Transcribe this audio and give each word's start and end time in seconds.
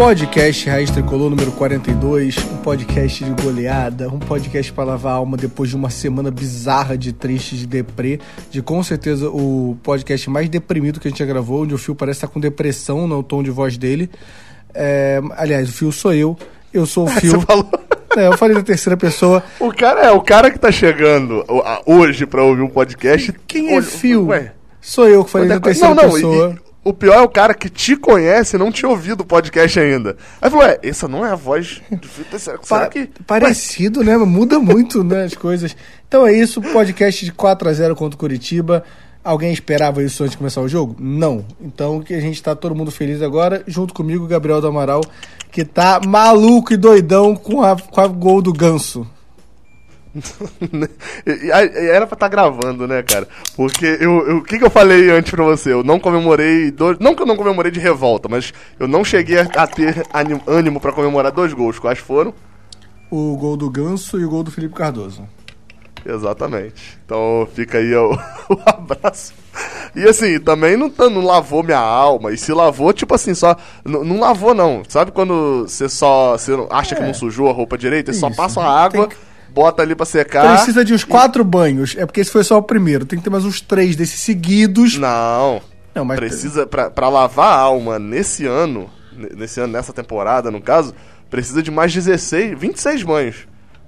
Podcast 0.00 0.66
Raiz 0.66 0.90
Tricolor 0.90 1.28
número 1.28 1.52
42, 1.52 2.34
um 2.50 2.56
podcast 2.62 3.22
de 3.22 3.42
goleada, 3.42 4.08
um 4.08 4.18
podcast 4.18 4.72
para 4.72 4.84
lavar 4.84 5.12
a 5.12 5.16
alma 5.16 5.36
depois 5.36 5.68
de 5.68 5.76
uma 5.76 5.90
semana 5.90 6.30
bizarra 6.30 6.96
de 6.96 7.12
triste, 7.12 7.54
de 7.54 7.66
deprê, 7.66 8.18
de 8.50 8.62
com 8.62 8.82
certeza 8.82 9.28
o 9.28 9.76
podcast 9.82 10.30
mais 10.30 10.48
deprimido 10.48 10.98
que 10.98 11.06
a 11.06 11.10
gente 11.10 11.18
já 11.18 11.26
gravou, 11.26 11.64
onde 11.64 11.74
o 11.74 11.78
Fio 11.78 11.94
parece 11.94 12.16
estar 12.16 12.28
com 12.28 12.40
depressão 12.40 13.06
no 13.06 13.22
tom 13.22 13.42
de 13.42 13.50
voz 13.50 13.76
dele. 13.76 14.08
É, 14.72 15.20
aliás, 15.36 15.68
o 15.68 15.72
Fio 15.72 15.92
sou 15.92 16.14
eu, 16.14 16.34
eu 16.72 16.86
sou 16.86 17.04
o 17.04 17.08
Fio. 17.08 17.32
Você 17.32 17.40
falou. 17.46 17.68
É, 18.16 18.26
eu 18.26 18.38
falei 18.38 18.56
da 18.56 18.62
terceira 18.62 18.96
pessoa. 18.96 19.42
O 19.60 19.70
cara 19.70 20.00
é 20.00 20.10
o 20.10 20.22
cara 20.22 20.50
que 20.50 20.58
tá 20.58 20.72
chegando 20.72 21.44
o- 21.46 21.62
hoje 21.98 22.24
pra 22.24 22.42
ouvir 22.42 22.62
um 22.62 22.70
podcast. 22.70 23.34
Quem 23.46 23.70
é 23.70 23.74
Olha, 23.76 23.82
Fio? 23.82 24.28
Sou 24.80 25.06
eu 25.06 25.22
que 25.26 25.30
falei 25.30 25.46
é 25.46 25.50
da 25.50 25.56
co- 25.56 25.64
terceira 25.64 25.94
não, 25.94 26.02
não, 26.04 26.10
pessoa. 26.14 26.56
e- 26.66 26.69
o 26.82 26.92
pior 26.94 27.18
é 27.18 27.20
o 27.20 27.28
cara 27.28 27.52
que 27.52 27.68
te 27.68 27.94
conhece 27.94 28.56
e 28.56 28.58
não 28.58 28.72
tinha 28.72 28.88
ouvido 28.88 29.20
o 29.20 29.26
podcast 29.26 29.78
ainda. 29.78 30.16
Aí 30.40 30.50
falou, 30.50 30.66
é, 30.66 30.78
essa 30.82 31.06
não 31.06 31.24
é 31.24 31.30
a 31.30 31.34
voz 31.34 31.82
do 31.90 32.08
Fio. 32.08 32.24
Será, 32.38 32.58
será 32.62 32.88
que... 32.88 33.10
Parecido, 33.26 34.02
né? 34.02 34.16
Muda 34.16 34.58
muito 34.58 35.04
né, 35.04 35.24
as 35.24 35.34
coisas. 35.34 35.76
Então 36.08 36.26
é 36.26 36.32
isso, 36.32 36.62
podcast 36.62 37.24
de 37.24 37.32
4 37.32 37.68
a 37.68 37.72
0 37.72 37.94
contra 37.94 38.16
o 38.16 38.18
Curitiba. 38.18 38.82
Alguém 39.22 39.52
esperava 39.52 40.02
isso 40.02 40.22
antes 40.22 40.32
de 40.32 40.38
começar 40.38 40.62
o 40.62 40.68
jogo? 40.68 40.96
Não. 40.98 41.44
Então 41.60 42.00
que 42.00 42.14
a 42.14 42.20
gente 42.20 42.42
tá 42.42 42.56
todo 42.56 42.74
mundo 42.74 42.90
feliz 42.90 43.20
agora, 43.20 43.62
junto 43.66 43.92
comigo, 43.92 44.26
Gabriel 44.26 44.62
do 44.62 44.66
Amaral, 44.66 45.02
que 45.52 45.64
tá 45.64 46.00
maluco 46.04 46.72
e 46.72 46.78
doidão 46.78 47.36
com 47.36 47.62
a, 47.62 47.76
com 47.76 48.00
a 48.00 48.06
gol 48.06 48.40
do 48.40 48.52
ganso. 48.54 49.06
Era 51.24 52.06
pra 52.06 52.14
estar 52.16 52.28
gravando, 52.28 52.86
né, 52.86 53.02
cara? 53.02 53.28
Porque 53.56 53.98
eu, 54.00 54.38
o 54.38 54.42
que, 54.44 54.58
que 54.58 54.64
eu 54.64 54.70
falei 54.70 55.10
antes 55.10 55.30
pra 55.30 55.44
você? 55.44 55.72
Eu 55.72 55.82
não 55.84 55.98
comemorei. 56.00 56.70
Dois, 56.70 56.98
não 56.98 57.14
que 57.14 57.22
eu 57.22 57.26
não 57.26 57.36
comemorei 57.36 57.70
de 57.70 57.80
revolta, 57.80 58.28
mas 58.28 58.52
eu 58.78 58.88
não 58.88 59.04
cheguei 59.04 59.38
a, 59.38 59.42
a 59.42 59.66
ter 59.66 60.02
ânimo 60.46 60.80
pra 60.80 60.92
comemorar 60.92 61.32
dois 61.32 61.52
gols. 61.52 61.78
Quais 61.78 61.98
foram? 61.98 62.34
O 63.10 63.36
gol 63.36 63.56
do 63.56 63.68
ganso 63.70 64.18
e 64.20 64.24
o 64.24 64.30
gol 64.30 64.42
do 64.42 64.50
Felipe 64.50 64.74
Cardoso. 64.74 65.26
Exatamente. 66.04 66.98
Então 67.04 67.46
fica 67.54 67.78
aí 67.78 67.94
o, 67.94 68.12
o 68.48 68.58
abraço. 68.64 69.34
E 69.94 70.04
assim, 70.08 70.38
também 70.40 70.76
não, 70.76 70.88
tá- 70.88 71.10
não 71.10 71.22
lavou 71.24 71.62
minha 71.62 71.78
alma. 71.78 72.32
E 72.32 72.38
se 72.38 72.52
lavou, 72.52 72.92
tipo 72.92 73.14
assim, 73.14 73.34
só. 73.34 73.54
Não 73.84 74.18
lavou, 74.18 74.54
não. 74.54 74.82
Sabe 74.88 75.10
quando 75.10 75.66
você 75.68 75.88
só. 75.88 76.38
Você 76.38 76.52
acha 76.70 76.94
que 76.94 77.02
É. 77.02 77.06
não 77.06 77.12
sujou 77.12 77.50
a 77.50 77.52
roupa 77.52 77.76
direita? 77.76 78.12
Você 78.12 78.18
só 78.20 78.30
passa 78.30 78.60
a 78.62 78.84
água, 78.84 79.08
Tem 79.08 79.16
que- 79.16 79.29
bota 79.52 79.82
ali 79.82 79.94
pra 79.94 80.06
secar. 80.06 80.54
Precisa 80.56 80.84
de 80.84 80.92
uns 80.94 81.04
quatro 81.04 81.44
banhos. 81.44 81.94
É 81.98 82.06
porque 82.06 82.20
esse 82.20 82.30
foi 82.30 82.44
só 82.44 82.58
o 82.58 82.62
primeiro. 82.62 83.04
Tem 83.04 83.18
que 83.18 83.24
ter 83.24 83.30
mais 83.30 83.44
uns 83.44 83.60
três 83.60 83.96
desses 83.96 84.20
seguidos. 84.20 84.96
Não. 84.96 85.60
Não, 85.94 86.04
mas- 86.04 86.18
Precisa, 86.18 86.66
pra, 86.66 86.88
pra 86.90 87.08
lavar 87.08 87.52
a 87.52 87.60
alma 87.60 87.98
nesse 87.98 88.46
ano, 88.46 88.88
nesse 89.36 89.60
ano, 89.60 89.72
nessa 89.72 89.92
temporada, 89.92 90.50
no 90.50 90.60
caso, 90.60 90.94
precisa 91.28 91.62
de 91.62 91.70
mais 91.70 91.92
16, 91.92 92.58
26 92.58 93.02
banhos. 93.02 93.36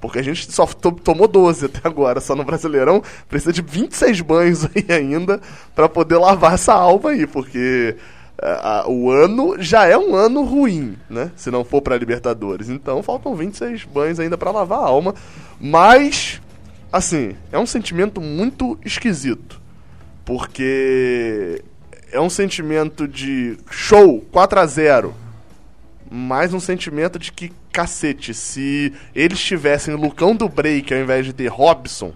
Porque 0.01 0.19
a 0.19 0.23
gente 0.23 0.51
só 0.53 0.67
to- 0.67 0.91
tomou 0.91 1.29
12 1.29 1.67
até 1.67 1.79
agora, 1.85 2.21
só 2.21 2.35
no 2.35 2.43
Brasileirão. 2.43 3.01
Precisa 3.29 3.53
de 3.53 3.63
26 3.63 4.21
banhos 4.21 4.65
aí 4.75 4.85
ainda 4.89 5.41
pra 5.77 5.89
poder 5.89 6.17
lavar 6.19 6.55
essa 6.55 6.75
alma 6.75 7.11
aí, 7.11 7.25
porque 7.25 7.95
é, 8.41 8.85
o 8.89 9.11
ano 9.11 9.57
já 9.59 9.87
é 9.87 9.97
um 9.97 10.15
ano 10.15 10.43
ruim, 10.45 10.97
né? 11.09 11.31
Se 11.37 11.51
não 11.51 11.65
for 11.65 11.81
pra 11.81 11.97
Libertadores. 11.97 12.69
Então 12.69 13.03
faltam 13.03 13.35
26 13.35 13.85
banhos 13.85 14.19
ainda 14.19 14.37
pra 14.37 14.51
lavar 14.51 14.81
a 14.81 14.87
alma. 14.87 15.15
Mas, 15.61 16.41
assim, 16.93 17.37
é 17.53 17.59
um 17.59 17.67
sentimento 17.67 18.21
muito 18.21 18.79
esquisito. 18.85 19.61
Porque 20.25 21.63
é 22.11 22.21
um 22.21 22.31
sentimento 22.31 23.07
de 23.07 23.57
show 23.71 24.21
4 24.33 24.61
a 24.61 24.67
0 24.67 25.15
mais 26.11 26.53
um 26.53 26.61
sentimento 26.61 27.19
de 27.19 27.33
que, 27.33 27.51
cacete, 27.73 28.35
se 28.35 28.93
eles 29.15 29.41
tivessem 29.41 29.95
Lucão 29.95 30.37
do 30.37 30.47
Break 30.47 30.93
ao 30.93 31.01
invés 31.01 31.25
de 31.25 31.33
ter 31.33 31.47
Robson, 31.47 32.13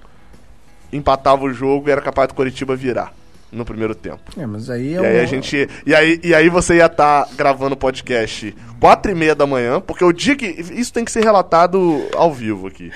empatava 0.92 1.44
o 1.44 1.52
jogo 1.52 1.88
e 1.88 1.92
era 1.92 2.02
capaz 2.02 2.28
do 2.28 2.34
Coritiba 2.34 2.76
virar 2.76 3.15
no 3.52 3.64
primeiro 3.64 3.94
tempo. 3.94 4.20
É, 4.36 4.44
mas 4.46 4.68
aí 4.68 4.94
é 4.96 5.00
E 5.00 5.06
aí 5.06 5.20
um- 5.20 5.22
a 5.22 5.26
gente. 5.26 5.68
E 5.86 5.94
aí, 5.94 6.20
e 6.22 6.34
aí 6.34 6.48
você 6.48 6.76
ia 6.76 6.86
estar 6.86 7.28
gravando 7.36 7.74
o 7.74 7.78
podcast 7.78 8.54
4 8.80 9.10
e 9.10 9.14
meia 9.14 9.34
da 9.34 9.46
manhã, 9.46 9.80
porque 9.80 10.04
o 10.04 10.12
dia 10.12 10.36
que. 10.36 10.46
Isso 10.46 10.92
tem 10.92 11.04
que 11.04 11.10
ser 11.12 11.22
relatado 11.24 12.06
ao 12.14 12.32
vivo 12.32 12.66
aqui. 12.66 12.90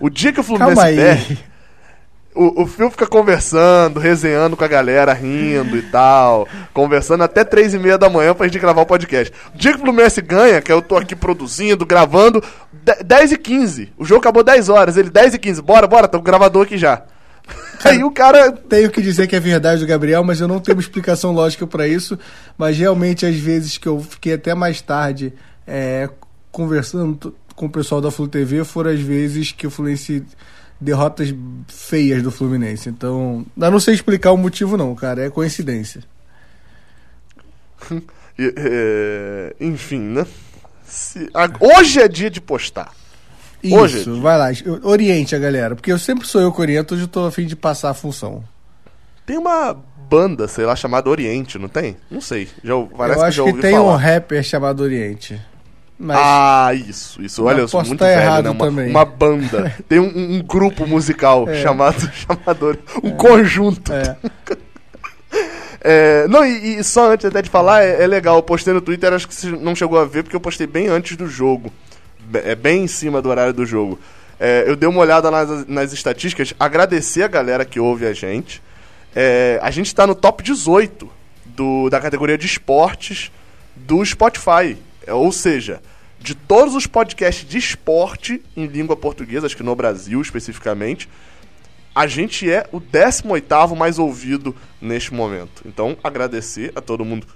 O 0.00 0.10
dia 0.10 0.32
que 0.32 0.40
o 0.40 0.42
Fluminense 0.42 0.74
Calma 0.76 0.90
perde. 0.96 1.38
O, 2.34 2.62
o 2.62 2.66
Phil 2.66 2.90
fica 2.90 3.06
conversando, 3.06 4.00
resenhando 4.00 4.56
com 4.56 4.64
a 4.64 4.68
galera, 4.68 5.12
rindo 5.12 5.76
e 5.76 5.82
tal. 5.82 6.48
Conversando 6.72 7.22
até 7.22 7.44
três 7.44 7.74
e 7.74 7.78
meia 7.78 7.98
da 7.98 8.08
manhã 8.08 8.34
pra 8.34 8.46
gente 8.46 8.58
gravar 8.58 8.80
o 8.80 8.86
podcast. 8.86 9.30
O 9.54 9.58
dia 9.58 9.72
que 9.72 9.76
o 9.76 9.80
Fluminense 9.82 10.22
ganha, 10.22 10.62
que 10.62 10.72
eu 10.72 10.80
tô 10.80 10.96
aqui 10.96 11.14
produzindo, 11.14 11.84
gravando, 11.84 12.42
de- 12.72 13.04
10 13.04 13.32
e 13.32 13.36
15. 13.36 13.92
O 13.98 14.04
jogo 14.06 14.20
acabou 14.22 14.42
10 14.42 14.70
horas, 14.70 14.96
ele 14.96 15.10
10 15.10 15.34
e 15.34 15.38
15. 15.38 15.60
Bora, 15.60 15.86
bora, 15.86 16.08
tá 16.08 16.16
o 16.16 16.22
gravador 16.22 16.62
aqui 16.64 16.78
já. 16.78 17.02
Aí 17.84 18.02
o 18.04 18.10
cara 18.10 18.52
Tenho 18.52 18.90
que 18.90 19.00
dizer 19.02 19.26
que 19.26 19.36
é 19.36 19.40
verdade 19.40 19.80
do 19.80 19.86
Gabriel, 19.86 20.22
mas 20.24 20.40
eu 20.40 20.48
não 20.48 20.60
tenho 20.60 20.76
uma 20.76 20.82
explicação 20.82 21.32
lógica 21.32 21.66
pra 21.66 21.86
isso. 21.88 22.18
Mas 22.56 22.76
realmente, 22.78 23.24
às 23.26 23.36
vezes 23.36 23.78
que 23.78 23.88
eu 23.88 24.00
fiquei 24.00 24.34
até 24.34 24.54
mais 24.54 24.80
tarde 24.80 25.32
é, 25.66 26.08
conversando 26.50 27.34
com 27.54 27.66
o 27.66 27.70
pessoal 27.70 28.00
da 28.00 28.10
Flu 28.10 28.26
TV, 28.28 28.64
foram 28.64 28.90
as 28.90 29.00
vezes 29.00 29.52
que 29.52 29.66
o 29.66 29.70
Fluminense 29.70 30.24
derrotas 30.80 31.32
feias 31.68 32.22
do 32.22 32.30
Fluminense. 32.32 32.88
Então, 32.88 33.46
eu 33.56 33.70
não 33.70 33.78
sei 33.78 33.94
explicar 33.94 34.32
o 34.32 34.36
motivo, 34.36 34.76
não, 34.76 34.94
cara. 34.94 35.24
É 35.24 35.30
coincidência. 35.30 36.02
É, 38.38 39.54
enfim, 39.60 39.98
né? 40.00 40.26
Se- 40.86 41.28
a- 41.34 41.50
hoje 41.60 42.00
é 42.00 42.08
dia 42.08 42.30
de 42.30 42.40
postar. 42.40 42.90
Isso, 43.62 43.76
Hoje. 43.76 44.20
vai 44.20 44.36
lá. 44.38 44.46
Oriente 44.82 45.34
a 45.36 45.38
galera, 45.38 45.74
porque 45.76 45.92
eu 45.92 45.98
sempre 45.98 46.26
sou 46.26 46.40
eu 46.40 46.52
que 46.52 46.60
oriento, 46.60 46.94
hoje 46.94 47.04
eu 47.04 47.08
tô 47.08 47.24
a 47.26 47.30
fim 47.30 47.46
de 47.46 47.54
passar 47.54 47.90
a 47.90 47.94
função. 47.94 48.42
Tem 49.24 49.38
uma 49.38 49.76
banda, 50.10 50.48
sei 50.48 50.64
lá, 50.66 50.74
chamada 50.74 51.08
Oriente, 51.08 51.58
não 51.58 51.68
tem? 51.68 51.96
Não 52.10 52.20
sei. 52.20 52.48
Já, 52.64 52.74
parece 52.96 53.18
eu 53.18 53.22
que 53.22 53.28
acho 53.28 53.36
já 53.36 53.44
que, 53.44 53.60
tem 53.60 53.74
um 53.78 53.84
falar. 53.84 53.96
rapper 53.98 54.42
chamado 54.42 54.82
Oriente. 54.82 55.40
Mas 55.98 56.16
Ah, 56.20 56.70
isso, 56.74 57.22
isso. 57.22 57.44
Olha, 57.44 57.60
eu 57.60 57.68
sou 57.68 57.84
muito 57.84 58.00
tá 58.00 58.06
velho, 58.06 58.20
errado 58.20 58.44
né? 58.44 58.50
Uma, 58.50 58.66
também. 58.66 58.90
uma 58.90 59.04
banda. 59.04 59.72
Tem 59.88 60.00
um, 60.00 60.34
um 60.34 60.42
grupo 60.42 60.84
musical 60.84 61.48
É. 61.48 61.62
chamado, 61.62 62.00
chamado 62.12 62.66
Ori- 62.66 62.80
Um 63.04 63.12
conjunto. 63.12 63.92
é, 63.92 64.16
É, 65.84 66.28
não, 66.28 66.44
e, 66.46 66.78
e 66.78 66.84
só 66.84 67.10
antes 67.12 67.26
até 67.26 67.42
de 67.42 67.50
falar, 67.50 67.82
é, 67.82 68.02
é 68.02 68.06
legal. 68.06 68.36
Eu 68.36 68.42
postei 68.42 68.72
no 68.72 68.80
Twitter, 68.80 69.12
acho 69.12 69.26
que 69.26 69.34
você 69.34 69.48
não 69.48 69.74
chegou 69.74 69.98
a 69.98 70.04
ver, 70.04 70.22
porque 70.22 70.36
eu 70.36 70.40
postei 70.40 70.66
bem 70.66 70.88
antes 70.88 71.16
do 71.16 71.26
jogo. 71.26 71.72
É 72.34 72.54
bem 72.54 72.84
em 72.84 72.86
cima 72.86 73.20
do 73.20 73.28
horário 73.28 73.52
do 73.52 73.64
jogo. 73.66 73.98
É, 74.38 74.64
eu 74.66 74.74
dei 74.74 74.88
uma 74.88 75.00
olhada 75.00 75.30
nas, 75.30 75.66
nas 75.68 75.92
estatísticas, 75.92 76.52
agradecer 76.58 77.22
a 77.22 77.28
galera 77.28 77.64
que 77.64 77.78
ouve 77.78 78.06
a 78.06 78.12
gente. 78.12 78.62
É, 79.14 79.60
a 79.62 79.70
gente 79.70 79.94
tá 79.94 80.06
no 80.06 80.14
top 80.14 80.42
18 80.42 81.08
do, 81.44 81.88
da 81.90 82.00
categoria 82.00 82.36
de 82.36 82.46
esportes 82.46 83.30
do 83.76 84.04
Spotify. 84.04 84.76
É, 85.06 85.12
ou 85.12 85.30
seja, 85.30 85.80
de 86.18 86.34
todos 86.34 86.74
os 86.74 86.86
podcasts 86.86 87.48
de 87.48 87.58
esporte 87.58 88.42
em 88.56 88.66
língua 88.66 88.96
portuguesa, 88.96 89.46
acho 89.46 89.56
que 89.56 89.62
no 89.62 89.74
Brasil 89.74 90.20
especificamente, 90.20 91.08
a 91.94 92.06
gente 92.06 92.50
é 92.50 92.66
o 92.72 92.80
18º 92.80 93.76
mais 93.76 93.98
ouvido 93.98 94.56
neste 94.80 95.12
momento. 95.12 95.62
Então, 95.66 95.96
agradecer 96.02 96.72
a 96.74 96.80
todo 96.80 97.04
mundo 97.04 97.26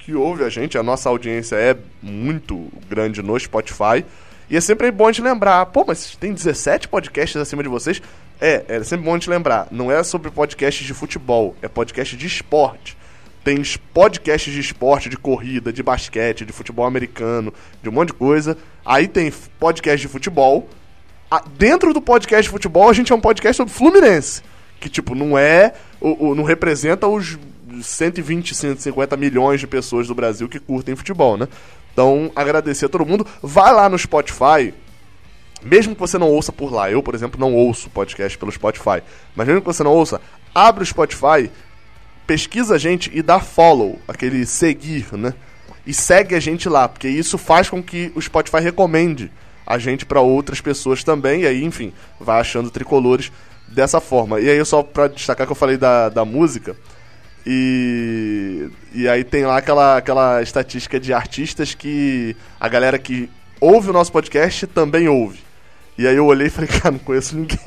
que 0.00 0.14
ouve 0.14 0.44
a 0.44 0.48
gente. 0.48 0.76
A 0.76 0.82
nossa 0.82 1.08
audiência 1.08 1.56
é 1.56 1.76
muito 2.02 2.68
grande 2.88 3.22
no 3.22 3.38
Spotify. 3.38 4.04
E 4.48 4.56
é 4.56 4.60
sempre 4.60 4.90
bom 4.90 5.06
gente 5.06 5.22
lembrar, 5.22 5.64
pô, 5.66 5.84
mas 5.86 6.16
tem 6.16 6.32
17 6.32 6.88
podcasts 6.88 7.36
acima 7.40 7.62
de 7.62 7.68
vocês? 7.68 8.02
É, 8.40 8.64
é 8.68 8.82
sempre 8.82 9.04
bom 9.06 9.14
gente 9.14 9.30
lembrar. 9.30 9.68
Não 9.70 9.92
é 9.92 10.02
sobre 10.02 10.30
podcasts 10.30 10.84
de 10.84 10.92
futebol, 10.94 11.54
é 11.62 11.68
podcast 11.68 12.16
de 12.16 12.26
esporte. 12.26 12.96
Tem 13.44 13.62
podcasts 13.94 14.52
de 14.52 14.60
esporte, 14.60 15.08
de 15.08 15.16
corrida, 15.16 15.72
de 15.72 15.82
basquete, 15.82 16.44
de 16.44 16.52
futebol 16.52 16.84
americano, 16.84 17.54
de 17.82 17.88
um 17.88 17.92
monte 17.92 18.08
de 18.08 18.14
coisa. 18.14 18.56
Aí 18.84 19.06
tem 19.06 19.32
podcast 19.58 20.00
de 20.04 20.08
futebol. 20.12 20.68
Dentro 21.56 21.94
do 21.94 22.02
podcast 22.02 22.42
de 22.42 22.48
futebol, 22.50 22.90
a 22.90 22.92
gente 22.92 23.12
é 23.12 23.14
um 23.14 23.20
podcast 23.20 23.56
sobre 23.56 23.72
Fluminense. 23.72 24.42
Que, 24.80 24.88
tipo, 24.88 25.14
não 25.14 25.38
é. 25.38 25.72
O, 26.00 26.30
o- 26.30 26.34
não 26.34 26.42
representa 26.42 27.06
os 27.06 27.38
120, 27.82 28.54
150 28.54 29.16
milhões 29.16 29.60
de 29.60 29.66
pessoas 29.66 30.06
do 30.06 30.14
Brasil 30.14 30.48
que 30.48 30.58
curtem 30.58 30.96
futebol, 30.96 31.36
né? 31.36 31.48
Então, 31.92 32.30
agradecer 32.34 32.86
a 32.86 32.88
todo 32.88 33.06
mundo. 33.06 33.26
Vai 33.42 33.72
lá 33.72 33.88
no 33.88 33.98
Spotify. 33.98 34.72
Mesmo 35.62 35.94
que 35.94 36.00
você 36.00 36.16
não 36.16 36.28
ouça 36.28 36.50
por 36.50 36.72
lá, 36.72 36.90
eu, 36.90 37.02
por 37.02 37.14
exemplo, 37.14 37.38
não 37.38 37.54
ouço 37.54 37.90
podcast 37.90 38.38
pelo 38.38 38.50
Spotify, 38.50 39.02
mas 39.36 39.46
mesmo 39.46 39.60
que 39.60 39.66
você 39.66 39.82
não 39.82 39.92
ouça, 39.92 40.18
abre 40.54 40.82
o 40.82 40.86
Spotify, 40.86 41.50
pesquisa 42.26 42.76
a 42.76 42.78
gente 42.78 43.10
e 43.12 43.20
dá 43.20 43.38
follow, 43.40 43.98
aquele 44.08 44.46
seguir, 44.46 45.06
né? 45.12 45.34
E 45.86 45.92
segue 45.92 46.34
a 46.34 46.40
gente 46.40 46.66
lá, 46.66 46.88
porque 46.88 47.08
isso 47.08 47.36
faz 47.36 47.68
com 47.68 47.82
que 47.82 48.10
o 48.14 48.22
Spotify 48.22 48.60
recomende 48.60 49.30
a 49.66 49.76
gente 49.76 50.06
para 50.06 50.20
outras 50.20 50.60
pessoas 50.60 51.04
também, 51.04 51.42
e 51.42 51.46
aí, 51.46 51.62
enfim, 51.62 51.92
vai 52.18 52.40
achando 52.40 52.70
tricolores 52.70 53.30
dessa 53.68 54.00
forma. 54.00 54.40
E 54.40 54.48
aí, 54.48 54.64
só 54.64 54.82
pra 54.82 55.08
destacar 55.08 55.46
que 55.46 55.52
eu 55.52 55.56
falei 55.56 55.76
da, 55.76 56.08
da 56.08 56.24
música, 56.24 56.74
E, 57.46 58.68
e 58.92 59.08
aí 59.08 59.24
tem 59.24 59.44
lá 59.46 59.56
aquela, 59.56 59.96
aquela 59.96 60.42
estatística 60.42 61.00
de 61.00 61.12
artistas 61.12 61.74
que 61.74 62.36
a 62.58 62.68
galera 62.68 62.98
que 62.98 63.30
ouve 63.60 63.90
o 63.90 63.92
nosso 63.92 64.12
podcast 64.12 64.66
também 64.66 65.08
ouve. 65.08 65.40
E 65.96 66.06
aí 66.06 66.16
eu 66.16 66.26
olhei 66.26 66.46
e 66.46 66.50
falei, 66.50 66.68
cara, 66.80 66.92
não 66.92 66.98
conheço 66.98 67.36
ninguém. 67.36 67.58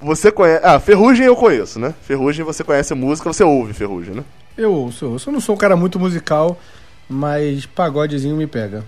Você 0.00 0.32
conhece. 0.32 0.64
Ah, 0.64 0.80
Ferrugem 0.80 1.26
eu 1.26 1.36
conheço, 1.36 1.78
né? 1.78 1.94
Ferrugem 2.02 2.44
você 2.44 2.64
conhece 2.64 2.92
a 2.92 2.96
música, 2.96 3.30
você 3.30 3.44
ouve 3.44 3.74
Ferrugem, 3.74 4.14
né? 4.14 4.24
Eu 4.56 4.72
ouço, 4.72 5.04
eu 5.04 5.10
ouço. 5.12 5.28
Eu 5.28 5.32
não 5.32 5.40
sou 5.40 5.54
um 5.54 5.58
cara 5.58 5.76
muito 5.76 5.98
musical, 5.98 6.58
mas 7.08 7.66
pagodezinho 7.66 8.36
me 8.36 8.46
pega. 8.46 8.84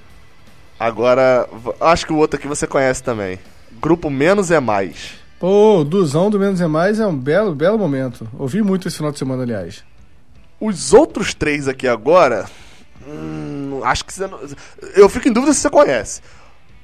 Agora, 0.80 1.48
acho 1.80 2.06
que 2.06 2.12
o 2.12 2.16
outro 2.16 2.38
aqui 2.38 2.48
você 2.48 2.66
conhece 2.66 3.02
também. 3.02 3.38
Grupo 3.80 4.10
Menos 4.10 4.50
é 4.50 4.58
Mais. 4.58 5.21
Pô, 5.42 5.78
o 5.80 5.84
Duzão 5.84 6.30
do 6.30 6.38
Menos 6.38 6.60
é 6.60 6.68
Mais 6.68 7.00
é 7.00 7.06
um 7.06 7.16
belo, 7.18 7.52
belo 7.52 7.76
momento. 7.76 8.28
Ouvi 8.38 8.62
muito 8.62 8.86
esse 8.86 8.96
final 8.96 9.10
de 9.10 9.18
semana, 9.18 9.42
aliás. 9.42 9.82
Os 10.60 10.92
outros 10.94 11.34
três 11.34 11.66
aqui 11.66 11.88
agora. 11.88 12.46
hum, 13.04 13.80
acho 13.82 14.04
que 14.04 14.12
você 14.14 14.28
não. 14.28 14.38
Eu 14.94 15.08
fico 15.08 15.26
em 15.28 15.32
dúvida 15.32 15.52
se 15.52 15.58
você 15.58 15.68
conhece. 15.68 16.20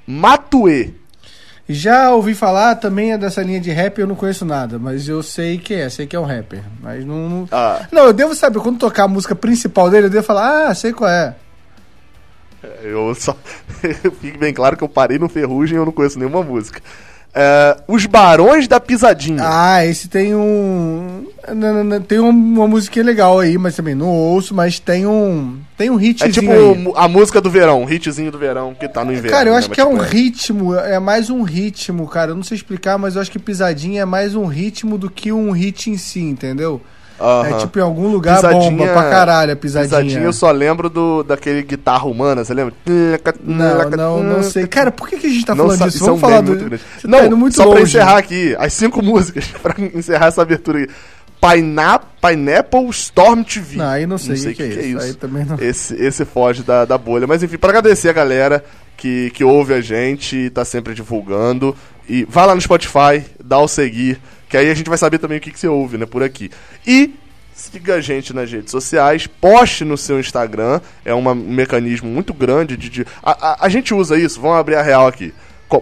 Matue. 0.04 0.92
Já 1.68 2.10
ouvi 2.10 2.34
falar, 2.34 2.74
também 2.74 3.12
é 3.12 3.18
dessa 3.18 3.42
linha 3.44 3.60
de 3.60 3.70
rap, 3.70 3.96
eu 4.00 4.08
não 4.08 4.16
conheço 4.16 4.44
nada, 4.44 4.76
mas 4.76 5.06
eu 5.06 5.22
sei 5.22 5.56
que 5.58 5.74
é, 5.74 5.88
sei 5.88 6.08
que 6.08 6.16
é 6.16 6.18
um 6.18 6.24
rapper. 6.24 6.64
Mas 6.82 7.04
não. 7.04 7.28
Não, 7.28 7.48
Ah. 7.52 7.86
não 7.92 8.06
eu 8.06 8.12
devo 8.12 8.34
saber, 8.34 8.58
quando 8.58 8.76
tocar 8.80 9.04
a 9.04 9.08
música 9.08 9.36
principal 9.36 9.88
dele, 9.88 10.06
eu 10.06 10.10
devo 10.10 10.26
falar, 10.26 10.66
ah, 10.66 10.74
sei 10.74 10.92
qual 10.92 11.08
é. 11.08 11.36
Eu 12.82 13.14
só. 13.14 13.36
Fique 14.20 14.36
bem 14.36 14.52
claro 14.52 14.76
que 14.76 14.82
eu 14.82 14.88
parei 14.88 15.16
no 15.16 15.28
Ferrugem 15.28 15.76
e 15.76 15.78
eu 15.80 15.84
não 15.86 15.92
conheço 15.92 16.18
nenhuma 16.18 16.42
música. 16.42 16.80
É, 17.40 17.76
os 17.86 18.04
Barões 18.04 18.66
da 18.66 18.80
Pisadinha. 18.80 19.40
Ah, 19.44 19.86
esse 19.86 20.08
tem 20.08 20.34
um. 20.34 21.24
Tem 22.08 22.18
um- 22.18 22.30
uma 22.30 22.66
musiquinha 22.66 23.04
legal 23.04 23.38
aí, 23.38 23.56
mas 23.56 23.76
também 23.76 23.94
não 23.94 24.08
ouço, 24.08 24.52
mas 24.52 24.80
tem 24.80 25.06
um. 25.06 25.56
Tem 25.76 25.88
um 25.88 26.00
é 26.00 26.04
hitzinho 26.04 26.32
tipo 26.32 26.50
aí. 26.50 26.92
a 26.96 27.06
música 27.06 27.40
do 27.40 27.48
verão, 27.48 27.82
um 27.84 27.88
hitzinho 27.88 28.32
do 28.32 28.38
verão 28.38 28.74
que 28.74 28.88
tá 28.88 29.04
no 29.04 29.12
inverno. 29.12 29.30
Cara, 29.30 29.48
eu 29.50 29.52
né? 29.52 29.58
acho 29.60 29.68
Mas, 29.68 29.74
que 29.76 29.80
é 29.80 29.84
um 29.84 29.98
tipo, 29.98 30.02
ritmo, 30.10 30.74
é 30.74 30.98
mais 30.98 31.30
um 31.30 31.42
ritmo, 31.42 32.08
cara. 32.08 32.32
Eu 32.32 32.34
não 32.34 32.42
sei 32.42 32.56
explicar, 32.56 32.98
mas 32.98 33.14
eu 33.14 33.22
acho 33.22 33.30
que 33.30 33.38
pisadinha 33.38 34.02
é 34.02 34.04
mais 34.04 34.34
um 34.34 34.46
ritmo 34.46 34.98
do 34.98 35.08
que 35.08 35.30
um 35.30 35.52
hit 35.52 35.90
em 35.90 35.96
si, 35.96 36.20
entendeu? 36.20 36.80
Aham. 37.20 37.48
É 37.48 37.58
tipo 37.58 37.78
em 37.78 37.82
algum 37.82 38.08
lugar 38.10 38.36
Pisadinha- 38.36 38.70
bomba 38.70 38.92
pra 38.92 39.10
caralho 39.10 39.52
a 39.52 39.56
pisadinha. 39.56 39.88
Pisadinha 40.00 40.22
eu 40.24 40.32
só 40.32 40.50
lembro 40.50 40.88
do, 40.88 41.22
daquele 41.22 41.62
guitarra 41.62 42.06
humana, 42.06 42.44
você 42.44 42.54
lembra? 42.54 42.74
Não, 43.44 43.88
não, 43.90 44.22
não 44.22 44.42
sei. 44.42 44.66
Cara, 44.66 44.90
por 44.90 45.08
que, 45.08 45.16
que 45.18 45.26
a 45.26 45.30
gente 45.30 45.44
tá 45.44 45.54
Não 45.54 45.64
falando 45.66 45.84
disso? 45.84 45.96
isso 45.96 46.04
é 46.08 46.12
um 46.12 46.16
Vamos 46.16 46.20
falar 46.20 46.40
do. 46.40 46.50
muito 46.52 46.64
grande. 46.64 46.82
Você 47.00 47.06
Não, 47.06 47.28
tá 47.30 47.36
muito 47.36 47.54
só 47.56 47.62
pra 47.64 47.70
longe. 47.80 47.82
encerrar 47.84 48.18
aqui, 48.18 48.56
as 48.58 48.72
cinco 48.72 49.02
músicas, 49.04 49.46
pra 49.62 49.74
encerrar 49.94 50.26
essa 50.26 50.42
abertura 50.42 50.82
aqui. 50.84 50.92
Pineapple, 51.40 52.08
Pineapple 52.20 52.90
Storm 52.90 53.42
TV. 53.44 53.76
Não, 53.76 53.86
aí 53.88 54.06
não 54.06 54.18
sei 54.18 54.34
o 54.34 54.38
sei 54.38 54.54
que, 54.54 54.68
que 54.68 54.78
é 54.80 54.82
isso. 54.86 55.00
Aí 55.04 55.14
também 55.14 55.44
não. 55.44 55.56
Esse, 55.60 55.94
esse 55.94 56.24
foge 56.24 56.62
da, 56.64 56.84
da 56.84 56.98
bolha. 56.98 57.28
Mas 57.28 57.42
enfim, 57.44 57.56
pra 57.56 57.70
agradecer 57.70 58.08
a 58.08 58.12
galera 58.12 58.64
que, 58.96 59.30
que 59.30 59.44
ouve 59.44 59.72
a 59.72 59.80
gente 59.80 60.36
e 60.36 60.50
tá 60.50 60.64
sempre 60.64 60.94
divulgando. 60.94 61.76
E 62.08 62.24
vai 62.28 62.44
lá 62.44 62.54
no 62.56 62.60
Spotify, 62.60 63.24
dá 63.42 63.58
o 63.60 63.68
seguir, 63.68 64.18
que 64.48 64.56
aí 64.56 64.70
a 64.70 64.74
gente 64.74 64.88
vai 64.88 64.98
saber 64.98 65.18
também 65.18 65.38
o 65.38 65.40
que, 65.40 65.50
que 65.50 65.58
você 65.58 65.68
ouve, 65.68 65.98
né, 65.98 66.06
por 66.06 66.22
aqui. 66.22 66.50
E 66.86 67.14
siga 67.54 67.96
a 67.96 68.00
gente 68.00 68.32
nas 68.34 68.50
redes 68.50 68.70
sociais, 68.70 69.26
poste 69.26 69.84
no 69.84 69.96
seu 69.96 70.18
Instagram, 70.20 70.80
é 71.04 71.14
um 71.14 71.34
mecanismo 71.34 72.08
muito 72.08 72.32
grande 72.32 72.76
de... 72.76 72.88
de- 72.88 73.06
a, 73.22 73.32
a- 73.52 73.66
a 73.66 73.68
gente 73.68 73.92
usa 73.92 74.16
isso, 74.18 74.40
vamos 74.40 74.58
abrir 74.58 74.76
a 74.76 74.82
real 74.82 75.06
aqui, 75.06 75.34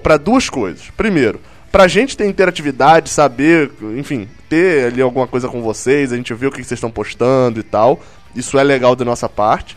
pra 0.02 0.16
duas 0.16 0.48
coisas. 0.48 0.84
Primeiro, 0.96 1.40
pra 1.70 1.86
gente 1.86 2.16
ter 2.16 2.26
interatividade, 2.26 3.10
saber, 3.10 3.70
enfim, 3.96 4.26
ter 4.48 4.86
ali 4.86 5.02
alguma 5.02 5.26
coisa 5.26 5.48
com 5.48 5.60
vocês, 5.62 6.12
a 6.12 6.16
gente 6.16 6.32
vê 6.32 6.46
o 6.46 6.50
que 6.50 6.62
que 6.62 6.66
vocês 6.66 6.78
estão 6.78 6.90
postando 6.90 7.60
e 7.60 7.62
tal. 7.62 8.02
Isso 8.34 8.58
é 8.58 8.62
legal 8.62 8.96
da 8.96 9.04
nossa 9.04 9.28
parte. 9.28 9.76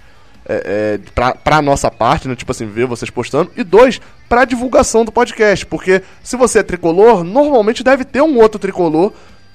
É, 0.51 0.97
é, 0.97 1.11
pra, 1.13 1.35
pra 1.35 1.61
nossa 1.61 1.91
parte, 1.91 2.27
né? 2.27 2.35
Tipo 2.35 2.51
assim, 2.51 2.65
ver 2.65 2.87
vocês 2.87 3.11
postando. 3.11 3.51
E 3.55 3.63
dois, 3.63 4.01
pra 4.27 4.45
divulgação 4.45 5.05
do 5.05 5.11
podcast. 5.11 5.63
Porque 5.63 6.01
se 6.23 6.35
você 6.35 6.59
é 6.59 6.63
tricolor, 6.63 7.23
normalmente 7.23 7.83
deve 7.83 8.03
ter 8.03 8.23
um 8.23 8.35
outro 8.39 8.57
tricolor 8.57 9.13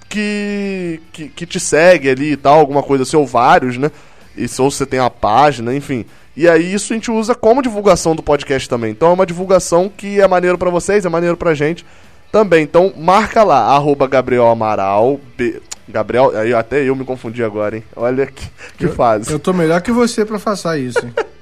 que, 0.08 1.00
que, 1.12 1.29
que 1.29 1.46
te 1.46 1.58
segue 1.58 2.08
ali 2.08 2.32
e 2.32 2.37
tal, 2.37 2.61
alguma 2.61 2.81
coisa 2.81 3.02
assim, 3.02 3.17
ou 3.17 3.26
vários, 3.26 3.76
né? 3.76 3.91
E 4.37 4.46
se 4.46 4.58
você 4.58 4.87
tem 4.87 5.00
a 5.00 5.11
página, 5.11 5.75
enfim. 5.75 6.05
E 6.37 6.49
aí 6.49 6.73
isso 6.73 6.93
a 6.93 6.96
gente 6.96 7.11
usa 7.11 7.35
como 7.35 7.61
divulgação 7.61 8.14
do 8.14 8.23
podcast 8.23 8.69
também. 8.69 8.93
Então 8.93 9.11
é 9.11 9.14
uma 9.14 9.26
divulgação 9.26 9.88
que 9.88 10.20
é 10.20 10.29
maneiro 10.29 10.56
pra 10.56 10.70
vocês, 10.70 11.05
é 11.05 11.08
maneiro 11.08 11.37
pra 11.37 11.55
gente 11.55 11.85
também. 12.31 12.62
Então 12.62 12.93
marca 12.96 13.43
lá, 13.43 13.58
arroba 13.75 14.06
Gabriel 14.06 14.46
Amaral. 14.46 15.20
Gabriel, 15.88 16.36
aí 16.36 16.54
até 16.54 16.82
eu 16.82 16.96
me 16.96 17.04
confundi 17.04 17.42
agora, 17.44 17.76
hein? 17.76 17.84
Olha 17.94 18.26
que, 18.26 18.48
que 18.78 18.88
fase. 18.88 19.31
Eu 19.31 19.38
tô 19.38 19.52
melhor 19.52 19.81
que 19.82 19.92
você 19.92 20.25
pra 20.25 20.38
fazer 20.38 20.78
isso. 20.78 21.04
hein? 21.04 21.12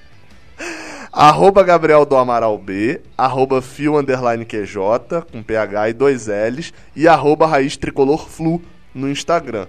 Arroba 1.13 1.63
Gabriel 1.63 2.07
do 2.07 2.17
Amaral 2.17 2.57
B, 2.57 3.03
arroba 3.19 3.61
Fio 3.61 3.99
Underline 3.99 4.47
QJ, 4.47 5.27
com 5.31 5.43
PH 5.43 5.91
e 5.91 5.93
dois 5.93 6.27
L's, 6.27 6.73
e 6.97 7.07
arroba 7.07 7.47
Raiz 7.47 7.77
Tricolor 7.77 8.27
Flu 8.27 8.63
no 8.95 9.11
Instagram. 9.11 9.67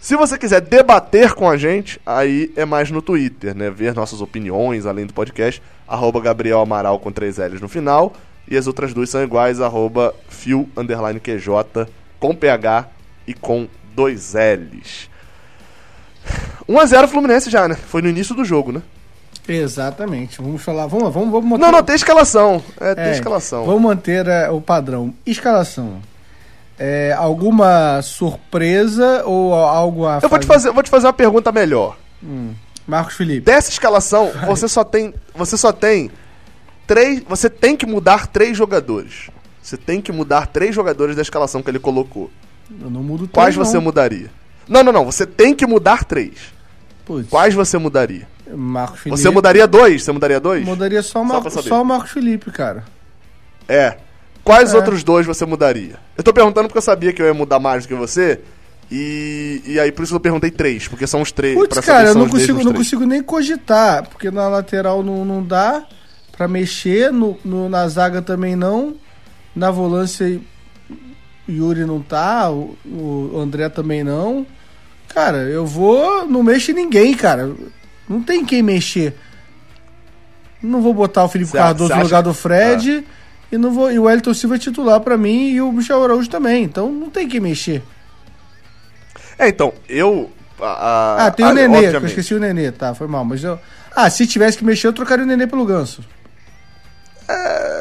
Se 0.00 0.14
você 0.16 0.38
quiser 0.38 0.60
debater 0.60 1.32
com 1.34 1.50
a 1.50 1.56
gente, 1.56 2.00
aí 2.06 2.52
é 2.54 2.64
mais 2.64 2.92
no 2.92 3.02
Twitter, 3.02 3.56
né? 3.56 3.70
Ver 3.70 3.92
nossas 3.92 4.20
opiniões, 4.20 4.86
além 4.86 5.04
do 5.04 5.12
podcast, 5.12 5.60
arroba 5.88 6.20
Gabriel 6.20 6.60
Amaral 6.60 7.00
com 7.00 7.10
três 7.10 7.38
L's 7.38 7.60
no 7.60 7.68
final, 7.68 8.12
e 8.46 8.56
as 8.56 8.68
outras 8.68 8.94
duas 8.94 9.10
são 9.10 9.20
iguais, 9.20 9.60
arroba 9.60 10.14
Fio 10.28 10.68
Underline 10.76 11.18
QJ, 11.18 11.88
com 12.20 12.36
PH 12.36 12.88
e 13.26 13.34
com 13.34 13.66
dois 13.94 14.34
L's. 14.34 15.08
1x0 16.68 17.08
Fluminense 17.08 17.50
já, 17.50 17.68
né? 17.68 17.74
Foi 17.74 18.00
no 18.00 18.08
início 18.08 18.34
do 18.34 18.44
jogo, 18.44 18.72
né? 18.72 18.82
Exatamente. 19.46 20.40
Vamos 20.40 20.62
falar. 20.62 20.86
Vamos, 20.86 21.12
vamos, 21.12 21.30
vamos 21.30 21.48
manter. 21.50 21.62
Não, 21.62 21.72
não, 21.72 21.82
tem 21.82 21.94
escalação. 21.94 22.62
É, 22.80 22.94
tem 22.94 23.04
É, 23.04 23.12
escalação. 23.12 23.64
Vamos 23.64 23.82
manter 23.82 24.26
é, 24.26 24.48
o 24.50 24.60
padrão. 24.60 25.12
Escalação. 25.26 26.00
É, 26.78 27.14
alguma 27.16 28.00
surpresa 28.02 29.22
ou 29.26 29.54
algo 29.54 30.06
a 30.06 30.18
Eu 30.22 30.28
vou 30.28 30.38
te, 30.38 30.46
fazer, 30.46 30.68
eu 30.68 30.74
vou 30.74 30.82
te 30.82 30.90
fazer 30.90 31.06
uma 31.06 31.12
pergunta 31.12 31.52
melhor. 31.52 31.96
Marcos 32.86 33.14
Felipe. 33.14 33.42
Dessa 33.42 33.70
escalação, 33.70 34.32
você 34.46 34.66
só 34.66 34.82
tem. 34.82 35.12
Você 35.34 35.56
só 35.56 35.72
tem. 35.72 36.10
Três. 36.86 37.22
Você 37.28 37.50
tem 37.50 37.76
que 37.76 37.86
mudar 37.86 38.26
três 38.26 38.56
jogadores. 38.56 39.30
Você 39.62 39.76
tem 39.76 40.00
que 40.00 40.10
mudar 40.12 40.46
três 40.46 40.74
jogadores 40.74 41.16
da 41.16 41.22
escalação 41.22 41.62
que 41.62 41.70
ele 41.70 41.78
colocou. 41.78 42.30
Eu 42.80 42.90
não 42.90 43.02
mudo 43.02 43.28
Quais 43.28 43.54
três, 43.54 43.68
você 43.68 43.76
não. 43.76 43.82
mudaria? 43.84 44.30
Não, 44.68 44.82
não, 44.82 44.92
não. 44.92 45.04
Você 45.04 45.26
tem 45.26 45.54
que 45.54 45.66
mudar 45.66 46.04
três. 46.04 46.32
Putz, 47.04 47.28
Quais 47.28 47.54
você 47.54 47.76
mudaria? 47.78 48.26
Marcos 48.54 49.00
Felipe. 49.00 49.20
Você 49.20 49.30
mudaria 49.30 49.66
dois? 49.66 50.02
Você 50.04 50.12
mudaria 50.12 50.40
dois? 50.40 50.64
Mudaria 50.64 51.02
só 51.02 51.22
o, 51.22 51.26
Só 51.28 51.40
Mar... 51.40 51.50
saber. 51.50 51.68
só 51.68 51.82
o 51.82 51.84
Marcos 51.84 52.10
Felipe, 52.10 52.50
cara. 52.50 52.84
É. 53.68 53.96
Quais 54.42 54.72
É. 54.74 54.76
outros 54.76 55.02
dois 55.02 55.26
você 55.26 55.44
mudaria? 55.46 55.96
Eu 56.16 56.22
tô 56.24 56.32
perguntando 56.32 56.68
porque 56.68 56.78
eu 56.78 56.82
sabia 56.82 57.12
que 57.12 57.20
eu 57.22 57.26
ia 57.26 57.34
mudar 57.34 57.58
mais 57.58 57.84
do 57.84 57.88
que 57.88 57.94
você. 57.94 58.40
E, 58.90 59.62
e 59.66 59.80
aí 59.80 59.90
por 59.90 60.02
isso 60.04 60.14
eu 60.14 60.20
perguntei 60.20 60.50
três, 60.50 60.86
porque 60.86 61.06
são 61.06 61.22
os 61.22 61.32
três. 61.32 61.54
Putz, 61.54 61.80
cara, 61.80 62.08
eu 62.08 62.14
não 62.14 62.28
consigo, 62.28 62.62
não 62.62 62.72
consigo 62.74 63.06
nem 63.06 63.22
cogitar, 63.22 64.06
porque 64.08 64.30
na 64.30 64.46
lateral 64.48 65.02
não, 65.02 65.24
não 65.24 65.42
dá 65.42 65.86
pra 66.36 66.46
mexer, 66.46 67.10
no, 67.10 67.38
no- 67.44 67.68
na 67.70 67.88
zaga 67.88 68.20
também 68.20 68.54
não, 68.54 68.94
na 69.56 69.70
volância 69.70 70.38
Yuri 71.48 71.84
não 71.84 72.00
tá, 72.00 72.50
o, 72.50 72.76
o 72.84 73.38
André 73.38 73.68
também 73.68 74.02
não. 74.02 74.46
Cara, 75.08 75.38
eu 75.38 75.64
vou, 75.66 76.26
não 76.26 76.42
mexe 76.42 76.72
ninguém, 76.72 77.14
cara. 77.14 77.52
Não 78.08 78.22
tem 78.22 78.44
quem 78.44 78.62
mexer. 78.62 79.14
Não 80.62 80.80
vou 80.80 80.94
botar 80.94 81.24
o 81.24 81.28
Felipe 81.28 81.50
Cê- 81.50 81.58
Cardoso 81.58 81.90
cê 81.92 81.96
no 81.98 82.04
lugar 82.04 82.22
do 82.22 82.32
Fred. 82.34 83.04
E, 83.52 83.58
não 83.58 83.72
vou, 83.72 83.92
e 83.92 83.98
o 83.98 84.08
Elton 84.10 84.32
Silva 84.34 84.56
é 84.56 84.58
titular 84.58 84.98
pra 85.00 85.16
mim 85.16 85.50
e 85.50 85.60
o 85.60 85.70
Michel 85.70 86.02
Araújo 86.02 86.28
também. 86.28 86.64
Então 86.64 86.90
não 86.90 87.10
tem 87.10 87.28
quem 87.28 87.38
mexer. 87.40 87.82
É, 89.38 89.48
então, 89.48 89.72
eu. 89.88 90.30
a- 90.60 91.26
Ah, 91.26 91.30
tem 91.30 91.44
o 91.46 91.48
a- 91.50 91.52
Nenê, 91.52 91.90
que 91.90 91.96
eu 91.96 92.06
esqueci 92.06 92.34
o 92.34 92.40
Nenê, 92.40 92.72
tá, 92.72 92.94
foi 92.94 93.06
mal. 93.06 93.24
Mas 93.24 93.44
eu. 93.44 93.58
Ah, 93.94 94.08
se 94.10 94.26
tivesse 94.26 94.56
que 94.58 94.64
mexer, 94.64 94.86
eu 94.88 94.92
trocaria 94.92 95.24
o 95.24 95.28
Nenê 95.28 95.46
pelo 95.46 95.64
Ganso. 95.66 96.02
É, 97.28 97.73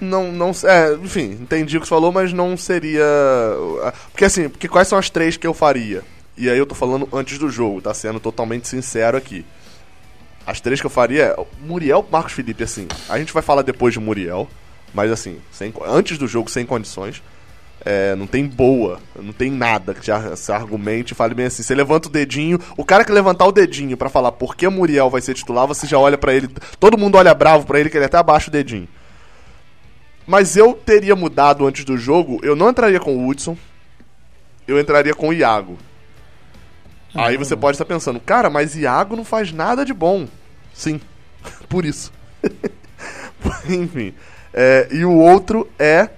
não, 0.00 0.32
não. 0.32 0.50
É, 0.64 0.94
enfim, 0.94 1.38
entendi 1.40 1.76
o 1.76 1.80
que 1.80 1.86
você 1.86 1.90
falou, 1.94 2.12
mas 2.12 2.32
não 2.32 2.56
seria. 2.56 3.04
Porque 4.10 4.24
assim, 4.24 4.48
porque 4.48 4.68
quais 4.68 4.88
são 4.88 4.98
as 4.98 5.10
três 5.10 5.36
que 5.36 5.46
eu 5.46 5.54
faria? 5.54 6.02
E 6.36 6.48
aí 6.48 6.56
eu 6.56 6.66
tô 6.66 6.74
falando 6.74 7.08
antes 7.12 7.38
do 7.38 7.50
jogo, 7.50 7.82
tá 7.82 7.92
sendo 7.92 8.20
totalmente 8.20 8.68
sincero 8.68 9.16
aqui. 9.16 9.44
As 10.46 10.60
três 10.60 10.80
que 10.80 10.86
eu 10.86 10.90
faria 10.90 11.24
é 11.24 11.36
Muriel, 11.60 12.06
Marcos 12.10 12.32
Felipe, 12.32 12.62
assim. 12.62 12.86
A 13.08 13.18
gente 13.18 13.32
vai 13.32 13.42
falar 13.42 13.62
depois 13.62 13.92
de 13.92 14.00
Muriel, 14.00 14.48
mas 14.94 15.10
assim, 15.10 15.38
sem, 15.52 15.74
antes 15.84 16.16
do 16.16 16.26
jogo, 16.26 16.48
sem 16.48 16.64
condições. 16.64 17.22
É, 17.84 18.16
não 18.16 18.26
tem 18.26 18.46
boa, 18.46 18.98
não 19.14 19.32
tem 19.32 19.50
nada 19.50 19.94
que 19.94 20.04
se 20.36 20.52
argumente 20.52 21.12
e 21.12 21.14
fale 21.14 21.34
bem 21.34 21.46
assim. 21.46 21.62
Você 21.62 21.74
levanta 21.74 22.08
o 22.08 22.10
dedinho, 22.10 22.58
o 22.76 22.84
cara 22.84 23.04
que 23.04 23.12
levantar 23.12 23.46
o 23.46 23.52
dedinho 23.52 23.96
pra 23.96 24.08
falar 24.08 24.32
por 24.32 24.56
que 24.56 24.68
Muriel 24.68 25.10
vai 25.10 25.20
ser 25.20 25.34
titular, 25.34 25.66
você 25.66 25.86
já 25.86 25.98
olha 25.98 26.18
pra 26.18 26.34
ele, 26.34 26.48
todo 26.80 26.98
mundo 26.98 27.16
olha 27.16 27.32
bravo 27.34 27.66
pra 27.66 27.78
ele 27.78 27.88
que 27.88 27.96
ele 27.96 28.04
até 28.04 28.16
abaixa 28.16 28.48
o 28.48 28.52
dedinho. 28.52 28.88
Mas 30.28 30.58
eu 30.58 30.74
teria 30.74 31.16
mudado 31.16 31.66
antes 31.66 31.86
do 31.86 31.96
jogo, 31.96 32.38
eu 32.42 32.54
não 32.54 32.68
entraria 32.68 33.00
com 33.00 33.16
o 33.16 33.26
Hudson, 33.26 33.56
eu 34.66 34.78
entraria 34.78 35.14
com 35.14 35.30
o 35.30 35.32
Iago. 35.32 35.78
Aí 37.14 37.38
você 37.38 37.56
pode 37.56 37.76
estar 37.76 37.86
pensando, 37.86 38.20
cara, 38.20 38.50
mas 38.50 38.76
Iago 38.76 39.16
não 39.16 39.24
faz 39.24 39.50
nada 39.52 39.86
de 39.86 39.94
bom. 39.94 40.28
Sim, 40.74 41.00
por 41.66 41.86
isso. 41.86 42.12
Enfim. 43.66 44.12
É, 44.52 44.88
e 44.90 45.02
o 45.02 45.14
outro 45.14 45.66
é. 45.78 46.10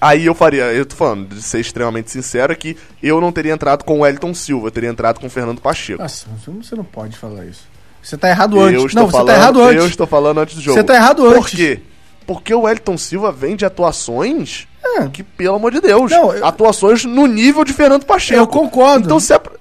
Aí 0.00 0.26
eu 0.26 0.34
faria, 0.34 0.72
eu 0.72 0.84
tô 0.84 0.96
falando 0.96 1.32
de 1.32 1.40
ser 1.40 1.60
extremamente 1.60 2.10
sincero, 2.10 2.52
é 2.52 2.56
que 2.56 2.76
eu 3.00 3.20
não 3.20 3.30
teria 3.30 3.52
entrado 3.52 3.84
com 3.84 3.98
o 3.98 4.00
Wellington 4.00 4.34
Silva, 4.34 4.66
eu 4.66 4.72
teria 4.72 4.90
entrado 4.90 5.20
com 5.20 5.28
o 5.28 5.30
Fernando 5.30 5.60
Pacheco. 5.60 6.02
Nossa, 6.02 6.26
você 6.44 6.74
não 6.74 6.82
pode 6.82 7.16
falar 7.16 7.44
isso. 7.44 7.68
Você 8.02 8.18
tá 8.18 8.28
errado 8.28 8.58
antes. 8.58 8.80
Eu 8.80 8.86
estou 8.88 9.02
não, 9.04 9.10
falando, 9.12 9.26
você 9.28 9.32
tá 9.32 9.38
errado 9.38 9.62
antes. 9.62 9.76
Eu 9.80 9.86
estou 9.86 10.06
falando 10.08 10.38
antes 10.40 10.56
do 10.56 10.60
jogo. 10.60 10.76
Você 10.76 10.82
tá 10.82 10.96
errado 10.96 11.22
Por 11.22 11.36
antes. 11.36 11.54
quê? 11.54 11.80
Porque 12.26 12.54
o 12.54 12.62
Wellington 12.62 12.96
Silva 12.98 13.30
vem 13.32 13.56
de 13.56 13.64
atuações 13.64 14.66
É. 14.98 15.08
que, 15.08 15.22
pelo 15.22 15.56
amor 15.56 15.72
de 15.72 15.80
Deus, 15.80 16.10
Não, 16.10 16.32
eu- 16.32 16.44
atuações 16.46 17.04
no 17.04 17.26
nível 17.26 17.64
de 17.64 17.72
Fernando 17.72 18.04
Pacheco. 18.04 18.40
Eu 18.40 18.46
concordo. 18.46 19.04
Então, 19.06 19.20
se 19.20 19.32
é, 19.32 19.38
pra, 19.38 19.52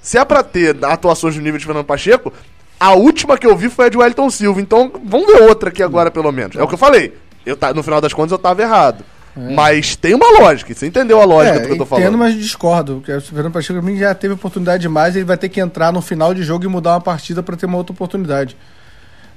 se 0.00 0.18
é 0.18 0.24
pra 0.24 0.42
ter 0.42 0.76
atuações 0.84 1.36
no 1.36 1.42
nível 1.42 1.58
de 1.58 1.64
Fernando 1.66 1.84
Pacheco, 1.86 2.32
a 2.78 2.92
última 2.94 3.38
que 3.38 3.46
eu 3.46 3.56
vi 3.56 3.68
foi 3.68 3.86
a 3.86 3.88
de 3.88 3.96
Wellington 3.96 4.28
Silva. 4.30 4.60
Então, 4.60 4.90
vamos 5.04 5.26
ver 5.26 5.42
outra 5.42 5.68
aqui 5.70 5.82
agora, 5.82 6.10
pelo 6.10 6.30
menos. 6.32 6.56
É 6.56 6.62
o 6.62 6.68
que 6.68 6.74
eu 6.74 6.78
falei. 6.78 7.16
Eu, 7.46 7.56
no 7.74 7.82
final 7.82 8.00
das 8.00 8.12
contas, 8.12 8.32
eu 8.32 8.38
tava 8.38 8.62
errado. 8.62 9.04
Mas 9.36 9.96
tem 9.96 10.14
uma 10.14 10.30
lógica. 10.40 10.72
Você 10.72 10.86
entendeu 10.86 11.20
a 11.20 11.24
lógica 11.24 11.58
do 11.58 11.66
que 11.66 11.72
eu 11.72 11.78
tô 11.78 11.84
falando? 11.84 12.04
É. 12.04 12.06
entendo, 12.06 12.18
mas 12.18 12.34
discordo. 12.36 13.02
O 13.06 13.20
Fernando 13.20 13.52
Pacheco 13.52 13.80
pra 13.80 13.90
mim 13.90 13.98
já 13.98 14.14
teve 14.14 14.34
oportunidade 14.34 14.82
demais, 14.82 15.16
ele 15.16 15.24
vai 15.24 15.36
ter 15.36 15.48
que 15.48 15.60
entrar 15.60 15.92
no 15.92 16.00
final 16.00 16.32
de 16.32 16.42
jogo 16.44 16.64
e 16.64 16.68
mudar 16.68 16.92
uma 16.92 17.00
partida 17.00 17.42
pra 17.42 17.56
ter 17.56 17.66
uma 17.66 17.76
outra 17.76 17.92
oportunidade. 17.92 18.56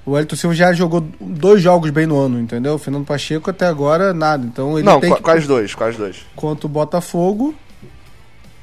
O 0.10 0.18
Elton 0.18 0.38
Silva 0.38 0.56
já 0.56 0.72
jogou 0.72 1.06
dois 1.20 1.62
jogos 1.62 1.90
bem 1.90 2.06
no 2.06 2.18
ano, 2.18 2.40
entendeu? 2.40 2.76
O 2.76 2.78
Fernando 2.78 3.06
Pacheco 3.06 3.50
até 3.50 3.68
agora 3.68 4.14
nada. 4.14 4.46
Então 4.46 4.78
ele 4.80 4.86
Não, 4.86 5.02
tem 5.02 5.10
qua- 5.10 5.18
que 5.18 5.24
quais 5.24 5.46
dois? 5.46 5.76
Quais 5.76 5.98
dois? 5.98 6.26
contra 6.34 6.66
o 6.66 6.70
Botafogo. 6.70 7.54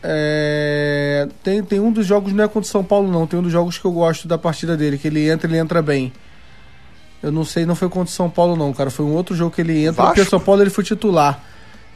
É, 0.03 1.29
Tem, 1.43 1.63
tem 1.63 1.81
um 1.81 1.91
dos 1.93 2.07
jogos, 2.07 2.33
não 2.33 2.45
é 2.45 2.47
contra 2.47 2.61
o 2.63 2.65
São 2.65 2.85
Paulo, 2.85 3.11
não. 3.11 3.27
Tem 3.27 3.39
um 3.39 3.43
dos 3.43 3.53
jogos 3.53 3.79
que 3.79 3.85
eu 3.85 3.93
gosto 3.93 4.27
da 4.27 4.37
partida 4.39 4.77
dele, 4.77 4.99
que 4.99 5.07
ele 5.09 5.29
entra 5.29 5.49
ele 5.51 5.59
entra 5.59 5.81
bem. 5.83 6.13
Eu 7.23 7.33
não 7.33 7.45
sei, 7.45 7.65
não 7.65 7.75
foi 7.75 7.89
contra 7.89 8.11
o 8.11 8.15
São 8.15 8.29
Paulo, 8.29 8.55
não, 8.57 8.73
cara. 8.73 8.91
Foi 8.91 9.05
um 9.05 9.13
outro 9.15 9.35
jogo 9.35 9.55
que 9.55 9.61
ele 9.63 9.85
entra, 9.85 10.03
porque 10.05 10.21
o 10.21 10.25
Vasco? 10.25 10.31
São 10.31 10.41
Paulo 10.41 10.63
ele 10.63 10.71
foi 10.71 10.85
titular. 10.85 11.43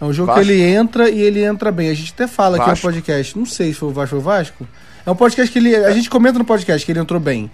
É 0.00 0.05
um 0.05 0.12
jogo 0.12 0.28
Vasco? 0.28 0.43
que 0.45 0.50
ele 0.50 0.62
entra 0.62 1.11
e 1.11 1.21
ele 1.21 1.43
entra 1.45 1.71
bem. 1.73 1.90
A 1.90 1.95
gente 1.95 2.12
até 2.14 2.26
fala 2.26 2.57
aqui 2.57 2.64
no 2.67 2.71
Vasco? 2.71 2.87
podcast. 2.87 3.38
Não 3.38 3.45
sei 3.47 3.69
se 3.69 3.75
foi 3.78 3.88
o 3.88 3.93
Vasco 3.93 4.14
ou 4.17 4.21
o 4.23 4.25
Vasco. 4.25 4.67
É 5.05 5.11
um 5.11 5.17
podcast 5.17 5.52
que 5.52 5.59
ele. 5.59 5.75
A 5.75 5.90
gente 5.90 6.09
comenta 6.09 6.38
no 6.38 6.45
podcast 6.45 6.85
que 6.85 6.93
ele 6.93 7.00
entrou 7.00 7.21
bem. 7.21 7.50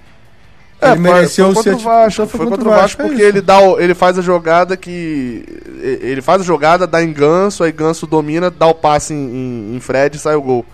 É, 0.80 0.90
ele 0.90 1.00
mereceu 1.00 1.52
foi, 1.54 1.62
foi 1.62 1.72
contra 1.72 1.88
o 1.88 1.90
Vasco. 1.94 2.22
então 2.22 2.38
Foi 2.38 2.46
contra 2.46 2.68
o 2.68 2.70
Vasco 2.72 3.00
é 3.02 3.04
porque 3.06 3.20
isso. 3.22 3.28
ele, 3.28 3.40
dá 3.40 3.58
o- 3.60 3.80
ele 3.80 3.94
faz 3.94 4.18
a 4.18 4.22
jogada 4.22 4.76
que. 4.76 5.44
Ele 5.80 6.20
faz 6.20 6.42
a 6.42 6.44
jogada, 6.44 6.86
dá 6.86 7.02
em 7.02 7.12
Ganso, 7.12 7.62
aí 7.64 7.72
Ganso 7.72 8.06
domina, 8.06 8.50
dá 8.50 8.66
o 8.66 8.74
passe 8.74 9.14
em, 9.14 9.16
em- 9.16 9.76
em 9.76 9.80
Fred 9.80 10.16
e 10.16 10.20
sai 10.20 10.34
o 10.34 10.42
gol. 10.42 10.64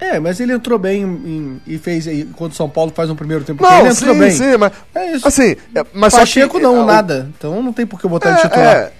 É, 0.00 0.20
mas 0.20 0.38
ele 0.38 0.52
entrou 0.52 0.78
bem 0.78 1.02
em- 1.02 1.60
e 1.66 1.76
fez. 1.78 2.06
e 2.06 2.28
Quando 2.36 2.52
o 2.52 2.54
São 2.54 2.68
Paulo 2.68 2.92
faz 2.94 3.10
um 3.10 3.16
primeiro 3.16 3.42
tempo, 3.42 3.62
Não, 3.62 3.80
ele 3.80 3.88
entrou 3.88 4.14
sim, 4.14 4.20
bem. 4.20 4.30
sim, 4.30 4.56
mas. 4.56 4.72
É 4.94 5.12
isso. 5.12 5.26
Assim, 5.26 5.56
é, 5.74 5.84
mas 5.92 6.14
Pacheco 6.14 6.52
só 6.52 6.58
que, 6.58 6.62
não, 6.64 6.82
é, 6.82 6.86
nada. 6.86 7.28
Então 7.36 7.62
não 7.62 7.72
tem 7.72 7.86
por 7.86 8.00
que 8.00 8.06
botar 8.06 8.30
ele 8.30 8.38
titular. 8.40 8.76
É, 8.76 8.92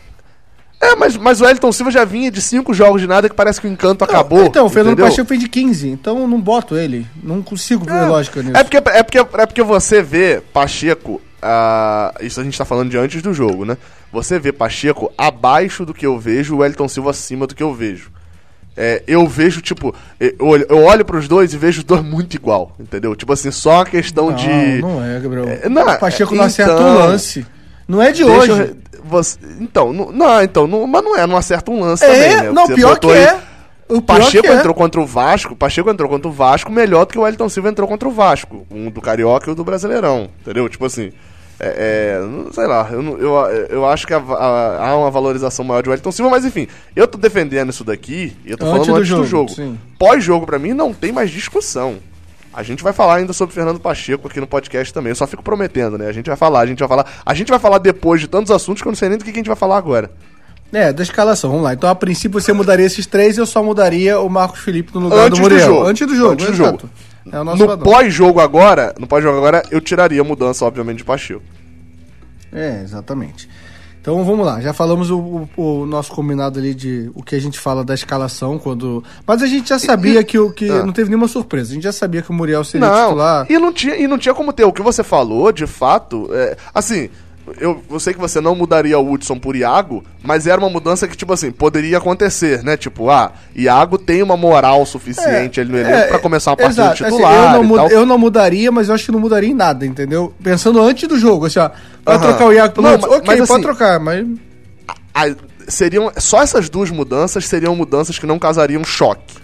é. 0.80 0.88
É, 0.88 0.97
mas, 0.97 1.16
mas 1.16 1.40
o 1.40 1.47
Elton 1.47 1.73
Silva 1.73 1.90
já 1.90 2.04
vinha 2.04 2.30
de 2.30 2.40
cinco 2.40 2.73
jogos 2.73 3.00
de 3.00 3.06
nada 3.06 3.28
que 3.28 3.35
parece 3.35 3.61
que 3.61 3.66
o 3.66 3.70
encanto 3.70 4.04
Não, 4.04 4.08
acabou. 4.08 4.44
Então, 4.47 4.66
o 4.66 4.68
Fernando 4.68 4.92
entendeu? 4.92 5.11
Pacheco 5.11 5.28
fez 5.28 5.40
de 5.40 5.49
15, 5.49 5.88
então 5.88 6.18
eu 6.20 6.28
não 6.28 6.40
boto 6.40 6.76
ele. 6.76 7.06
Não 7.23 7.42
consigo 7.42 7.85
ver 7.85 8.06
lógica 8.06 8.42
nisso. 8.42 8.56
É 8.56 8.62
porque, 8.62 8.76
é, 8.76 9.02
porque, 9.02 9.18
é 9.18 9.47
porque 9.47 9.62
você 9.62 10.02
vê 10.02 10.40
Pacheco. 10.52 11.20
ah, 11.42 12.14
isso 12.20 12.40
a 12.40 12.44
gente 12.44 12.56
tá 12.56 12.64
falando 12.64 12.90
de 12.90 12.97
antes 12.99 13.20
do 13.23 13.32
jogo, 13.35 13.64
né? 13.64 13.76
Você 14.12 14.38
vê 14.38 14.52
Pacheco 14.52 15.12
abaixo 15.18 15.85
do 15.85 15.92
que 15.92 16.06
eu 16.06 16.18
vejo, 16.18 16.56
o 16.56 16.64
Elton 16.64 16.88
Silva 16.88 17.11
acima 17.11 17.47
do 17.47 17.54
que 17.54 17.62
eu 17.62 17.75
vejo. 17.75 18.11
É, 18.80 19.02
eu 19.08 19.26
vejo, 19.26 19.61
tipo, 19.61 19.92
eu 20.20 20.47
olho, 20.47 20.64
eu 20.68 20.85
olho 20.85 21.04
pros 21.04 21.26
dois 21.26 21.52
e 21.52 21.58
vejo 21.58 21.80
os 21.80 21.85
dois 21.85 22.00
muito 22.06 22.35
igual, 22.35 22.76
entendeu? 22.78 23.16
Tipo 23.16 23.32
assim, 23.32 23.50
só 23.50 23.80
a 23.80 23.85
questão 23.85 24.30
não, 24.30 24.37
de. 24.37 24.80
não 24.80 25.04
é, 25.04 25.18
Gabriel. 25.18 25.49
É, 25.49 25.68
não, 25.68 25.82
o 25.82 25.99
Pacheco 25.99 26.32
é, 26.35 26.38
não 26.38 26.44
acerta 26.44 26.75
então- 26.75 26.88
um 26.88 26.94
lance. 26.94 27.44
Não 27.88 28.02
é 28.02 28.12
de 28.12 28.23
Deixa 28.23 28.52
hoje. 28.52 28.76
eu 28.92 29.00
você- 29.04 29.38
então, 29.61 29.92
não, 29.92 30.12
não, 30.12 30.42
então, 30.42 30.66
não, 30.66 30.87
mas 30.87 31.02
não 31.02 31.16
é, 31.16 31.26
não 31.26 31.37
acerta 31.37 31.71
um 31.71 31.80
lance 31.80 32.04
É, 32.04 32.09
também, 32.09 32.37
né? 32.45 32.52
não, 32.52 32.66
Você 32.66 32.75
pior 32.75 32.99
que 32.99 33.07
aí- 33.11 33.25
é. 33.25 33.40
O 33.88 34.02
Pacheco 34.02 34.47
é. 34.47 34.52
entrou 34.57 34.75
contra 34.75 35.00
o 35.00 35.07
Vasco, 35.07 35.54
o 35.54 35.57
Pacheco 35.57 35.88
entrou 35.88 36.11
contra 36.11 36.28
o 36.28 36.33
Vasco 36.33 36.71
melhor 36.71 37.07
do 37.07 37.12
que 37.12 37.18
o 37.18 37.23
Wellington 37.23 37.49
Silva 37.49 37.71
entrou 37.71 37.88
contra 37.88 38.07
o 38.07 38.12
Vasco. 38.12 38.66
Um 38.71 38.90
do 38.90 39.00
Carioca 39.00 39.49
e 39.49 39.52
o 39.52 39.54
do 39.57 39.64
Brasileirão. 39.64 40.28
Entendeu? 40.42 40.68
Tipo 40.68 40.85
assim. 40.85 41.11
É, 41.61 42.21
é, 42.21 42.52
sei 42.52 42.66
lá, 42.66 42.87
eu, 42.92 43.00
eu, 43.18 43.35
eu 43.71 43.87
acho 43.88 44.07
que 44.07 44.12
a- 44.14 44.18
há 44.18 44.95
uma 44.97 45.11
valorização 45.11 45.64
maior 45.64 45.83
de 45.83 45.88
Wellington 45.88 46.12
Silva, 46.12 46.30
mas 46.30 46.45
enfim, 46.45 46.68
eu 46.95 47.09
tô 47.09 47.16
defendendo 47.18 47.71
isso 47.71 47.83
daqui 47.83 48.37
e 48.45 48.50
eu 48.52 48.59
tô 48.59 48.66
Antes 48.66 48.87
falando 48.87 48.87
do 48.95 48.95
antes 49.00 49.09
do 49.09 49.25
jogo, 49.25 49.49
jogo. 49.49 49.50
sim. 49.52 49.78
Pós-jogo, 49.99 50.45
pra 50.47 50.59
mim, 50.59 50.73
não 50.75 50.92
tem 50.92 51.11
mais 51.11 51.30
discussão. 51.30 51.97
A 52.52 52.62
gente 52.62 52.83
vai 52.83 52.93
falar 52.93 53.17
ainda 53.17 53.33
sobre 53.33 53.55
Fernando 53.55 53.78
Pacheco 53.78 54.26
aqui 54.26 54.40
no 54.40 54.47
podcast 54.47 54.93
também. 54.93 55.11
Eu 55.11 55.17
só 55.17 55.26
fico 55.26 55.43
prometendo, 55.43 55.99
né? 55.99 56.09
A 56.09 56.12
gente 56.12 56.26
vai 56.26 56.37
falar, 56.37 56.61
a 56.61 56.67
gente 56.67 56.78
vai 56.78 56.88
falar. 56.88 57.07
A 57.25 57.35
gente 57.35 57.49
vai 57.49 57.59
falar 57.59 57.78
depois 57.78 58.21
de 58.21 58.26
tantos 58.26 58.50
assuntos 58.50 58.83
que 58.83 58.88
eu 58.88 58.90
não 58.90 58.97
sei 58.97 59.09
nem 59.09 59.19
do 59.19 59.25
que 59.25 59.31
a 59.31 59.35
gente 59.35 59.47
vai 59.47 59.57
falar 59.57 59.76
agora. 59.76 60.11
É, 60.73 60.93
da 60.93 61.02
escalação, 61.02 61.50
vamos 61.50 61.64
lá. 61.64 61.73
Então, 61.73 61.88
a 61.88 61.95
princípio, 61.95 62.40
você 62.40 62.52
mudaria 62.52 62.85
esses 62.85 63.07
três 63.07 63.37
e 63.37 63.40
eu 63.40 63.47
só 63.47 63.62
mudaria 63.62 64.21
o 64.21 64.28
Marcos 64.28 64.61
Felipe 64.61 64.93
no 64.95 65.00
lugar 65.00 65.26
Antes 65.26 65.31
do 65.31 65.37
do 65.37 65.43
Muriel. 65.43 65.67
jogo. 65.67 65.87
Antes 65.87 66.07
do 66.07 66.14
jogo, 66.14 66.33
Antes 66.33 66.47
do 66.47 66.55
jogo. 66.55 66.90
É 67.31 67.45
No 67.45 67.78
pós-jogo 67.78 68.40
agora, 68.40 68.95
no 68.99 69.07
pós-jogo 69.07 69.38
agora, 69.38 69.62
eu 69.71 69.81
tiraria 69.81 70.21
a 70.21 70.25
mudança, 70.25 70.64
obviamente, 70.64 70.99
de 70.99 71.05
Pacheco. 71.05 71.43
É, 72.52 72.81
exatamente. 72.83 73.49
Então 74.00 74.25
vamos 74.25 74.47
lá, 74.47 74.61
já 74.61 74.73
falamos 74.73 75.11
o, 75.11 75.19
o- 75.57 75.81
o 75.83 75.87
nosso 75.87 76.11
combinado 76.12 76.59
ali 76.59 76.73
de 76.75 77.11
o 77.14 77.23
que 77.23 77.35
a 77.35 77.40
gente 77.40 77.59
fala 77.59 77.85
da 77.85 77.93
escalação 77.95 78.59
quando. 78.59 79.02
Mas 79.26 79.43
a 79.43 79.47
gente 79.47 79.69
já 79.69 79.78
sabia 79.78 80.23
que, 80.25 80.38
o, 80.38 80.50
que 80.50 80.71
Ah. 80.71 80.85
não 80.85 80.93
teve 80.93 81.11
nenhuma 81.11 81.28
surpresa. 81.28 81.71
A 81.71 81.75
gente 81.75 81.83
já 81.83 81.93
sabia 81.93 82.23
que 82.23 82.31
o 82.31 82.33
Muriel 82.35 82.64
seria 82.64 82.88
Não, 82.88 83.09
titular. 83.09 83.47
e 83.50 83.59
não, 83.59 83.73
tinha, 83.73 83.97
e 83.97 84.07
não 84.07 84.17
tinha 84.17 84.35
como 84.35 84.52
ter. 84.52 84.64
O 84.64 84.73
que 84.73 84.83
você 84.83 85.02
falou, 85.02 85.52
de 85.52 85.67
fato, 85.67 86.28
é, 86.33 86.57
assim, 86.75 87.11
eu, 87.61 87.83
eu 87.90 88.00
sei 88.00 88.12
que 88.12 88.19
você 88.21 88.40
não 88.40 88.55
mudaria 88.55 88.99
o 88.99 89.12
Hudson 89.12 89.38
por 89.38 89.57
Iago, 89.57 90.05
mas 90.23 90.47
era 90.47 90.61
uma 90.61 90.69
mudança 90.71 91.07
que, 91.09 91.17
tipo 91.17 91.33
assim, 91.33 91.50
poderia 91.50 91.99
acontecer, 91.99 92.62
né? 92.62 92.76
Tipo, 92.76 93.09
ah, 93.11 93.33
Iago 93.57 93.97
tem 93.99 94.23
uma 94.23 94.37
moral 94.37 94.85
suficiente 94.87 95.61
ali 95.61 95.71
no 95.73 95.78
elenco 95.78 96.09
pra 96.09 96.19
começar 96.19 96.50
uma 96.50 96.57
partida 96.57 96.83
É. 96.83 96.87
Assim, 96.88 97.05
titular 97.05 97.55
eu, 97.57 97.62
não 97.64 97.88
eu 97.88 98.07
não 98.07 98.19
mudaria, 98.19 98.71
mas 98.73 98.88
eu 98.88 98.95
acho 98.95 99.07
que 99.07 99.12
não 99.12 99.21
mudaria 99.21 99.49
em 99.49 99.55
nada, 99.55 99.85
entendeu? 99.87 100.33
Pensando 100.43 100.81
antes 100.83 101.09
do 101.09 101.19
jogo, 101.19 101.47
assim, 101.47 101.59
ó. 101.59 101.71
Vai 102.05 102.17
Aham. 102.17 102.26
trocar 102.28 102.47
o 102.47 102.52
Iago 102.52 102.75
pelo 102.75 102.87
Não, 102.87 102.95
Hudson? 102.95 103.07
mas- 103.09 103.17
Ok, 103.19 103.26
mas 103.26 103.38
pode 103.38 103.52
assim- 103.52 103.62
trocar, 103.62 104.00
mas. 104.00 104.26
Ah, 105.14 105.35
seriam 105.67 106.12
só 106.17 106.43
essas 106.43 106.69
duas 106.69 106.90
mudanças 106.90 107.47
seriam 107.47 107.75
mudanças 107.75 108.19
que 108.19 108.26
não 108.26 108.38
causariam 108.38 108.85
choque. 108.85 109.35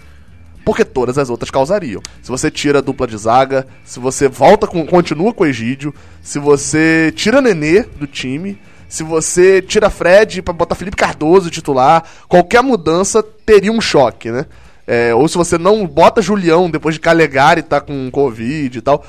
Porque 0.65 0.83
todas 0.83 1.17
as 1.19 1.29
outras 1.29 1.51
causariam. 1.51 2.01
Se 2.23 2.29
você 2.29 2.49
tira 2.49 2.79
a 2.79 2.81
dupla 2.81 3.05
de 3.05 3.15
zaga, 3.17 3.67
se 3.85 3.99
você 3.99 4.27
volta 4.27 4.65
com, 4.65 4.85
continua 4.85 5.31
com 5.31 5.43
o 5.43 5.47
Egídio, 5.47 5.93
se 6.23 6.39
você 6.39 7.13
tira 7.15 7.39
Nenê 7.39 7.83
do 7.83 8.07
time, 8.07 8.59
se 8.89 9.03
você 9.03 9.61
tira 9.61 9.89
Fred 9.91 10.41
pra 10.41 10.53
botar 10.53 10.73
Felipe 10.73 10.97
Cardoso 10.97 11.51
titular, 11.51 12.03
qualquer 12.27 12.63
mudança 12.63 13.21
teria 13.21 13.71
um 13.71 13.79
choque, 13.79 14.31
né? 14.31 14.47
É, 14.87 15.13
ou 15.15 15.27
se 15.27 15.37
você 15.37 15.57
não 15.57 15.85
bota 15.87 16.21
Julião 16.21 16.69
depois 16.69 16.95
de 16.95 17.01
Calegari 17.01 17.61
tá 17.63 17.79
com 17.79 18.09
Covid 18.11 18.77
e 18.77 18.81
tal. 18.81 19.05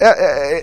É, 0.00 0.08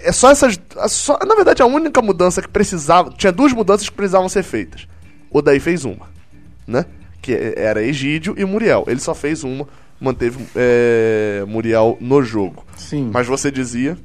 é- 0.05 0.09
é 0.09 0.11
só 0.11 0.31
essas. 0.31 0.59
a 0.77 0.87
só- 0.87 1.19
na 1.25 1.35
verdade, 1.35 1.61
a 1.61 1.65
única 1.65 2.01
mudança 2.01 2.41
que 2.41 2.47
precisava. 2.47 3.11
Tinha 3.17 3.31
duas 3.31 3.53
mudanças 3.53 3.87
que 3.89 3.95
precisavam 3.95 4.27
ser 4.29 4.43
feitas. 4.43 4.87
O 5.31 5.41
daí 5.41 5.59
fez 5.59 5.85
uma, 5.85 6.07
né? 6.67 6.85
Que 7.21 7.53
era 7.55 7.83
Egídio 7.83 8.33
e 8.37 8.43
Muriel. 8.45 8.85
Ele 8.87 8.99
só 8.99 9.13
fez 9.13 9.43
uma, 9.43 9.67
manteve 9.99 10.37
é, 10.55 11.43
Muriel 11.47 11.97
no 11.99 12.21
jogo. 12.21 12.65
Sim. 12.77 13.09
Mas 13.13 13.27
você 13.27 13.51
dizia. 13.51 13.97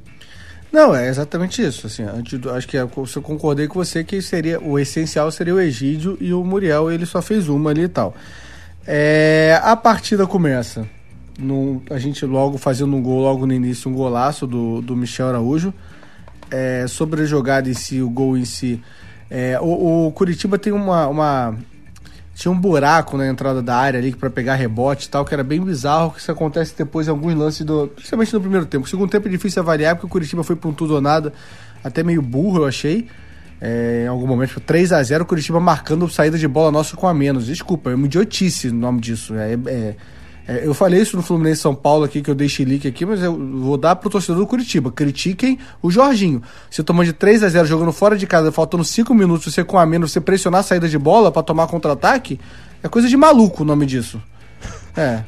Não, 0.71 0.93
é 0.93 1.07
exatamente 1.07 1.61
isso. 1.65 1.87
Assim, 1.87 2.03
antes 2.03 2.37
do- 2.37 2.49
acho 2.51 2.67
que 2.67 2.77
é, 2.77 2.81
eu 2.81 3.21
concordei 3.21 3.67
com 3.67 3.75
você 3.83 4.03
que 4.03 4.21
seria 4.21 4.59
o 4.59 4.77
essencial 4.77 5.31
seria 5.31 5.55
o 5.55 5.59
Egídio 5.59 6.17
e 6.19 6.33
o 6.33 6.43
Muriel, 6.43 6.91
ele 6.91 7.05
só 7.05 7.21
fez 7.21 7.47
uma 7.47 7.69
ali 7.69 7.83
e 7.83 7.87
tal. 7.87 8.13
É, 8.85 9.59
a 9.63 9.75
partida 9.75 10.27
começa. 10.27 10.85
num- 11.37 11.81
a 11.89 11.97
gente 11.97 12.25
logo 12.25 12.57
fazendo 12.57 12.95
um 12.95 13.01
gol 13.01 13.19
logo 13.21 13.45
no 13.45 13.53
início, 13.53 13.89
um 13.91 13.93
golaço 13.93 14.47
do, 14.47 14.81
do 14.81 14.95
Michel 14.95 15.27
Araújo. 15.29 15.73
É, 16.51 16.85
sobre 16.87 17.23
a 17.23 17.25
jogada 17.25 17.69
em 17.69 17.73
si, 17.73 18.01
o 18.01 18.09
gol 18.09 18.37
em 18.37 18.45
si. 18.45 18.81
é, 19.29 19.59
o, 19.59 20.07
o 20.07 20.11
Curitiba 20.11 20.57
tem 20.59 20.71
uma, 20.71 21.07
uma- 21.07 21.57
Tinha 22.35 22.51
um 22.51 22.59
buraco 22.59 23.15
na 23.15 23.25
entrada 23.25 23.61
da 23.61 23.77
área 23.77 23.97
ali 23.97 24.13
para 24.13 24.29
pegar 24.29 24.55
rebote 24.55 25.07
e 25.07 25.09
tal, 25.09 25.23
que 25.23 25.33
era 25.33 25.41
bem 25.41 25.61
bizarro, 25.61 26.11
que 26.11 26.19
isso 26.19 26.29
acontece 26.29 26.75
depois 26.77 27.07
em 27.07 27.09
alguns 27.09 27.33
lances 27.33 27.65
do. 27.65 27.87
Principalmente 27.87 28.33
no 28.33 28.41
primeiro 28.41 28.65
tempo. 28.65 28.85
O 28.85 28.89
segundo 28.89 29.09
tempo 29.09 29.25
é 29.29 29.31
difícil 29.31 29.61
avaliar, 29.61 29.95
porque 29.95 30.05
o 30.05 30.09
Curitiba 30.09 30.43
foi 30.43 30.57
pra 30.57 30.69
um 30.69 30.73
tudo 30.73 30.95
ou 30.95 31.01
nada, 31.01 31.31
até 31.81 32.03
meio 32.03 32.21
burro, 32.21 32.59
eu 32.59 32.65
achei. 32.65 33.07
É, 33.61 34.03
em 34.03 34.07
algum 34.07 34.27
momento, 34.27 34.59
3 34.59 34.91
a 34.91 35.01
0 35.01 35.23
o 35.23 35.25
Curitiba 35.25 35.61
marcando 35.61 36.09
saída 36.09 36.37
de 36.37 36.45
bola 36.45 36.69
nossa 36.73 36.97
com 36.97 37.07
a 37.07 37.13
menos. 37.13 37.45
Desculpa, 37.45 37.89
é 37.91 37.95
uma 37.95 38.05
idiotice 38.05 38.67
o 38.67 38.73
nome 38.73 38.99
disso. 38.99 39.33
É, 39.33 39.53
é- 39.53 39.95
é, 40.47 40.65
eu 40.65 40.73
falei 40.73 41.01
isso 41.01 41.17
no 41.17 41.23
Fluminense 41.23 41.61
São 41.61 41.73
Paulo 41.73 42.03
aqui, 42.03 42.21
que 42.21 42.29
eu 42.29 42.35
dei 42.35 42.47
chilique 42.47 42.87
aqui, 42.87 43.05
mas 43.05 43.21
eu 43.21 43.35
vou 43.35 43.77
dar 43.77 43.95
pro 43.95 44.09
torcedor 44.09 44.41
do 44.41 44.47
Curitiba. 44.47 44.91
Critiquem 44.91 45.57
o 45.81 45.89
Jorginho. 45.89 46.41
Você 46.69 46.83
tomando 46.83 47.07
de 47.07 47.13
3 47.13 47.43
a 47.43 47.49
0 47.49 47.65
jogando 47.65 47.91
fora 47.91 48.15
de 48.17 48.27
casa, 48.27 48.51
faltando 48.51 48.83
5 48.83 49.13
minutos, 49.13 49.53
você 49.53 49.63
com 49.63 49.79
a 49.79 49.85
menos, 49.85 50.11
você 50.11 50.21
pressionar 50.21 50.59
a 50.59 50.63
saída 50.63 50.87
de 50.87 50.97
bola 50.99 51.31
pra 51.31 51.41
tomar 51.41 51.67
contra-ataque, 51.67 52.39
é 52.83 52.87
coisa 52.87 53.09
de 53.09 53.17
maluco 53.17 53.63
o 53.63 53.65
nome 53.65 53.85
disso. 53.85 54.21
É. 54.95 55.23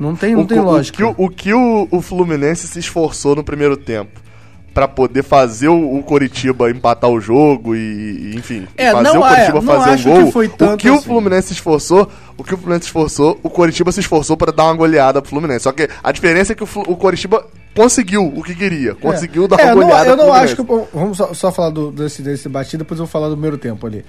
Não 0.00 0.16
tem, 0.16 0.34
não 0.34 0.42
o, 0.42 0.46
tem 0.46 0.60
lógica. 0.60 1.06
O 1.06 1.30
que, 1.30 1.52
o, 1.52 1.54
o 1.54 1.88
que 1.88 1.96
o 1.96 2.00
Fluminense 2.00 2.66
se 2.66 2.78
esforçou 2.78 3.36
no 3.36 3.44
primeiro 3.44 3.76
tempo 3.76 4.24
pra 4.74 4.88
poder 4.88 5.22
fazer 5.22 5.68
o, 5.68 5.96
o 5.98 6.02
Coritiba 6.02 6.68
empatar 6.70 7.08
o 7.08 7.20
jogo 7.20 7.76
e, 7.76 7.78
e, 7.78 8.36
enfim, 8.36 8.66
É, 8.76 8.90
fazer 8.90 9.02
não, 9.04 9.20
o 9.20 9.22
Coritiba 9.22 9.58
é, 9.58 9.60
não 9.60 9.62
fazer 9.62 9.90
acho 9.90 10.08
um 10.10 10.12
que 10.16 10.22
gol. 10.24 10.32
foi 10.32 10.46
o 10.46 10.76
que 10.76 10.90
o 10.90 10.94
assim. 10.94 11.04
Fluminense 11.04 11.46
se 11.48 11.52
esforçou, 11.54 12.10
o 12.36 12.42
que 12.42 12.52
o 12.54 12.56
Fluminense 12.58 12.80
se 12.82 12.88
esforçou, 12.88 13.38
o 13.42 13.48
Coritiba 13.48 13.92
se 13.92 14.00
esforçou 14.00 14.36
pra 14.36 14.50
dar 14.50 14.64
uma 14.64 14.74
goleada 14.74 15.22
pro 15.22 15.30
Fluminense. 15.30 15.60
Só 15.62 15.72
que 15.72 15.88
a 16.02 16.10
diferença 16.12 16.52
é 16.52 16.56
que 16.56 16.64
o, 16.64 16.68
o 16.88 16.96
Coritiba 16.96 17.46
conseguiu 17.74 18.26
o 18.26 18.42
que 18.42 18.54
queria, 18.54 18.94
conseguiu 18.96 19.46
dar 19.48 19.60
É, 19.60 19.64
uma 19.66 19.74
não- 19.76 19.82
goleada 19.82 20.10
Eu 20.10 20.16
pro 20.16 20.26
não 20.26 20.32
acho 20.34 20.56
Fluminense. 20.56 20.88
que. 20.90 20.98
Vamos 20.98 21.16
só, 21.18 21.32
só 21.34 21.52
falar 21.52 21.70
do, 21.70 21.92
desse, 21.92 22.20
desse 22.22 22.48
batido, 22.48 22.82
depois 22.84 22.98
eu 22.98 23.06
vou 23.06 23.10
falar 23.12 23.28
do 23.28 23.34
primeiro 23.34 23.56
tempo 23.58 23.86
ali. 23.86 24.04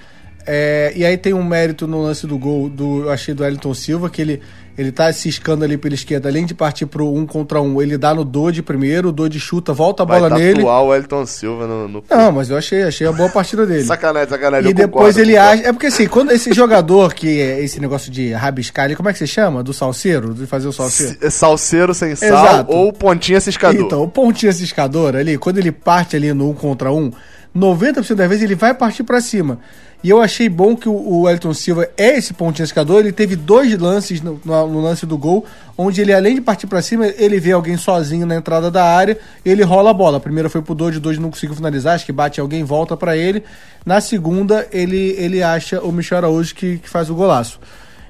É, 0.47 0.93
e 0.95 1.03
aí 1.03 1.17
tem 1.17 1.33
um 1.33 1.43
mérito 1.43 1.87
no 1.87 2.01
lance 2.03 2.27
do 2.27 2.37
gol 2.37 2.69
do, 2.69 3.03
eu 3.03 3.11
achei 3.11 3.33
do 3.33 3.41
Wellington 3.43 3.73
Silva, 3.73 4.09
que 4.11 4.21
ele, 4.21 4.41
ele 4.77 4.91
tá 4.91 5.11
ciscando 5.11 5.63
ali 5.63 5.75
pela 5.75 5.95
esquerda, 5.95 6.29
além 6.29 6.45
de 6.45 6.53
partir 6.53 6.85
pro 6.85 7.11
um 7.11 7.25
contra 7.25 7.59
um, 7.59 7.81
ele 7.81 7.97
dá 7.97 8.13
no 8.13 8.23
Dodge 8.23 8.61
primeiro, 8.61 9.09
o 9.09 9.11
Dodge 9.11 9.39
chuta, 9.39 9.73
volta 9.73 10.03
a 10.03 10.05
Vai 10.05 10.19
bola 10.19 10.37
nele. 10.37 10.57
tatuar 10.57 10.83
o 10.83 10.93
Elton 10.93 11.25
Silva 11.25 11.65
no... 11.65 11.87
no... 11.87 12.03
Não, 12.07 12.31
mas 12.31 12.51
eu 12.51 12.57
achei, 12.57 12.83
achei 12.83 13.07
a 13.07 13.11
boa 13.11 13.27
partida 13.29 13.65
dele. 13.65 13.83
Sacanagem, 13.85 14.29
sacanagem. 14.29 14.69
E 14.69 14.73
depois 14.73 15.15
concordo, 15.15 15.19
ele 15.19 15.33
concordo. 15.35 15.53
acha. 15.61 15.69
É 15.69 15.73
porque 15.73 15.87
assim, 15.87 16.07
quando 16.07 16.31
esse 16.31 16.53
jogador 16.53 17.13
que 17.15 17.41
é 17.41 17.63
esse 17.63 17.79
negócio 17.79 18.11
de 18.11 18.31
rabiscar 18.31 18.85
ali, 18.85 18.95
como 18.95 19.09
é 19.09 19.13
que 19.13 19.17
você 19.17 19.25
chama? 19.27 19.63
Do 19.63 19.73
salseiro? 19.73 20.31
De 20.33 20.45
fazer 20.45 20.67
o 20.67 20.71
salseiro? 20.71 21.17
S- 21.21 21.31
Salseiro 21.31 21.93
sem 21.95 22.15
sal 22.15 22.27
Exato. 22.29 22.71
ou 22.71 22.93
pontinha 22.93 23.39
ciscador. 23.41 23.81
Então, 23.81 24.03
o 24.03 24.07
pontinho 24.07 24.53
ciscador 24.53 25.15
ali, 25.15 25.37
quando 25.39 25.57
ele 25.57 25.71
parte 25.71 26.15
ali 26.15 26.31
no 26.33 26.51
um 26.51 26.53
contra 26.53 26.91
um, 26.91 27.11
90% 27.55 28.13
das 28.15 28.27
vezes 28.29 28.43
ele 28.43 28.55
vai 28.55 28.73
partir 28.73 29.03
pra 29.03 29.19
cima. 29.21 29.59
E 30.05 30.09
eu 30.11 30.21
achei 30.21 30.47
bom 30.47 30.75
que 30.75 30.87
o, 30.87 31.27
Elton 31.27 31.51
Silva 31.51 31.89
é 31.97 32.15
esse 32.15 32.31
pontinho 32.31 32.67
ciscador, 32.67 32.99
ele 32.99 33.11
teve 33.11 33.35
dois 33.35 33.75
lances 33.75 34.21
no, 34.21 34.39
no- 34.45 34.79
lance 34.79 35.03
do 35.03 35.17
gol, 35.17 35.43
onde 35.75 35.99
ele, 35.99 36.13
além 36.13 36.35
de 36.35 36.41
partir 36.41 36.67
pra 36.67 36.79
cima, 36.79 37.07
ele 37.07 37.39
vê 37.39 37.53
alguém 37.53 37.75
sozinho 37.75 38.23
na 38.23 38.35
entrada 38.35 38.69
da 38.69 38.83
área, 38.83 39.17
ele 39.43 39.63
rola 39.63 39.89
a 39.89 39.93
bola. 39.95 40.17
A 40.17 40.19
primeira 40.19 40.47
foi 40.47 40.61
pro 40.61 40.75
Doide, 40.75 40.99
o 40.99 41.01
Doide 41.01 41.19
não 41.19 41.31
conseguiu 41.31 41.55
finalizar, 41.55 41.95
acho 41.95 42.05
que 42.05 42.11
bate 42.11 42.39
alguém, 42.39 42.63
volta 42.63 42.95
pra 42.95 43.17
ele. 43.17 43.43
Na 43.83 43.99
segunda, 43.99 44.67
ele, 44.71 45.15
ele 45.17 45.41
acha 45.41 45.81
o 45.81 45.91
Michel 45.91 46.19
Araújo 46.19 46.53
que, 46.53 46.77
que 46.77 46.87
faz 46.87 47.09
o 47.09 47.15
golaço. 47.15 47.59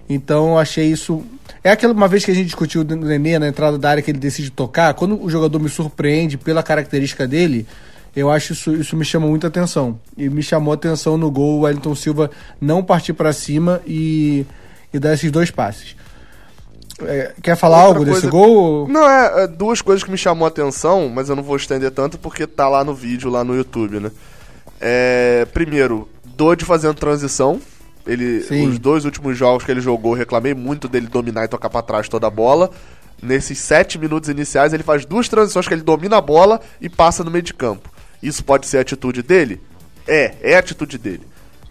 Então 0.09 0.49
eu 0.49 0.57
achei 0.57 0.87
isso. 0.91 1.23
É 1.63 1.71
aquela 1.71 1.93
uma 1.93 2.09
vez 2.09 2.25
que 2.25 2.31
a 2.31 2.35
gente 2.35 2.47
discutiu 2.47 2.81
o 2.81 2.83
Nenê 2.83 3.39
na 3.39 3.47
entrada 3.47 3.77
da 3.77 3.89
área 3.91 4.03
que 4.03 4.11
ele 4.11 4.19
decide 4.19 4.49
tocar, 4.49 4.93
quando 4.95 5.23
o 5.23 5.29
jogador 5.29 5.59
me 5.61 5.69
surpreende 5.69 6.37
pela 6.37 6.61
característica 6.61 7.25
dele, 7.25 7.65
eu 8.15 8.29
acho 8.31 8.53
isso, 8.53 8.73
isso 8.75 8.95
me 8.95 9.03
chama 9.05 9.27
muita 9.27 9.47
atenção. 9.47 9.99
E 10.17 10.29
me 10.29 10.41
chamou 10.41 10.71
a 10.71 10.75
atenção 10.75 11.17
no 11.17 11.29
gol 11.29 11.59
o 11.59 11.61
Wellington 11.61 11.95
Silva 11.95 12.31
não 12.61 12.83
partir 12.83 13.13
pra 13.13 13.33
cima 13.33 13.81
e, 13.85 14.45
e 14.93 14.99
dar 14.99 15.13
esses 15.13 15.31
dois 15.31 15.51
passes. 15.51 15.95
É, 17.01 17.33
quer 17.43 17.57
falar 17.57 17.83
Outra 17.87 17.99
algo 17.99 18.05
desse 18.05 18.21
coisa- 18.21 18.31
gol? 18.31 18.87
Não, 18.87 19.05
é, 19.09 19.43
é 19.43 19.47
duas 19.47 19.81
coisas 19.81 20.03
que 20.03 20.09
me 20.09 20.17
chamou 20.17 20.45
a 20.45 20.47
atenção, 20.47 21.09
mas 21.13 21.27
eu 21.27 21.35
não 21.35 21.43
vou 21.43 21.57
estender 21.57 21.91
tanto 21.91 22.17
porque 22.17 22.47
tá 22.47 22.69
lá 22.69 22.83
no 22.85 22.93
vídeo, 22.93 23.29
lá 23.29 23.43
no 23.43 23.53
YouTube, 23.55 23.99
né? 23.99 24.11
É, 24.79 25.45
primeiro, 25.53 26.07
Dodge 26.25 26.63
fazendo 26.65 26.93
transição. 26.93 27.59
Ele, 28.07 28.41
Sim. 28.43 28.67
os 28.69 28.77
dois 28.79 29.03
últimos 29.03 29.35
jogos 29.37 29.63
que 29.65 29.71
ele 29.71 29.81
jogou, 29.81 30.13
eu 30.13 30.17
reclamei 30.19 30.53
muito 30.53 30.87
dele 30.87 31.07
dominar 31.07 31.43
e 31.45 31.47
tocar 31.47 31.69
pra 31.69 31.81
trás 31.81 32.07
toda 32.07 32.27
a 32.27 32.29
bola. 32.29 32.69
Nesses 33.21 33.57
sete 33.57 33.97
minutos 33.97 34.29
iniciais, 34.29 34.73
ele 34.73 34.83
faz 34.83 35.05
duas 35.05 35.27
transições 35.27 35.67
que 35.67 35.73
ele 35.73 35.81
domina 35.81 36.17
a 36.17 36.21
bola 36.21 36.61
e 36.79 36.87
passa 36.87 37.23
no 37.23 37.31
meio 37.31 37.41
de 37.41 37.53
campo. 37.53 37.89
Isso 38.25 38.43
pode 38.43 38.67
ser 38.67 38.77
a 38.77 38.81
atitude 38.81 39.21
dele? 39.21 39.61
É, 40.07 40.33
é 40.41 40.55
a 40.55 40.59
atitude 40.59 40.97
dele. 40.97 41.21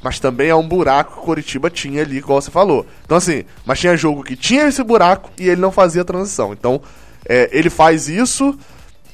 Mas 0.02 0.20
também 0.20 0.48
é 0.48 0.54
um 0.54 0.66
buraco 0.66 1.14
que 1.14 1.18
o 1.20 1.22
Coritiba 1.22 1.70
tinha 1.70 2.02
ali, 2.02 2.18
igual 2.18 2.40
você 2.40 2.50
falou. 2.50 2.86
Então, 3.04 3.16
assim, 3.16 3.44
mas 3.64 3.80
tinha 3.80 3.96
jogo 3.96 4.22
que 4.22 4.36
tinha 4.36 4.66
esse 4.68 4.82
buraco 4.82 5.30
e 5.38 5.48
ele 5.48 5.60
não 5.60 5.72
fazia 5.72 6.02
a 6.02 6.04
transição. 6.04 6.52
Então, 6.52 6.80
é, 7.26 7.48
ele 7.52 7.70
faz 7.70 8.08
isso 8.08 8.56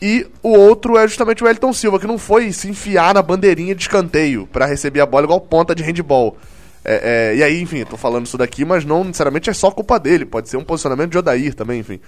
e 0.03 0.27
o 0.43 0.51
outro 0.51 0.97
é 0.97 1.07
justamente 1.07 1.45
o 1.45 1.49
Elton 1.49 1.73
Silva, 1.73 2.01
que 2.01 2.07
não 2.07 2.19
foi 2.19 2.53
se 2.53 2.69
enfiar 2.69 3.15
na 3.15 3.23
bandeirinha 3.23 3.75
de 3.75 3.83
escanteio 3.83 4.47
pra 4.47 4.67
receber 4.67 5.01
a 5.01 5.07
bola 5.07 5.25
igual 5.25 5.41
ponta 5.41 5.75
de 5.75 5.83
handball. 5.83 6.37
É, 6.85 7.33
é, 7.35 7.37
e 7.37 7.43
aí, 7.43 7.61
enfim, 7.61 7.85
tô 7.85 7.97
falando 7.99 8.27
isso 8.27 8.39
daqui, 8.39 8.65
mas 8.65 8.85
não 8.85 9.05
necessariamente 9.05 9.51
é 9.51 9.53
só 9.53 9.71
culpa 9.71 9.99
dele. 10.01 10.25
Pode 10.25 10.49
ser 10.49 10.57
um 10.57 10.65
posicionamento 10.65 11.11
de 11.11 11.19
Odair 11.19 11.55
também, 11.55 11.81
enfim. 11.81 12.01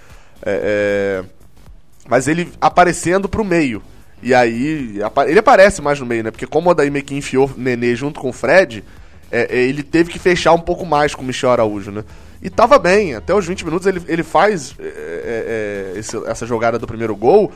É, 0.43 1.21
é, 1.23 1.25
mas 2.07 2.27
ele 2.27 2.51
aparecendo 2.59 3.29
pro 3.29 3.45
meio. 3.45 3.81
E 4.23 4.33
aí, 4.33 4.99
ele 5.27 5.39
aparece 5.39 5.81
mais 5.81 5.99
no 5.99 6.05
meio, 6.05 6.23
né? 6.23 6.31
Porque 6.31 6.47
como 6.47 6.69
o 6.69 6.71
Odair 6.71 6.91
meio 6.91 7.03
que 7.03 7.13
enfiou 7.15 7.51
Nenê 7.57 7.95
junto 7.95 8.19
com 8.19 8.29
o 8.29 8.33
Fred, 8.33 8.83
é, 9.31 9.47
é, 9.57 9.61
ele 9.63 9.83
teve 9.83 10.11
que 10.11 10.17
fechar 10.19 10.53
um 10.53 10.59
pouco 10.59 10.85
mais 10.85 11.13
com 11.13 11.21
o 11.21 11.25
Michel 11.25 11.51
Araújo, 11.51 11.91
né? 11.91 12.03
E 12.41 12.49
tava 12.49 12.77
bem, 12.79 13.15
até 13.15 13.33
os 13.33 13.45
20 13.45 13.63
minutos 13.65 13.87
ele, 13.87 14.01
ele 14.07 14.23
faz 14.23 14.75
é, 14.79 14.83
é, 14.83 15.93
é, 15.95 15.99
esse- 15.99 16.17
essa 16.25 16.45
jogada 16.45 16.77
do 16.79 16.87
primeiro 16.87 17.15
gol. 17.15 17.51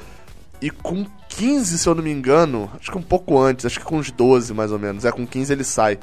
E 0.61 0.69
com 0.69 1.05
15, 1.29 1.77
se 1.77 1.87
eu 1.87 1.93
não 1.93 2.01
me 2.03 2.11
engano, 2.11 2.69
acho 2.79 2.91
que 2.91 2.97
um 2.97 3.01
pouco 3.01 3.37
antes, 3.39 3.65
acho 3.65 3.79
que 3.79 3.85
com 3.85 3.97
uns 3.97 4.09
12 4.11 4.53
mais 4.53 4.71
ou 4.71 4.79
menos. 4.79 5.05
É, 5.05 5.11
com 5.11 5.25
15 5.27 5.53
ele 5.53 5.63
sai. 5.63 5.99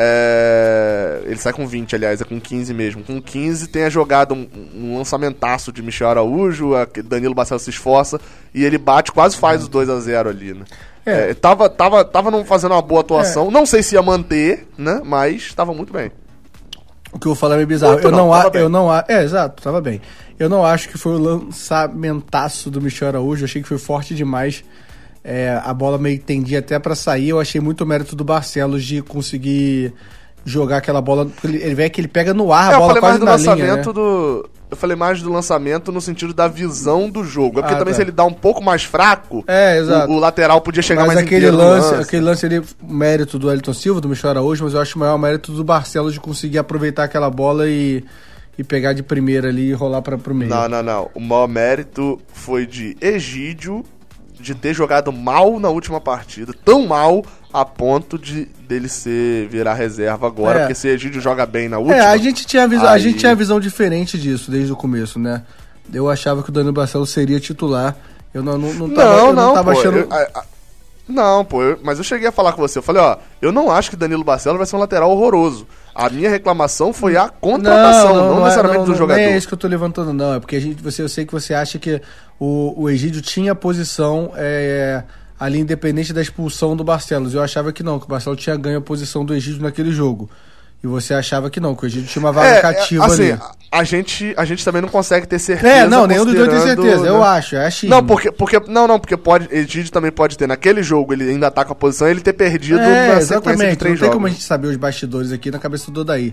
É, 0.00 1.22
ele 1.24 1.38
sai 1.38 1.52
com 1.52 1.66
20, 1.66 1.96
aliás, 1.96 2.20
é 2.20 2.24
com 2.24 2.40
15 2.40 2.72
mesmo. 2.72 3.02
Com 3.02 3.20
15 3.20 3.66
tem 3.66 3.82
a 3.82 3.90
jogada, 3.90 4.32
um, 4.32 4.48
um 4.72 4.96
lançamentaço 4.96 5.72
de 5.72 5.82
Michel 5.82 6.08
Araújo, 6.08 6.70
Danilo 7.04 7.34
Barcelos 7.34 7.64
se 7.64 7.70
esforça 7.70 8.20
e 8.54 8.64
ele 8.64 8.78
bate, 8.78 9.10
quase 9.10 9.36
faz 9.36 9.62
os 9.62 9.68
2 9.68 9.90
a 9.90 9.98
0 9.98 10.28
ali, 10.28 10.54
né? 10.54 10.64
É. 11.04 11.30
É, 11.30 11.34
tava 11.34 11.68
tava, 11.68 12.04
tava 12.04 12.30
não 12.30 12.44
fazendo 12.44 12.72
uma 12.72 12.82
boa 12.82 13.00
atuação. 13.00 13.50
Não 13.50 13.66
sei 13.66 13.82
se 13.82 13.96
ia 13.96 14.02
manter, 14.02 14.68
né? 14.78 15.00
Mas 15.04 15.52
tava 15.52 15.74
muito 15.74 15.92
bem. 15.92 16.12
O 17.12 17.18
que 17.18 17.26
eu 17.26 17.30
vou 17.30 17.34
falar 17.34 17.54
é 17.54 17.56
meio 17.56 17.66
bizarro. 17.66 17.94
Muito 17.94 18.06
eu 18.06 18.12
não, 18.12 18.18
não, 18.18 18.34
a, 18.34 18.50
eu 18.54 18.68
não 18.68 18.90
a, 18.90 19.04
É, 19.08 19.24
exato, 19.24 19.62
tava 19.62 19.80
bem. 19.80 20.00
Eu 20.38 20.48
não 20.48 20.64
acho 20.64 20.88
que 20.88 20.96
foi 20.96 21.14
o 21.14 21.18
lançamentaço 21.18 22.70
do 22.70 22.80
Michel 22.80 23.08
Araújo. 23.08 23.42
Eu 23.42 23.46
achei 23.46 23.60
que 23.60 23.66
foi 23.66 23.78
forte 23.78 24.14
demais. 24.14 24.62
É, 25.30 25.60
a 25.62 25.74
bola 25.74 25.98
meio 25.98 26.18
que 26.18 26.24
tendia 26.24 26.60
até 26.60 26.78
pra 26.78 26.94
sair. 26.94 27.28
Eu 27.28 27.38
achei 27.40 27.60
muito 27.60 27.84
mérito 27.84 28.16
do 28.16 28.24
Barcelos 28.24 28.82
de 28.82 29.02
conseguir 29.02 29.92
jogar 30.42 30.78
aquela 30.78 31.02
bola. 31.02 31.28
Ele, 31.44 31.74
vê 31.74 31.90
que 31.90 32.00
ele 32.00 32.08
pega 32.08 32.32
no 32.32 32.50
ar 32.50 32.70
É, 32.70 32.74
a 32.74 32.76
eu 32.76 32.78
bola 32.78 32.94
falei 32.94 33.02
mais 33.02 33.12
quase 33.12 33.18
do 33.20 33.24
na 33.26 33.32
lançamento 33.32 33.62
linha. 33.64 33.76
Né? 33.76 33.92
do. 33.92 34.50
Eu 34.70 34.76
falei 34.76 34.96
mais 34.96 35.22
do 35.22 35.30
lançamento 35.32 35.90
no 35.92 36.00
sentido 36.00 36.32
da 36.34 36.46
visão 36.48 37.08
do 37.10 37.24
jogo. 37.24 37.58
É 37.58 37.62
porque 37.62 37.74
Ah, 37.74 37.78
também 37.78 37.92
tá. 37.92 37.96
se 37.96 38.02
ele 38.02 38.10
dá 38.12 38.24
um 38.24 38.32
pouco 38.32 38.62
mais 38.62 38.84
fraco, 38.84 39.42
É, 39.46 39.80
o, 40.06 40.12
o 40.12 40.18
lateral 40.18 40.60
podia 40.60 40.82
chegar 40.82 41.06
Mas 41.06 41.14
mais 41.14 41.26
aquele 41.26 41.50
lance, 41.50 41.90
lance. 41.94 42.02
aquele 42.02 42.22
lance 42.22 42.44
ali, 42.46 42.62
mérito 42.86 43.38
do 43.38 43.50
Elton 43.50 43.72
Silva, 43.72 44.00
do 44.00 44.08
Michel 44.10 44.28
Araújo, 44.30 44.64
mas 44.64 44.74
eu 44.74 44.80
acho 44.80 44.96
o 44.96 44.98
maior 44.98 45.18
mérito 45.18 45.52
do 45.52 45.64
Barcelos 45.64 46.12
de 46.12 46.20
conseguir 46.20 46.58
aproveitar 46.58 47.04
aquela 47.04 47.30
bola 47.30 47.66
e, 47.68 48.04
e 48.58 48.64
pegar 48.64 48.92
de 48.92 49.02
primeira 49.02 49.48
ali 49.48 49.68
e 49.68 49.72
rolar 49.72 50.02
para 50.02 50.18
pro 50.18 50.34
meio. 50.34 50.50
Não, 50.50 50.68
não, 50.68 50.82
não. 50.82 51.10
O 51.14 51.20
maior 51.20 51.48
mérito 51.48 52.18
foi 52.34 52.66
de 52.66 52.94
Egídio 53.00 53.82
de 54.40 54.54
ter 54.54 54.72
jogado 54.74 55.12
mal 55.12 55.58
na 55.58 55.68
última 55.68 56.00
partida, 56.00 56.52
tão 56.64 56.86
mal 56.86 57.24
a 57.52 57.64
ponto 57.64 58.18
de 58.18 58.44
dele 58.68 58.88
ser 58.88 59.48
virar 59.48 59.74
reserva 59.74 60.26
agora, 60.26 60.58
É. 60.58 60.62
porque 60.62 60.74
se 60.74 60.88
Egídio 60.88 61.20
joga 61.20 61.44
bem 61.46 61.68
na 61.68 61.78
última. 61.78 61.96
É, 61.96 62.00
a 62.06 62.16
gente, 62.16 62.46
tinha 62.46 62.64
a, 62.64 62.66
visão, 62.66 62.86
a 62.86 62.92
aí- 62.92 63.00
gente 63.00 63.18
tinha 63.18 63.32
a 63.32 63.34
visão 63.34 63.58
diferente 63.58 64.18
disso 64.18 64.50
desde 64.50 64.72
o 64.72 64.76
começo, 64.76 65.18
né? 65.18 65.42
Eu 65.92 66.08
achava 66.10 66.42
que 66.42 66.50
o 66.50 66.52
Danilo 66.52 66.72
Barcelos 66.72 67.10
seria 67.10 67.40
titular. 67.40 67.96
Eu 68.34 68.42
não, 68.42 68.58
não, 68.58 68.74
não 68.74 68.90
tava, 68.90 69.08
Não, 69.10 69.26
eu 69.28 69.32
não, 69.32 69.46
não 69.46 69.54
tava 69.54 69.72
pô, 69.72 69.78
achando. 69.80 69.96
eu- 69.98 70.12
a- 70.12 70.28
a- 70.40 70.44
não, 71.08 71.44
pô, 71.44 71.62
eu- 71.62 71.78
mas 71.82 71.96
eu 71.98 72.04
cheguei 72.04 72.28
a 72.28 72.32
falar 72.32 72.52
com 72.52 72.60
você. 72.60 72.78
Eu 72.78 72.82
falei, 72.82 73.00
ó, 73.02 73.16
eu 73.40 73.50
não 73.50 73.70
acho 73.70 73.88
que 73.88 73.96
Danilo 73.96 74.22
Barcelos 74.22 74.58
vai 74.58 74.66
ser 74.66 74.76
um 74.76 74.80
lateral 74.80 75.10
horroroso. 75.10 75.66
A 75.98 76.08
minha 76.08 76.30
reclamação 76.30 76.92
foi 76.92 77.16
a 77.16 77.28
contratação, 77.28 78.14
não, 78.14 78.40
é- 78.40 78.44
necessariamente 78.44 78.84
do 78.84 78.90
não 78.92 78.96
jogador. 78.96 79.20
é 79.20 79.36
isso 79.36 79.48
que 79.48 79.54
eu 79.54 79.58
tô 79.58 79.66
levantando, 79.66 80.12
não. 80.12 80.34
É 80.34 80.38
porque 80.38 80.54
a 80.54 80.60
gente, 80.60 80.80
você, 80.80 81.02
eu 81.02 81.08
sei 81.08 81.26
que 81.26 81.32
você 81.32 81.52
acha 81.52 81.76
que 81.76 82.00
o, 82.38 82.82
o 82.82 82.88
Egídio 82.88 83.20
tinha 83.20 83.52
posição 83.52 84.30
é, 84.36 85.02
ali 85.40 85.58
independente 85.58 86.12
da 86.12 86.22
expulsão 86.22 86.76
do 86.76 86.84
Barcelos. 86.84 87.34
Eu 87.34 87.42
achava 87.42 87.72
que 87.72 87.82
não, 87.82 87.98
que 87.98 88.04
o 88.04 88.08
Barcelos 88.08 88.40
tinha 88.40 88.54
ganho 88.56 88.78
a 88.78 88.80
posição 88.80 89.24
do 89.24 89.34
Egídio 89.34 89.60
naquele 89.60 89.90
jogo. 89.90 90.30
E 90.82 90.86
você 90.86 91.12
achava 91.12 91.50
que 91.50 91.58
não, 91.58 91.74
que 91.74 91.84
o 91.84 91.86
Egídio 91.86 92.06
tinha 92.08 92.20
uma 92.24 92.30
vaga 92.30 92.48
É, 92.48 92.60
cativa 92.60 93.02
é, 93.02 93.06
assim, 93.08 93.32
ali. 93.32 93.40
a, 93.72 93.82
gente, 93.82 94.32
a 94.36 94.44
gente 94.44 94.64
também 94.64 94.80
não 94.80 94.88
consegue 94.88 95.26
ter 95.26 95.38
certeza. 95.40 95.68
É, 95.68 95.88
não, 95.88 96.06
nenhum 96.06 96.24
dos 96.24 96.34
dois 96.34 96.48
tem 96.48 96.60
certeza. 96.60 97.04
Eu 97.06 97.18
né? 97.18 97.26
acho, 97.26 97.56
é 97.56 97.66
achismo. 97.66 97.90
Não, 97.96 98.06
porque, 98.06 98.30
porque 98.30 98.60
não, 98.68 98.86
não, 98.86 98.98
porque 99.00 99.16
pode, 99.16 99.48
Egídio 99.50 99.90
também 99.90 100.12
pode 100.12 100.38
ter 100.38 100.46
naquele 100.46 100.80
jogo, 100.82 101.12
ele 101.12 101.28
ainda 101.30 101.50
tá 101.50 101.64
com 101.64 101.72
a 101.72 101.74
posição, 101.74 102.06
ele 102.08 102.20
ter 102.20 102.32
perdido 102.32 102.78
É, 102.78 102.82
na 102.84 102.90
sequência 102.90 103.16
de 103.16 103.22
exatamente. 103.24 103.68
Não 103.70 103.76
três 103.76 103.92
tem 103.94 103.96
jogos. 103.96 104.14
como 104.14 104.26
a 104.28 104.30
gente 104.30 104.42
saber 104.44 104.68
os 104.68 104.76
bastidores 104.76 105.32
aqui 105.32 105.50
na 105.50 105.58
cabeça 105.58 105.90
do 105.90 106.04
Daí. 106.04 106.32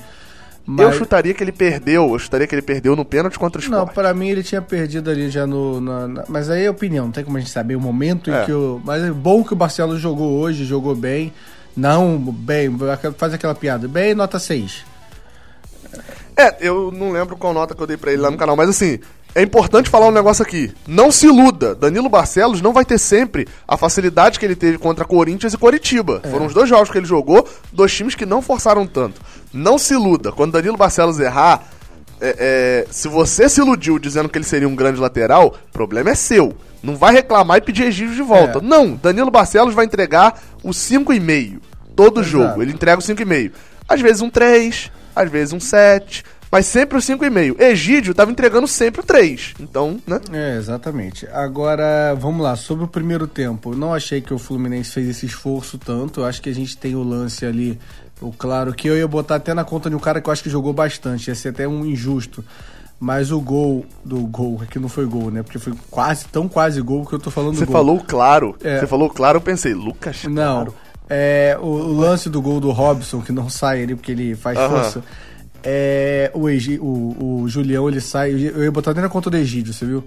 Eu 0.67 0.73
Mas, 0.73 0.95
chutaria 0.95 1.33
que 1.33 1.43
ele 1.43 1.51
perdeu, 1.51 2.11
eu 2.13 2.19
chutaria 2.19 2.45
que 2.47 2.53
ele 2.55 2.61
perdeu 2.61 2.95
no 2.95 3.05
pênalti 3.05 3.37
contra 3.39 3.59
o 3.61 3.69
não, 3.69 3.79
Sport. 3.79 3.93
pra 3.95 4.13
mim 4.15 4.29
ele 4.29 4.41
tinha 4.43 4.61
perdido 4.61 5.09
ali 5.11 5.29
já 5.29 5.45
no. 5.47 5.79
na- 5.81 6.07
na- 6.07 6.23
mas 6.27 6.49
aí 6.51 6.65
é 6.65 6.69
opinião, 6.69 7.05
não 7.05 7.11
tem 7.11 7.23
como 7.23 7.37
a 7.37 7.39
gente 7.39 7.51
saber 7.51 7.75
o 7.75 7.79
momento 7.81 8.31
É. 8.31 8.41
em 8.43 8.45
que 8.45 8.51
o. 8.51 8.81
Mas 8.83 9.03
é 9.03 9.11
bom 9.11 9.43
que 9.43 9.53
o 9.53 9.55
Barcelos 9.55 9.99
jogou 10.01 10.39
hoje, 10.39 10.65
jogou 10.65 10.95
bem. 10.95 11.31
Não, 11.75 12.17
bem, 12.17 12.69
faz 13.17 13.33
aquela 13.33 13.55
piada. 13.55 13.87
Bem, 13.87 14.13
nota 14.13 14.39
6. 14.39 14.85
É, 16.37 16.55
eu 16.59 16.91
não 16.91 17.11
lembro 17.11 17.37
qual 17.37 17.53
nota 17.53 17.73
que 17.73 17.81
eu 17.81 17.87
dei 17.87 17.97
pra 17.97 18.11
ele 18.11 18.21
lá 18.21 18.29
no 18.29 18.37
canal, 18.37 18.55
mas 18.55 18.69
assim, 18.69 18.99
é 19.33 19.41
importante 19.41 19.89
falar 19.89 20.07
um 20.07 20.11
negócio 20.11 20.43
aqui. 20.43 20.73
Não 20.87 21.11
se 21.11 21.27
iluda, 21.27 21.75
Danilo 21.75 22.09
Barcelos 22.09 22.61
não 22.61 22.73
vai 22.73 22.85
ter 22.85 22.97
sempre 22.97 23.47
a 23.67 23.75
facilidade 23.77 24.39
que 24.39 24.45
ele 24.45 24.55
teve 24.55 24.77
contra 24.77 25.05
Corinthians 25.05 25.53
e 25.53 25.57
Coritiba. 25.57 26.21
É. 26.23 26.29
Foram 26.29 26.45
os 26.45 26.53
dois 26.53 26.69
jogos 26.69 26.89
que 26.89 26.97
ele 26.97 27.05
jogou, 27.05 27.47
dois 27.71 27.93
times 27.93 28.15
que 28.15 28.25
não 28.25 28.41
forçaram 28.41 28.87
tanto. 28.87 29.21
Não 29.53 29.77
se 29.77 29.93
iluda, 29.93 30.31
quando 30.31 30.53
Danilo 30.53 30.77
Barcelos 30.77 31.19
errar, 31.19 31.63
é, 32.21 32.85
é, 32.87 32.87
se 32.91 33.07
você 33.09 33.49
se 33.49 33.59
iludiu 33.59 33.99
dizendo 33.99 34.29
que 34.29 34.37
ele 34.37 34.45
seria 34.45 34.67
um 34.67 34.75
grande 34.75 34.99
lateral, 34.99 35.47
o 35.47 35.71
problema 35.73 36.11
é 36.11 36.15
seu. 36.15 36.53
Não 36.81 36.95
vai 36.95 37.13
reclamar 37.13 37.57
e 37.57 37.61
pedir 37.61 37.83
Egídio 37.83 38.15
de 38.15 38.21
volta. 38.21 38.59
É. 38.59 38.61
Não, 38.61 38.95
Danilo 38.95 39.31
Barcelos 39.31 39.73
vai 39.73 39.85
entregar 39.85 40.39
o 40.65 40.71
5,5 40.71 41.59
todo 41.95 42.21
Exato. 42.21 42.29
jogo. 42.29 42.61
Ele 42.61 42.73
entrega 42.73 42.99
o 42.99 43.03
5,5. 43.03 43.51
Às 43.87 44.01
vezes 44.01 44.21
um 44.21 44.29
3, 44.29 44.91
às 45.15 45.29
vezes 45.29 45.53
um 45.53 45.59
7, 45.59 46.23
mas 46.51 46.65
sempre 46.65 46.97
o 46.97 47.01
5,5. 47.01 47.59
Egídio 47.61 48.13
tava 48.13 48.31
entregando 48.31 48.67
sempre 48.67 49.01
o 49.01 49.03
3. 49.03 49.53
Então, 49.59 50.01
né? 50.07 50.19
É, 50.31 50.57
exatamente. 50.57 51.27
Agora, 51.27 52.15
vamos 52.15 52.43
lá, 52.43 52.55
sobre 52.55 52.83
o 52.83 52.87
primeiro 52.87 53.27
tempo. 53.27 53.73
Eu 53.73 53.77
não 53.77 53.93
achei 53.93 54.21
que 54.21 54.33
o 54.33 54.39
Fluminense 54.39 54.91
fez 54.91 55.07
esse 55.07 55.25
esforço 55.27 55.77
tanto. 55.77 56.21
Eu 56.21 56.25
acho 56.25 56.41
que 56.41 56.49
a 56.49 56.55
gente 56.55 56.75
tem 56.77 56.95
o 56.95 57.03
lance 57.03 57.45
ali, 57.45 57.79
o 58.19 58.31
claro, 58.31 58.73
que 58.73 58.87
eu 58.87 58.97
ia 58.97 59.07
botar 59.07 59.35
até 59.35 59.53
na 59.53 59.63
conta 59.63 59.89
de 59.89 59.95
um 59.95 59.99
cara 59.99 60.19
que 60.19 60.27
eu 60.27 60.33
acho 60.33 60.41
que 60.41 60.49
jogou 60.49 60.73
bastante. 60.73 61.27
Ia 61.27 61.35
ser 61.35 61.49
até 61.49 61.67
um 61.67 61.85
injusto. 61.85 62.43
Mas 63.05 63.29
o 63.31 63.39
gol 63.39 63.85
do 64.03 64.21
gol, 64.21 64.61
é 64.63 64.65
que 64.65 64.79
não 64.79 64.89
foi 64.89 65.05
gol, 65.05 65.29
né? 65.29 65.43
Porque 65.43 65.59
foi 65.59 65.73
quase, 65.91 66.25
tão 66.25 66.47
quase 66.47 66.81
gol 66.81 67.05
que 67.05 67.13
eu 67.13 67.19
tô 67.19 67.29
falando 67.29 67.53
Você 67.55 67.63
gol. 67.63 67.73
falou 67.73 67.99
claro. 67.99 68.55
É. 68.63 68.79
Você 68.79 68.87
falou 68.87 69.11
claro, 69.11 69.37
eu 69.37 69.41
pensei, 69.41 69.75
Lucas 69.75 70.23
Não. 70.23 70.65
Claro. 70.65 70.73
É, 71.07 71.55
o, 71.61 71.65
o 71.67 71.93
lance 71.99 72.31
do 72.31 72.41
gol 72.41 72.59
do 72.59 72.71
Robson, 72.71 73.21
que 73.21 73.31
não 73.31 73.47
sai 73.47 73.83
ali 73.83 73.93
porque 73.93 74.11
ele 74.11 74.33
faz 74.35 74.57
Aham. 74.57 74.69
força. 74.69 75.03
É, 75.63 76.31
o, 76.33 76.49
Egi, 76.49 76.79
o, 76.81 77.43
o 77.43 77.47
Julião, 77.47 77.87
ele 77.87 78.01
sai. 78.01 78.31
Eu 78.31 78.63
ia 78.63 78.71
botar 78.71 78.89
até 78.89 79.01
na 79.01 79.09
conta 79.09 79.29
do 79.29 79.37
Egídio, 79.37 79.71
você 79.71 79.85
viu? 79.85 80.03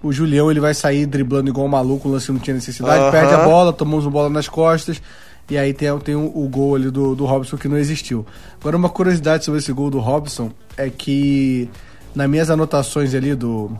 O 0.00 0.12
Julião, 0.12 0.48
ele 0.48 0.60
vai 0.60 0.72
sair 0.72 1.04
driblando 1.04 1.50
igual 1.50 1.66
um 1.66 1.70
maluco, 1.70 2.08
o 2.08 2.12
lance 2.12 2.30
não 2.30 2.38
tinha 2.38 2.54
necessidade, 2.54 3.02
Aham. 3.02 3.10
perde 3.10 3.34
a 3.34 3.42
bola, 3.42 3.72
tomamos 3.72 4.04
uma 4.04 4.12
bola 4.12 4.30
nas 4.30 4.48
costas. 4.48 5.02
E 5.50 5.58
aí 5.58 5.74
tem, 5.74 5.98
tem 5.98 6.14
o, 6.14 6.26
o 6.26 6.48
gol 6.48 6.76
ali 6.76 6.92
do, 6.92 7.16
do 7.16 7.24
Robson 7.24 7.56
que 7.56 7.66
não 7.66 7.76
existiu. 7.76 8.24
Agora, 8.60 8.76
uma 8.76 8.88
curiosidade 8.88 9.44
sobre 9.44 9.58
esse 9.58 9.72
gol 9.72 9.90
do 9.90 9.98
Robson 9.98 10.52
é 10.76 10.88
que 10.88 11.68
nas 12.16 12.28
minhas 12.28 12.50
anotações 12.50 13.14
ali 13.14 13.34
do 13.34 13.70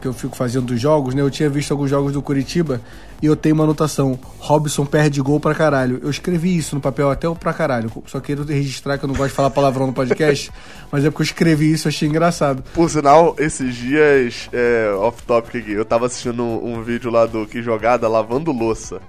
que 0.00 0.06
eu 0.06 0.12
fico 0.12 0.36
fazendo 0.36 0.66
dos 0.66 0.80
jogos, 0.80 1.14
né? 1.14 1.22
Eu 1.22 1.30
tinha 1.30 1.48
visto 1.48 1.70
alguns 1.70 1.88
jogos 1.88 2.12
do 2.12 2.20
Curitiba 2.20 2.82
e 3.22 3.26
eu 3.26 3.36
tenho 3.36 3.54
uma 3.54 3.64
anotação: 3.64 4.18
Robson 4.38 4.84
perde 4.84 5.20
gol 5.22 5.38
pra 5.38 5.54
caralho. 5.54 6.00
Eu 6.02 6.10
escrevi 6.10 6.56
isso 6.56 6.74
no 6.74 6.80
papel 6.80 7.10
até 7.10 7.28
o 7.28 7.34
pra 7.34 7.54
caralho. 7.54 7.90
Só 8.06 8.20
queria 8.20 8.44
registrar 8.44 8.98
que 8.98 9.04
eu 9.04 9.08
não 9.08 9.14
gosto 9.14 9.30
de 9.30 9.36
falar 9.36 9.50
palavrão 9.50 9.86
no 9.86 9.92
podcast, 9.92 10.50
mas 10.90 11.04
é 11.04 11.10
porque 11.10 11.22
eu 11.22 11.26
escrevi 11.26 11.72
isso, 11.72 11.86
eu 11.86 11.90
achei 11.90 12.08
engraçado. 12.08 12.62
Por 12.74 12.90
sinal, 12.90 13.36
esses 13.38 13.74
dias, 13.74 14.50
é, 14.52 14.92
off-topic 14.98 15.56
aqui, 15.56 15.72
eu 15.72 15.84
tava 15.84 16.06
assistindo 16.06 16.42
um, 16.42 16.74
um 16.74 16.82
vídeo 16.82 17.10
lá 17.10 17.24
do 17.24 17.46
Que 17.46 17.62
Jogada 17.62 18.08
lavando 18.08 18.50
louça. 18.50 19.00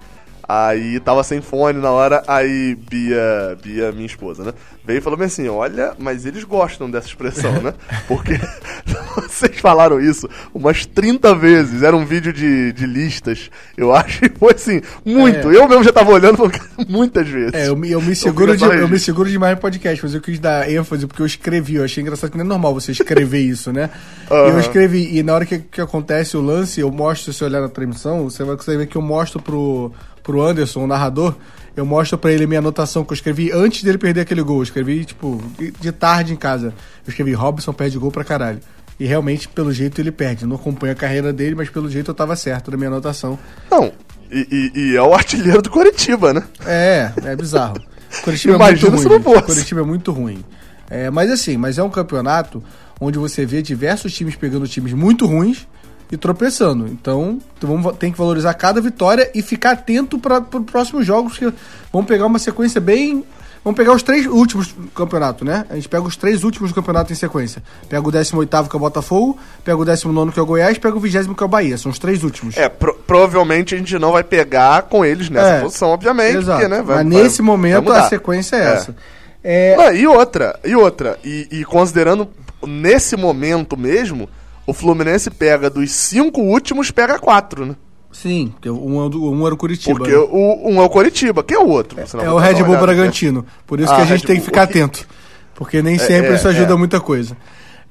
Aí 0.50 1.00
tava 1.02 1.24
sem 1.24 1.42
fone 1.42 1.78
na 1.80 1.92
hora, 1.92 2.24
aí 2.28 2.74
Bia, 2.90 3.58
Bia, 3.62 3.92
minha 3.92 4.06
esposa, 4.06 4.44
né? 4.46 4.54
Veio 4.86 5.00
e 5.00 5.02
falou 5.02 5.22
assim: 5.22 5.50
Olha, 5.50 5.94
mas 6.00 6.26
eles 6.26 6.46
gostam 6.46 6.90
dessa 6.90 7.08
expressão, 7.08 7.52
né? 7.62 7.74
Porque 8.08 8.40
vocês 9.28 9.60
falaram 9.60 10.00
isso 10.00 10.30
umas 10.54 10.86
30 10.86 11.36
vezes. 11.36 11.84
Era 11.84 11.96
um 11.98 12.06
vídeo 12.06 12.32
de, 12.32 12.72
de 12.72 12.86
listas, 12.86 13.50
eu 13.76 13.94
acho, 13.94 14.24
e 14.26 14.30
foi 14.30 14.54
assim, 14.54 14.82
muito. 15.04 15.52
É. 15.52 15.56
Eu 15.58 15.68
mesmo 15.68 15.84
já 15.84 15.92
tava 15.92 16.12
olhando 16.12 16.50
muitas 16.88 17.28
vezes. 17.28 17.54
É, 17.54 17.68
eu, 17.68 17.76
me- 17.76 17.92
eu 17.92 18.02
me 18.02 18.16
seguro 18.16 18.54
fica 18.54 18.70
de, 18.70 18.78
eu 18.82 18.88
me 18.88 19.00
seguro 19.00 19.30
demais 19.30 19.56
no 19.56 19.62
podcast, 19.62 20.04
mas 20.04 20.14
eu 20.14 20.22
quis 20.22 20.40
dar 20.40 20.70
ênfase 20.72 21.06
porque 21.08 21.22
eu 21.22 21.26
escrevi. 21.26 21.76
Eu 21.76 21.84
achei 21.84 22.02
engraçado 22.02 22.32
que 22.32 22.38
não 22.38 22.46
é 22.46 22.48
normal 22.48 22.74
você 22.74 22.92
escrever 22.94 23.40
isso, 23.42 23.74
né? 23.74 23.90
E 24.32 24.34
eu 24.34 24.60
escrevi, 24.60 25.18
e 25.18 25.24
na 25.24 25.34
hora 25.34 25.46
que, 25.46 25.60
que 25.60 25.82
acontece 25.82 26.38
o 26.38 26.42
lance, 26.42 26.80
eu 26.80 26.90
mostro, 26.92 27.34
se 27.34 27.38
você 27.40 27.44
olhar 27.46 27.60
na 27.62 27.70
transmissão, 27.70 28.24
você 28.24 28.44
vai 28.46 28.56
conseguir 28.56 28.78
ver 28.78 28.88
que 28.88 28.96
eu 28.96 29.02
mostro 29.02 29.42
pro, 29.42 29.92
pro 30.28 30.42
Anderson, 30.46 30.84
o 30.84 30.88
narrador, 30.88 31.34
eu 31.76 31.86
mostro 31.86 32.18
pra 32.18 32.32
ele 32.32 32.44
a 32.44 32.48
minha 32.48 32.60
anotação 32.60 33.04
que 33.06 33.12
eu 33.14 33.16
escrevi 33.16 33.52
antes 33.52 33.82
dele 33.84 33.98
perder 33.98 34.22
aquele 34.22 34.42
gol. 34.44 34.58
Eu 34.58 34.64
escrevi, 34.64 35.06
tipo, 35.06 35.42
de 35.80 35.92
tarde 35.92 36.34
em 36.34 36.36
casa. 36.36 36.68
Eu 37.06 37.10
escrevi, 37.10 37.34
Robson 37.34 37.72
perde 37.74 37.98
gol 37.98 38.12
pra 38.12 38.24
caralho. 38.24 38.60
E 39.00 39.06
realmente, 39.06 39.48
pelo 39.48 39.72
jeito, 39.72 40.02
ele 40.02 40.12
perde. 40.12 40.44
Eu 40.44 40.50
não 40.50 40.56
acompanho 40.58 40.92
a 40.94 40.96
carreira 40.96 41.32
dele, 41.32 41.56
mas 41.56 41.70
pelo 41.70 41.90
jeito 41.90 42.12
eu 42.12 42.16
tava 42.16 42.36
certo 42.36 42.70
na 42.72 42.78
minha 42.78 42.90
anotação. 42.90 43.40
Não, 43.72 43.92
e, 44.32 44.72
e- 44.76 44.80
e 44.92 44.96
é 44.98 45.02
o 45.02 45.14
artilheiro 45.14 45.62
do 45.62 45.70
Coritiba, 45.70 46.34
né? 46.34 46.44
É, 46.66 47.12
é 47.24 47.36
bizarro. 47.36 47.80
Curitiba 48.24 48.56
Imagina 48.56 48.88
é 48.88 48.92
muito 48.92 49.08
ruim. 49.10 49.34
não. 49.36 49.42
Curitiba 49.44 49.82
é 49.82 49.84
muito 49.84 50.12
ruim. 50.12 50.44
É, 50.90 51.10
mas 51.10 51.30
assim, 51.32 51.58
mas 51.58 51.78
é 51.78 51.84
um 51.84 51.90
campeonato 51.90 52.64
onde 53.00 53.20
você 53.20 53.46
vê 53.46 53.62
diversos 53.62 54.14
times 54.14 54.36
pegando 54.36 54.68
times 54.68 54.94
muito 54.94 55.26
ruins 55.26 55.68
e 56.12 56.18
tropeçando. 56.18 56.88
Então, 56.88 57.40
vamos, 57.62 57.96
tem 57.98 58.12
que 58.12 58.18
valorizar 58.18 58.54
cada 58.54 58.80
vitória 58.82 59.30
e 59.36 59.42
ficar 59.42 59.72
atento 59.72 60.18
para 60.18 60.40
os 60.40 60.64
próximos 60.66 61.06
jogos, 61.06 61.38
que 61.38 61.52
vamos 61.92 62.08
pegar 62.08 62.26
uma 62.26 62.40
sequência 62.40 62.80
bem. 62.82 63.24
Vamos 63.64 63.76
pegar 63.78 63.92
os 63.94 64.02
três 64.02 64.26
últimos 64.26 64.68
do 64.72 64.88
campeonato, 64.92 65.44
né? 65.44 65.66
A 65.70 65.76
gente 65.76 65.90
pega 65.90 66.04
os 66.04 66.16
três 66.16 66.46
últimos 66.46 66.72
do 66.72 66.76
campeonato 66.76 67.12
em 67.12 67.16
sequência. 67.18 67.62
Pega 67.90 68.08
o 68.08 68.12
18 68.12 68.70
que 68.70 68.76
é 68.76 68.78
o 68.78 68.80
Botafogo, 68.80 69.38
pega 69.66 69.78
o 69.78 69.84
19 69.84 70.32
que 70.32 70.40
é 70.40 70.42
o 70.42 70.46
Goiás, 70.46 70.78
pega 70.78 70.96
o 70.96 71.00
20 71.02 71.36
que 71.36 71.44
é 71.44 71.46
o 71.46 71.50
Bahia. 71.50 71.78
São 71.78 71.92
os 71.92 72.00
três 72.00 72.24
últimos. 72.24 72.56
É, 72.56 72.70
pro- 72.70 72.94
provavelmente 73.06 73.76
a 73.76 73.78
gente 73.78 74.00
não 74.00 74.14
vai 74.14 74.24
pegar 74.24 74.84
com 74.84 75.04
eles 75.04 75.30
nessa 75.30 75.48
É, 75.50 75.62
posição, 75.62 75.90
obviamente, 75.90 76.38
Exato. 76.38 76.62
porque, 76.62 76.74
né? 76.74 76.82
vai- 76.82 77.04
Mas 77.04 77.14
vai- 77.14 77.24
nesse 77.24 77.38
vai 77.40 77.46
momento 77.46 77.84
mudar. 77.84 78.06
a 78.06 78.10
sequência 78.10 78.56
é, 78.56 78.60
É. 78.60 78.74
essa. 78.74 78.96
É, 79.44 79.76
Não, 79.76 79.94
e 79.94 80.08
outra, 80.08 80.58
e 80.64 80.74
outra, 80.74 81.20
e, 81.26 81.48
e 81.52 81.66
considerando 81.66 82.30
nesse 82.66 83.18
momento 83.18 83.76
mesmo, 83.76 84.30
o 84.68 84.74
Fluminense 84.74 85.32
pega 85.32 85.70
dos 85.70 85.90
cinco 85.92 86.42
últimos, 86.42 86.92
pega 86.92 87.18
quatro, 87.18 87.66
né? 87.66 87.76
Sim, 88.12 88.50
porque 88.54 88.70
um, 88.70 89.02
é 89.02 89.16
um 89.16 89.46
era 89.46 89.54
o 89.54 89.58
Curitiba. 89.58 89.98
Porque 89.98 90.12
né? 90.12 90.18
o, 90.18 90.70
um 90.70 90.82
é 90.82 90.86
o 90.86 90.90
Coritiba, 90.90 91.44
quem 91.44 91.58
é 91.58 91.60
o 91.60 91.68
outro? 91.68 92.00
É 92.00 92.06
vou 92.06 92.36
o 92.36 92.38
Red 92.38 92.64
Bull 92.64 92.76
aqui. 92.76 92.86
Bragantino. 92.86 93.46
Por 93.66 93.80
isso 93.80 93.92
Ah, 93.92 93.96
que 93.98 94.02
a 94.02 94.06
gente 94.06 94.22
Red 94.22 94.28
tem 94.28 94.36
que 94.36 94.42
Bull. 94.42 94.46
ficar 94.46 94.64
atento. 94.64 95.08
Porque 95.56 95.82
nem 95.82 95.98
sempre 95.98 96.32
é, 96.32 96.36
isso 96.36 96.48
ajuda 96.48 96.74
é. 96.74 96.78
muita 96.78 97.00
coisa. 97.00 97.36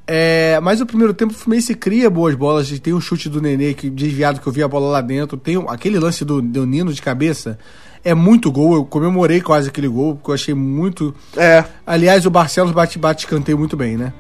É, 0.06 0.58
mas 0.62 0.80
o 0.80 0.86
primeiro 0.86 1.12
tempo 1.12 1.32
o 1.32 1.36
Fluminense 1.36 1.74
cria 1.74 2.08
boas 2.08 2.34
bolas. 2.34 2.70
Tem 2.80 2.92
um 2.94 3.00
chute 3.00 3.28
do 3.28 3.40
Nenê 3.42 3.74
que 3.74 3.90
desviado 3.90 4.40
que 4.40 4.46
eu 4.46 4.52
vi 4.52 4.62
a 4.62 4.68
bola 4.68 4.88
lá 4.90 5.00
dentro. 5.00 5.36
Tem 5.36 5.56
um- 5.58 5.68
aquele 5.68 5.98
lance 5.98 6.24
do, 6.24 6.40
do 6.40 6.64
Nino 6.66 6.92
de 6.92 7.02
cabeça. 7.02 7.58
É 8.04 8.14
muito 8.14 8.50
gol. 8.52 8.74
Eu 8.74 8.84
comemorei 8.84 9.40
quase 9.40 9.68
aquele 9.68 9.88
gol, 9.88 10.14
porque 10.14 10.30
eu 10.30 10.34
achei 10.34 10.54
muito. 10.54 11.12
É. 11.36 11.64
Aliás, 11.84 12.24
o 12.24 12.30
Barcelos 12.30 12.70
bate, 12.72 12.98
bate 12.98 13.24
escanteio 13.24 13.58
muito 13.58 13.76
bem, 13.76 13.96
né? 13.96 14.12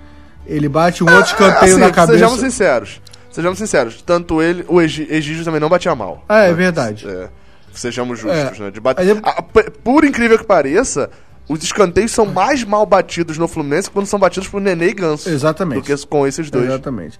Ele 0.46 0.68
bate 0.68 1.02
um 1.02 1.06
outro 1.08 1.32
escanteio 1.32 1.72
Assim, 1.72 1.80
na 1.80 1.90
cabeça. 1.90 2.12
Sejamos 2.18 2.40
sinceros. 2.40 3.00
Sejamos 3.30 3.58
sinceros. 3.58 4.02
Tanto 4.02 4.40
ele, 4.40 4.64
o 4.68 4.80
Egídio 4.80 5.44
também 5.44 5.60
não 5.60 5.68
batia 5.68 5.94
mal. 5.94 6.24
Ah, 6.28 6.44
é 6.44 6.54
verdade. 6.54 7.06
É, 7.08 7.28
sejamos 7.74 8.18
justos, 8.18 8.58
É. 8.60 8.62
né? 8.64 8.70
De 8.70 8.80
bate... 8.80 9.04
Eu- 9.06 9.20
Ah, 9.22 9.42
por 9.84 10.04
incrível 10.04 10.38
que 10.38 10.44
pareça, 10.44 11.10
os 11.48 11.62
escanteios 11.62 12.12
são 12.12 12.24
mais 12.26 12.64
mal 12.64 12.86
batidos 12.86 13.36
no 13.38 13.46
Fluminense 13.46 13.90
quando 13.90 14.06
são 14.06 14.18
batidos 14.18 14.48
por 14.48 14.60
Nenê 14.60 14.88
e 14.88 14.94
Ganso. 14.94 15.28
Exatamente. 15.28 15.80
Do 15.80 15.96
que 15.96 16.06
com 16.06 16.26
esses 16.26 16.50
dois. 16.50 16.64
Exatamente. 16.66 17.18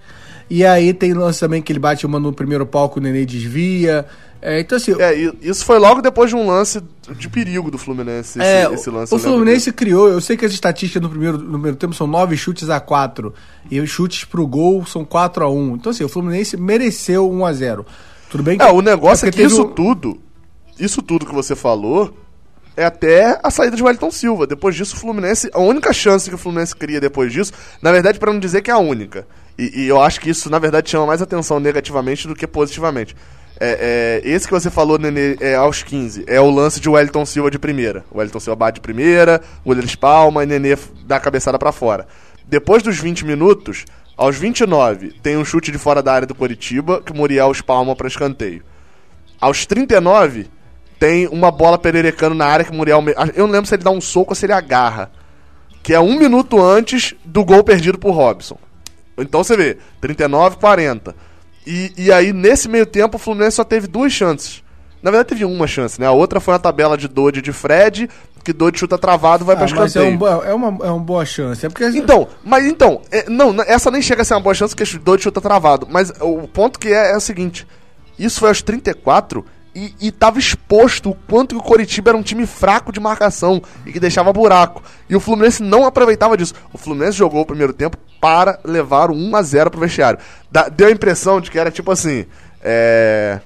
E 0.49 0.65
aí 0.65 0.95
tem 0.95 1.13
lance 1.13 1.41
também 1.41 1.61
que 1.61 1.73
ele 1.73 1.81
bate 1.81 2.07
uma 2.07 2.21
no 2.21 2.33
primeiro 2.33 2.65
palco, 2.65 2.99
o 2.99 3.03
Nenê 3.03 3.27
desvia. 3.27 4.07
É, 4.49 4.61
então 4.61 4.77
assim, 4.77 4.93
É, 5.01 5.13
isso 5.43 5.65
foi 5.65 5.77
logo 5.77 6.01
depois 6.01 6.31
de 6.31 6.37
um 6.37 6.47
lance 6.47 6.81
de 7.19 7.29
perigo 7.29 7.69
do 7.69 7.77
Fluminense. 7.77 8.39
Esse, 8.39 8.49
É, 8.49 8.73
esse 8.73 8.89
lance 8.91 9.13
o 9.13 9.17
lembro 9.17 9.33
Fluminense 9.33 9.73
criou, 9.73 10.09
eu 10.09 10.21
sei 10.21 10.37
que 10.37 10.45
as 10.45 10.53
estatísticas 10.53 11.03
no 11.03 11.09
primeiro, 11.11 11.37
no 11.37 11.51
primeiro 11.55 11.77
tempo 11.77 11.93
são 11.95 12.07
nove 12.07 12.37
chutes 12.37 12.71
a 12.71 12.79
quatro 12.79 13.35
e 13.69 13.81
os 13.81 13.91
chutes 13.91 14.25
pro 14.25 14.47
gol 14.47 14.87
são 14.87 15.05
4 15.05 15.45
a 15.45 15.51
1 15.51 15.75
Então, 15.75 15.91
assim, 15.91 16.05
o 16.05 16.09
Fluminense 16.09 16.57
mereceu 16.57 17.29
1 17.29 17.45
a 17.45 17.53
0 17.53 17.85
Tudo 18.31 18.45
bem 18.45 18.57
que. 18.57 18.63
É, 18.65 18.71
o 18.71 18.81
negócio 18.81 19.27
é, 19.27 19.33
que 19.33 19.43
isso 19.43 19.63
um- 19.63 19.69
tudo, 19.73 20.17
isso 20.79 21.03
tudo 21.03 21.27
que 21.27 21.35
você 21.35 21.57
falou, 21.57 22.17
é 22.77 22.85
até 22.85 23.41
a 23.43 23.51
saída 23.51 23.77
de 23.77 23.83
Wellington 23.83 24.13
Silva. 24.13 24.47
Depois 24.47 24.77
disso, 24.77 24.95
o 24.95 24.99
Fluminense, 25.01 25.51
a 25.53 25.59
única 25.61 25.93
chance 25.93 26.29
que 26.29 26.35
o 26.37 26.39
Fluminense 26.39 26.77
cria 26.77 27.01
depois 27.01 27.33
disso, 27.33 27.53
na 27.83 27.91
verdade, 27.91 28.19
para 28.21 28.33
não 28.33 28.39
dizer 28.39 28.63
que 28.63 28.71
é 28.71 28.75
a 28.75 28.79
única. 28.79 29.27
E, 29.59 29.83
e 29.83 29.89
eu 29.89 30.01
acho 30.01 30.21
que 30.21 30.31
isso, 30.31 30.49
na 30.51 30.59
verdade, 30.61 30.89
chama 30.91 31.07
mais 31.07 31.21
atenção 31.23 31.59
negativamente 31.59 32.29
do 32.29 32.35
que 32.37 32.47
positivamente. 32.47 33.17
É, 33.59 34.21
é, 34.25 34.29
esse 34.29 34.47
que 34.47 34.53
você 34.53 34.71
falou, 34.71 34.99
Nenê, 34.99 35.37
é, 35.41 35.55
aos 35.55 35.83
15, 35.83 36.25
é 36.27 36.41
o 36.41 36.51
lance 36.51 36.79
de 36.81 36.89
Wellington 36.91 37.25
Silva 37.25 37.51
de 37.51 37.59
primeira. 37.59 38.05
O 38.11 38.19
Wellington 38.19 38.41
Silva 38.41 38.57
bate 38.57 38.75
de 38.77 38.81
primeira, 38.83 39.41
o 39.65 39.69
goleiro 39.69 39.87
espalma 39.87 40.43
e 40.43 40.47
Nenê 40.47 40.77
dá 41.07 41.17
a 41.17 41.21
cabeçada 41.21 41.59
para 41.59 41.73
fora. 41.73 42.07
Depois 42.47 42.83
dos 42.83 42.99
20 42.99 43.25
minutos, 43.25 43.85
aos 44.17 44.37
29, 44.37 45.13
tem 45.23 45.37
um 45.39 45.45
chute 45.45 45.73
de 45.73 45.79
fora 45.79 46.03
da 46.03 46.13
área 46.13 46.27
do 46.27 46.35
Coritiba, 46.35 47.01
que 47.03 47.13
o 47.13 47.17
Muriel 47.17 47.51
espalma 47.51 47.97
para 47.97 48.07
escanteio. 48.09 48.63
Aos 49.41 49.65
39, 49.67 50.47
tem 50.99 51.27
uma 51.29 51.51
bola 51.51 51.79
pererecando 51.79 52.35
na 52.35 52.47
área 52.47 52.65
que 52.65 52.71
o 52.71 52.75
Muriel. 52.75 53.01
me- 53.03 53.15
Eu 53.35 53.47
não 53.47 53.53
lembro 53.53 53.67
se 53.67 53.75
ele 53.75 53.83
dá 53.83 53.91
um 53.91 54.01
soco 54.01 54.33
ou 54.33 54.35
se 54.37 54.47
ele 54.47 54.53
agarra. 54.53 55.11
Que 55.83 55.95
é 55.95 56.01
um 56.01 56.19
minuto 56.19 56.61
antes 56.63 57.15
do 57.25 57.45
gol 57.45 57.63
perdido 57.63 57.99
por 57.99 58.13
Robson. 58.13 58.59
Então 59.19 59.43
você 59.45 59.57
vê, 59.57 59.79
39, 60.01 60.57
40. 60.57 61.15
E, 61.67 61.93
e 61.97 62.13
aí, 62.13 62.33
nesse 62.33 62.69
meio 62.69 62.87
tempo, 62.87 63.17
o 63.17 63.19
Fluminense 63.19 63.57
só 63.57 63.65
teve 63.65 63.87
duas 63.87 64.13
chances. 64.13 64.63
Na 65.03 65.11
verdade, 65.11 65.31
teve 65.31 65.45
uma 65.45 65.67
chance, 65.67 66.01
né? 66.01 66.07
A 66.07 66.13
outra 66.13 66.41
foi 66.41 66.55
a 66.55 66.59
tabela 66.59 66.97
de 66.97 67.09
Dodge 67.09 67.43
de 67.43 67.53
Fred, 67.53 68.09
que 68.45 68.53
Dodge 68.53 68.79
chuta 68.79 68.97
travado 68.97 69.45
vai 69.45 69.55
Ah, 69.57 69.59
pra 69.59 69.69
mas 69.69 69.97
é, 69.97 70.09
escanteio. 70.09 70.19
um, 70.23 70.45
é, 70.45 70.55
uma, 70.55 70.87
é 70.87 70.91
uma 70.91 71.01
boa 71.01 71.25
chance. 71.25 71.67
É 71.67 71.69
porque 71.69 71.85
Então, 71.87 72.29
mas 72.45 72.65
então, 72.65 73.03
é, 73.11 73.29
não, 73.29 73.55
essa 73.67 73.91
nem 73.91 74.01
chega 74.01 74.23
a 74.23 74.25
ser 74.25 74.35
uma 74.35 74.41
boa 74.41 74.55
chance 74.55 74.75
porque 74.75 74.99
Dodge 74.99 75.25
chuta 75.25 75.41
travado. 75.41 75.87
Mas 75.91 76.13
o 76.21 76.47
ponto 76.49 76.79
que 76.79 76.89
é, 76.89 77.13
é 77.13 77.17
o 77.17 77.21
seguinte: 77.21 77.67
isso 78.19 78.39
foi 78.41 78.49
aos 78.49 78.63
34 78.63 79.45
e, 79.75 79.95
e 80.01 80.11
tava 80.13 80.39
exposto 80.39 81.11
o 81.11 81.15
quanto 81.29 81.55
que 81.55 81.61
o 81.61 81.65
Coritiba 81.65 82.11
era 82.11 82.17
um 82.17 82.23
time 82.23 82.47
fraco 82.47 82.91
de 82.93 82.99
marcação 83.01 83.61
e 83.85 83.93
que 83.93 84.01
deixava 84.01 84.33
buraco. 84.33 84.83
E 85.11 85.15
o 85.15 85.21
Fluminense 85.21 85.63
não 85.63 85.85
aproveitava 85.85 86.37
disso. 86.37 86.55
O 86.73 86.79
Fluminense 86.79 87.19
jogou 87.19 87.43
o 87.43 87.47
primeiro 87.47 87.73
tempo 87.73 87.97
para 88.21 88.59
levar 88.65 89.11
o 89.11 89.15
1 89.15 89.37
a 89.37 89.43
0 89.43 89.71
pro 89.71 89.81
vestiário. 89.81 90.19
Da- 90.51 90.69
deu 90.69 90.89
a 90.89 90.91
impressão 90.91 91.41
de 91.41 91.51
que 91.51 91.59
era 91.59 91.71
tipo 91.71 91.91
assim, 91.91 92.25
é, 92.63 93.41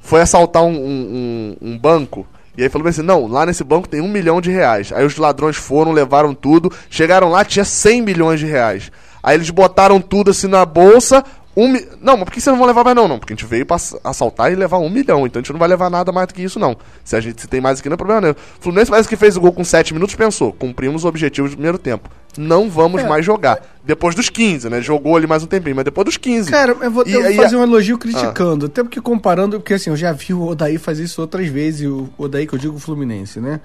foi 0.00 0.20
assaltar 0.20 0.62
um, 0.62 0.70
um- 0.72 1.56
um- 1.62 1.68
um 1.72 1.78
banco. 1.78 2.26
E 2.56 2.62
aí 2.62 2.68
falou 2.68 2.88
assim, 2.88 3.02
não, 3.02 3.26
lá 3.26 3.46
nesse 3.46 3.62
banco 3.64 3.88
tem 3.88 4.00
um 4.00 4.08
milhão 4.08 4.40
de 4.40 4.50
reais. 4.50 4.92
Aí 4.92 5.04
os 5.06 5.16
ladrões 5.16 5.56
foram, 5.56 5.92
levaram 5.92 6.34
tudo, 6.34 6.70
chegaram 6.90 7.30
lá, 7.30 7.44
tinha 7.44 7.64
100 7.64 8.02
milhões 8.02 8.40
de 8.40 8.46
reais. 8.46 8.90
Aí 9.22 9.36
eles 9.36 9.50
botaram 9.50 10.00
tudo 10.00 10.30
assim 10.30 10.46
na 10.48 10.64
bolsa, 10.64 11.24
um 11.56 11.68
mi... 11.68 11.84
Não, 12.00 12.16
mas 12.16 12.24
por 12.24 12.32
que 12.32 12.40
vocês 12.40 12.52
não 12.52 12.58
vão 12.58 12.66
levar 12.66 12.84
mais 12.84 12.94
não? 12.96 13.08
Não, 13.08 13.18
porque 13.18 13.32
a 13.32 13.36
gente 13.36 13.44
veio 13.48 13.66
pra 13.66 13.76
ass- 13.76 13.96
assaltar 14.04 14.52
e 14.52 14.54
levar 14.54 14.78
um 14.78 14.88
milhão, 14.88 15.26
então 15.26 15.40
a 15.40 15.42
gente 15.42 15.52
não 15.52 15.58
vai 15.58 15.68
levar 15.68 15.90
nada 15.90 16.12
mais 16.12 16.28
do 16.28 16.34
que 16.34 16.42
isso 16.42 16.58
não. 16.58 16.76
Se 17.04 17.16
a 17.16 17.20
gente 17.20 17.40
se 17.42 17.48
tem 17.48 17.60
mais 17.60 17.80
aqui 17.80 17.88
não 17.88 17.94
é 17.94 17.96
problema 17.96 18.20
nenhum. 18.20 18.32
O 18.34 18.62
Fluminense 18.62 18.90
parece 18.90 19.08
que 19.08 19.16
fez 19.16 19.36
o 19.36 19.40
gol 19.40 19.52
com 19.52 19.64
7 19.64 19.92
minutos, 19.92 20.14
pensou, 20.14 20.52
cumprimos 20.52 21.04
o 21.04 21.08
objetivo 21.08 21.48
do 21.48 21.52
primeiro 21.54 21.76
tempo. 21.78 22.08
Não 22.38 22.70
vamos 22.70 23.02
É. 23.02 23.08
mais 23.08 23.24
jogar. 23.26 23.60
Depois 23.84 24.14
dos 24.14 24.28
15, 24.30 24.70
né? 24.70 24.80
Jogou 24.80 25.16
ali 25.16 25.26
mais 25.26 25.42
um 25.42 25.46
tempinho, 25.46 25.74
mas 25.74 25.84
depois 25.84 26.04
dos 26.04 26.16
15. 26.16 26.48
Cara, 26.50 26.76
eu 26.80 26.90
vou, 26.90 27.04
E 27.06 27.12
eu 27.12 27.22
vou 27.24 27.34
fazer 27.34 27.56
a- 27.56 27.58
um 27.58 27.62
elogio 27.64 27.98
criticando. 27.98 28.66
Até 28.66 28.84
porque 28.84 29.00
comparando, 29.00 29.58
porque 29.58 29.74
assim, 29.74 29.90
eu 29.90 29.96
já 29.96 30.12
vi 30.12 30.32
o 30.32 30.46
Odaí 30.46 30.78
fazer 30.78 31.02
isso 31.02 31.20
outras 31.20 31.48
vezes, 31.48 31.88
o 31.88 32.08
Odaí 32.16 32.46
que 32.46 32.54
eu 32.54 32.58
digo 32.58 32.76
o 32.76 32.78
Fluminense, 32.78 33.40
né? 33.40 33.60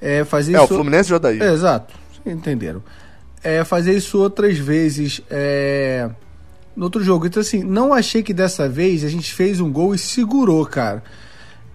É, 0.00 0.22
fazer 0.24 0.52
É, 0.54 0.60
o 0.60 0.64
isso. 0.64 0.74
Fluminense 0.74 1.10
e 1.10 1.12
o 1.14 1.16
Odaí. 1.16 1.40
É, 1.40 1.52
exato. 1.54 1.94
Entenderam. 2.26 2.82
É, 3.42 3.64
fazer 3.64 3.94
isso 3.94 4.18
outras 4.18 4.58
vezes 4.58 5.22
é, 5.30 6.08
no 6.76 6.84
outro 6.84 7.02
jogo. 7.02 7.26
Então, 7.26 7.40
assim, 7.40 7.62
não 7.62 7.92
achei 7.92 8.22
que 8.22 8.32
dessa 8.34 8.68
vez 8.68 9.04
a 9.04 9.08
gente 9.08 9.32
fez 9.32 9.60
um 9.60 9.70
gol 9.70 9.94
e 9.94 9.98
segurou, 9.98 10.64
cara. 10.66 11.02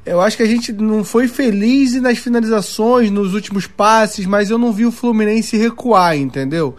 Eu 0.05 0.21
acho 0.21 0.37
que 0.37 0.43
a 0.43 0.47
gente 0.47 0.71
não 0.71 1.03
foi 1.03 1.27
feliz 1.27 1.93
nas 2.01 2.17
finalizações, 2.17 3.11
nos 3.11 3.33
últimos 3.33 3.67
passes, 3.67 4.25
mas 4.25 4.49
eu 4.49 4.57
não 4.57 4.71
vi 4.71 4.85
o 4.85 4.91
Fluminense 4.91 5.55
recuar, 5.57 6.17
entendeu? 6.17 6.75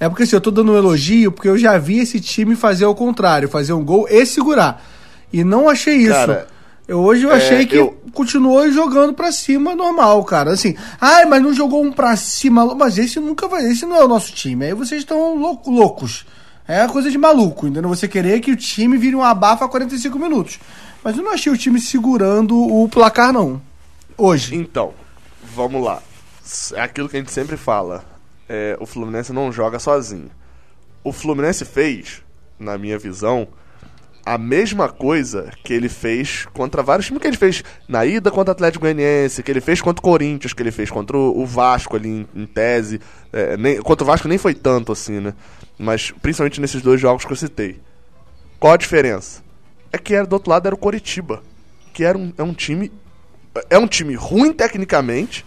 É 0.00 0.08
porque 0.08 0.24
assim, 0.24 0.34
eu 0.34 0.40
tô 0.40 0.50
dando 0.50 0.72
um 0.72 0.76
elogio, 0.76 1.30
porque 1.30 1.48
eu 1.48 1.56
já 1.56 1.78
vi 1.78 2.00
esse 2.00 2.18
time 2.18 2.56
fazer 2.56 2.84
ao 2.84 2.94
contrário, 2.94 3.48
fazer 3.48 3.72
um 3.72 3.84
gol 3.84 4.08
e 4.10 4.26
segurar. 4.26 4.84
E 5.32 5.44
não 5.44 5.68
achei 5.68 5.96
isso. 5.96 6.12
Cara, 6.12 6.48
eu, 6.88 6.98
hoje 6.98 7.22
eu 7.22 7.30
é, 7.30 7.36
achei 7.36 7.66
que 7.66 7.76
eu- 7.76 7.96
continuou 8.12 8.68
jogando 8.72 9.14
pra 9.14 9.30
cima 9.30 9.76
normal, 9.76 10.24
cara. 10.24 10.50
Assim, 10.52 10.74
ai, 11.00 11.24
mas 11.24 11.40
não 11.40 11.54
jogou 11.54 11.84
um 11.84 11.92
pra 11.92 12.16
cima. 12.16 12.74
Mas 12.74 12.98
esse 12.98 13.20
nunca 13.20 13.46
vai. 13.46 13.64
Esse 13.70 13.86
não 13.86 13.96
é 13.96 14.04
o 14.04 14.08
nosso 14.08 14.32
time. 14.32 14.64
Aí 14.66 14.74
vocês 14.74 15.02
estão 15.02 15.36
louco, 15.36 15.70
loucos. 15.70 16.26
É 16.66 16.86
coisa 16.86 17.10
de 17.10 17.18
maluco, 17.18 17.66
entendeu? 17.66 17.88
Você 17.88 18.06
querer 18.06 18.40
que 18.40 18.52
o 18.52 18.56
time 18.56 18.96
vire 18.96 19.16
um 19.16 19.22
abafa 19.22 19.64
a 19.64 19.68
45 19.68 20.18
minutos. 20.18 20.60
Mas 21.02 21.16
eu 21.16 21.24
não 21.24 21.32
achei 21.32 21.52
o 21.52 21.58
time 21.58 21.80
segurando 21.80 22.56
o 22.56 22.88
placar, 22.88 23.32
não. 23.32 23.60
Hoje. 24.16 24.54
Então, 24.54 24.94
vamos 25.54 25.82
lá. 25.82 26.00
É 26.74 26.80
aquilo 26.80 27.08
que 27.08 27.16
a 27.16 27.20
gente 27.20 27.32
sempre 27.32 27.56
fala. 27.56 28.04
É, 28.48 28.76
o 28.80 28.86
Fluminense 28.86 29.32
não 29.32 29.50
joga 29.50 29.78
sozinho. 29.78 30.30
O 31.02 31.12
Fluminense 31.12 31.64
fez, 31.64 32.22
na 32.58 32.78
minha 32.78 32.98
visão, 32.98 33.48
a 34.24 34.38
mesma 34.38 34.88
coisa 34.88 35.50
que 35.64 35.72
ele 35.72 35.88
fez 35.88 36.46
contra 36.52 36.82
vários 36.82 37.06
times 37.06 37.20
que 37.20 37.26
ele 37.26 37.36
fez 37.36 37.64
na 37.88 38.06
ida 38.06 38.30
contra 38.30 38.52
o 38.52 38.52
Atlético 38.52 38.82
Goianiense, 38.82 39.42
que 39.42 39.50
ele 39.50 39.60
fez 39.60 39.80
contra 39.80 40.00
o 40.00 40.02
Corinthians, 40.02 40.52
que 40.52 40.62
ele 40.62 40.70
fez 40.70 40.90
contra 40.90 41.16
o 41.16 41.44
Vasco 41.44 41.96
ali 41.96 42.08
em, 42.08 42.28
em 42.34 42.46
tese. 42.46 43.00
É, 43.32 43.56
nem, 43.56 43.80
contra 43.82 44.04
o 44.04 44.06
Vasco 44.06 44.28
nem 44.28 44.38
foi 44.38 44.54
tanto 44.54 44.92
assim, 44.92 45.18
né? 45.18 45.34
Mas 45.82 46.10
principalmente 46.12 46.60
nesses 46.60 46.80
dois 46.80 47.00
jogos 47.00 47.24
que 47.24 47.32
eu 47.32 47.36
citei. 47.36 47.80
Qual 48.60 48.72
a 48.72 48.76
diferença? 48.76 49.42
É 49.92 49.98
que 49.98 50.14
era, 50.14 50.26
do 50.26 50.34
outro 50.34 50.50
lado 50.50 50.66
era 50.66 50.74
o 50.74 50.78
Coritiba, 50.78 51.42
que 51.92 52.04
era 52.04 52.16
um, 52.16 52.32
é 52.38 52.42
um 52.42 52.54
time 52.54 52.90
é 53.68 53.76
um 53.76 53.86
time 53.86 54.14
ruim 54.14 54.52
tecnicamente 54.52 55.44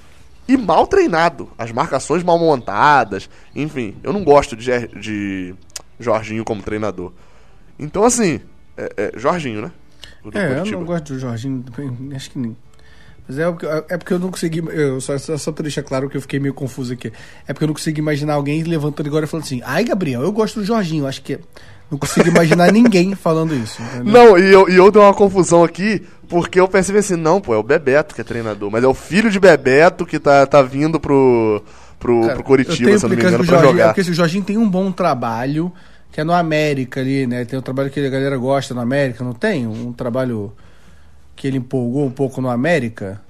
e 0.47 0.55
mal 0.57 0.85
treinado. 0.85 1.49
As 1.57 1.71
marcações 1.71 2.21
mal 2.23 2.37
montadas. 2.37 3.29
Enfim, 3.55 3.95
eu 4.03 4.11
não 4.13 4.23
gosto 4.23 4.55
de, 4.55 4.63
Ger- 4.65 4.89
de 4.99 5.55
Jorginho 5.99 6.43
como 6.43 6.61
treinador. 6.61 7.11
Então, 7.79 8.03
assim, 8.03 8.41
é, 8.77 8.93
é 9.15 9.19
Jorginho, 9.19 9.61
né? 9.61 9.71
É, 10.39 10.47
eu 10.59 10.79
não 10.79 10.85
gosto 10.85 11.13
do 11.13 11.19
Jorginho. 11.19 11.63
Acho 12.15 12.29
que 12.31 12.37
nem. 12.39 12.55
Mas 13.27 13.39
é 13.39 13.49
porque, 13.49 13.65
é 13.65 13.97
porque 13.97 14.13
eu 14.13 14.19
não 14.19 14.29
consegui. 14.29 14.63
Eu, 14.69 15.01
só, 15.01 15.17
só, 15.17 15.37
só 15.37 15.51
pra 15.51 15.63
deixar 15.63 15.83
claro 15.83 16.09
que 16.09 16.15
eu 16.15 16.21
fiquei 16.21 16.39
meio 16.39 16.53
confuso 16.53 16.93
aqui. 16.93 17.11
É 17.47 17.53
porque 17.53 17.63
eu 17.63 17.67
não 17.67 17.73
consegui 17.73 17.99
imaginar 17.99 18.35
alguém 18.35 18.63
levantando 18.63 19.07
agora 19.07 19.25
e 19.25 19.27
falando 19.27 19.45
assim: 19.45 19.61
ai, 19.65 19.83
Gabriel, 19.83 20.21
eu 20.21 20.31
gosto 20.31 20.59
do 20.59 20.65
Jorginho. 20.65 21.07
Acho 21.07 21.21
que. 21.21 21.39
Não 21.89 21.99
consigo 21.99 22.27
imaginar 22.27 22.71
ninguém 22.73 23.13
falando 23.13 23.53
isso. 23.53 23.81
entendeu? 23.81 24.13
Não, 24.13 24.37
e 24.37 24.51
eu, 24.51 24.69
e 24.69 24.75
eu 24.75 24.89
dei 24.89 24.99
uma 24.99 25.13
confusão 25.13 25.63
aqui, 25.63 26.03
porque 26.27 26.59
eu 26.59 26.67
pensei 26.67 26.97
assim, 26.97 27.15
não, 27.15 27.39
pô, 27.39 27.53
é 27.53 27.57
o 27.57 27.63
Bebeto 27.63 28.15
que 28.15 28.21
é 28.21 28.23
treinador, 28.23 28.71
mas 28.71 28.83
é 28.83 28.87
o 28.87 28.93
filho 28.93 29.29
de 29.29 29.39
Bebeto 29.39 30.03
que 30.03 30.19
tá, 30.19 30.47
tá 30.47 30.63
vindo 30.63 30.99
pro, 30.99 31.63
pro, 31.99 32.21
Cara, 32.21 32.41
pro 32.41 32.57
tenho 32.57 32.73
se 32.73 32.83
eu 32.83 32.99
não 33.01 33.09
me 33.09 33.15
engano, 33.15 33.37
pra 33.37 33.45
Jorginho, 33.45 33.69
é 33.69 33.71
jogar. 33.71 33.85
porque 33.89 34.01
assim, 34.01 34.11
o 34.11 34.15
Jorginho 34.15 34.43
tem 34.43 34.57
um 34.57 34.67
bom 34.67 34.91
trabalho, 34.91 35.71
que 36.11 36.19
é 36.19 36.23
no 36.23 36.33
América 36.33 37.01
ali, 37.01 37.27
né? 37.27 37.45
Tem 37.45 37.59
um 37.59 37.61
trabalho 37.61 37.91
que 37.91 37.99
a 37.99 38.09
galera 38.09 38.37
gosta 38.37 38.73
no 38.73 38.81
América, 38.81 39.23
não 39.23 39.33
tem? 39.33 39.67
Um 39.67 39.93
trabalho 39.93 40.53
que 41.35 41.47
ele 41.47 41.57
empolgou 41.57 42.05
um 42.05 42.11
pouco 42.11 42.41
no 42.41 42.49
América. 42.49 43.21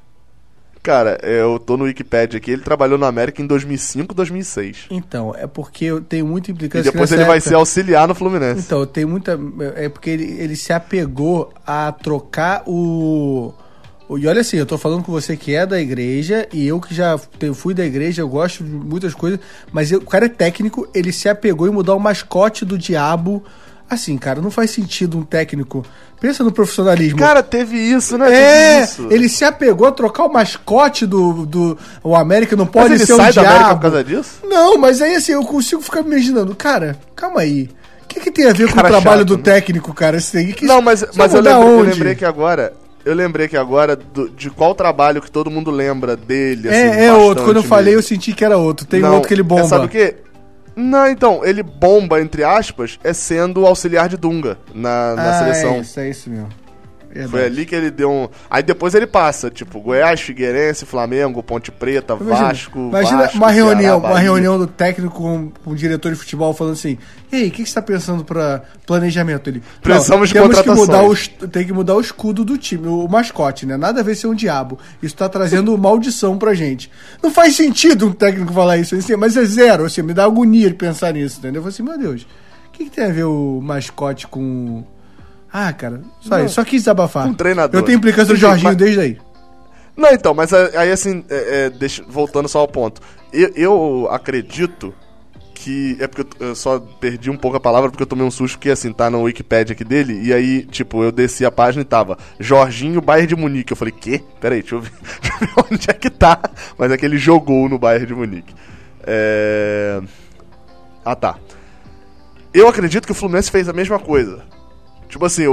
Cara, 0.83 1.17
eu 1.23 1.57
tô 1.57 1.75
no 1.77 1.85
Wikipedia 1.85 2.37
aqui, 2.37 2.51
ele 2.51 2.61
trabalhou 2.61 2.95
no 2.95 3.05
América 3.05 3.41
em 3.41 3.47
2005, 3.47 4.13
2006. 4.13 4.85
Então, 4.91 5.33
é 5.35 5.47
porque 5.47 5.85
eu 5.85 5.99
tenho 5.99 6.27
muita 6.27 6.51
E 6.51 6.53
implicância 6.53 6.91
depois 6.91 7.09
nessa 7.09 7.21
ele 7.23 7.27
vai 7.27 7.37
época- 7.37 7.49
ser 7.49 7.55
auxiliar 7.55 8.07
no 8.07 8.13
Fluminense. 8.13 8.59
Então, 8.59 8.81
eu 8.81 8.85
tenho 8.85 9.07
muita. 9.09 9.39
É 9.75 9.89
porque 9.89 10.11
ele, 10.11 10.25
ele 10.39 10.55
se 10.55 10.71
apegou 10.71 11.51
a 11.65 11.91
trocar 11.91 12.61
o. 12.67 13.51
E 14.11 14.27
olha 14.27 14.41
assim, 14.41 14.57
eu 14.57 14.65
tô 14.67 14.77
falando 14.77 15.01
com 15.03 15.11
você 15.11 15.35
que 15.35 15.55
é 15.55 15.65
da 15.65 15.81
igreja, 15.81 16.47
e 16.53 16.67
eu 16.67 16.79
que 16.79 16.93
já 16.93 17.17
fui 17.55 17.73
da 17.73 17.83
igreja, 17.83 18.21
eu 18.21 18.29
gosto 18.29 18.63
de 18.63 18.69
muitas 18.69 19.15
coisas, 19.15 19.39
mas 19.71 19.91
eu- 19.91 19.97
o 19.97 20.05
cara 20.05 20.27
é 20.27 20.29
técnico, 20.29 20.87
ele 20.93 21.11
se 21.11 21.27
apegou 21.27 21.67
em 21.67 21.71
mudar 21.71 21.95
o 21.95 21.99
mascote 21.99 22.63
do 22.63 22.77
diabo. 22.77 23.43
Assim, 23.89 24.17
cara, 24.17 24.41
não 24.41 24.49
faz 24.49 24.71
sentido 24.71 25.17
um 25.17 25.21
técnico. 25.23 25.85
Pensa 26.19 26.43
no 26.43 26.51
profissionalismo. 26.51 27.19
Cara, 27.19 27.43
teve 27.43 27.77
isso, 27.77 28.17
né? 28.17 28.33
é, 28.33 28.83
isso. 28.83 29.07
ele 29.11 29.29
se 29.29 29.45
apegou 29.45 29.87
a 29.87 29.91
trocar 29.91 30.25
o 30.25 30.33
mascote 30.33 31.05
do, 31.05 31.45
do 31.45 31.77
o 32.03 32.15
América, 32.15 32.55
não 32.55 32.65
Mas 32.65 32.73
pode 32.73 32.93
ele 32.95 33.05
ser 33.05 33.15
sai 33.15 33.31
um 33.31 33.33
da 33.35 33.41
diabo. 33.41 33.47
América 33.49 33.75
por 33.75 33.81
causa 33.81 34.03
disso? 34.03 34.31
Não, 34.43 34.77
mas 34.77 35.01
aí 35.01 35.15
assim, 35.15 35.33
eu 35.33 35.43
consigo 35.45 35.81
ficar 35.83 36.01
me 36.01 36.11
imaginando, 36.11 36.55
cara, 36.55 36.97
calma 37.15 37.41
aí. 37.41 37.69
O 38.03 38.07
que, 38.07 38.19
que 38.21 38.31
tem 38.31 38.47
a 38.49 38.53
ver 38.53 38.65
com 38.67 38.71
o 38.73 38.75
Cara 38.75 38.87
trabalho 38.89 39.19
chato, 39.19 39.27
do 39.27 39.37
né? 39.37 39.43
técnico, 39.43 39.93
cara? 39.93 40.17
Isso 40.17 40.35
aí, 40.37 40.53
que 40.53 40.65
Não, 40.65 40.81
mas, 40.81 41.05
mas 41.15 41.33
eu, 41.33 41.41
lembrei, 41.41 41.63
eu 41.63 41.81
lembrei 41.81 42.15
que 42.15 42.25
agora. 42.25 42.73
Eu 43.03 43.13
lembrei 43.13 43.47
que 43.47 43.55
agora 43.57 43.95
do- 43.95 44.29
de 44.29 44.49
qual 44.49 44.73
trabalho 44.73 45.21
que 45.21 45.29
todo 45.29 45.51
mundo 45.51 45.69
lembra 45.69 46.15
dele. 46.17 46.69
assim, 46.69 46.77
É, 46.79 47.05
é 47.05 47.13
outro. 47.13 47.43
Quando 47.43 47.57
eu 47.57 47.63
falei, 47.63 47.93
eu 47.93 47.97
mesmo. 47.97 48.07
senti 48.09 48.33
que 48.33 48.43
era 48.43 48.57
outro. 48.57 48.83
Tem 48.87 48.99
Não, 48.99 49.13
outro 49.15 49.27
que 49.27 49.33
ele 49.35 49.43
bomba. 49.43 49.61
É, 49.61 49.67
sabe 49.67 49.85
o 49.85 49.89
quê? 49.89 50.15
Não, 50.75 51.07
então, 51.07 51.45
ele 51.45 51.63
bomba, 51.63 52.21
entre 52.21 52.43
aspas, 52.43 52.99
é 53.03 53.13
sendo 53.13 53.61
o 53.61 53.65
auxiliar 53.65 54.09
de 54.09 54.17
Dunga 54.17 54.57
na, 54.73 55.15
na 55.15 55.29
ah, 55.29 55.39
seleção. 55.39 55.75
É 55.75 55.79
isso, 55.79 55.99
é 55.99 56.09
isso 56.09 56.29
mesmo. 56.29 56.64
Verdade. 57.15 57.31
Foi 57.31 57.45
ali 57.45 57.65
que 57.65 57.73
ele 57.73 57.89
deu 57.89 58.11
um. 58.11 58.27
Aí 58.49 58.61
depois 58.61 58.93
ele 58.93 59.07
passa, 59.07 59.49
tipo, 59.49 59.79
Goiás, 59.79 60.19
Figueirense, 60.21 60.85
Flamengo, 60.85 61.41
Ponte 61.41 61.71
Preta, 61.71 62.13
Imagina, 62.19 62.47
Vasco. 62.49 62.79
imagina 62.79 63.17
Vasco, 63.21 63.37
uma 63.37 63.51
reunião, 63.51 63.99
Ceará, 64.01 64.13
uma 64.13 64.19
reunião 64.19 64.59
do 64.59 64.67
técnico 64.67 65.15
com, 65.15 65.49
com 65.63 65.71
o 65.71 65.75
diretor 65.75 66.11
de 66.11 66.17
futebol 66.17 66.53
falando 66.53 66.73
assim: 66.73 66.97
"E 67.31 67.35
aí, 67.37 67.47
o 67.47 67.51
que, 67.51 67.57
que 67.57 67.57
você 67.57 67.63
está 67.63 67.81
pensando 67.81 68.23
para 68.25 68.63
planejamento?" 68.85 69.49
Ele, 69.49 69.63
Precisamos 69.81 70.27
de 70.29 70.33
temos 70.33 70.61
que 70.61 70.69
mudar 70.69 71.03
o, 71.03 71.07
contratações." 71.07 71.31
es- 71.41 71.49
tem 71.51 71.65
que 71.65 71.71
mudar 71.73 71.95
o 71.95 72.01
escudo 72.01 72.43
do 72.43 72.57
time, 72.57 72.87
o 72.87 73.07
mascote, 73.07 73.65
né? 73.65 73.77
Nada 73.77 74.01
a 74.01 74.03
ver 74.03 74.15
ser 74.15 74.27
um 74.27 74.35
diabo. 74.35 74.77
Isso 75.01 75.15
tá 75.15 75.29
trazendo 75.29 75.75
maldição 75.79 76.37
pra 76.37 76.53
gente. 76.53 76.91
Não 77.23 77.31
faz 77.31 77.55
sentido 77.55 78.07
um 78.07 78.11
técnico 78.11 78.51
falar 78.53 78.77
isso, 78.77 78.93
assim, 78.95 79.15
mas 79.15 79.37
é 79.37 79.45
zero, 79.45 79.85
assim, 79.85 80.01
me 80.01 80.13
dá 80.13 80.25
agonia 80.25 80.67
de 80.69 80.75
pensar 80.75 81.13
nisso, 81.13 81.39
entendeu? 81.39 81.59
Eu 81.59 81.63
falei 81.71 81.73
assim, 81.73 81.83
meu 81.83 81.97
Deus, 81.97 82.23
o 82.67 82.71
que, 82.73 82.85
que 82.85 82.91
tem 82.91 83.05
a 83.05 83.09
ver 83.09 83.23
o 83.23 83.61
mascote 83.63 84.27
com 84.27 84.83
ah, 85.57 85.71
cara, 85.73 86.01
só 86.19 86.39
isso, 86.39 86.55
só 86.55 86.63
quis 86.65 86.81
desabafar. 86.81 87.25
Com 87.25 87.33
treinador. 87.33 87.79
Eu 87.79 87.85
tenho 87.85 87.97
implicância 87.97 88.33
do 88.33 88.39
Jorginho 88.39 88.69
mas- 88.69 88.77
desde 88.77 88.99
aí. 88.99 89.17
Não, 89.95 90.11
então, 90.11 90.33
mas 90.33 90.51
aí 90.53 90.91
assim, 90.91 91.23
é, 91.29 91.65
é, 91.65 91.69
deixa- 91.69 92.03
voltando 92.07 92.49
só 92.49 92.59
ao 92.59 92.67
ponto. 92.67 93.01
Eu, 93.31 93.51
eu 93.55 94.07
acredito 94.11 94.93
que. 95.53 95.95
É 96.01 96.07
porque 96.07 96.27
eu, 96.43 96.47
eu 96.49 96.55
só 96.55 96.77
perdi 96.79 97.29
um 97.29 97.37
pouco 97.37 97.55
a 97.55 97.61
palavra 97.61 97.89
porque 97.89 98.03
eu 98.03 98.07
tomei 98.07 98.25
um 98.25 98.29
susto 98.31 98.59
que, 98.59 98.69
assim, 98.69 98.91
tá 98.91 99.09
no 99.09 99.21
Wikipedia 99.21 99.71
aqui 99.73 99.85
dele. 99.85 100.19
E 100.21 100.33
aí, 100.33 100.65
tipo, 100.65 101.01
eu 101.01 101.13
desci 101.13 101.45
a 101.45 101.51
página 101.51 101.81
e 101.81 101.85
tava 101.85 102.17
Jorginho 102.37 102.99
Bayern 103.01 103.27
de 103.27 103.35
Munique. 103.37 103.71
Eu 103.71 103.77
falei, 103.77 103.93
quê? 103.97 104.21
Peraí, 104.41 104.59
deixa 104.61 104.75
eu 104.75 104.81
ver, 104.81 104.91
deixa 105.21 105.33
eu 105.33 105.47
ver 105.47 105.73
onde 105.73 105.89
é 105.89 105.93
que 105.93 106.09
tá. 106.09 106.41
Mas 106.77 106.91
é 106.91 106.97
que 106.97 107.05
ele 107.05 107.17
jogou 107.17 107.69
no 107.69 107.79
Bayern 107.79 108.05
de 108.07 108.13
Munique. 108.13 108.53
É. 109.07 110.01
Ah, 111.05 111.15
tá. 111.15 111.37
Eu 112.53 112.67
acredito 112.67 113.05
que 113.05 113.11
o 113.11 113.15
Fluminense 113.15 113.49
fez 113.49 113.69
a 113.69 113.73
mesma 113.73 113.97
coisa. 113.99 114.43
Tipo 115.15 115.27
assim, 115.27 115.43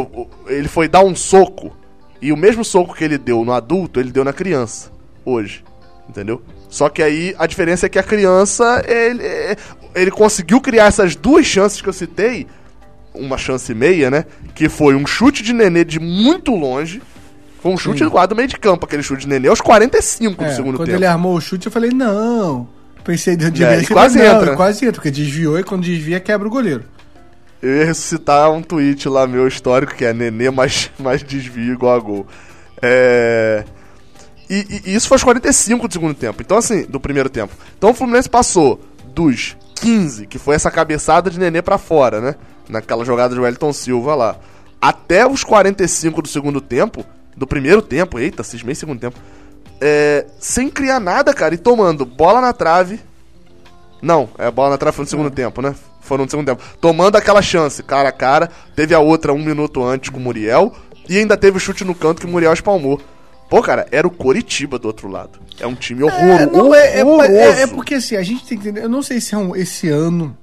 ele 0.48 0.66
foi 0.66 0.88
dar 0.88 1.04
um 1.04 1.14
soco 1.14 1.70
e 2.20 2.32
o 2.32 2.36
mesmo 2.36 2.64
soco 2.64 2.96
que 2.96 3.04
ele 3.04 3.16
deu 3.16 3.44
no 3.44 3.52
adulto, 3.52 4.00
ele 4.00 4.10
deu 4.10 4.24
na 4.24 4.32
criança. 4.32 4.90
Hoje. 5.24 5.62
Entendeu? 6.08 6.42
Só 6.68 6.88
que 6.88 7.00
aí 7.00 7.32
a 7.38 7.46
diferença 7.46 7.86
é 7.86 7.88
que 7.88 7.96
a 7.96 8.02
criança, 8.02 8.82
ele, 8.88 9.22
ele 9.94 10.10
conseguiu 10.10 10.60
criar 10.60 10.86
essas 10.86 11.14
duas 11.14 11.46
chances 11.46 11.80
que 11.80 11.88
eu 11.88 11.92
citei. 11.92 12.48
Uma 13.14 13.38
chance 13.38 13.70
e 13.70 13.74
meia, 13.74 14.10
né? 14.10 14.24
Que 14.52 14.68
foi 14.68 14.96
um 14.96 15.06
chute 15.06 15.44
de 15.44 15.52
nenê 15.52 15.84
de 15.84 16.00
muito 16.00 16.56
longe. 16.56 17.00
Foi 17.60 17.70
um 17.70 17.78
chute 17.78 18.02
do 18.02 18.34
meio 18.34 18.48
de 18.48 18.58
campo, 18.58 18.84
aquele 18.84 19.04
chute 19.04 19.20
de 19.20 19.28
nenê 19.28 19.46
aos 19.46 19.60
45 19.60 20.42
do 20.42 20.44
É, 20.44 20.56
segundo 20.56 20.76
quando 20.76 20.86
tempo. 20.86 20.98
ele 20.98 21.06
armou 21.06 21.36
o 21.36 21.40
chute, 21.40 21.66
eu 21.66 21.72
falei, 21.72 21.90
não. 21.90 22.68
Pensei 23.04 23.36
de 23.36 23.62
É, 23.62 23.84
quase 23.84 24.18
não, 24.18 24.24
entra. 24.24 24.56
Quase 24.56 24.84
entra, 24.84 24.94
porque 24.94 25.10
desviou 25.12 25.56
e 25.56 25.62
quando 25.62 25.84
desvia 25.84 26.18
quebra 26.18 26.48
o 26.48 26.50
goleiro. 26.50 26.82
Eu 27.62 27.76
ia 27.76 27.84
ressuscitar 27.84 28.50
um 28.50 28.60
tweet 28.62 29.08
lá 29.08 29.26
meu 29.26 29.46
histórico, 29.46 29.94
que 29.94 30.04
é 30.04 30.12
Nenê 30.12 30.50
mais, 30.50 30.90
mais 30.98 31.22
desvio 31.22 31.72
igual 31.74 31.94
a 31.96 32.00
gol. 32.00 32.26
É... 32.82 33.64
E, 34.50 34.54
e- 34.86 34.90
e 34.90 34.94
isso 34.94 35.06
foi 35.08 35.14
aos 35.14 35.22
45 35.24 35.86
do 35.88 35.92
segundo 35.94 36.14
tempo. 36.14 36.42
Então, 36.42 36.56
assim, 36.58 36.82
do 36.82 36.98
primeiro 37.00 37.30
tempo. 37.30 37.54
Então 37.78 37.90
o 37.90 37.94
Fluminense 37.94 38.28
passou 38.28 38.80
dos 39.14 39.56
15, 39.76 40.26
que 40.26 40.38
foi 40.38 40.56
essa 40.56 40.70
cabeçada 40.70 41.30
de 41.30 41.38
Nenê 41.38 41.62
pra 41.62 41.78
fora, 41.78 42.20
né? 42.20 42.34
Naquela 42.68 43.04
jogada 43.04 43.34
de 43.34 43.40
Wellington 43.40 43.72
Silva 43.72 44.14
lá. 44.14 44.36
Até 44.80 45.26
os 45.26 45.44
45 45.44 46.22
do 46.22 46.28
segundo 46.28 46.60
tempo, 46.60 47.04
do 47.36 47.46
primeiro 47.46 47.80
tempo, 47.80 48.18
eita, 48.18 48.42
cismei 48.42 48.74
segundo 48.74 48.98
tempo. 48.98 49.16
É, 49.80 50.26
sem 50.38 50.68
criar 50.68 50.98
nada, 51.00 51.32
cara, 51.32 51.54
e 51.54 51.58
tomando 51.58 52.04
bola 52.04 52.40
na 52.40 52.52
trave, 52.52 53.00
não, 54.00 54.28
é 54.38 54.50
bola 54.50 54.70
na 54.70 54.78
trave 54.78 54.94
foi 54.96 55.04
no 55.04 55.08
segundo 55.08 55.30
tempo, 55.30 55.62
né? 55.62 55.74
Foram 56.02 56.24
no 56.24 56.30
segundo 56.30 56.46
tempo. 56.46 56.62
Tomando 56.80 57.16
aquela 57.16 57.40
chance, 57.40 57.82
cara 57.82 58.10
a 58.10 58.12
cara. 58.12 58.50
Teve 58.76 58.94
a 58.94 58.98
outra 58.98 59.32
um 59.32 59.38
minuto 59.42 59.82
antes 59.82 60.10
com 60.10 60.18
o 60.18 60.20
Muriel. 60.20 60.72
E 61.08 61.16
ainda 61.16 61.36
teve 61.36 61.56
o 61.56 61.60
chute 61.60 61.84
no 61.84 61.94
canto 61.94 62.20
que 62.20 62.26
o 62.26 62.28
Muriel 62.28 62.52
espalmou. 62.52 63.00
Pô, 63.48 63.60
cara, 63.62 63.86
era 63.90 64.06
o 64.06 64.10
Coritiba 64.10 64.78
do 64.78 64.86
outro 64.86 65.08
lado. 65.08 65.38
É 65.60 65.66
um 65.66 65.74
time 65.74 66.02
horror, 66.02 66.18
É, 66.40 66.46
não, 66.46 66.74
é, 66.74 66.98
é, 67.00 67.04
horroroso. 67.04 67.32
é- 67.32 67.62
é 67.62 67.66
porque 67.66 67.94
assim, 67.94 68.16
a 68.16 68.22
gente 68.22 68.44
tem 68.46 68.58
que 68.58 68.68
entender. 68.68 68.84
Eu 68.84 68.88
não 68.88 69.02
sei 69.02 69.20
se 69.20 69.34
é 69.34 69.38
um, 69.38 69.54
esse 69.54 69.88
ano. 69.88 70.36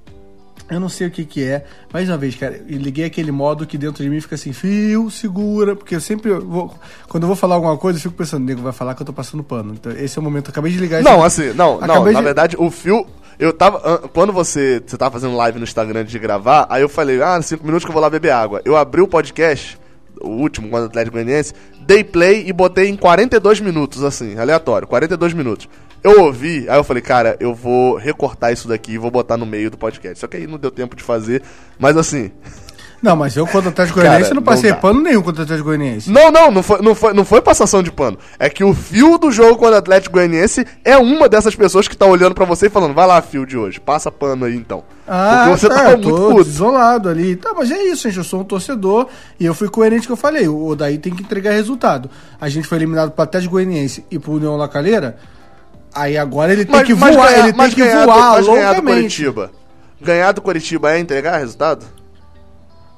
Eu 0.70 0.78
não 0.78 0.88
sei 0.88 1.08
o 1.08 1.10
que 1.10 1.24
que 1.24 1.42
é. 1.42 1.64
Mais 1.92 2.08
uma 2.08 2.16
vez, 2.16 2.36
cara, 2.36 2.62
eu 2.68 2.78
liguei 2.78 3.04
aquele 3.04 3.32
modo 3.32 3.66
que 3.66 3.76
dentro 3.76 4.04
de 4.04 4.08
mim 4.08 4.20
fica 4.20 4.36
assim, 4.36 4.52
fio, 4.52 5.10
segura, 5.10 5.74
porque 5.74 5.96
eu 5.96 6.00
sempre 6.00 6.32
vou. 6.32 6.72
Quando 7.08 7.24
eu 7.24 7.26
vou 7.26 7.34
falar 7.34 7.56
alguma 7.56 7.76
coisa, 7.76 7.98
eu 7.98 8.02
fico 8.02 8.14
pensando, 8.14 8.44
nego 8.44 8.62
vai 8.62 8.72
falar 8.72 8.94
que 8.94 9.02
eu 9.02 9.06
tô 9.06 9.12
passando 9.12 9.42
pano. 9.42 9.74
Então, 9.74 9.90
esse 9.90 10.16
é 10.16 10.20
o 10.20 10.22
momento. 10.22 10.46
Eu 10.46 10.52
acabei 10.52 10.70
de 10.70 10.78
ligar 10.78 11.02
Não, 11.02 11.24
assim, 11.24 11.48
não, 11.54 11.80
não. 11.80 11.82
Acabei 11.82 12.12
Na 12.12 12.20
de- 12.20 12.24
verdade, 12.24 12.56
o 12.56 12.70
fio. 12.70 13.04
Eu 13.40 13.52
tava. 13.52 13.80
an- 13.84 14.08
Quando 14.12 14.32
você, 14.32 14.82
você 14.86 14.96
tava 14.96 15.12
fazendo 15.12 15.34
live 15.36 15.58
no 15.58 15.64
Instagram 15.64 16.04
de 16.04 16.18
gravar, 16.18 16.66
aí 16.70 16.82
eu 16.82 16.88
falei, 16.88 17.20
ah, 17.22 17.40
cinco 17.42 17.64
minutos 17.64 17.84
que 17.84 17.90
eu 17.90 17.94
vou 17.94 18.02
lá 18.02 18.10
beber 18.10 18.30
água. 18.30 18.60
Eu 18.64 18.76
abri 18.76 19.00
o 19.00 19.08
podcast, 19.08 19.78
o 20.20 20.28
último, 20.28 20.68
quando 20.68 20.84
o 20.84 20.86
Atlético 20.86 21.14
Goianiense, 21.14 21.54
dei 21.80 22.04
play 22.04 22.46
e 22.46 22.52
botei 22.52 22.88
em 22.88 22.96
42 22.96 23.60
minutos, 23.60 24.04
assim, 24.04 24.38
aleatório, 24.38 24.86
42 24.86 25.32
minutos. 25.32 25.68
Eu 26.02 26.22
ouvi, 26.22 26.66
aí 26.68 26.78
eu 26.78 26.84
falei, 26.84 27.02
cara, 27.02 27.36
eu 27.40 27.54
vou 27.54 27.96
recortar 27.96 28.52
isso 28.52 28.66
daqui 28.68 28.92
e 28.92 28.98
vou 28.98 29.10
botar 29.10 29.36
no 29.36 29.44
meio 29.44 29.70
do 29.70 29.76
podcast. 29.76 30.18
Só 30.18 30.26
que 30.26 30.36
aí 30.36 30.46
não 30.46 30.58
deu 30.58 30.70
tempo 30.70 30.94
de 30.96 31.02
fazer, 31.02 31.42
mas 31.78 31.96
assim. 31.96 32.30
Não, 33.02 33.16
mas 33.16 33.34
eu 33.34 33.46
contra 33.46 33.68
o 33.70 33.72
Atlético 33.72 33.98
Goianiense 33.98 34.34
não 34.34 34.42
passei 34.42 34.70
não 34.72 34.78
pano 34.78 35.00
nenhum 35.00 35.22
contra 35.22 35.40
o 35.40 35.44
Atlético 35.44 35.68
Goianiense. 35.68 36.10
Não, 36.10 36.30
não, 36.30 36.50
não 36.50 36.62
foi, 36.62 36.82
não, 36.82 36.94
foi, 36.94 37.12
não 37.14 37.24
foi 37.24 37.40
passação 37.40 37.82
de 37.82 37.90
pano. 37.90 38.18
É 38.38 38.50
que 38.50 38.62
o 38.62 38.74
fio 38.74 39.16
do 39.16 39.32
jogo 39.32 39.56
contra 39.56 39.76
o 39.76 39.78
Atlético 39.78 40.16
Goianiense 40.16 40.66
é 40.84 40.98
uma 40.98 41.26
dessas 41.26 41.54
pessoas 41.56 41.88
que 41.88 41.96
tá 41.96 42.04
olhando 42.04 42.34
pra 42.34 42.44
você 42.44 42.66
e 42.66 42.70
falando, 42.70 42.92
vai 42.92 43.06
lá, 43.06 43.22
fio 43.22 43.46
de 43.46 43.56
hoje, 43.56 43.80
passa 43.80 44.10
pano 44.12 44.44
aí 44.44 44.54
então. 44.54 44.84
Ah, 45.08 45.44
Porque 45.48 45.60
você 45.60 45.68
tá, 45.68 45.74
tava 45.76 45.90
eu 45.92 45.98
muito 45.98 46.14
puto. 46.16 46.40
isolado 46.48 47.08
ali. 47.08 47.36
Tá, 47.36 47.52
mas 47.56 47.70
é 47.70 47.82
isso, 47.84 48.06
gente. 48.06 48.18
Eu 48.18 48.24
sou 48.24 48.40
um 48.42 48.44
torcedor 48.44 49.06
e 49.40 49.46
eu 49.46 49.54
fui 49.54 49.68
coerente 49.70 50.06
com 50.06 50.12
o 50.12 50.16
que 50.16 50.20
eu 50.20 50.30
falei. 50.30 50.46
O 50.46 50.66
Odaí 50.66 50.98
tem 50.98 51.14
que 51.14 51.22
entregar 51.22 51.52
resultado. 51.52 52.10
A 52.38 52.48
gente 52.50 52.68
foi 52.68 52.76
eliminado 52.78 53.12
pro 53.12 53.24
Atlético 53.24 53.52
Goianiense 53.52 54.04
e 54.10 54.18
pro 54.18 54.32
União 54.34 54.56
La 54.56 54.68
Calheira. 54.68 55.16
Aí 55.94 56.16
agora 56.18 56.52
ele 56.52 56.64
tem 56.66 56.84
que 56.84 56.94
voar, 56.94 57.10
ganhar- 57.12 57.32
ele 57.32 57.42
tem 57.44 57.52
mas 57.56 57.74
que 57.74 57.80
ganhar 57.80 58.00
do- 58.06 58.12
voar 58.12 58.30
mas 58.36 58.46
ganhar 58.46 58.72
do 58.74 58.74
loucamente. 58.82 59.00
Curitiba. 59.24 59.50
Ganhar 60.00 60.32
do 60.32 60.40
Curitiba 60.42 60.92
é 60.92 60.98
entregar 61.00 61.38
resultado? 61.38 61.84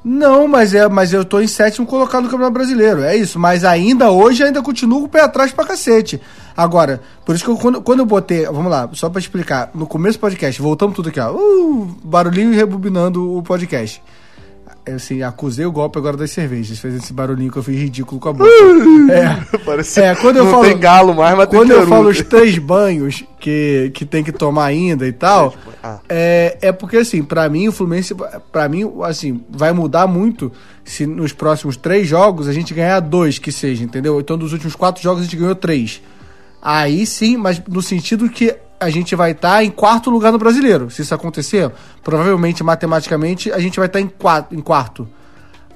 Não, 0.05 0.49
mas 0.49 0.75
é, 0.75 0.89
mas 0.89 1.13
eu 1.13 1.25
tô 1.25 1.41
em 1.41 1.47
sétimo 1.47 1.87
colocado 1.87 2.25
no 2.25 2.29
Campeonato 2.29 2.55
Brasileiro. 2.55 3.03
É 3.05 3.17
isso. 3.17 3.39
Mas 3.39 3.65
ainda 3.65 4.11
hoje 4.11 4.43
ainda 4.43 4.61
continuo 4.61 5.01
com 5.01 5.07
o 5.07 5.09
pé 5.09 5.21
atrás 5.21 5.53
pra 5.53 5.65
cacete. 5.65 6.21
Agora, 6.57 7.01
por 7.25 7.35
isso 7.35 7.45
que 7.45 7.51
eu, 7.51 7.57
quando, 7.57 7.81
quando 7.81 8.01
eu 8.01 8.07
botei. 8.07 8.45
Vamos 8.47 8.71
lá, 8.71 8.89
só 8.95 9.09
pra 9.09 9.21
explicar. 9.21 9.71
No 9.75 9.87
começo 9.87 10.19
do 10.19 10.23
podcast, 10.23 10.61
voltamos 10.61 10.97
tudo 10.97 11.09
aqui, 11.09 11.21
ó. 11.21 11.33
Uh, 11.33 11.87
barulhinho 12.03 12.53
rebobinando 12.53 13.37
o 13.37 13.43
podcast. 13.43 14.03
Eu, 14.85 14.97
assim, 14.97 15.23
acusei 15.23 15.65
o 15.65 15.71
golpe 15.71 15.97
agora 15.99 16.17
das 16.17 16.31
cervejas. 16.33 16.77
Fez 16.79 16.95
esse 16.97 17.13
barulhinho 17.13 17.53
que 17.53 17.57
eu 17.59 17.63
fiz 17.63 17.79
ridículo 17.79 18.21
com 18.21 18.29
a 18.31 18.33
boca. 18.33 18.51
é. 19.13 19.59
Parece 19.65 20.01
É, 20.01 20.15
quando 20.17 20.39
eu 20.39 20.45
não 20.45 20.51
falo- 20.51 20.65
tem 20.65 20.77
galo 20.79 21.15
mais, 21.15 21.37
mas 21.37 21.47
tem 21.49 21.59
Quando 21.61 21.71
eu 21.71 21.87
falo 21.87 22.09
os 22.09 22.21
três 22.23 22.59
banhos 22.59 23.23
que, 23.39 23.93
que 23.95 24.05
tem 24.05 24.25
que 24.25 24.33
tomar 24.33 24.65
ainda 24.65 25.07
e 25.07 25.13
tal, 25.13 25.55
Ah. 25.83 26.01
é, 26.09 26.59
é 26.61 26.73
porque 26.73 26.97
assim, 26.97 27.23
pra 27.23 27.49
mim 27.49 27.69
o 27.69 27.73
Fluminense, 27.73 28.13
pra 28.51 28.69
mim, 28.69 28.91
assim, 29.05 29.41
vai 29.49 29.73
mudar 29.73 30.07
muito 30.09 30.51
se 30.85 31.07
nos 31.07 31.33
próximos 31.33 31.77
três 31.77 32.09
jogos 32.09 32.49
a 32.49 32.53
gente 32.53 32.75
ganhar 32.75 32.99
dois 32.99 33.39
que 33.39 33.53
seja, 33.53 33.85
entendeu? 33.85 34.19
Então 34.21 34.37
dos 34.37 34.53
últimos 34.53 34.75
quatro 34.75 35.01
jogos 35.01 35.21
a 35.21 35.25
gente 35.25 35.37
ganhou 35.37 35.55
três. 35.55 36.03
Aí 36.61 37.07
sim, 37.07 37.37
mas 37.37 37.63
no 37.69 37.83
sentido 37.83 38.29
que 38.29 38.55
a 38.83 38.91
gente 38.91 39.15
vai 39.17 39.31
estar 39.33 39.63
em 39.65 39.71
quarto 39.71 40.11
lugar 40.11 40.33
no 40.33 40.39
brasileiro. 40.39 40.91
Se 40.91 41.03
isso 41.03 41.15
acontecer, 41.15 41.71
provavelmente, 42.03 42.63
matematicamente, 42.63 43.51
a 43.53 43.59
gente 43.59 43.79
vai 43.79 43.87
estar 43.87 44.01
em, 44.01 44.09
quarto, 44.09 44.55
em 44.55 44.61
quarto. 44.61 45.09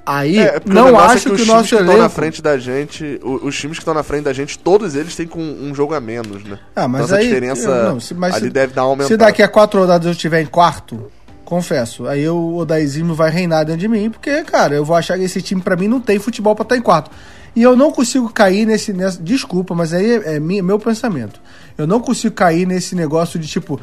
Aí, 0.08 0.38
É, 0.38 0.60
o 0.64 0.72
não 0.72 0.88
é 1.00 1.04
acho 1.06 1.26
que, 1.28 1.32
os 1.34 1.42
o 1.42 1.46
nosso 1.46 1.68
que 1.68 1.74
estão 1.74 1.80
elenco... 1.86 1.98
na 2.02 2.08
frente 2.08 2.40
da 2.40 2.56
gente, 2.56 3.18
o- 3.24 3.46
os 3.46 3.58
times 3.58 3.76
que 3.78 3.82
estão 3.82 3.92
na 3.92 4.04
frente 4.04 4.22
da 4.24 4.32
gente, 4.32 4.56
todos 4.56 4.94
eles 4.94 5.16
têm 5.16 5.26
com 5.26 5.40
um 5.40 5.74
jogo 5.74 5.94
a 5.94 6.00
menos, 6.00 6.44
né? 6.44 6.58
Ah, 6.76 6.86
mas 6.86 7.02
então 7.06 7.16
essa 7.16 7.16
aí, 7.16 7.26
diferença 7.26 7.68
eu- 7.68 7.84
não, 7.92 7.98
se- 8.00 8.14
ali 8.20 8.32
se- 8.34 8.50
deve 8.50 8.72
dar 8.72 8.82
uma 8.82 8.90
aumentada. 8.90 9.08
Se 9.08 9.16
daqui 9.16 9.42
a 9.42 9.48
quatro 9.48 9.80
rodadas 9.80 10.06
eu 10.06 10.12
estiver 10.12 10.40
em 10.40 10.46
quarto, 10.46 11.10
confesso, 11.44 12.06
aí 12.06 12.22
eu- 12.22 12.36
o 12.36 12.56
Odaizinho 12.58 13.12
vai 13.14 13.30
reinar 13.32 13.64
dentro 13.64 13.80
de 13.80 13.88
mim, 13.88 14.08
porque, 14.08 14.44
cara, 14.44 14.76
eu 14.76 14.84
vou 14.84 14.94
achar 14.96 15.18
que 15.18 15.24
esse 15.24 15.42
time 15.42 15.60
pra 15.60 15.74
mim 15.74 15.88
não 15.88 16.00
tem 16.00 16.20
futebol 16.20 16.54
pra 16.54 16.62
estar 16.62 16.76
em 16.76 16.82
quarto. 16.82 17.10
E 17.56 17.62
eu 17.62 17.74
não 17.74 17.90
consigo 17.90 18.28
cair 18.28 18.66
nesse. 18.66 18.92
nessa- 18.92 19.20
desculpa, 19.20 19.74
mas 19.74 19.92
aí 19.94 20.12
é, 20.12 20.36
é 20.36 20.40
mi- 20.40 20.60
meu 20.62 20.78
pensamento. 20.78 21.40
Eu 21.78 21.86
não 21.86 21.98
consigo 22.00 22.34
cair 22.34 22.66
nesse 22.66 22.94
negócio 22.94 23.38
de 23.38 23.48
tipo, 23.48 23.80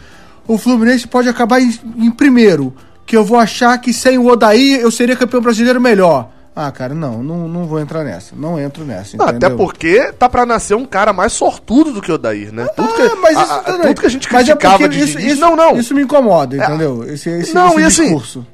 o 0.47 0.57
Fluminense 0.57 1.07
pode 1.07 1.27
acabar 1.27 1.59
em, 1.59 1.73
em 1.97 2.12
primeiro, 2.12 2.73
que 3.05 3.17
eu 3.17 3.25
vou 3.25 3.38
achar 3.39 3.75
que 3.79 3.91
sem 3.91 4.17
o 4.17 4.27
Odaí 4.27 4.79
eu 4.79 4.91
seria 4.91 5.15
campeão 5.15 5.41
brasileiro 5.41 5.81
melhor. 5.81 6.29
Ah, 6.55 6.71
cara, 6.71 6.93
não, 6.93 7.23
não, 7.23 7.47
não 7.47 7.65
vou 7.65 7.79
entrar 7.79 8.03
nessa. 8.03 8.36
Não 8.36 8.59
entro 8.59 8.86
nessa. 8.86 9.17
Não, 9.17 9.25
até 9.27 9.49
porque 9.49 10.13
tá 10.13 10.29
pra 10.29 10.45
nascer 10.45 10.75
um 10.75 10.86
cara 10.86 11.12
mais 11.12 11.33
sortudo 11.33 11.91
do 11.91 11.99
que 11.99 12.12
o 12.12 12.17
Dair, 12.17 12.53
né? 12.53 12.67
Tudo 12.75 12.93
que, 12.93 13.01
Ah, 13.01 13.15
mas 13.23 13.31
isso 13.41 13.51
a- 13.53 13.59
tudo 13.63 13.99
que 14.01 14.05
a 14.05 14.09
gente 14.09 14.27
Mas 14.31 14.47
é 14.47 14.55
criticava 14.55 14.88
de 14.88 14.99
isso, 14.99 15.19
isso, 15.19 15.41
Não, 15.41 15.55
não. 15.55 15.75
Isso 15.79 15.95
me 15.95 16.03
incomoda, 16.03 16.55
entendeu? 16.55 17.03
Esse, 17.05 17.27
esse, 17.31 17.55
Não, 17.55 17.69
esse 17.71 17.79
e 17.79 17.83
assim, 17.86 18.03
discurso. 18.03 18.45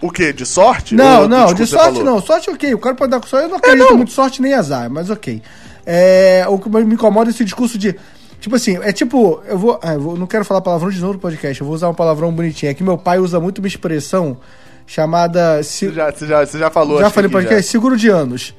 O 0.00 0.10
quê? 0.10 0.32
De 0.32 0.46
sorte? 0.46 0.94
Não, 0.94 1.28
não, 1.28 1.46
de 1.48 1.54
discurso 1.62 1.84
sorte 1.84 2.02
não. 2.02 2.20
Sorte 2.22 2.50
ok. 2.50 2.72
O 2.74 2.78
cara 2.78 2.94
pode 2.94 3.10
dar 3.10 3.20
com 3.20 3.26
sorte. 3.26 3.44
Eu 3.44 3.50
não 3.50 3.56
acredito 3.58 3.90
não. 3.90 3.96
muito 3.96 4.12
sorte 4.12 4.40
nem 4.40 4.54
azar, 4.54 4.88
mas 4.90 5.10
ok. 5.10 5.42
É, 5.84 6.44
o 6.48 6.58
que 6.58 6.68
me 6.68 6.94
incomoda 6.94 7.28
é 7.28 7.32
esse 7.32 7.44
discurso 7.44 7.76
de. 7.76 7.94
Tipo 8.40 8.56
assim, 8.56 8.78
é 8.82 8.92
tipo. 8.92 9.42
Eu 9.46 9.58
vou. 9.58 9.78
ah, 9.82 9.92
eu 9.94 10.00
vou- 10.00 10.16
não 10.16 10.26
quero 10.26 10.44
falar 10.44 10.62
palavrão 10.62 10.88
de 10.90 11.00
novo 11.00 11.14
no 11.14 11.18
podcast. 11.18 11.60
Eu 11.60 11.66
vou 11.66 11.74
usar 11.74 11.88
um 11.90 11.94
palavrão 11.94 12.32
bonitinho. 12.32 12.70
É 12.70 12.74
que 12.74 12.82
meu 12.82 12.96
pai 12.96 13.18
usa 13.18 13.38
muito 13.38 13.58
uma 13.58 13.68
expressão 13.68 14.38
chamada. 14.86 15.62
se- 15.62 15.88
Você 15.88 15.92
já, 15.94 16.10
você 16.10 16.26
já, 16.26 16.46
você 16.46 16.58
já 16.58 16.70
falou. 16.70 16.98
já 17.00 17.10
falei 17.10 17.30
podcast? 17.30 17.70
Seguro 17.70 17.96
de 17.96 18.08
anos. 18.08 18.54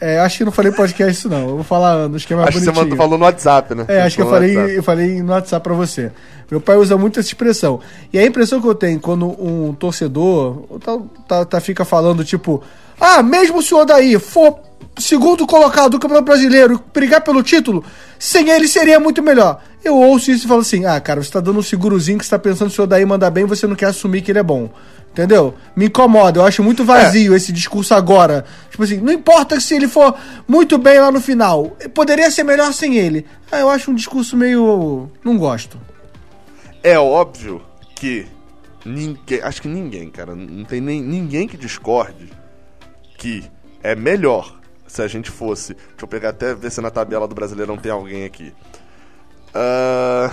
É, 0.00 0.20
acho 0.20 0.38
que 0.38 0.44
não 0.44 0.52
falei 0.52 0.70
podcast 0.72 1.12
isso 1.18 1.28
não. 1.28 1.40
Eu 1.48 1.54
vou 1.56 1.64
falar 1.64 1.92
anos, 1.92 2.24
que 2.24 2.32
é 2.32 2.36
mais 2.36 2.48
Acho 2.48 2.58
que 2.58 2.64
você 2.64 2.70
bonitinho. 2.72 2.96
falou 2.96 3.16
no 3.18 3.24
WhatsApp, 3.24 3.74
né? 3.74 3.84
É, 3.88 4.02
acho 4.02 4.16
que 4.16 4.22
eu 4.22 4.26
no 4.26 4.30
falei, 4.30 4.54
WhatsApp. 4.56 4.76
eu 4.76 4.82
falei 4.82 5.22
no 5.22 5.32
WhatsApp 5.32 5.64
pra 5.64 5.74
você. 5.74 6.12
Meu 6.50 6.60
pai 6.60 6.76
usa 6.76 6.96
muito 6.98 7.18
essa 7.18 7.28
expressão. 7.28 7.80
E 8.12 8.18
a 8.18 8.24
impressão 8.26 8.60
que 8.60 8.68
eu 8.68 8.74
tenho 8.74 9.00
quando 9.00 9.26
um 9.42 9.72
torcedor 9.74 10.64
tá, 10.84 10.98
tá- 11.26 11.44
tá- 11.46 11.60
fica 11.60 11.84
falando, 11.84 12.24
tipo, 12.24 12.62
ah, 13.00 13.22
mesmo 13.22 13.62
se 13.62 13.74
o 13.74 13.78
Odaí 13.78 14.18
for 14.18 14.60
segundo 14.98 15.46
colocado 15.46 15.92
do 15.92 15.98
Campeonato 15.98 16.24
Brasileiro 16.24 16.74
e 16.74 16.92
brigar 16.92 17.20
pelo 17.20 17.42
título, 17.42 17.84
sem 18.18 18.48
ele 18.48 18.66
seria 18.66 18.98
muito 18.98 19.22
melhor. 19.22 19.62
Eu 19.84 19.96
ouço 19.96 20.30
isso 20.30 20.46
e 20.46 20.48
falo 20.48 20.62
assim, 20.62 20.84
ah, 20.84 20.98
cara, 21.00 21.22
você 21.22 21.30
tá 21.30 21.40
dando 21.40 21.58
um 21.58 21.62
segurozinho 21.62 22.18
que 22.18 22.24
você 22.24 22.30
tá 22.30 22.38
pensando 22.38 22.70
se 22.70 22.80
o 22.80 22.84
Odaí 22.84 23.04
mandar 23.04 23.30
bem 23.30 23.44
você 23.44 23.66
não 23.66 23.76
quer 23.76 23.86
assumir 23.86 24.22
que 24.22 24.32
ele 24.32 24.38
é 24.38 24.42
bom. 24.42 24.70
Entendeu? 25.12 25.54
Me 25.74 25.86
incomoda, 25.86 26.40
eu 26.40 26.44
acho 26.44 26.62
muito 26.62 26.84
vazio 26.84 27.34
esse 27.34 27.50
discurso 27.50 27.94
agora. 27.94 28.44
Tipo 28.70 28.82
assim, 28.82 28.98
não 28.98 29.12
importa 29.12 29.58
se 29.60 29.74
ele 29.74 29.88
for 29.88 30.14
muito 30.46 30.76
bem 30.76 30.98
lá 30.98 31.10
no 31.10 31.20
final, 31.20 31.76
poderia 31.94 32.30
ser 32.30 32.44
melhor 32.44 32.72
sem 32.72 32.96
ele. 32.96 33.24
Ah, 33.50 33.60
eu 33.60 33.70
acho 33.70 33.90
um 33.90 33.94
discurso 33.94 34.36
meio. 34.36 35.08
Não 35.24 35.38
gosto. 35.38 35.80
É 36.82 36.98
óbvio 36.98 37.62
que 37.94 38.26
ninguém, 38.84 39.40
acho 39.42 39.62
que 39.62 39.68
ninguém, 39.68 40.10
cara, 40.10 40.34
não 40.34 40.64
tem 40.64 40.82
nem 40.82 41.00
ninguém 41.00 41.48
que 41.48 41.56
discorde 41.56 42.30
que 43.16 43.44
é 43.82 43.94
melhor 43.94 44.54
se 44.86 45.02
a 45.02 45.08
gente 45.08 45.30
fosse. 45.30 45.74
Deixa 45.74 45.90
eu 46.02 46.08
pegar 46.08 46.30
até 46.30 46.54
ver 46.54 46.70
se 46.70 46.80
na 46.80 46.90
tabela 46.90 47.26
do 47.26 47.34
Brasileirão 47.34 47.76
tem 47.76 47.90
alguém 47.92 48.24
aqui. 48.24 48.52
É, 49.54 50.30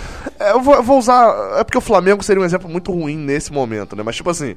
eu, 0.52 0.62
vou, 0.62 0.76
eu 0.76 0.84
vou 0.84 0.98
usar. 1.00 1.60
É 1.60 1.64
porque 1.64 1.78
o 1.78 1.82
Flamengo 1.82 2.24
seria 2.24 2.42
um 2.42 2.46
exemplo 2.46 2.70
muito 2.70 2.92
ruim 2.92 3.18
nesse 3.18 3.52
momento, 3.52 3.96
né? 3.96 4.04
Mas 4.04 4.16
tipo 4.16 4.30
assim, 4.30 4.56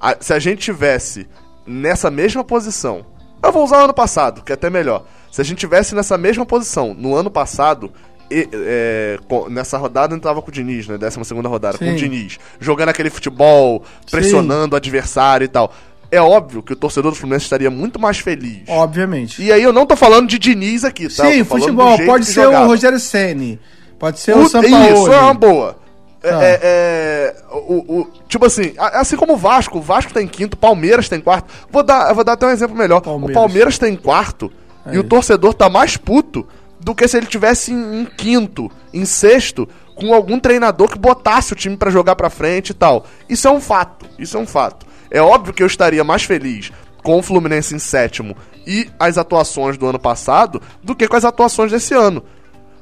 a- 0.00 0.16
se 0.20 0.32
a 0.32 0.38
gente 0.38 0.60
tivesse 0.60 1.28
nessa 1.66 2.10
mesma 2.10 2.42
posição. 2.42 3.06
Eu 3.42 3.52
vou 3.52 3.64
usar 3.64 3.78
o 3.80 3.84
ano 3.84 3.94
passado, 3.94 4.42
que 4.42 4.52
é 4.52 4.54
até 4.54 4.68
melhor. 4.68 5.04
Se 5.30 5.40
a 5.40 5.44
gente 5.44 5.58
tivesse 5.58 5.94
nessa 5.94 6.18
mesma 6.18 6.44
posição 6.44 6.92
no 6.92 7.14
ano 7.14 7.30
passado, 7.30 7.90
e, 8.30 8.46
é, 8.52 9.18
com- 9.28 9.48
nessa 9.48 9.78
rodada 9.78 10.14
entrava 10.14 10.42
com 10.42 10.48
o 10.48 10.52
Diniz, 10.52 10.86
né? 10.86 10.98
Décima 10.98 11.24
segunda 11.24 11.48
rodada, 11.48 11.78
com 11.78 11.84
Sim. 11.84 11.92
o 11.92 11.96
Diniz. 11.96 12.38
Jogando 12.60 12.90
aquele 12.90 13.08
futebol, 13.10 13.82
pressionando 14.10 14.74
o 14.74 14.76
adversário 14.76 15.44
e 15.44 15.48
tal. 15.48 15.72
É 16.12 16.20
óbvio 16.20 16.62
que 16.62 16.72
o 16.72 16.76
torcedor 16.76 17.12
do 17.12 17.16
Fluminense 17.16 17.44
estaria 17.44 17.70
muito 17.70 17.98
mais 18.00 18.18
feliz. 18.18 18.62
Obviamente. 18.68 19.42
E 19.42 19.52
aí 19.52 19.62
eu 19.62 19.72
não 19.72 19.86
tô 19.86 19.94
falando 19.96 20.28
de 20.28 20.38
Diniz 20.38 20.84
aqui, 20.84 21.04
tá? 21.08 21.24
Sim, 21.30 21.44
futebol. 21.44 21.96
Pode 22.04 22.24
ser 22.26 22.42
jogava. 22.44 22.64
o 22.64 22.68
Rogério 22.68 22.98
Ceni 22.98 23.60
Pode 23.98 24.18
ser 24.18 24.34
O- 24.36 24.40
o 24.44 24.48
Sampaoli. 24.48 24.92
Isso, 24.92 25.12
é 25.12 25.20
uma 25.20 25.34
boa. 25.34 25.76
É, 26.22 26.30
Ah. 26.30 26.38
é, 26.42 26.60
é, 26.62 27.34
o, 27.52 28.00
o- 28.00 28.08
tipo 28.28 28.44
assim, 28.44 28.72
a- 28.78 29.00
assim 29.00 29.16
como 29.16 29.34
o 29.34 29.36
Vasco, 29.36 29.78
o 29.78 29.82
Vasco 29.82 30.12
tá 30.12 30.20
em 30.22 30.26
quinto, 30.26 30.54
o 30.54 30.58
Palmeiras 30.58 31.08
tá 31.08 31.16
em 31.16 31.20
quarto. 31.20 31.48
Vou 31.70 31.82
dar, 31.82 32.12
vou 32.12 32.24
dar 32.24 32.32
até 32.32 32.46
um 32.46 32.50
exemplo 32.50 32.76
melhor. 32.76 33.00
Palmeiras. 33.00 33.36
O 33.36 33.38
Palmeiras 33.38 33.78
tá 33.78 33.88
em 33.88 33.96
quarto 33.96 34.50
e 34.90 34.98
o 34.98 35.04
torcedor 35.04 35.54
tá 35.54 35.68
mais 35.68 35.96
puto 35.96 36.46
do 36.80 36.94
que 36.94 37.06
se 37.06 37.16
ele 37.16 37.26
tivesse 37.26 37.72
em, 37.72 38.00
em 38.02 38.04
quinto, 38.06 38.70
em 38.92 39.04
sexto, 39.04 39.68
com 39.94 40.12
algum 40.14 40.40
treinador 40.40 40.88
que 40.88 40.98
botasse 40.98 41.52
o 41.52 41.56
time 41.56 41.76
pra 41.76 41.90
jogar 41.90 42.16
pra 42.16 42.30
frente 42.30 42.70
e 42.70 42.74
tal. 42.74 43.04
Isso 43.28 43.46
é 43.46 43.50
um 43.50 43.60
fato, 43.60 44.06
isso 44.18 44.36
é 44.36 44.40
um 44.40 44.46
fato. 44.46 44.86
É 45.10 45.20
óbvio 45.20 45.52
que 45.52 45.62
eu 45.62 45.66
estaria 45.66 46.04
mais 46.04 46.22
feliz 46.22 46.70
com 47.02 47.18
o 47.18 47.22
Fluminense 47.22 47.74
em 47.74 47.78
sétimo 47.78 48.36
e 48.66 48.88
as 48.98 49.18
atuações 49.18 49.76
do 49.76 49.86
ano 49.86 49.98
passado 49.98 50.60
do 50.82 50.94
que 50.94 51.08
com 51.08 51.16
as 51.16 51.24
atuações 51.24 51.72
desse 51.72 51.94
ano. 51.94 52.22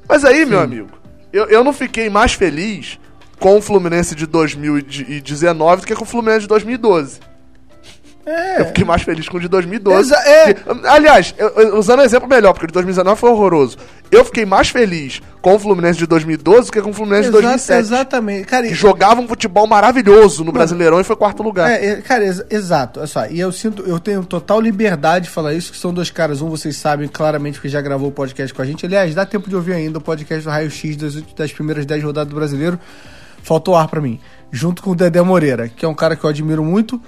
Mas 0.08 0.24
aí, 0.24 0.44
meu 0.44 0.60
amigo, 0.60 0.90
eu, 1.32 1.46
eu 1.46 1.62
não 1.62 1.72
fiquei 1.72 2.10
mais 2.10 2.32
feliz 2.32 2.98
com 3.38 3.56
o 3.56 3.62
Fluminense 3.62 4.14
de 4.14 4.26
2019 4.26 5.82
do 5.82 5.86
que 5.86 5.94
com 5.94 6.04
o 6.04 6.06
Fluminense 6.06 6.40
de 6.40 6.48
2012. 6.48 7.20
É. 8.30 8.60
Eu 8.60 8.66
fiquei 8.66 8.84
mais 8.84 9.02
feliz 9.02 9.28
com 9.28 9.36
o 9.38 9.40
de 9.40 9.48
2012. 9.48 10.00
Exa- 10.12 10.22
é. 10.28 10.54
Que- 10.54 10.62
aliás, 10.86 11.34
eu- 11.38 11.48
eu- 11.56 11.78
usando 11.78 12.00
um 12.00 12.02
exemplo 12.02 12.28
melhor, 12.28 12.52
porque 12.52 12.64
o 12.64 12.68
de 12.68 12.72
2019 12.74 13.18
foi 13.18 13.30
horroroso. 13.30 13.78
Eu 14.10 14.24
fiquei 14.24 14.44
mais 14.44 14.68
feliz 14.68 15.20
com 15.40 15.54
o 15.54 15.58
Fluminense 15.58 15.98
de 15.98 16.06
2012 16.06 16.66
do 16.66 16.72
que 16.72 16.82
com 16.82 16.90
o 16.90 16.92
Fluminense 16.92 17.22
de 17.22 17.28
Exa- 17.28 17.40
2007. 17.40 17.80
Exatamente. 17.80 18.46
Cara, 18.46 18.66
Que 18.68 18.74
jogava 18.74 19.20
um 19.20 19.28
futebol 19.28 19.66
maravilhoso 19.66 20.44
no 20.44 20.52
Brasileirão 20.52 21.00
e 21.00 21.04
foi 21.04 21.16
quarto 21.16 21.42
lugar. 21.42 21.70
É, 21.70 21.84
é, 21.86 21.96
cara, 22.02 22.24
ex- 22.24 22.44
exato. 22.50 23.00
Olha 23.00 23.06
só, 23.06 23.26
e 23.26 23.38
eu 23.40 23.50
sinto, 23.52 23.82
eu 23.86 23.98
tenho 23.98 24.24
total 24.24 24.60
liberdade 24.60 25.26
de 25.26 25.30
falar 25.30 25.54
isso, 25.54 25.72
que 25.72 25.78
são 25.78 25.92
dois 25.92 26.10
caras. 26.10 26.42
Um, 26.42 26.48
vocês 26.50 26.76
sabem 26.76 27.08
claramente, 27.08 27.54
porque 27.54 27.68
já 27.68 27.80
gravou 27.80 28.08
o 28.08 28.12
podcast 28.12 28.52
com 28.52 28.60
a 28.62 28.64
gente. 28.64 28.84
Aliás, 28.84 29.14
dá 29.14 29.24
tempo 29.24 29.48
de 29.48 29.56
ouvir 29.56 29.72
ainda 29.74 29.98
o 29.98 30.00
podcast 30.00 30.44
do 30.44 30.50
Raio 30.50 30.70
X 30.70 30.96
das, 30.96 31.14
das 31.36 31.52
primeiras 31.52 31.86
10 31.86 32.02
rodadas 32.02 32.28
do 32.30 32.36
brasileiro. 32.36 32.78
Faltou 33.42 33.74
ar 33.76 33.88
pra 33.88 34.00
mim. 34.00 34.18
Junto 34.50 34.82
com 34.82 34.90
o 34.90 34.94
Dedé 34.94 35.20
Moreira, 35.22 35.68
que 35.68 35.84
é 35.84 35.88
um 35.88 35.94
cara 35.94 36.16
que 36.16 36.24
eu 36.24 36.30
admiro 36.30 36.64
muito 36.64 37.00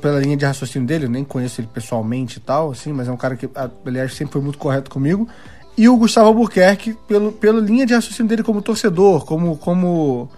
pela 0.00 0.20
linha 0.20 0.36
de 0.36 0.44
raciocínio 0.44 0.86
dele, 0.86 1.06
eu 1.06 1.10
nem 1.10 1.24
conheço 1.24 1.60
ele 1.60 1.68
pessoalmente 1.72 2.38
e 2.38 2.40
tal, 2.40 2.70
assim, 2.70 2.92
mas 2.92 3.08
é 3.08 3.12
um 3.12 3.16
cara 3.16 3.36
que, 3.36 3.48
aliás, 3.84 4.14
sempre 4.14 4.34
foi 4.34 4.42
muito 4.42 4.58
correto 4.58 4.90
comigo. 4.90 5.28
E 5.76 5.88
o 5.88 5.96
Gustavo 5.96 6.28
Albuquerque, 6.28 6.96
pelo, 7.08 7.32
pela 7.32 7.60
linha 7.60 7.84
de 7.86 7.94
raciocínio 7.94 8.28
dele 8.28 8.42
como 8.42 8.60
torcedor, 8.62 9.24
como. 9.24 9.56
como... 9.56 10.28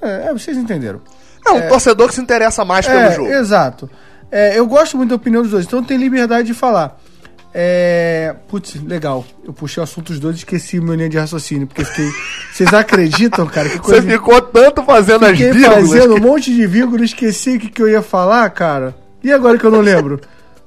É, 0.00 0.28
é, 0.28 0.32
vocês 0.32 0.56
entenderam. 0.56 1.00
É 1.46 1.50
um 1.50 1.68
torcedor 1.68 2.08
que 2.08 2.14
se 2.14 2.20
interessa 2.20 2.64
mais 2.64 2.86
pelo 2.86 2.98
É, 2.98 3.12
jogo. 3.14 3.28
exato. 3.28 3.90
É, 4.30 4.58
eu 4.58 4.66
gosto 4.66 4.96
muito 4.96 5.10
da 5.10 5.16
opinião 5.16 5.42
dos 5.42 5.50
dois, 5.50 5.66
então 5.66 5.82
tem 5.84 5.98
liberdade 5.98 6.46
de 6.48 6.54
falar. 6.54 6.98
É. 7.54 8.34
Putz, 8.48 8.74
legal. 8.82 9.24
Eu 9.44 9.52
puxei 9.52 9.80
o 9.80 9.84
assunto 9.84 10.06
dos 10.12 10.18
dois 10.20 10.36
e 10.36 10.38
esqueci 10.38 10.78
o 10.78 10.82
meu 10.82 10.94
linha 10.94 11.08
de 11.08 11.18
raciocínio, 11.18 11.66
porque 11.66 11.84
fiquei. 11.84 12.08
Vocês 12.52 12.72
acreditam, 12.72 13.46
cara? 13.46 13.68
Que 13.68 13.76
Você 13.76 13.82
coisa. 14.00 14.10
ficou 14.10 14.40
tanto 14.40 14.82
fazendo 14.84 15.24
as 15.26 15.32
Fiquei 15.32 15.52
vírgulas 15.52 15.88
fazendo 15.88 16.12
um 16.12 16.14
que- 16.16 16.20
monte 16.20 16.54
de 16.54 16.66
vírgula, 16.66 17.04
esqueci 17.04 17.56
o 17.56 17.60
que, 17.60 17.68
que 17.68 17.82
eu 17.82 17.88
ia 17.88 18.02
falar, 18.02 18.48
cara. 18.50 18.94
E 19.22 19.30
agora 19.32 19.58
que 19.58 19.64
eu 19.64 19.70
não 19.70 19.80
lembro? 19.80 20.20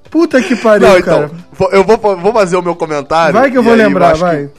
Puta 0.09 0.41
que 0.41 0.55
pariu, 0.55 0.87
Não, 0.87 1.01
cara. 1.01 1.25
então, 1.25 1.37
vou- 1.51 1.71
eu 1.71 1.83
vou, 1.83 1.97
vou 2.17 2.31
fazer 2.33 2.55
o 2.55 2.61
meu 2.61 2.75
comentário. 2.75 3.33
Vai 3.33 3.49
que 3.51 3.57
eu 3.57 3.63
vou 3.63 3.73
lembrar, 3.73 4.13
que 4.13 4.19
vai. 4.19 4.49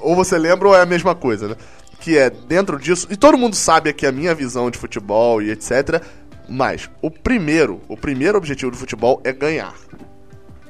ou 0.00 0.14
você 0.16 0.36
lembra 0.36 0.68
ou 0.68 0.76
é 0.76 0.82
a 0.82 0.86
mesma 0.86 1.14
coisa, 1.14 1.48
né? 1.48 1.54
Que 2.00 2.18
é 2.18 2.28
dentro 2.28 2.78
disso, 2.78 3.06
e 3.10 3.16
todo 3.16 3.38
mundo 3.38 3.54
sabe 3.54 3.88
aqui 3.88 4.04
a 4.04 4.10
minha 4.12 4.34
visão 4.34 4.68
de 4.70 4.76
futebol 4.76 5.40
e 5.40 5.50
etc. 5.52 6.02
Mas 6.48 6.90
o 7.00 7.08
primeiro, 7.10 7.80
o 7.88 7.96
primeiro 7.96 8.36
objetivo 8.36 8.72
do 8.72 8.76
futebol 8.76 9.20
é 9.24 9.32
ganhar. 9.32 9.72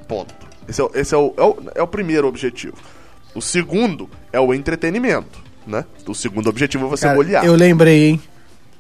Ponto. 0.07 0.52
Esse 0.69 0.81
é, 0.81 0.85
o- 0.85 0.91
esse 0.95 1.15
é, 1.15 1.19
o, 1.19 1.35
é, 1.37 1.43
o, 1.43 1.57
é 1.77 1.83
o 1.83 1.87
primeiro 1.87 2.27
objetivo. 2.29 2.75
O 3.35 3.41
segundo 3.41 4.09
é 4.33 4.39
o 4.41 4.53
entretenimento, 4.55 5.39
né? 5.67 5.85
O 6.07 6.15
segundo 6.15 6.49
objetivo 6.49 6.87
é 6.87 6.89
você 6.91 7.05
Cara, 7.07 7.17
golear. 7.17 7.45
eu 7.45 7.55
lembrei, 7.55 8.11
hein? 8.11 8.23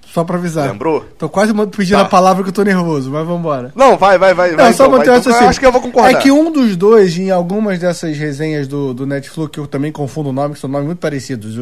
Só 0.07 0.25
pra 0.25 0.37
avisar. 0.37 0.71
Lembrou? 0.71 1.07
Tô 1.19 1.27
quase 1.27 1.55
pedindo 1.75 1.97
Tá. 1.97 2.03
a 2.03 2.05
palavra 2.05 2.43
que 2.43 2.51
eu 2.51 2.53
tô 2.53 2.63
nervoso, 2.63 3.11
mas 3.11 3.27
vambora. 3.27 3.73
Não, 3.75 3.97
vai, 3.97 4.19
vai, 4.19 4.35
vai. 4.35 4.51
Não, 4.51 4.59
vai, 4.59 4.73
só 4.75 4.85
então, 4.85 4.91
vai, 4.99 5.07
manter 5.07 5.21
então, 5.21 5.41
eu 5.41 5.49
acho 5.49 5.59
que 5.59 5.65
eu 5.65 5.73
vou 5.73 5.81
concordar. 5.81 6.11
É 6.11 6.15
que 6.17 6.31
um 6.31 6.53
dos 6.53 6.77
dois, 6.77 7.17
em 7.17 7.31
algumas 7.31 7.79
dessas 7.79 8.15
resenhas 8.19 8.69
do, 8.69 8.93
do 8.93 9.07
Netflix, 9.07 9.51
que 9.51 9.59
eu 9.59 9.67
também 9.67 9.91
confundo 9.91 10.29
o 10.29 10.33
nome, 10.33 10.53
que 10.53 10.61
são 10.61 10.69
nomes 10.69 10.87
muito 10.89 10.99
parecidos, 10.99 11.55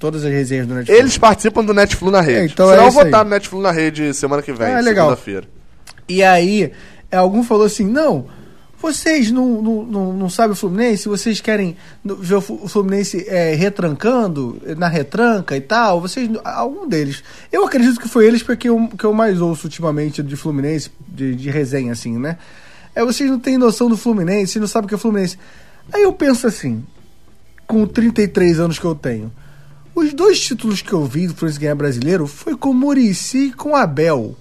todas 0.00 0.24
as 0.24 0.32
resenhas 0.32 0.66
do 0.66 0.74
Netflix. 0.74 0.98
Eles 1.00 1.16
participam 1.16 1.64
do 1.64 1.72
Netflix 1.72 2.12
na 2.12 2.20
rede. 2.20 2.38
É, 2.40 2.44
então 2.46 2.68
Senão 2.70 2.82
é 2.82 2.86
eu 2.88 2.90
vou 2.90 3.04
estar 3.04 3.22
no 3.22 3.30
Netflix 3.30 3.62
na 3.62 3.70
rede 3.70 4.12
semana 4.14 4.42
que 4.42 4.52
vem, 4.52 4.74
Ah, 4.74 4.80
legal. 4.80 5.04
segunda-feira. 5.10 5.44
E 6.08 6.24
aí, 6.24 6.72
é, 7.08 7.16
algum 7.16 7.44
falou 7.44 7.66
assim: 7.66 7.86
não, 7.86 8.26
vocês 8.82 9.30
não, 9.30 9.62
não, 9.62 9.84
não, 9.84 10.12
não 10.12 10.28
sabem 10.28 10.52
o 10.52 10.56
Fluminense, 10.56 11.08
vocês 11.08 11.40
querem 11.40 11.76
ver 12.04 12.34
o 12.34 12.40
Fluminense 12.40 13.24
é, 13.28 13.54
retrancando, 13.54 14.60
na 14.76 14.88
retranca 14.88 15.56
e 15.56 15.60
tal, 15.60 16.00
vocês. 16.00 16.28
Algum 16.42 16.88
deles. 16.88 17.22
Eu 17.52 17.64
acredito 17.64 18.00
que 18.00 18.08
foi 18.08 18.26
eles 18.26 18.42
porque 18.42 18.68
eu, 18.68 18.88
que 18.88 19.04
eu 19.04 19.12
mais 19.12 19.40
ouço 19.40 19.68
ultimamente 19.68 20.20
de 20.20 20.34
Fluminense, 20.34 20.90
de, 21.06 21.32
de 21.36 21.48
resenha, 21.48 21.92
assim, 21.92 22.18
né? 22.18 22.38
É, 22.92 23.04
vocês 23.04 23.30
não 23.30 23.38
têm 23.38 23.56
noção 23.56 23.88
do 23.88 23.96
Fluminense, 23.96 24.58
não 24.58 24.66
sabem 24.66 24.86
o 24.86 24.88
que 24.88 24.96
é 24.96 24.98
Fluminense. 24.98 25.38
Aí 25.92 26.02
eu 26.02 26.12
penso 26.12 26.48
assim, 26.48 26.84
com 27.68 27.86
33 27.86 28.58
anos 28.58 28.80
que 28.80 28.84
eu 28.84 28.96
tenho. 28.96 29.32
Os 29.94 30.12
dois 30.12 30.40
títulos 30.40 30.82
que 30.82 30.92
eu 30.92 31.04
vi 31.06 31.28
do 31.28 31.34
Fluminense 31.34 31.60
ganhar 31.60 31.76
brasileiro 31.76 32.26
foi 32.26 32.56
com 32.56 32.74
Murici 32.74 33.46
e 33.46 33.52
com 33.52 33.76
Abel. 33.76 34.36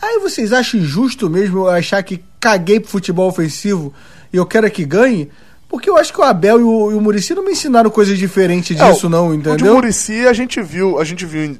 Aí 0.00 0.20
vocês 0.20 0.52
acham 0.52 0.80
justo 0.80 1.28
mesmo 1.28 1.58
eu 1.58 1.68
achar 1.68 2.00
que 2.04 2.22
caguei 2.46 2.78
pro 2.78 2.88
futebol 2.88 3.28
ofensivo 3.28 3.92
e 4.32 4.36
eu 4.36 4.46
quero 4.46 4.66
é 4.66 4.70
que 4.70 4.84
ganhe? 4.84 5.28
Porque 5.68 5.90
eu 5.90 5.96
acho 5.96 6.12
que 6.12 6.20
o 6.20 6.22
Abel 6.22 6.60
e 6.60 6.62
o, 6.62 6.92
e 6.92 6.94
o 6.94 7.00
Murici 7.00 7.34
não 7.34 7.44
me 7.44 7.50
ensinaram 7.50 7.90
coisas 7.90 8.16
diferentes 8.16 8.80
É, 8.80 8.88
disso, 8.92 9.08
não, 9.08 9.28
O 9.28 9.32
de 9.32 9.38
entendeu? 9.38 9.74
Murici 9.74 10.28
a 10.28 10.32
gente 10.32 10.62
viu, 10.62 11.00
a 11.00 11.04
gente 11.04 11.26
viu 11.26 11.56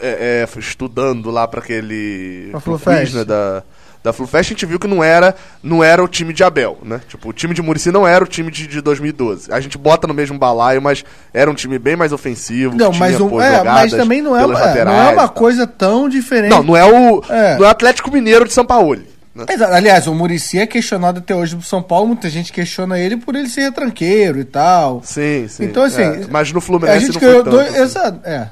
é, 0.00 0.44
é, 0.44 0.58
estudando 0.58 1.30
lá 1.30 1.46
pra 1.46 1.60
aquele 1.60 2.48
Pra 2.50 2.60
pro 2.60 2.78
quiz, 2.78 3.14
né, 3.14 3.24
da 3.24 3.62
da 4.04 4.12
Flufest, 4.12 4.50
a 4.50 4.54
gente 4.54 4.66
viu 4.66 4.78
que 4.78 4.86
não 4.86 5.02
era, 5.02 5.34
não 5.62 5.82
era 5.82 6.04
o 6.04 6.06
time 6.06 6.34
de 6.34 6.44
Abel, 6.44 6.76
né? 6.82 7.00
Tipo, 7.08 7.30
o 7.30 7.32
time 7.32 7.54
de 7.54 7.62
Murici 7.62 7.90
não 7.90 8.06
era 8.06 8.22
o 8.22 8.26
time 8.26 8.50
de, 8.50 8.66
de 8.66 8.82
2012. 8.82 9.50
A 9.50 9.58
gente 9.60 9.78
bota 9.78 10.06
no 10.06 10.12
mesmo 10.12 10.38
balaio, 10.38 10.82
mas 10.82 11.02
era 11.32 11.50
um 11.50 11.54
time 11.54 11.78
bem 11.78 11.96
mais 11.96 12.12
ofensivo. 12.12 12.76
Não, 12.76 12.92
mas, 12.92 13.18
um, 13.18 13.40
é, 13.40 13.64
mas 13.64 13.92
também 13.92 14.20
não 14.20 14.36
é, 14.36 14.44
uma, 14.44 14.60
é, 14.60 14.84
não 14.84 14.92
é 14.92 15.08
uma 15.08 15.26
coisa 15.26 15.66
tão 15.66 16.06
diferente. 16.06 16.50
Não, 16.50 16.62
não 16.62 16.76
é 16.76 16.84
o, 16.84 17.24
É. 17.30 17.56
não 17.56 17.64
é 17.64 17.68
o 17.68 17.70
Atlético 17.70 18.12
Mineiro 18.12 18.46
de 18.46 18.52
São 18.52 18.66
Paulo. 18.66 19.00
Né? 19.34 19.44
Aliás, 19.72 20.06
o 20.06 20.14
Murici 20.14 20.58
é 20.58 20.66
questionado 20.66 21.18
até 21.18 21.34
hoje 21.34 21.56
no 21.56 21.62
São 21.62 21.82
Paulo, 21.82 22.06
muita 22.08 22.30
gente 22.30 22.52
questiona 22.52 22.98
ele 23.00 23.16
por 23.16 23.34
ele 23.34 23.48
ser 23.48 23.62
retranqueiro 23.62 24.38
e 24.38 24.44
tal. 24.44 25.02
Sim, 25.04 25.46
sim. 25.48 25.64
Então, 25.64 25.82
assim, 25.82 26.02
é, 26.02 26.26
mas 26.30 26.52
no 26.52 26.58
a 26.58 26.62
Fluminense 26.62 27.06
gente 27.06 27.14
não 27.14 27.20
ganhou 27.20 27.42
foi 27.42 27.52
tanto, 27.52 27.56
dois. 27.56 27.68
assim. 27.70 27.82
Exato, 27.82 28.20
é. 28.28 28.48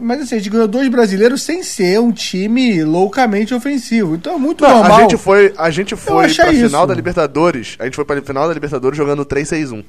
Mas 0.00 0.22
assim, 0.22 0.36
a 0.36 0.38
gente 0.38 0.50
ganhou 0.50 0.68
dois 0.68 0.88
brasileiros 0.88 1.42
sem 1.42 1.62
ser 1.62 2.00
um 2.00 2.12
time 2.12 2.84
loucamente 2.84 3.52
ofensivo. 3.52 4.14
Então 4.14 4.34
é 4.34 4.38
muito 4.38 4.62
Não, 4.62 4.70
normal. 4.78 4.98
a 4.98 5.00
gente 5.02 5.16
foi, 5.16 5.52
a 5.58 5.68
gente 5.68 5.96
foi 5.96 6.32
pra 6.32 6.52
isso. 6.52 6.66
final 6.66 6.86
da 6.86 6.94
Libertadores. 6.94 7.76
A 7.80 7.84
gente 7.84 7.96
foi 7.96 8.04
pra 8.04 8.22
final 8.22 8.46
da 8.46 8.54
Libertadores 8.54 8.96
jogando 8.96 9.26
3-6-1. 9.26 9.84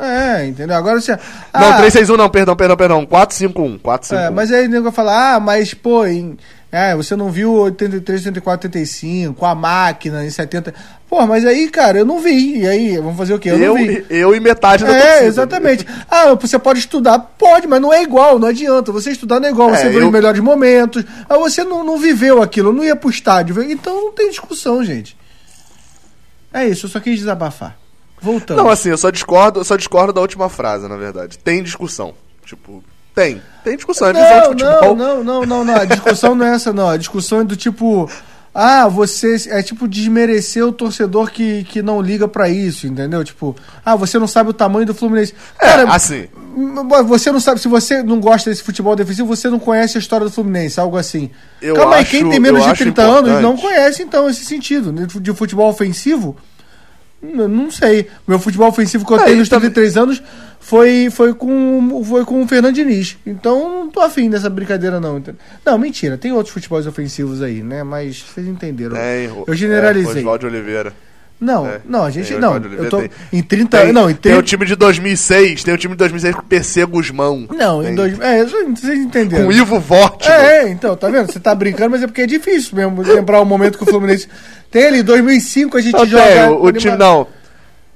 É, 0.00 0.46
entendeu? 0.46 0.76
Agora 0.76 1.00
você. 1.00 1.12
Não, 1.12 1.18
ah, 1.52 1.80
3-6-1 1.80 2.16
não, 2.16 2.28
perdão, 2.28 2.56
perdão, 2.56 2.76
perdão. 2.76 3.06
4-5-1. 3.06 3.78
4-5-1. 3.80 4.16
É, 4.26 4.30
mas 4.30 4.50
aí 4.50 4.66
o 4.66 4.68
nego 4.70 4.82
vai 4.84 4.92
falar, 4.92 5.34
ah, 5.36 5.40
mas 5.40 5.72
pô, 5.72 6.04
em, 6.04 6.36
é, 6.72 6.96
você 6.96 7.14
não 7.14 7.30
viu 7.30 7.52
83, 7.52 8.22
84, 8.26 8.66
85, 8.66 9.46
a 9.46 9.54
máquina 9.54 10.24
em 10.26 10.30
70. 10.30 10.74
Pô, 11.08 11.24
mas 11.28 11.46
aí, 11.46 11.70
cara, 11.70 11.98
eu 11.98 12.04
não 12.04 12.18
vi. 12.18 12.58
E 12.62 12.66
aí, 12.66 12.96
vamos 12.96 13.16
fazer 13.16 13.34
o 13.34 13.38
quê? 13.38 13.50
Eu, 13.50 13.58
eu, 13.58 13.74
não 13.76 13.86
vi. 13.86 14.04
eu 14.10 14.34
e 14.34 14.40
metade 14.40 14.82
da 14.84 14.90
É, 14.92 15.00
torcida. 15.00 15.26
exatamente. 15.26 15.86
Ah, 16.10 16.34
você 16.34 16.58
pode 16.58 16.80
estudar? 16.80 17.16
Pode, 17.20 17.68
mas 17.68 17.80
não 17.80 17.92
é 17.92 18.02
igual, 18.02 18.36
não 18.36 18.48
adianta. 18.48 18.90
Você 18.90 19.12
estudar 19.12 19.38
não 19.38 19.46
é 19.46 19.52
igual, 19.52 19.70
É, 19.72 19.76
você 19.76 19.90
vê 19.90 20.00
eu- 20.00 20.06
os 20.06 20.12
melhores 20.12 20.40
momentos. 20.40 21.04
Ah, 21.28 21.38
você 21.38 21.62
não, 21.62 21.84
não 21.84 21.98
viveu 21.98 22.42
aquilo, 22.42 22.72
não 22.72 22.82
ia 22.82 22.96
pro 22.96 23.08
estádio. 23.10 23.62
Então 23.62 23.94
não 24.06 24.12
tem 24.12 24.28
discussão, 24.28 24.82
gente. 24.84 25.16
É 26.52 26.66
isso, 26.66 26.86
eu 26.86 26.90
só 26.90 26.98
quis 26.98 27.16
desabafar. 27.18 27.76
Voltando. 28.24 28.56
Não, 28.58 28.68
assim, 28.70 28.88
eu 28.88 28.96
só 28.98 29.10
discordo, 29.10 29.60
eu 29.60 29.64
só 29.64 29.76
discordo 29.76 30.12
da 30.12 30.20
última 30.20 30.48
frase, 30.48 30.88
na 30.88 30.96
verdade. 30.96 31.38
Tem 31.38 31.62
discussão. 31.62 32.14
Tipo, 32.44 32.82
tem. 33.14 33.40
Tem 33.62 33.76
discussão. 33.76 34.08
É 34.08 34.12
Não, 34.12 34.44
futebol. 34.50 34.96
não, 34.96 35.22
não, 35.22 35.24
não, 35.24 35.46
não, 35.46 35.64
não. 35.64 35.74
A 35.76 35.84
discussão 35.84 36.34
não 36.34 36.46
é 36.46 36.54
essa, 36.54 36.72
não. 36.72 36.88
A 36.88 36.96
discussão 36.96 37.40
é 37.40 37.44
do 37.44 37.54
tipo. 37.56 38.10
Ah, 38.56 38.86
você. 38.86 39.34
É 39.48 39.62
tipo 39.62 39.88
desmerecer 39.88 40.64
o 40.64 40.70
torcedor 40.72 41.30
que, 41.32 41.64
que 41.64 41.82
não 41.82 42.00
liga 42.00 42.28
pra 42.28 42.48
isso, 42.48 42.86
entendeu? 42.86 43.24
Tipo, 43.24 43.56
ah, 43.84 43.96
você 43.96 44.16
não 44.18 44.28
sabe 44.28 44.50
o 44.50 44.52
tamanho 44.52 44.86
do 44.86 44.94
Fluminense. 44.94 45.34
É, 45.58 45.66
Cara, 45.66 45.92
assim. 45.92 46.28
você 47.06 47.32
não 47.32 47.40
sabe. 47.40 47.60
Se 47.60 47.66
você 47.66 48.00
não 48.02 48.20
gosta 48.20 48.50
desse 48.50 48.62
futebol 48.62 48.94
defensivo, 48.94 49.26
você 49.26 49.48
não 49.50 49.58
conhece 49.58 49.98
a 49.98 50.00
história 50.00 50.26
do 50.26 50.30
Fluminense, 50.32 50.78
algo 50.78 50.96
assim. 50.96 51.30
Eu 51.60 51.74
Calma 51.74 51.96
aí, 51.96 52.02
acho- 52.02 52.10
quem 52.12 52.28
tem 52.30 52.38
menos 52.38 52.62
de 52.62 52.68
acho 52.70 52.82
30 52.84 53.02
anos 53.02 53.42
não 53.42 53.56
conhece, 53.56 54.02
então, 54.04 54.28
esse 54.30 54.44
sentido. 54.44 54.92
De 55.20 55.32
futebol 55.34 55.68
ofensivo. 55.68 56.36
Não 57.48 57.70
sei. 57.70 58.06
Meu 58.26 58.38
futebol 58.38 58.68
ofensivo 58.68 59.06
que 59.06 59.12
eu 59.12 59.18
É, 59.20 59.24
tenho 59.24 59.38
nos 59.38 59.48
também- 59.48 59.70
33 59.70 59.96
anos 59.96 60.22
foi, 60.60 61.08
foi, 61.10 61.34
com, 61.34 62.04
foi 62.04 62.24
com 62.24 62.42
o 62.42 62.48
Fernando 62.48 62.74
Diniz. 62.74 63.16
Então 63.26 63.68
não 63.68 63.88
tô 63.90 64.00
afim 64.00 64.28
dessa 64.30 64.48
brincadeira, 64.50 65.00
não. 65.00 65.22
Não, 65.64 65.78
mentira. 65.78 66.16
Tem 66.18 66.32
outros 66.32 66.52
futebols 66.52 66.86
ofensivos 66.86 67.42
aí, 67.42 67.62
né? 67.62 67.82
Mas 67.82 68.20
vocês 68.22 68.46
entenderam. 68.46 68.96
Tem. 68.96 69.30
eu 69.46 69.54
generalizei. 69.54 70.16
É, 70.16 70.18
Oswaldo 70.18 70.46
Oliveira. 70.46 70.92
Não, 71.44 71.66
É, 71.66 71.80
não, 71.84 72.04
a 72.04 72.10
gente. 72.10 72.28
tem 72.28 72.36
o 72.36 72.40
Não, 72.40 72.56
eu 72.56 72.88
tô. 72.88 72.98
tem- 73.00 73.10
Em 73.32 73.42
30. 73.42 73.82
Tem, 73.82 73.92
não, 73.92 74.08
em 74.08 74.14
tem 74.14 74.32
o 74.32 74.36
30. 74.36 74.42
time 74.44 74.64
de 74.66 74.74
2006, 74.76 75.62
tem 75.62 75.74
o 75.74 75.76
time 75.78 75.92
de 75.94 75.98
2006 75.98 76.34
com 76.34 76.42
PC 76.42 76.86
Guzmão. 76.86 77.46
Não, 77.54 77.82
tem, 77.82 77.92
em 77.92 77.94
dois. 77.94 78.18
É, 78.18 78.42
vocês 78.44 78.98
entenderam. 78.98 79.44
Com 79.44 79.52
Ivo 79.52 79.78
Vortman. 79.78 80.32
É, 80.32 80.62
é, 80.64 80.68
então, 80.70 80.96
tá 80.96 81.08
vendo? 81.10 81.30
Você 81.30 81.38
tá 81.38 81.54
brincando, 81.54 81.90
mas 81.90 82.02
é 82.02 82.06
porque 82.06 82.22
é 82.22 82.26
difícil 82.26 82.74
mesmo 82.76 83.02
lembrar 83.02 83.40
o 83.40 83.44
momento 83.44 83.76
que 83.76 83.84
o 83.84 83.86
Fluminense. 83.86 84.26
Tem 84.70 84.86
ali, 84.86 85.02
2005 85.02 85.76
a 85.76 85.80
gente 85.80 85.92
Não, 85.92 86.06
joga. 86.06 86.24
tem, 86.24 86.48
o, 86.48 86.64
o 86.64 86.72
time 86.72 86.96
não. 86.96 87.26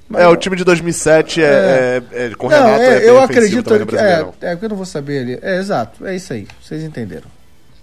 Mas 0.07 0.21
é, 0.23 0.27
o 0.27 0.35
time 0.35 0.55
de 0.55 0.63
2007 0.63 1.41
é, 1.43 2.01
é, 2.13 2.25
é, 2.25 2.29
com 2.35 2.47
o 2.47 2.49
Não, 2.49 2.57
Renato 2.57 2.81
é, 2.83 2.97
é 3.05 3.09
eu 3.09 3.19
acredito 3.19 3.85
que. 3.85 3.95
É, 3.95 4.25
é, 4.41 4.51
porque 4.51 4.65
eu 4.65 4.69
não 4.69 4.77
vou 4.77 4.85
saber 4.85 5.19
ali. 5.21 5.39
É, 5.41 5.57
exato, 5.57 6.05
é 6.05 6.15
isso 6.15 6.33
aí. 6.33 6.47
Vocês 6.63 6.83
entenderam. 6.83 7.27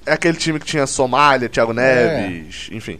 É 0.04 0.12
aquele 0.12 0.36
time 0.36 0.58
que 0.60 0.66
tinha 0.66 0.86
Somália, 0.86 1.48
Thiago 1.48 1.72
Neves, 1.72 2.68
enfim. 2.72 2.98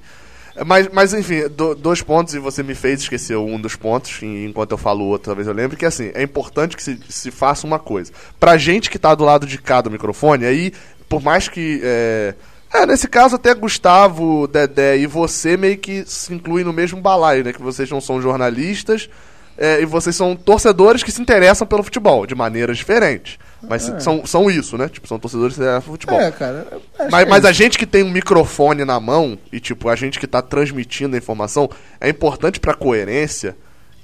Mas, 0.65 0.89
mas 0.93 1.13
enfim, 1.13 1.49
do- 1.49 1.75
dois 1.75 2.01
pontos 2.01 2.35
e 2.35 2.39
você 2.39 2.63
me 2.63 2.75
fez 2.75 3.03
esquecer 3.03 3.37
um 3.37 3.61
dos 3.61 3.77
pontos, 3.77 4.23
enquanto 4.23 4.73
eu 4.73 4.79
falo 4.79 5.05
o 5.05 5.09
outro, 5.09 5.27
talvez 5.27 5.47
eu 5.47 5.53
lembre, 5.53 5.77
que 5.77 5.85
assim, 5.85 6.11
é 6.15 6.23
importante 6.23 6.77
que 6.77 6.83
se, 6.83 6.99
se 7.09 7.31
faça 7.31 7.67
uma 7.67 7.79
coisa. 7.79 8.11
Pra 8.41 8.57
gente 8.57 8.89
que 8.89 8.99
tá 8.99 9.15
do 9.15 9.25
lado 9.25 9.47
de 9.47 9.59
cá 9.59 9.81
do 9.81 9.91
microfone, 9.91 10.47
aí, 10.47 10.73
por 11.09 11.23
mais 11.23 11.49
que. 11.49 11.81
É, 11.83 12.35
é, 12.73 12.87
nesse 12.87 13.07
caso 13.07 13.37
até 13.37 13.55
Gustavo, 13.55 14.47
Dedé 14.47 14.97
e 14.99 15.07
você 15.07 15.57
meio 15.57 15.79
que 15.79 16.05
se 16.07 16.33
incluem 16.35 16.65
no 16.65 16.73
mesmo 16.73 17.01
balaio, 17.01 17.45
né? 17.45 17.53
Que 17.53 17.63
vocês 17.63 17.91
não 17.91 18.01
são 18.01 18.21
jornalistas 18.21 19.09
é, 19.57 19.81
e 19.81 19.87
vocês 19.87 20.17
são 20.17 20.35
torcedores 20.35 21.03
que 21.03 21.13
se 21.13 21.21
interessam 21.21 21.67
pelo 21.67 21.83
futebol, 21.83 22.27
de 22.27 22.35
maneiras 22.35 22.77
diferentes. 22.79 23.39
Mas 23.63 23.91
são, 24.01 24.25
são 24.27 24.51
isso, 24.51 24.77
né? 24.79 24.89
Tipo, 24.89 25.09
são 25.09 25.19
torcedores 25.19 25.57
interessam 25.57 25.81
pelo 25.83 25.93
futebol. 25.95 26.21
É, 26.21 26.31
cara. 26.31 26.67
Mas, 27.11 27.23
é 27.23 27.29
mas 27.29 27.45
a 27.45 27.53
gente 27.53 27.79
que 27.79 27.87
tem 27.87 28.03
um 28.03 28.11
microfone 28.11 28.85
na 28.85 29.01
mão 29.01 29.39
e, 29.51 29.59
tipo, 29.59 29.89
a 29.89 29.97
gente 29.97 30.21
que 30.21 30.27
tá 30.27 30.41
transmitindo 30.43 31.17
a 31.17 31.19
informação, 31.19 31.69
é 32.01 32.09
importante 32.09 32.61
pra 32.61 32.75
coerência. 32.75 33.57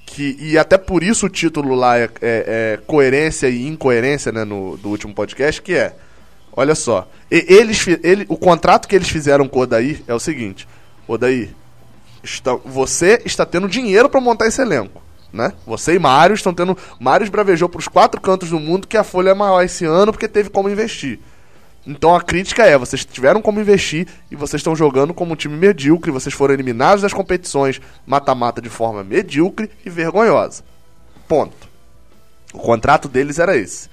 Que, 0.07 0.37
e 0.41 0.59
até 0.59 0.77
por 0.77 1.03
isso 1.03 1.27
o 1.27 1.29
título 1.29 1.75
lá 1.75 1.99
é, 1.99 2.05
é- 2.05 2.11
é 2.21 2.81
coerência 2.87 3.49
e 3.49 3.67
incoerência, 3.69 4.33
né, 4.33 4.45
no, 4.45 4.77
do 4.79 4.89
último 4.89 5.15
podcast, 5.15 5.61
que 5.63 5.75
é. 5.75 5.95
Olha 6.55 6.75
só. 6.75 7.09
Eles, 7.31 7.87
ele, 8.03 8.27
o 8.29 8.37
contrato 8.37 8.87
que 8.89 8.95
eles 8.95 9.09
fizeram 9.09 9.49
com 9.49 9.59
o 9.61 9.63
Odair 9.63 10.03
é 10.07 10.13
o 10.15 10.21
seguinte: 10.21 10.69
Odair, 11.09 11.51
está, 12.23 12.55
você 12.57 13.23
está 13.25 13.47
tendo 13.47 13.69
dinheiro 13.69 14.09
pra 14.11 14.21
montar 14.21 14.47
esse 14.47 14.61
elenco. 14.61 15.02
Né? 15.33 15.53
Você 15.67 15.95
e 15.95 15.99
Mário 15.99 16.35
estão 16.35 16.53
tendo. 16.53 16.77
Mário 17.01 17.31
bravejou 17.31 17.69
pros 17.69 17.89
quatro 17.89 18.21
cantos 18.21 18.51
do 18.51 18.61
mundo 18.61 18.87
que 18.87 18.97
a 18.97 19.05
folha 19.05 19.31
é 19.31 19.35
maior 19.35 19.63
esse 19.63 19.85
ano 19.85 20.13
porque 20.13 20.29
teve 20.29 20.51
como 20.51 20.69
investir. 20.69 21.19
Então 21.87 22.15
a 22.15 22.21
crítica 22.21 22.65
é: 22.65 22.77
vocês 22.77 23.05
tiveram 23.05 23.41
como 23.41 23.61
investir 23.61 24.07
e 24.31 24.37
vocês 24.37 24.61
estão 24.61 24.77
jogando 24.77 25.15
como 25.15 25.33
um 25.33 25.37
time 25.37 25.57
medíocre, 25.57 26.11
vocês 26.11 26.35
foram 26.35 26.55
eliminados 26.55 27.03
das 27.03 27.13
competições 27.13 27.81
mata-mata 28.07 28.61
de 28.61 28.69
forma 28.69 29.03
medíocre 29.03 29.71
e 29.85 29.91
vergonhosa. 29.91 30.63
Ponto. 31.27 31.69
O 32.53 32.59
contrato 32.59 33.09
deles 33.09 33.39
era 33.39 33.57
esse. 33.57 33.89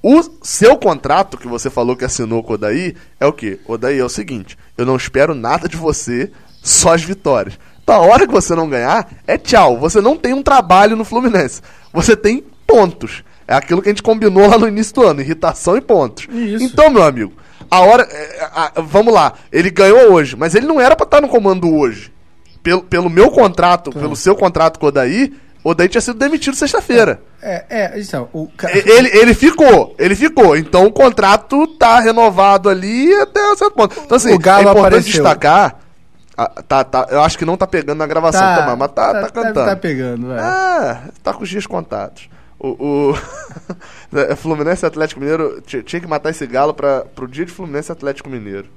O 0.00 0.22
seu 0.42 0.76
contrato, 0.76 1.38
que 1.38 1.48
você 1.48 1.70
falou 1.70 1.96
que 1.96 2.04
assinou 2.04 2.42
com 2.42 2.52
o 2.52 2.54
Odaí, 2.54 2.94
é 3.18 3.26
o 3.26 3.32
quê? 3.32 3.58
Odaí 3.66 3.98
é 3.98 4.04
o 4.04 4.08
seguinte: 4.08 4.56
eu 4.78 4.86
não 4.86 4.96
espero 4.96 5.34
nada 5.34 5.68
de 5.68 5.76
você, 5.76 6.30
só 6.62 6.94
as 6.94 7.02
vitórias. 7.02 7.58
Então, 7.84 7.94
a 7.96 8.06
hora 8.06 8.26
que 8.26 8.32
você 8.32 8.54
não 8.54 8.68
ganhar, 8.68 9.06
é 9.26 9.36
tchau. 9.38 9.78
Você 9.78 10.00
não 10.00 10.16
tem 10.16 10.32
um 10.32 10.42
trabalho 10.42 10.96
no 10.96 11.04
Fluminense. 11.04 11.60
Você 11.92 12.16
tem 12.16 12.42
pontos. 12.66 13.22
É 13.46 13.54
aquilo 13.54 13.82
que 13.82 13.88
a 13.90 13.92
gente 13.92 14.02
combinou 14.02 14.48
lá 14.48 14.56
no 14.58 14.66
início 14.66 14.94
do 14.94 15.02
ano: 15.02 15.20
irritação 15.20 15.76
e 15.76 15.80
pontos. 15.82 16.26
Isso. 16.32 16.64
Então, 16.64 16.88
meu 16.88 17.02
amigo, 17.02 17.32
a 17.70 17.80
hora. 17.80 18.02
é, 18.10 18.48
a- 18.54 18.72
vamos 18.80 19.12
lá, 19.12 19.34
ele 19.52 19.70
ganhou 19.70 20.12
hoje, 20.12 20.34
mas 20.34 20.54
ele 20.54 20.66
não 20.66 20.80
era 20.80 20.96
pra 20.96 21.04
estar 21.04 21.20
no 21.20 21.28
comando 21.28 21.70
hoje. 21.72 22.10
Pelo, 22.62 22.82
pelo 22.82 23.10
meu 23.10 23.30
contrato, 23.30 23.90
pelo 23.92 24.16
seu 24.16 24.34
contrato 24.34 24.78
com 24.80 24.86
o 24.86 24.88
Odaí, 24.88 25.34
o 25.62 25.68
Odaí 25.70 25.86
tinha 25.86 26.00
sido 26.00 26.18
demitido 26.18 26.56
sexta-feira. 26.56 27.20
É, 27.42 27.64
é, 27.68 28.00
então, 28.00 28.30
o 28.32 28.48
Ele, 28.72 29.10
ele 29.12 29.34
ficou, 29.34 29.94
ele 29.98 30.14
ficou. 30.16 30.56
Então 30.56 30.86
o 30.86 30.90
contrato 30.90 31.66
tá 31.76 32.00
renovado 32.00 32.70
ali 32.70 33.12
até 33.16 33.40
certo 33.56 33.74
ponto. 33.74 33.94
Então, 34.02 34.16
assim, 34.16 34.32
O 34.32 34.38
Galo 34.38 34.60
é 34.68 34.70
importante 34.70 34.86
apareceu. 34.86 35.12
destacar. 35.22 35.80
Ah, 36.36 36.62
tá, 36.66 36.84
tá, 36.84 37.06
eu 37.10 37.20
acho 37.22 37.38
que 37.38 37.44
não 37.44 37.56
tá 37.56 37.66
pegando 37.66 37.98
na 37.98 38.06
gravação, 38.06 38.40
tá, 38.40 38.76
mas 38.76 38.92
tá, 38.92 39.12
tá, 39.12 39.12
deve 39.20 39.32
cantando. 39.32 39.66
tá 39.70 39.76
pegando, 39.76 40.32
é. 40.32 40.40
Ah, 40.40 41.08
tá 41.22 41.32
com 41.32 41.42
os 41.42 41.48
dias 41.48 41.66
contados. 41.66 42.28
O, 42.58 43.12
o 43.12 43.14
Fluminense 44.36 44.84
e 44.84 44.86
Atlético 44.86 45.20
Mineiro 45.20 45.60
ti- 45.60 45.82
tinha 45.82 46.00
que 46.00 46.06
matar 46.06 46.30
esse 46.30 46.46
galo 46.46 46.72
para 46.72 47.02
pro 47.14 47.26
dia 47.28 47.44
de 47.44 47.52
Fluminense 47.52 47.90
Atlético 47.92 48.28
Mineiro. 48.30 48.68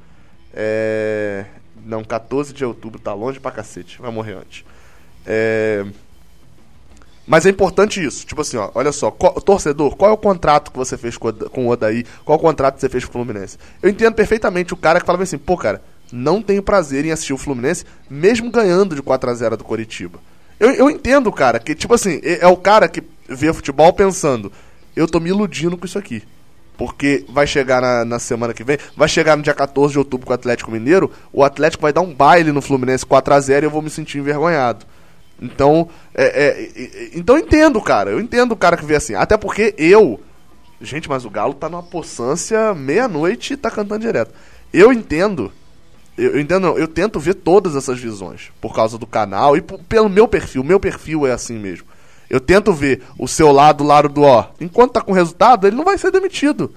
É, 0.53 1.45
não, 1.85 2.03
14 2.03 2.53
de 2.53 2.65
outubro, 2.65 2.99
tá 2.99 3.13
longe 3.13 3.39
pra 3.39 3.51
cacete, 3.51 4.01
vai 4.01 4.11
morrer 4.11 4.33
antes. 4.33 4.65
É, 5.25 5.85
mas 7.25 7.45
é 7.45 7.49
importante 7.49 8.03
isso. 8.03 8.25
Tipo 8.25 8.41
assim, 8.41 8.57
ó, 8.57 8.69
olha 8.73 8.91
só, 8.91 9.11
qual- 9.11 9.33
torcedor, 9.41 9.95
qual 9.95 10.11
é 10.11 10.13
o 10.13 10.17
contrato 10.17 10.71
que 10.71 10.77
você 10.77 10.97
fez 10.97 11.17
com, 11.17 11.27
o 11.27 11.29
Oda- 11.29 11.49
com 11.49 11.65
o 11.67 11.69
Odaí? 11.69 12.05
Qual 12.25 12.37
é 12.37 12.39
o 12.39 12.41
contrato 12.41 12.75
que 12.75 12.81
você 12.81 12.89
fez 12.89 13.03
com 13.05 13.09
o 13.09 13.13
Fluminense? 13.23 13.57
Eu 13.81 13.89
entendo 13.89 14.13
perfeitamente 14.13 14.73
o 14.73 14.77
cara 14.77 14.99
que 14.99 15.05
falava 15.05 15.23
assim, 15.23 15.37
pô, 15.37 15.57
cara, 15.57 15.81
não 16.11 16.41
tenho 16.41 16.63
prazer 16.63 17.05
em 17.05 17.11
assistir 17.11 17.33
o 17.33 17.37
Fluminense, 17.37 17.85
mesmo 18.09 18.51
ganhando 18.51 18.95
de 18.95 19.01
4 19.01 19.29
a 19.29 19.33
0 19.33 19.57
do 19.57 19.63
Coritiba. 19.63 20.19
Eu, 20.59 20.71
eu 20.71 20.89
entendo, 20.89 21.31
cara, 21.31 21.59
que, 21.59 21.75
tipo 21.75 21.93
assim, 21.93 22.19
é, 22.23 22.39
é 22.41 22.47
o 22.47 22.57
cara 22.57 22.87
que 22.87 23.03
vê 23.27 23.51
futebol 23.53 23.91
pensando, 23.93 24.51
eu 24.95 25.07
tô 25.07 25.19
me 25.19 25.29
iludindo 25.29 25.77
com 25.77 25.85
isso 25.85 25.99
aqui. 25.99 26.23
Porque 26.77 27.25
vai 27.29 27.47
chegar 27.47 27.81
na, 27.81 28.05
na 28.05 28.19
semana 28.19 28.53
que 28.53 28.63
vem, 28.63 28.77
vai 28.95 29.07
chegar 29.07 29.35
no 29.35 29.43
dia 29.43 29.53
14 29.53 29.93
de 29.93 29.99
outubro 29.99 30.27
com 30.27 30.31
o 30.31 30.35
Atlético 30.35 30.71
Mineiro, 30.71 31.11
o 31.33 31.43
Atlético 31.43 31.81
vai 31.81 31.91
dar 31.91 32.01
um 32.01 32.13
baile 32.13 32.51
no 32.51 32.61
Fluminense 32.61 33.05
4 33.05 33.33
a 33.33 33.39
0 33.39 33.65
e 33.65 33.67
eu 33.67 33.71
vou 33.71 33.81
me 33.81 33.89
sentir 33.89 34.19
envergonhado. 34.19 34.85
Então, 35.41 35.89
é, 36.13 36.25
é, 36.25 37.09
então 37.13 37.35
eu 37.37 37.43
entendo, 37.43 37.81
cara. 37.81 38.11
Eu 38.11 38.19
entendo 38.19 38.53
o 38.53 38.57
cara 38.57 38.75
que 38.75 38.85
vê 38.85 38.95
assim. 38.95 39.13
Até 39.13 39.37
porque 39.37 39.73
eu. 39.77 40.19
Gente, 40.81 41.09
mas 41.09 41.25
o 41.25 41.29
Galo 41.29 41.53
tá 41.53 41.69
numa 41.69 41.83
poçância 41.83 42.73
meia-noite 42.73 43.53
e 43.53 43.57
tá 43.57 43.69
cantando 43.69 44.05
direto. 44.05 44.33
Eu 44.73 44.91
entendo. 44.91 45.51
Eu, 46.17 46.31
eu 46.31 46.39
entendo, 46.39 46.61
não, 46.61 46.77
eu 46.77 46.87
tento 46.87 47.19
ver 47.19 47.35
todas 47.35 47.75
essas 47.75 47.99
visões. 47.99 48.51
Por 48.59 48.73
causa 48.73 48.97
do 48.97 49.05
canal 49.05 49.55
e 49.55 49.61
pelo 49.61 50.09
meu 50.09 50.27
perfil. 50.27 50.63
Meu 50.63 50.79
perfil 50.79 51.27
é 51.27 51.31
assim 51.31 51.57
mesmo. 51.57 51.85
Eu 52.29 52.39
tento 52.39 52.73
ver 52.73 53.01
o 53.17 53.27
seu 53.27 53.51
lado, 53.51 53.83
o 53.83 53.87
lado 53.87 54.09
do 54.09 54.23
ó. 54.23 54.47
Enquanto 54.59 54.93
tá 54.93 55.01
com 55.01 55.11
resultado, 55.11 55.67
ele 55.67 55.75
não 55.75 55.85
vai 55.85 55.97
ser 55.97 56.11
demitido. 56.11 56.73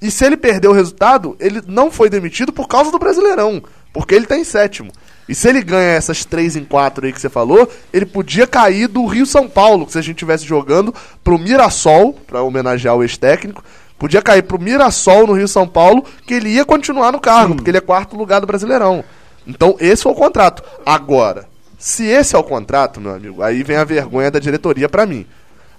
E 0.00 0.10
se 0.10 0.24
ele 0.24 0.36
perder 0.36 0.68
o 0.68 0.72
resultado, 0.72 1.36
ele 1.40 1.62
não 1.66 1.90
foi 1.90 2.10
demitido 2.10 2.52
por 2.52 2.68
causa 2.68 2.90
do 2.90 2.98
Brasileirão. 2.98 3.62
Porque 3.92 4.14
ele 4.14 4.26
tá 4.26 4.36
em 4.36 4.44
sétimo. 4.44 4.90
E 5.28 5.34
se 5.34 5.48
ele 5.48 5.62
ganha 5.62 5.92
essas 5.92 6.24
três 6.24 6.56
em 6.56 6.64
quatro 6.64 7.06
aí 7.06 7.12
que 7.12 7.20
você 7.20 7.28
falou, 7.28 7.70
ele 7.92 8.04
podia 8.04 8.46
cair 8.46 8.88
do 8.88 9.06
Rio 9.06 9.24
São 9.24 9.48
Paulo, 9.48 9.88
se 9.88 9.98
a 9.98 10.02
gente 10.02 10.16
tivesse 10.16 10.44
jogando 10.44 10.94
pro 11.22 11.38
Mirassol, 11.38 12.14
pra 12.26 12.42
homenagear 12.42 12.96
o 12.96 13.02
ex-técnico, 13.02 13.62
podia 14.02 14.20
cair 14.20 14.42
pro 14.42 14.60
Mirassol 14.60 15.28
no 15.28 15.34
Rio 15.34 15.46
São 15.46 15.64
Paulo, 15.64 16.04
que 16.26 16.34
ele 16.34 16.48
ia 16.48 16.64
continuar 16.64 17.12
no 17.12 17.20
cargo, 17.20 17.54
porque 17.54 17.70
ele 17.70 17.78
é 17.78 17.80
quarto 17.80 18.16
lugar 18.16 18.40
do 18.40 18.48
Brasileirão. 18.48 19.04
Então 19.46 19.76
esse 19.78 20.02
foi 20.02 20.10
o 20.10 20.16
contrato. 20.16 20.60
Agora, 20.84 21.46
se 21.78 22.04
esse 22.04 22.34
é 22.34 22.38
o 22.38 22.42
contrato, 22.42 23.00
meu 23.00 23.14
amigo, 23.14 23.40
aí 23.44 23.62
vem 23.62 23.76
a 23.76 23.84
vergonha 23.84 24.28
da 24.28 24.40
diretoria 24.40 24.88
pra 24.88 25.06
mim. 25.06 25.24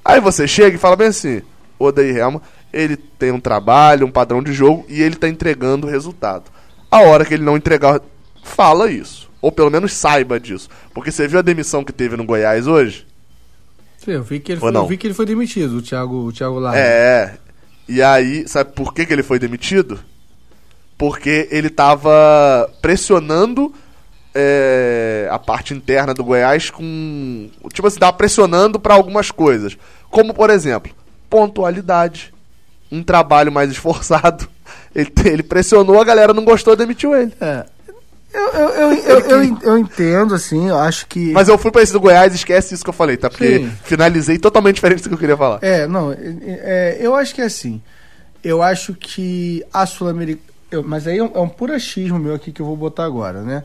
Aí 0.05 0.21
você 0.21 0.47
chega 0.47 0.77
e 0.77 0.79
fala 0.79 0.95
bem 0.95 1.07
assim, 1.07 1.41
o 1.77 1.83
Odair 1.83 2.15
Helma, 2.15 2.41
ele 2.71 2.95
tem 2.95 3.29
um 3.29 3.41
trabalho, 3.41 4.07
um 4.07 4.11
padrão 4.11 4.41
de 4.41 4.53
jogo 4.53 4.85
e 4.87 5.01
ele 5.01 5.17
tá 5.17 5.27
entregando 5.27 5.85
o 5.85 5.89
resultado. 5.89 6.45
A 6.89 7.01
hora 7.01 7.25
que 7.25 7.33
ele 7.33 7.43
não 7.43 7.57
entregar, 7.57 7.99
fala 8.41 8.89
isso. 8.89 9.29
Ou 9.41 9.51
pelo 9.51 9.69
menos 9.69 9.91
saiba 9.91 10.39
disso. 10.39 10.69
Porque 10.93 11.11
você 11.11 11.27
viu 11.27 11.39
a 11.39 11.41
demissão 11.41 11.83
que 11.83 11.91
teve 11.91 12.15
no 12.15 12.23
Goiás 12.23 12.67
hoje? 12.67 13.05
Eu 14.07 14.23
vi 14.23 14.39
que 14.39 14.53
ele 14.53 14.61
foi, 14.61 14.87
vi 14.87 14.97
que 14.97 15.07
ele 15.07 15.13
foi 15.13 15.25
demitido, 15.25 15.77
o 15.77 15.81
Thiago, 15.81 16.27
o 16.27 16.31
Thiago 16.31 16.59
Lara. 16.59 16.77
É. 16.77 17.37
E 17.87 18.01
aí, 18.01 18.47
sabe 18.47 18.71
por 18.71 18.93
que, 18.93 19.05
que 19.05 19.13
ele 19.13 19.23
foi 19.23 19.39
demitido? 19.39 19.99
Porque 20.97 21.47
ele 21.51 21.69
tava 21.69 22.69
pressionando 22.81 23.73
é, 24.33 25.27
a 25.29 25.37
parte 25.37 25.73
interna 25.73 26.13
do 26.13 26.23
Goiás 26.23 26.69
com. 26.69 27.49
Tipo 27.73 27.87
assim, 27.87 27.99
tava 27.99 28.13
pressionando 28.13 28.79
pra 28.79 28.93
algumas 28.93 29.31
coisas. 29.31 29.77
Como, 30.09 30.33
por 30.33 30.49
exemplo, 30.49 30.91
pontualidade. 31.29 32.33
Um 32.91 33.03
trabalho 33.03 33.51
mais 33.51 33.69
esforçado. 33.71 34.47
Ele, 34.95 35.11
ele 35.25 35.43
pressionou, 35.43 35.99
a 35.99 36.05
galera 36.05 36.33
não 36.33 36.45
gostou, 36.45 36.75
demitiu 36.75 37.15
ele. 37.15 37.33
É. 37.41 37.65
Eu, 38.33 38.49
eu, 38.49 38.69
eu, 38.69 39.19
eu, 39.19 39.57
eu, 39.61 39.77
entendo, 39.77 40.33
assim, 40.33 40.67
eu 40.67 40.79
acho 40.79 41.05
que. 41.05 41.31
Mas 41.31 41.47
eu 41.47 41.57
fui 41.57 41.71
pra 41.71 41.83
esse 41.83 41.93
do 41.93 41.99
Goiás, 41.99 42.33
esquece 42.33 42.73
isso 42.73 42.83
que 42.83 42.89
eu 42.89 42.93
falei, 42.93 43.15
tá? 43.15 43.29
Porque 43.29 43.59
Sim. 43.59 43.71
finalizei 43.83 44.39
totalmente 44.39 44.75
diferente 44.81 45.03
do 45.03 45.09
que 45.09 45.15
eu 45.15 45.19
queria 45.19 45.37
falar. 45.37 45.59
É, 45.61 45.85
não, 45.85 46.11
é, 46.11 46.17
é, 46.41 46.97
eu 46.99 47.13
acho 47.15 47.35
que 47.35 47.41
é 47.41 47.45
assim. 47.45 47.79
Eu 48.43 48.63
acho 48.63 48.95
que 48.95 49.63
a 49.71 49.85
Sul-Americana. 49.85 50.51
Mas 50.83 51.05
aí 51.05 51.19
é 51.19 51.23
um, 51.23 51.31
é 51.35 51.39
um 51.39 51.47
puro 51.47 51.71
achismo 51.71 52.17
meu 52.17 52.33
aqui 52.33 52.51
que 52.51 52.59
eu 52.59 52.65
vou 52.65 52.75
botar 52.75 53.05
agora, 53.05 53.43
né? 53.43 53.63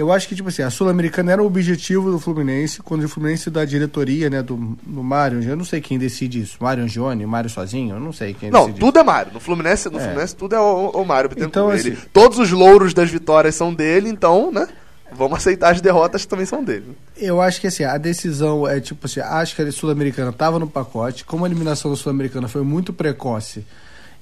Eu 0.00 0.10
acho 0.10 0.26
que, 0.26 0.34
tipo 0.34 0.48
assim, 0.48 0.62
a 0.62 0.70
Sul-Americana 0.70 1.32
era 1.32 1.42
o 1.42 1.46
objetivo 1.46 2.10
do 2.10 2.18
Fluminense, 2.18 2.80
quando 2.82 3.04
o 3.04 3.08
Fluminense 3.08 3.50
da 3.50 3.66
diretoria, 3.66 4.30
né, 4.30 4.42
do, 4.42 4.56
do 4.56 5.02
Mário, 5.02 5.42
eu 5.42 5.54
não 5.54 5.64
sei 5.64 5.78
quem 5.82 5.98
decide 5.98 6.40
isso. 6.40 6.56
Mário 6.58 6.82
Angione, 6.82 7.26
Mário 7.26 7.50
sozinho, 7.50 7.96
eu 7.96 8.00
não 8.00 8.10
sei 8.10 8.32
quem 8.32 8.50
Não, 8.50 8.60
decide 8.62 8.80
tudo 8.80 8.98
é 8.98 9.02
Mário. 9.02 9.30
No 9.34 9.40
Fluminense, 9.40 9.90
no 9.90 10.00
Fluminense 10.00 10.34
tudo 10.34 10.54
é 10.54 10.58
o, 10.58 10.88
o 10.88 11.04
Mário. 11.04 11.30
Então, 11.36 11.70
ele, 11.70 11.92
assim- 11.92 12.02
todos 12.14 12.38
os 12.38 12.50
louros 12.50 12.94
das 12.94 13.10
vitórias 13.10 13.54
são 13.54 13.74
dele, 13.74 14.08
então, 14.08 14.50
né? 14.50 14.66
vamos 15.12 15.38
aceitar 15.38 15.72
as 15.72 15.80
derrotas 15.80 16.22
que 16.22 16.28
também 16.28 16.46
são 16.46 16.64
dele. 16.64 16.96
Eu 17.18 17.42
acho 17.42 17.60
que 17.60 17.66
assim, 17.66 17.84
a 17.84 17.98
decisão 17.98 18.66
é 18.66 18.80
tipo 18.80 19.06
assim, 19.06 19.20
acho 19.20 19.54
que 19.54 19.60
a 19.60 19.70
Sul-Americana 19.72 20.30
estava 20.30 20.58
no 20.58 20.66
pacote, 20.68 21.24
como 21.24 21.44
a 21.44 21.48
eliminação 21.48 21.90
da 21.90 21.96
Sul-Americana 21.96 22.48
foi 22.48 22.62
muito 22.62 22.92
precoce 22.92 23.66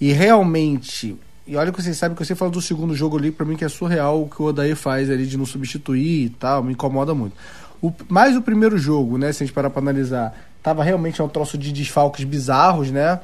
e 0.01 0.13
realmente. 0.13 1.17
E 1.49 1.57
olha 1.57 1.73
que 1.73 1.83
vocês 1.83 1.97
sabem 1.97 2.15
que 2.15 2.23
você 2.23 2.35
falou 2.35 2.53
do 2.53 2.61
segundo 2.61 2.95
jogo 2.95 3.17
ali, 3.17 3.31
pra 3.31 3.47
mim 3.47 3.57
que 3.57 3.65
é 3.65 3.69
surreal 3.71 4.23
o 4.23 4.29
que 4.29 4.43
o 4.43 4.45
Odair 4.45 4.77
faz 4.77 5.11
ali 5.11 5.27
de 5.27 5.39
não 5.39 5.47
substituir 5.47 6.27
e 6.27 6.29
tal, 6.29 6.63
me 6.63 6.73
incomoda 6.73 7.15
muito. 7.15 7.35
O, 7.81 7.91
mais 8.07 8.37
o 8.37 8.43
primeiro 8.43 8.77
jogo, 8.77 9.17
né, 9.17 9.33
se 9.33 9.43
a 9.43 9.47
gente 9.47 9.55
parar 9.55 9.71
pra 9.71 9.81
analisar, 9.81 10.39
tava 10.63 10.85
realmente 10.85 11.23
um 11.23 11.29
troço 11.29 11.57
de 11.57 11.73
desfalques 11.73 12.25
bizarros, 12.25 12.91
né? 12.91 13.19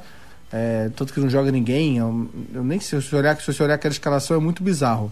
É, 0.51 0.89
tanto 0.95 1.13
que 1.13 1.19
não 1.19 1.29
joga 1.29 1.51
ninguém. 1.51 1.97
Eu, 1.97 2.27
eu 2.51 2.63
nem 2.63 2.79
sei 2.79 2.99
se 2.99 3.09
você 3.09 3.15
olhar, 3.15 3.39
se 3.39 3.45
você 3.45 3.61
olhar 3.61 3.75
aquela 3.75 3.91
escalação 3.91 4.35
é 4.35 4.39
muito 4.39 4.63
bizarro. 4.63 5.11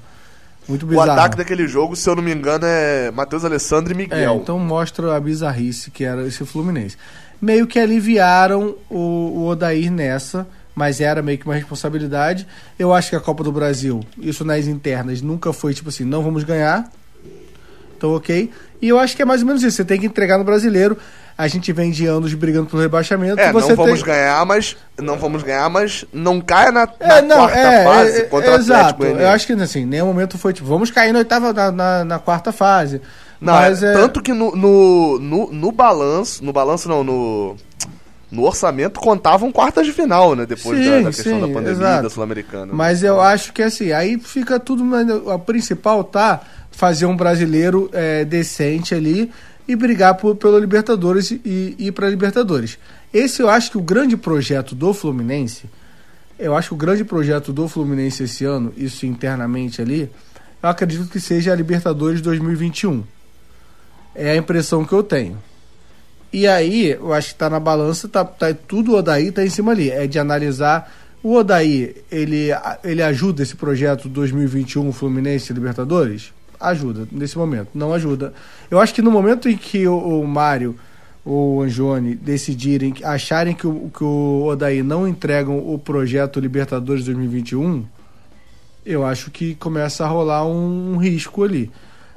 Muito 0.67 0.87
bizarro. 0.87 1.09
O 1.09 1.11
ataque 1.11 1.37
daquele 1.37 1.67
jogo, 1.67 1.95
se 1.95 2.09
eu 2.09 2.15
não 2.15 2.23
me 2.23 2.33
engano, 2.33 2.65
é 2.65 3.11
Matheus 3.11 3.45
Alessandro 3.45 3.93
e 3.93 3.95
Miguel. 3.95 4.33
É, 4.33 4.35
então 4.35 4.57
mostra 4.57 5.15
a 5.15 5.19
bizarrice 5.19 5.91
que 5.91 6.03
era 6.03 6.25
esse 6.25 6.43
Fluminense. 6.45 6.97
Meio 7.39 7.67
que 7.67 7.77
aliviaram 7.77 8.75
o, 8.89 8.97
o 8.97 9.47
Odair 9.47 9.91
nessa, 9.91 10.47
mas 10.75 10.99
era 11.01 11.21
meio 11.21 11.37
que 11.37 11.45
uma 11.45 11.55
responsabilidade. 11.55 12.47
Eu 12.77 12.93
acho 12.93 13.09
que 13.09 13.15
a 13.15 13.19
Copa 13.19 13.43
do 13.43 13.51
Brasil, 13.51 14.01
isso 14.17 14.43
nas 14.43 14.67
internas, 14.67 15.21
nunca 15.21 15.53
foi 15.53 15.73
tipo 15.73 15.89
assim, 15.89 16.03
não 16.03 16.23
vamos 16.23 16.43
ganhar. 16.43 16.89
Então, 17.97 18.15
ok. 18.15 18.51
E 18.81 18.89
eu 18.89 18.99
acho 18.99 19.15
que 19.15 19.21
é 19.21 19.25
mais 19.25 19.41
ou 19.41 19.47
menos 19.47 19.63
isso. 19.63 19.77
Você 19.77 19.85
tem 19.85 19.99
que 19.99 20.05
entregar 20.05 20.37
no 20.37 20.43
brasileiro. 20.43 20.97
A 21.37 21.47
gente 21.47 21.71
vem 21.71 21.89
de 21.89 22.05
anos 22.05 22.33
brigando 22.33 22.69
pelo 22.69 22.81
rebaixamento. 22.81 23.39
É, 23.39 23.51
não 23.51 23.61
vamos 23.75 24.03
tem... 24.03 24.03
ganhar, 24.03 24.45
mas 24.45 24.75
não 24.99 25.17
vamos 25.17 25.41
ganhar, 25.41 25.69
mas 25.69 26.05
não 26.11 26.41
caia 26.41 26.71
na, 26.71 26.87
É, 26.99 27.07
na 27.07 27.21
não, 27.21 27.37
quarta 27.37 27.57
é, 27.57 27.83
fase 27.83 28.19
é, 28.19 28.21
contra 28.23 28.51
é, 28.51 28.55
Exato. 28.55 29.03
Eu 29.03 29.29
acho 29.29 29.47
que 29.47 29.53
assim, 29.53 29.79
em 29.79 29.85
nenhum 29.85 30.07
momento 30.07 30.37
foi 30.37 30.53
tipo, 30.53 30.67
vamos 30.67 30.91
cair 30.91 31.13
na 31.13 31.19
oitava, 31.19 31.53
na, 31.53 31.71
na, 31.71 32.03
na 32.03 32.19
quarta 32.19 32.51
fase. 32.51 33.01
Não, 33.39 33.53
Mas 33.53 33.81
é, 33.81 33.91
é, 33.91 33.93
tanto 33.93 34.21
que 34.21 34.31
no, 34.31 34.55
no, 34.55 35.19
no, 35.19 35.51
no 35.51 35.71
balanço, 35.71 36.43
no 36.43 36.53
balanço 36.53 36.87
não, 36.87 37.03
no, 37.03 37.57
no 38.33 38.43
orçamento 38.43 38.99
contavam 38.99 39.51
quartas 39.51 39.85
de 39.85 39.93
final, 39.93 40.35
né? 40.35 40.45
Depois 40.45 40.79
Sim, 40.79 40.89
da, 40.89 40.97
da 40.97 41.05
questão 41.05 41.33
sim, 41.33 41.39
da 41.39 41.47
pandemia 41.47 41.71
exato. 41.71 42.03
da 42.03 42.09
Sul-Americana. 42.09 42.73
Mas 42.73 43.03
eu 43.03 43.21
acho 43.21 43.53
que 43.53 43.61
assim, 43.61 43.91
aí 43.91 44.19
fica 44.19 44.59
tudo. 44.59 44.83
A 45.29 45.37
principal 45.37 46.03
tá 46.03 46.41
fazer 46.71 47.05
um 47.05 47.15
brasileiro 47.15 47.89
é, 47.93 48.25
decente 48.25 48.95
ali 48.95 49.31
e 49.67 49.75
brigar 49.75 50.15
por, 50.15 50.35
pelo 50.35 50.57
Libertadores 50.57 51.29
e 51.31 51.41
e 51.45 51.75
ir 51.87 51.91
para 51.91 52.09
Libertadores. 52.09 52.79
Esse 53.13 53.41
eu 53.41 53.49
acho 53.49 53.69
que 53.69 53.77
o 53.77 53.81
grande 53.81 54.17
projeto 54.17 54.73
do 54.73 54.91
Fluminense, 54.93 55.69
eu 56.39 56.55
acho 56.55 56.69
que 56.69 56.73
o 56.73 56.77
grande 56.77 57.03
projeto 57.03 57.53
do 57.53 57.67
Fluminense 57.67 58.23
esse 58.23 58.43
ano, 58.43 58.73
isso 58.75 59.05
internamente 59.05 59.79
ali, 59.79 60.09
eu 60.61 60.69
acredito 60.69 61.07
que 61.07 61.19
seja 61.19 61.53
a 61.53 61.55
Libertadores 61.55 62.21
2021. 62.21 63.03
É 64.15 64.31
a 64.31 64.35
impressão 64.35 64.83
que 64.83 64.93
eu 64.93 65.03
tenho. 65.03 65.37
E 66.33 66.47
aí, 66.47 66.89
eu 66.89 67.13
acho 67.13 67.29
que 67.29 67.35
tá 67.35 67.47
na 67.47 67.59
balança, 67.59 68.09
tá, 68.09 68.25
tá 68.25 68.51
tudo 68.67 68.93
o 68.93 68.95
Odaí 68.97 69.31
tá 69.31 69.45
em 69.45 69.49
cima 69.49 69.71
ali. 69.71 69.91
É 69.91 70.07
de 70.07 70.17
analisar. 70.17 70.91
O 71.21 71.35
Odaí, 71.35 71.95
ele, 72.11 72.47
ele 72.83 73.03
ajuda 73.03 73.43
esse 73.43 73.55
projeto 73.55 74.09
2021 74.09 74.91
Fluminense 74.91 75.53
Libertadores? 75.53 76.33
Ajuda, 76.59 77.07
nesse 77.11 77.37
momento. 77.37 77.69
Não 77.75 77.93
ajuda. 77.93 78.33
Eu 78.71 78.79
acho 78.79 78.93
que 78.93 79.01
no 79.01 79.11
momento 79.11 79.47
em 79.47 79.55
que 79.55 79.87
o, 79.87 80.21
o 80.21 80.27
Mário 80.27 80.75
ou 81.23 81.57
o 81.57 81.61
Anjone 81.61 82.15
decidirem, 82.15 82.95
acharem 83.03 83.53
que 83.53 83.67
o, 83.67 83.89
que 83.95 84.03
o 84.03 84.45
Odaí 84.45 84.83
não 84.83 85.07
entregam 85.07 85.57
o 85.57 85.77
projeto 85.77 86.39
Libertadores 86.39 87.05
2021, 87.05 87.85
eu 88.85 89.05
acho 89.05 89.31
que 89.31 89.55
começa 89.55 90.03
a 90.03 90.07
rolar 90.07 90.45
um, 90.45 90.97
risco 90.97 91.43
ali. 91.43 91.71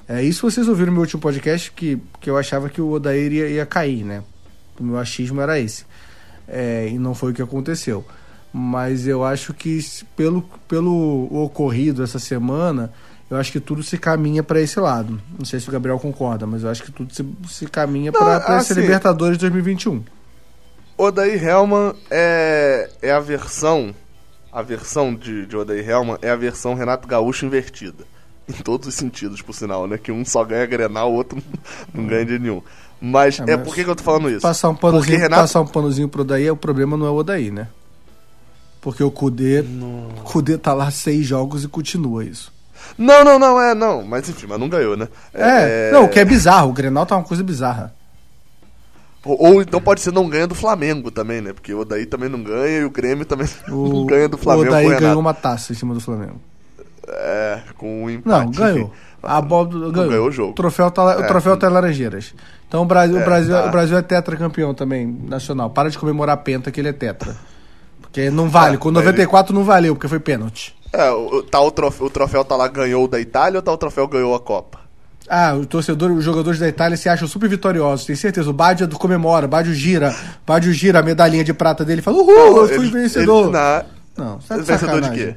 É, 0.08 0.22
isso 0.22 0.48
vocês 0.48 0.68
ouviram 0.68 0.86
no 0.88 0.92
meu 0.92 1.00
último 1.02 1.20
podcast, 1.20 1.72
que, 1.72 1.98
que 2.20 2.30
eu 2.30 2.36
achava 2.38 2.68
que 2.68 2.80
o 2.80 2.90
Odair 2.90 3.32
ia, 3.32 3.48
ia 3.48 3.66
cair, 3.66 4.04
né? 4.04 4.22
O 4.78 4.84
meu 4.84 4.98
achismo 4.98 5.40
era 5.40 5.58
esse. 5.58 5.84
É, 6.46 6.88
e 6.88 6.98
não 6.98 7.14
foi 7.14 7.32
o 7.32 7.34
que 7.34 7.42
aconteceu. 7.42 8.04
Mas 8.52 9.06
eu 9.06 9.24
acho 9.24 9.52
que 9.52 9.78
pelo, 10.16 10.42
pelo 10.68 11.28
ocorrido 11.42 12.02
essa 12.04 12.18
semana, 12.18 12.92
eu 13.28 13.36
acho 13.36 13.50
que 13.50 13.58
tudo 13.60 13.82
se 13.82 13.98
caminha 13.98 14.42
para 14.42 14.60
esse 14.60 14.78
lado. 14.78 15.20
Não 15.36 15.44
sei 15.44 15.58
se 15.58 15.68
o 15.68 15.72
Gabriel 15.72 15.98
concorda, 15.98 16.46
mas 16.46 16.62
eu 16.62 16.70
acho 16.70 16.82
que 16.84 16.92
tudo 16.92 17.12
se, 17.12 17.26
se 17.48 17.66
caminha 17.66 18.12
para 18.12 18.36
esse 18.60 18.72
assim- 18.72 18.80
Libertadores 18.80 19.36
2021. 19.38 20.02
Odair 20.96 21.42
Helman 21.44 21.94
é, 22.10 22.88
é 23.02 23.10
a 23.10 23.20
versão. 23.20 23.94
A 24.52 24.62
versão 24.62 25.14
de, 25.14 25.44
de 25.46 25.54
Odair 25.56 25.86
Helman 25.86 26.16
é 26.22 26.30
a 26.30 26.36
versão 26.36 26.72
Renato 26.74 27.06
Gaúcho 27.06 27.44
invertida. 27.44 28.04
Em 28.58 28.62
todos 28.62 28.86
os 28.88 28.94
sentidos, 28.94 29.42
por 29.42 29.54
sinal, 29.54 29.86
né? 29.88 29.98
Que 29.98 30.12
um 30.12 30.24
só 30.24 30.44
ganha 30.44 30.64
Grenal, 30.66 31.10
o 31.12 31.14
outro 31.16 31.42
não 31.92 32.06
ganha 32.06 32.24
de 32.24 32.38
nenhum. 32.38 32.62
Mas, 33.00 33.38
É, 33.40 33.42
é, 33.52 33.56
mas 33.56 33.66
por 33.66 33.74
que, 33.74 33.84
que 33.84 33.90
eu 33.90 33.96
tô 33.96 34.02
falando 34.04 34.30
isso? 34.30 34.40
Passar 34.40 34.68
um 34.70 34.74
Porque 34.74 34.92
panozinho, 34.92 35.18
Renato- 35.18 35.42
passar 35.42 35.60
um 35.60 35.66
panozinho 35.66 36.08
pro 36.08 36.22
Odaí, 36.22 36.50
o 36.50 36.56
problema 36.56 36.96
não 36.96 37.06
é 37.06 37.10
o 37.10 37.14
Odaí, 37.16 37.50
né? 37.50 37.68
Porque 38.80 39.02
o 39.02 39.10
Kudê, 39.10 39.60
o 39.60 40.20
Kudê 40.22 40.56
tá 40.56 40.72
lá 40.72 40.90
seis 40.92 41.26
jogos 41.26 41.64
e 41.64 41.68
continua 41.68 42.24
isso. 42.24 42.52
Não, 42.96 43.24
não, 43.24 43.36
não, 43.38 43.60
é, 43.60 43.74
não. 43.74 44.04
Mas 44.04 44.28
enfim, 44.28 44.46
mas 44.46 44.60
não 44.60 44.68
ganhou, 44.68 44.96
né? 44.96 45.08
É, 45.34 45.90
não, 45.90 46.04
o 46.04 46.08
que 46.08 46.20
é 46.20 46.24
bizarro, 46.24 46.70
o 46.70 46.72
Grenal 46.72 47.04
tá 47.04 47.16
uma 47.16 47.24
coisa 47.24 47.42
bizarra. 47.42 47.92
Ou, 49.24 49.54
ou 49.54 49.62
então 49.62 49.80
pode 49.80 50.00
ser 50.00 50.12
não 50.12 50.28
ganha 50.28 50.46
do 50.46 50.54
Flamengo 50.54 51.10
também, 51.10 51.40
né? 51.40 51.52
Porque 51.52 51.74
o 51.74 51.80
Odair 51.80 52.08
também 52.08 52.28
não 52.28 52.40
ganha 52.44 52.78
e 52.78 52.84
o 52.84 52.90
Grêmio 52.90 53.24
também 53.26 53.48
O, 53.68 53.88
não 53.92 54.06
ganha 54.06 54.28
do 54.28 54.38
Flamengo. 54.38 54.70
o 54.72 54.78
Renato. 54.78 55.00
ganhou 55.00 55.18
uma 55.20 55.34
taça 55.34 55.72
em 55.72 55.76
cima 55.76 55.92
do 55.92 56.00
Flamengo. 56.00 56.40
É, 57.08 57.58
com 57.76 58.04
um 58.04 58.10
empate. 58.10 58.28
Não, 58.44 58.50
ganhou. 58.50 58.92
A 59.22 59.40
bola 59.40 59.66
do, 59.68 59.92
ganhou. 59.92 60.10
ganhou 60.10 60.28
o 60.28 60.30
jogo. 60.30 60.50
O 60.50 60.54
troféu 60.54 60.90
tá, 60.90 61.02
lá- 61.02 61.16
o 61.18 61.24
É. 61.24 61.26
troféu 61.26 61.56
tá 61.56 61.68
em 61.68 61.70
Laranjeiras. 61.72 62.34
Então 62.68 62.82
o 62.82 62.84
Brasil, 62.84 63.18
É, 63.18 63.22
o 63.22 63.24
Brasil, 63.24 63.54
tá. 63.54 63.66
o 63.66 63.70
Brasil 63.70 63.96
é 63.98 64.02
tetracampeão 64.02 64.74
também, 64.74 65.06
nacional. 65.28 65.70
Para 65.70 65.88
de 65.90 65.98
comemorar 65.98 66.34
a 66.34 66.36
penta 66.36 66.70
que 66.70 66.80
ele 66.80 66.88
é 66.88 66.92
tetra. 66.92 67.36
Porque 68.00 68.30
não 68.30 68.48
vale. 68.48 68.74
É, 68.76 68.78
Com 68.78 68.90
mas 68.90 69.04
94 69.04 69.54
não 69.54 69.64
valeu, 69.64 69.94
porque 69.94 70.08
foi 70.08 70.18
pênalti. 70.20 70.74
É, 70.92 71.10
o, 71.10 71.42
tá 71.42 71.60
o, 71.60 71.70
troféu, 71.70 72.06
o 72.06 72.10
troféu 72.10 72.44
tá 72.44 72.56
lá, 72.56 72.68
ganhou 72.68 73.04
o 73.04 73.08
da 73.08 73.20
Itália 73.20 73.58
ou 73.58 73.62
tá 73.62 73.72
o 73.72 73.76
troféu 73.76 74.06
ganhou 74.08 74.34
a 74.34 74.40
Copa? 74.40 74.78
Ah, 75.28 75.54
o 75.54 75.66
torcedor, 75.66 76.12
os 76.12 76.24
jogadores 76.24 76.60
da 76.60 76.68
Itália 76.68 76.96
se 76.96 77.08
acham 77.08 77.26
super 77.26 77.48
vitoriosos, 77.48 78.06
tem 78.06 78.14
certeza. 78.14 78.48
O 78.48 78.52
Baggio 78.52 78.88
comemora, 78.90 79.46
o 79.46 79.48
Baggio 79.48 79.74
gira, 79.74 80.10
o 80.12 80.46
Baggio 80.46 80.72
gira 80.72 81.00
a 81.00 81.02
medalhinha 81.02 81.42
de 81.42 81.52
prata 81.52 81.84
dele 81.84 81.98
e 82.00 82.02
fala: 82.02 82.18
Uhul, 82.18 82.58
eu 82.58 82.68
fui 82.68 82.76
Eles- 82.76 82.90
vencedor. 82.90 83.40
eles- 83.40 83.52
na- 83.52 83.84
Não, 84.16 84.40
você 84.40 84.48
tá 84.48 84.54
de 84.56 84.62
Vencedor 84.62 85.00
de 85.00 85.06
sacanagem. 85.06 85.26
quê? 85.34 85.36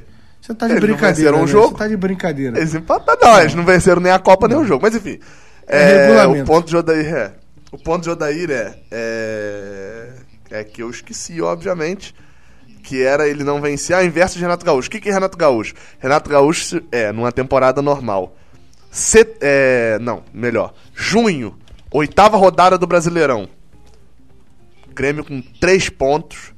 Você 0.50 0.54
tá 0.56 0.66
de 0.66 0.72
Eles 0.72 0.82
não 0.82 0.88
brincadeira. 0.88 1.14
venceram 1.14 1.38
o 1.38 1.46
né? 1.46 1.46
jogo? 1.46 1.68
Você 1.68 1.76
tá 1.76 1.88
de 1.88 1.96
brincadeira. 1.96 2.58
Eles 2.58 2.74
empataram. 2.74 3.20
Não, 3.22 3.40
eles 3.40 3.54
não 3.54 3.64
venceram 3.64 4.00
nem 4.00 4.10
a 4.10 4.18
Copa 4.18 4.48
nem 4.48 4.58
o 4.58 4.64
jogo. 4.64 4.82
Mas 4.82 4.96
enfim. 4.96 5.20
É 5.64 6.08
É, 6.08 6.26
o 6.26 6.44
ponto 6.44 6.66
de 6.66 6.76
Odair 6.76 7.14
é. 7.14 7.32
O 7.70 7.78
ponto 7.78 8.02
de 8.02 8.10
Odair 8.10 8.50
é, 8.50 8.74
é. 8.90 10.08
É 10.50 10.64
que 10.64 10.82
eu 10.82 10.90
esqueci, 10.90 11.40
obviamente. 11.40 12.12
Que 12.82 13.00
era 13.00 13.28
ele 13.28 13.44
não 13.44 13.60
vencer 13.60 13.94
a 13.94 14.04
inverso 14.04 14.36
de 14.36 14.42
Renato 14.42 14.66
Gaúcho. 14.66 14.88
O 14.88 14.90
que, 14.90 14.98
que 15.00 15.08
é 15.08 15.12
Renato 15.12 15.38
Gaúcho? 15.38 15.74
Renato 16.00 16.28
Gaúcho 16.28 16.82
é, 16.90 17.12
numa 17.12 17.30
temporada 17.30 17.80
normal. 17.80 18.36
Set, 18.90 19.36
é, 19.40 20.00
não, 20.00 20.24
melhor. 20.34 20.74
Junho, 20.96 21.56
oitava 21.92 22.36
rodada 22.36 22.76
do 22.76 22.88
Brasileirão. 22.88 23.48
Grêmio 24.92 25.24
com 25.24 25.40
três 25.60 25.88
pontos. 25.88 26.52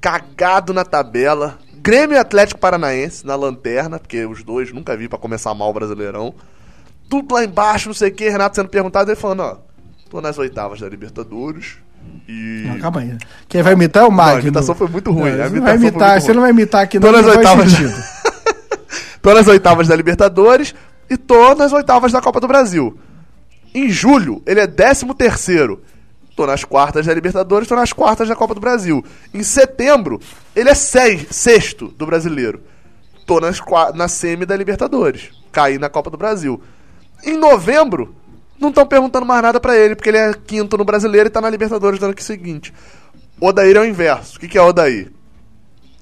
Cagado 0.00 0.72
na 0.72 0.84
tabela. 0.86 1.58
Grêmio 1.80 2.16
e 2.16 2.18
Atlético 2.18 2.60
Paranaense 2.60 3.26
na 3.26 3.36
lanterna, 3.36 3.98
porque 3.98 4.24
os 4.24 4.42
dois 4.42 4.72
nunca 4.72 4.96
vi 4.96 5.08
pra 5.08 5.18
começar 5.18 5.54
mal 5.54 5.70
o 5.70 5.72
Brasileirão. 5.72 6.34
Tudo 7.08 7.34
lá 7.34 7.44
embaixo, 7.44 7.88
não 7.88 7.94
sei 7.94 8.10
o 8.10 8.14
que. 8.14 8.28
Renato 8.28 8.56
sendo 8.56 8.68
perguntado, 8.68 9.10
ele 9.10 9.20
falando: 9.20 9.40
Ó, 9.40 9.56
tô 10.10 10.20
nas 10.20 10.38
oitavas 10.38 10.80
da 10.80 10.88
Libertadores. 10.88 11.76
E. 12.28 12.64
Não, 12.66 12.78
calma 12.78 13.00
aí. 13.00 13.16
Quem 13.48 13.62
vai 13.62 13.72
imitar 13.72 14.04
é 14.04 14.06
o 14.06 14.12
Magno. 14.12 14.36
a 14.36 14.40
imitação 14.40 14.74
foi 14.74 14.88
muito 14.88 15.10
ruim, 15.10 15.30
Não, 15.30 15.38
não 15.50 15.62
vai 15.62 15.76
imitar, 15.76 16.10
muito 16.10 16.24
você 16.24 16.32
não 16.32 16.42
vai 16.42 16.50
imitar 16.50 16.82
aqui, 16.82 17.00
Tô 17.00 17.06
não, 17.06 17.22
nas 17.22 17.26
não 17.26 17.42
faz 17.42 17.46
oitavas. 17.46 17.72
tô 19.22 19.34
nas 19.34 19.48
oitavas 19.48 19.88
da 19.88 19.96
Libertadores 19.96 20.74
e 21.08 21.16
tô 21.16 21.54
nas 21.54 21.72
oitavas 21.72 22.12
da 22.12 22.20
Copa 22.20 22.40
do 22.40 22.48
Brasil. 22.48 22.98
Em 23.74 23.88
julho, 23.88 24.42
ele 24.46 24.60
é 24.60 24.66
13 24.66 25.06
terceiro. 25.14 25.82
Tô 26.38 26.46
nas 26.46 26.62
quartas 26.62 27.04
da 27.04 27.12
Libertadores, 27.12 27.66
tô 27.66 27.74
nas 27.74 27.92
quartas 27.92 28.28
da 28.28 28.36
Copa 28.36 28.54
do 28.54 28.60
Brasil. 28.60 29.04
Em 29.34 29.42
setembro, 29.42 30.20
ele 30.54 30.68
é 30.70 30.74
seis, 30.74 31.26
sexto 31.32 31.88
do 31.88 32.06
brasileiro. 32.06 32.62
Tô 33.26 33.40
nas, 33.40 33.60
na 33.96 34.06
semi 34.06 34.46
da 34.46 34.54
Libertadores. 34.56 35.30
Caí 35.50 35.78
na 35.78 35.88
Copa 35.88 36.10
do 36.10 36.16
Brasil. 36.16 36.62
Em 37.24 37.36
novembro, 37.36 38.14
não 38.56 38.68
estão 38.68 38.86
perguntando 38.86 39.26
mais 39.26 39.42
nada 39.42 39.58
pra 39.58 39.76
ele, 39.76 39.96
porque 39.96 40.10
ele 40.10 40.18
é 40.18 40.32
quinto 40.32 40.78
no 40.78 40.84
brasileiro 40.84 41.26
e 41.26 41.30
tá 41.30 41.40
na 41.40 41.50
Libertadores 41.50 41.98
do 41.98 42.06
ano 42.06 42.14
seguinte. 42.22 42.72
Odair 43.40 43.76
é 43.76 43.80
o 43.80 43.84
inverso. 43.84 44.36
O 44.36 44.40
que, 44.40 44.46
que 44.46 44.56
é 44.56 44.62
Odair? 44.62 45.10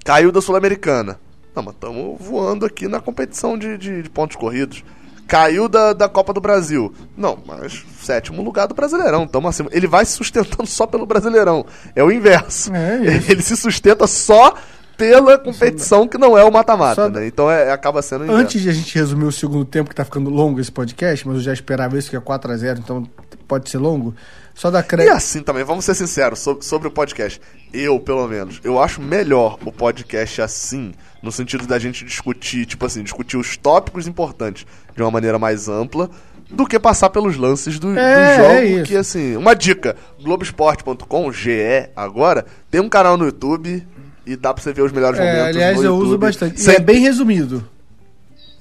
Caiu 0.04 0.30
da 0.30 0.42
Sul-Americana. 0.42 1.18
Não, 1.54 1.62
mas 1.62 1.72
estamos 1.72 2.18
voando 2.20 2.66
aqui 2.66 2.86
na 2.88 3.00
competição 3.00 3.56
de, 3.56 3.78
de- 3.78 4.02
de 4.02 4.10
pontos 4.10 4.36
corridos. 4.36 4.84
Caiu 5.26 5.68
da, 5.68 5.92
da 5.92 6.08
Copa 6.08 6.32
do 6.32 6.40
Brasil. 6.40 6.92
Não, 7.16 7.38
mas 7.46 7.84
sétimo 8.00 8.42
lugar 8.42 8.66
do 8.66 8.74
Brasileirão. 8.74 9.24
Estamos 9.24 9.48
acima. 9.48 9.68
Ele 9.72 9.86
vai 9.86 10.04
se 10.04 10.12
sustentando 10.12 10.66
só 10.66 10.86
pelo 10.86 11.04
Brasileirão. 11.04 11.66
É 11.94 12.02
o 12.02 12.12
inverso. 12.12 12.72
É 12.74 12.96
isso. 13.18 13.32
Ele 13.32 13.42
se 13.42 13.56
sustenta 13.56 14.06
só 14.06 14.54
pela 14.96 15.38
competição 15.38 16.08
que 16.08 16.16
não 16.16 16.38
é 16.38 16.44
o 16.44 16.50
mata-mata, 16.50 17.08
né? 17.10 17.26
Então 17.26 17.50
é, 17.50 17.70
acaba 17.70 18.00
sendo. 18.02 18.30
Antes 18.30 18.62
de 18.62 18.68
a 18.68 18.72
gente 18.72 18.94
resumir 18.94 19.26
o 19.26 19.32
segundo 19.32 19.64
tempo, 19.64 19.90
que 19.90 19.94
tá 19.96 20.04
ficando 20.04 20.30
longo 20.30 20.58
esse 20.58 20.72
podcast, 20.72 21.26
mas 21.26 21.36
eu 21.36 21.42
já 21.42 21.52
esperava 21.52 21.98
isso, 21.98 22.08
que 22.08 22.16
é 22.16 22.20
4x0, 22.20 22.78
então 22.78 23.06
pode 23.46 23.68
ser 23.68 23.78
longo. 23.78 24.14
Só 24.56 24.70
da 24.70 24.80
E 24.80 24.82
crédito. 24.82 25.14
assim 25.14 25.42
também, 25.42 25.62
vamos 25.62 25.84
ser 25.84 25.94
sinceros 25.94 26.38
sobre, 26.40 26.64
sobre 26.64 26.88
o 26.88 26.90
podcast. 26.90 27.40
Eu, 27.72 28.00
pelo 28.00 28.26
menos, 28.26 28.58
eu 28.64 28.82
acho 28.82 29.02
melhor 29.02 29.58
o 29.64 29.70
podcast 29.70 30.40
assim, 30.40 30.92
no 31.22 31.30
sentido 31.30 31.66
da 31.66 31.78
gente 31.78 32.04
discutir, 32.06 32.64
tipo 32.64 32.84
assim, 32.86 33.02
discutir 33.02 33.36
os 33.36 33.56
tópicos 33.58 34.06
importantes 34.08 34.66
de 34.96 35.02
uma 35.02 35.10
maneira 35.10 35.38
mais 35.38 35.68
ampla, 35.68 36.08
do 36.50 36.64
que 36.66 36.78
passar 36.78 37.10
pelos 37.10 37.36
lances 37.36 37.78
do, 37.78 37.92
do 37.92 37.98
É, 37.98 38.36
jogo. 38.36 38.78
é 38.80 38.82
que 38.84 38.96
assim, 38.96 39.36
uma 39.36 39.54
dica: 39.54 39.94
Globoesporte.com, 40.22 41.30
GE 41.32 41.90
agora, 41.94 42.46
tem 42.70 42.80
um 42.80 42.88
canal 42.88 43.16
no 43.18 43.26
YouTube 43.26 43.86
e 44.24 44.36
dá 44.36 44.54
pra 44.54 44.62
você 44.62 44.72
ver 44.72 44.82
os 44.82 44.92
melhores 44.92 45.18
É, 45.18 45.22
momentos. 45.24 45.48
aliás, 45.48 45.76
eu 45.78 45.82
YouTube, 45.92 46.06
uso 46.06 46.18
bastante. 46.18 46.56
E 46.56 46.60
Sem 46.60 46.76
é 46.76 46.80
bem 46.80 47.00
resumido. 47.00 47.68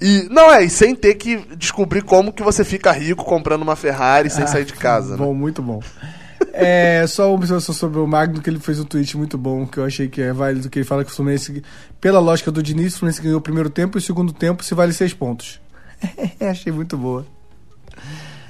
E, 0.02 0.28
não, 0.30 0.52
é, 0.52 0.64
e 0.64 0.70
sem 0.70 0.94
ter 0.94 1.16
que 1.16 1.38
descobrir 1.56 2.02
como 2.02 2.34
que 2.34 2.44
você 2.44 2.64
fica 2.66 2.92
rico 2.92 3.24
comprando 3.24 3.62
uma 3.62 3.76
Ferrari 3.76 4.30
sem 4.30 4.44
Ah, 4.44 4.48
sair 4.48 4.66
de 4.66 4.74
casa, 4.74 5.16
Bom, 5.16 5.34
né? 5.34 5.40
muito 5.40 5.62
bom. 5.62 5.82
É, 6.52 7.06
só 7.08 7.28
uma 7.28 7.36
observação 7.36 7.74
sobre 7.74 8.00
o 8.00 8.08
Magno, 8.08 8.42
que 8.42 8.50
ele 8.50 8.60
fez 8.60 8.80
um 8.80 8.86
tweet 8.86 9.18
muito 9.18 9.38
bom, 9.38 9.66
que 9.66 9.78
eu 9.78 9.86
achei 9.86 10.08
que 10.08 10.22
é 10.22 10.32
válido, 10.32 10.70
que 10.70 10.80
ele 10.80 10.86
fala 10.86 11.04
que 11.04 11.12
o 11.12 11.14
Fluminense, 11.14 11.62
pela 12.00 12.20
lógica 12.20 12.52
do 12.52 12.62
Diniz, 12.64 12.96
o 12.96 13.00
Fluminense 13.00 13.22
ganhou 13.22 13.40
o 13.40 13.42
primeiro 13.42 13.70
tempo 13.70 13.98
e 13.98 14.00
o 14.00 14.02
segundo 14.02 14.32
tempo 14.32 14.64
se 14.64 14.74
vale 14.74 14.94
seis 14.94 15.14
pontos. 15.14 15.60
achei 16.40 16.72
muito 16.72 16.98
boa. 16.98 17.26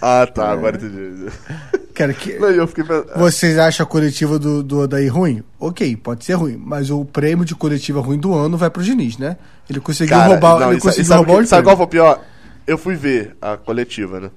Ah, 0.01 0.21
É. 0.21 0.25
tá, 0.25 0.49
agora 0.51 0.75
entendi. 0.77 1.25
Cara, 1.95 2.13
que, 2.13 2.37
Não, 2.37 2.49
eu 2.49 2.67
fiquei 2.67 2.83
vocês 3.15 3.57
acham 3.57 3.85
a 3.85 3.87
coletiva 3.87 4.37
do, 4.37 4.61
do 4.61 4.79
Odair 4.81 5.13
ruim? 5.13 5.41
Ok, 5.57 5.95
pode 5.95 6.25
ser 6.25 6.33
ruim, 6.33 6.57
mas 6.61 6.89
o 6.91 7.05
prêmio 7.05 7.45
de 7.45 7.55
coletiva 7.55 8.01
ruim 8.01 8.17
do 8.19 8.33
ano 8.33 8.57
vai 8.57 8.69
pro 8.69 8.83
Diniz, 8.83 9.17
né? 9.17 9.37
Ele 9.69 9.79
conseguiu 9.79 10.17
Cara, 10.17 10.27
roubar, 10.27 10.59
não, 10.59 10.67
ele 10.71 10.77
e 10.77 10.81
conseguiu 10.81 11.05
sabe, 11.05 11.19
roubar 11.23 11.37
que- 11.39 11.43
o 11.45 11.47
sabe 11.47 11.63
qual 11.63 11.77
foi 11.77 11.85
o 11.85 11.89
pior? 11.89 12.21
Eu 12.67 12.77
fui 12.77 12.95
ver 12.95 13.37
a 13.41 13.55
coletiva, 13.55 14.19
né? 14.19 14.29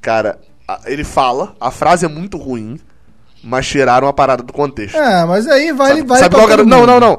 Cara, 0.00 0.38
ele 0.86 1.04
fala, 1.04 1.54
a 1.60 1.70
frase 1.70 2.04
é 2.04 2.08
muito 2.08 2.36
ruim, 2.36 2.80
mas 3.44 3.66
tiraram 3.68 4.08
a 4.08 4.12
parada 4.12 4.42
do 4.42 4.52
contexto. 4.52 4.96
Ah, 4.98 5.24
mas 5.26 5.46
aí 5.46 5.70
vale, 5.72 5.98
sabe 5.98 6.08
vale 6.08 6.20
sabe 6.20 6.34
pra 6.34 6.46
qual? 6.46 6.66
Não, 6.66 6.84
não, 6.84 6.98
não. 6.98 7.18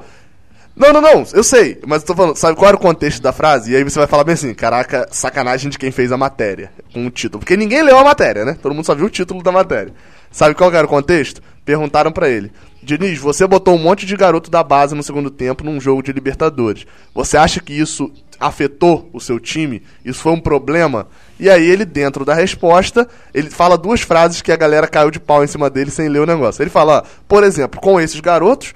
Não, 0.79 0.93
não, 0.93 1.01
não, 1.01 1.25
eu 1.33 1.43
sei, 1.43 1.77
mas 1.85 2.01
eu 2.01 2.07
tô 2.07 2.15
falando, 2.15 2.37
sabe 2.37 2.55
qual 2.55 2.69
era 2.69 2.77
o 2.77 2.79
contexto 2.79 3.21
da 3.21 3.33
frase? 3.33 3.73
E 3.73 3.75
aí 3.75 3.83
você 3.83 3.99
vai 3.99 4.07
falar 4.07 4.23
bem 4.23 4.33
assim, 4.33 4.53
caraca, 4.53 5.09
sacanagem 5.11 5.69
de 5.69 5.77
quem 5.77 5.91
fez 5.91 6.09
a 6.09 6.17
matéria, 6.17 6.71
com 6.93 7.05
o 7.05 7.11
título. 7.11 7.39
Porque 7.39 7.57
ninguém 7.57 7.83
leu 7.83 7.97
a 7.97 8.03
matéria, 8.05 8.45
né? 8.45 8.57
Todo 8.61 8.73
mundo 8.73 8.85
só 8.85 8.95
viu 8.95 9.07
o 9.07 9.09
título 9.09 9.43
da 9.43 9.51
matéria. 9.51 9.93
Sabe 10.31 10.55
qual 10.55 10.73
era 10.73 10.85
o 10.85 10.89
contexto? 10.89 11.41
Perguntaram 11.65 12.13
pra 12.13 12.29
ele, 12.29 12.49
Diniz, 12.81 13.19
você 13.19 13.45
botou 13.45 13.75
um 13.75 13.77
monte 13.77 14.05
de 14.05 14.15
garoto 14.15 14.49
da 14.49 14.63
base 14.63 14.95
no 14.95 15.03
segundo 15.03 15.29
tempo 15.29 15.65
num 15.65 15.81
jogo 15.81 16.01
de 16.01 16.13
Libertadores. 16.13 16.87
Você 17.13 17.35
acha 17.35 17.59
que 17.59 17.73
isso 17.73 18.09
afetou 18.39 19.09
o 19.11 19.19
seu 19.19 19.37
time? 19.37 19.83
Isso 20.03 20.21
foi 20.21 20.31
um 20.31 20.39
problema? 20.39 21.07
E 21.37 21.49
aí 21.49 21.69
ele, 21.69 21.83
dentro 21.83 22.23
da 22.23 22.33
resposta, 22.33 23.05
ele 23.33 23.49
fala 23.49 23.77
duas 23.77 23.99
frases 23.99 24.41
que 24.41 24.51
a 24.51 24.55
galera 24.55 24.87
caiu 24.87 25.11
de 25.11 25.19
pau 25.19 25.43
em 25.43 25.47
cima 25.47 25.69
dele 25.69 25.91
sem 25.91 26.07
ler 26.07 26.19
o 26.19 26.25
negócio. 26.25 26.63
Ele 26.63 26.69
fala, 26.69 27.03
por 27.27 27.43
exemplo, 27.43 27.81
com 27.81 27.99
esses 27.99 28.21
garotos, 28.21 28.73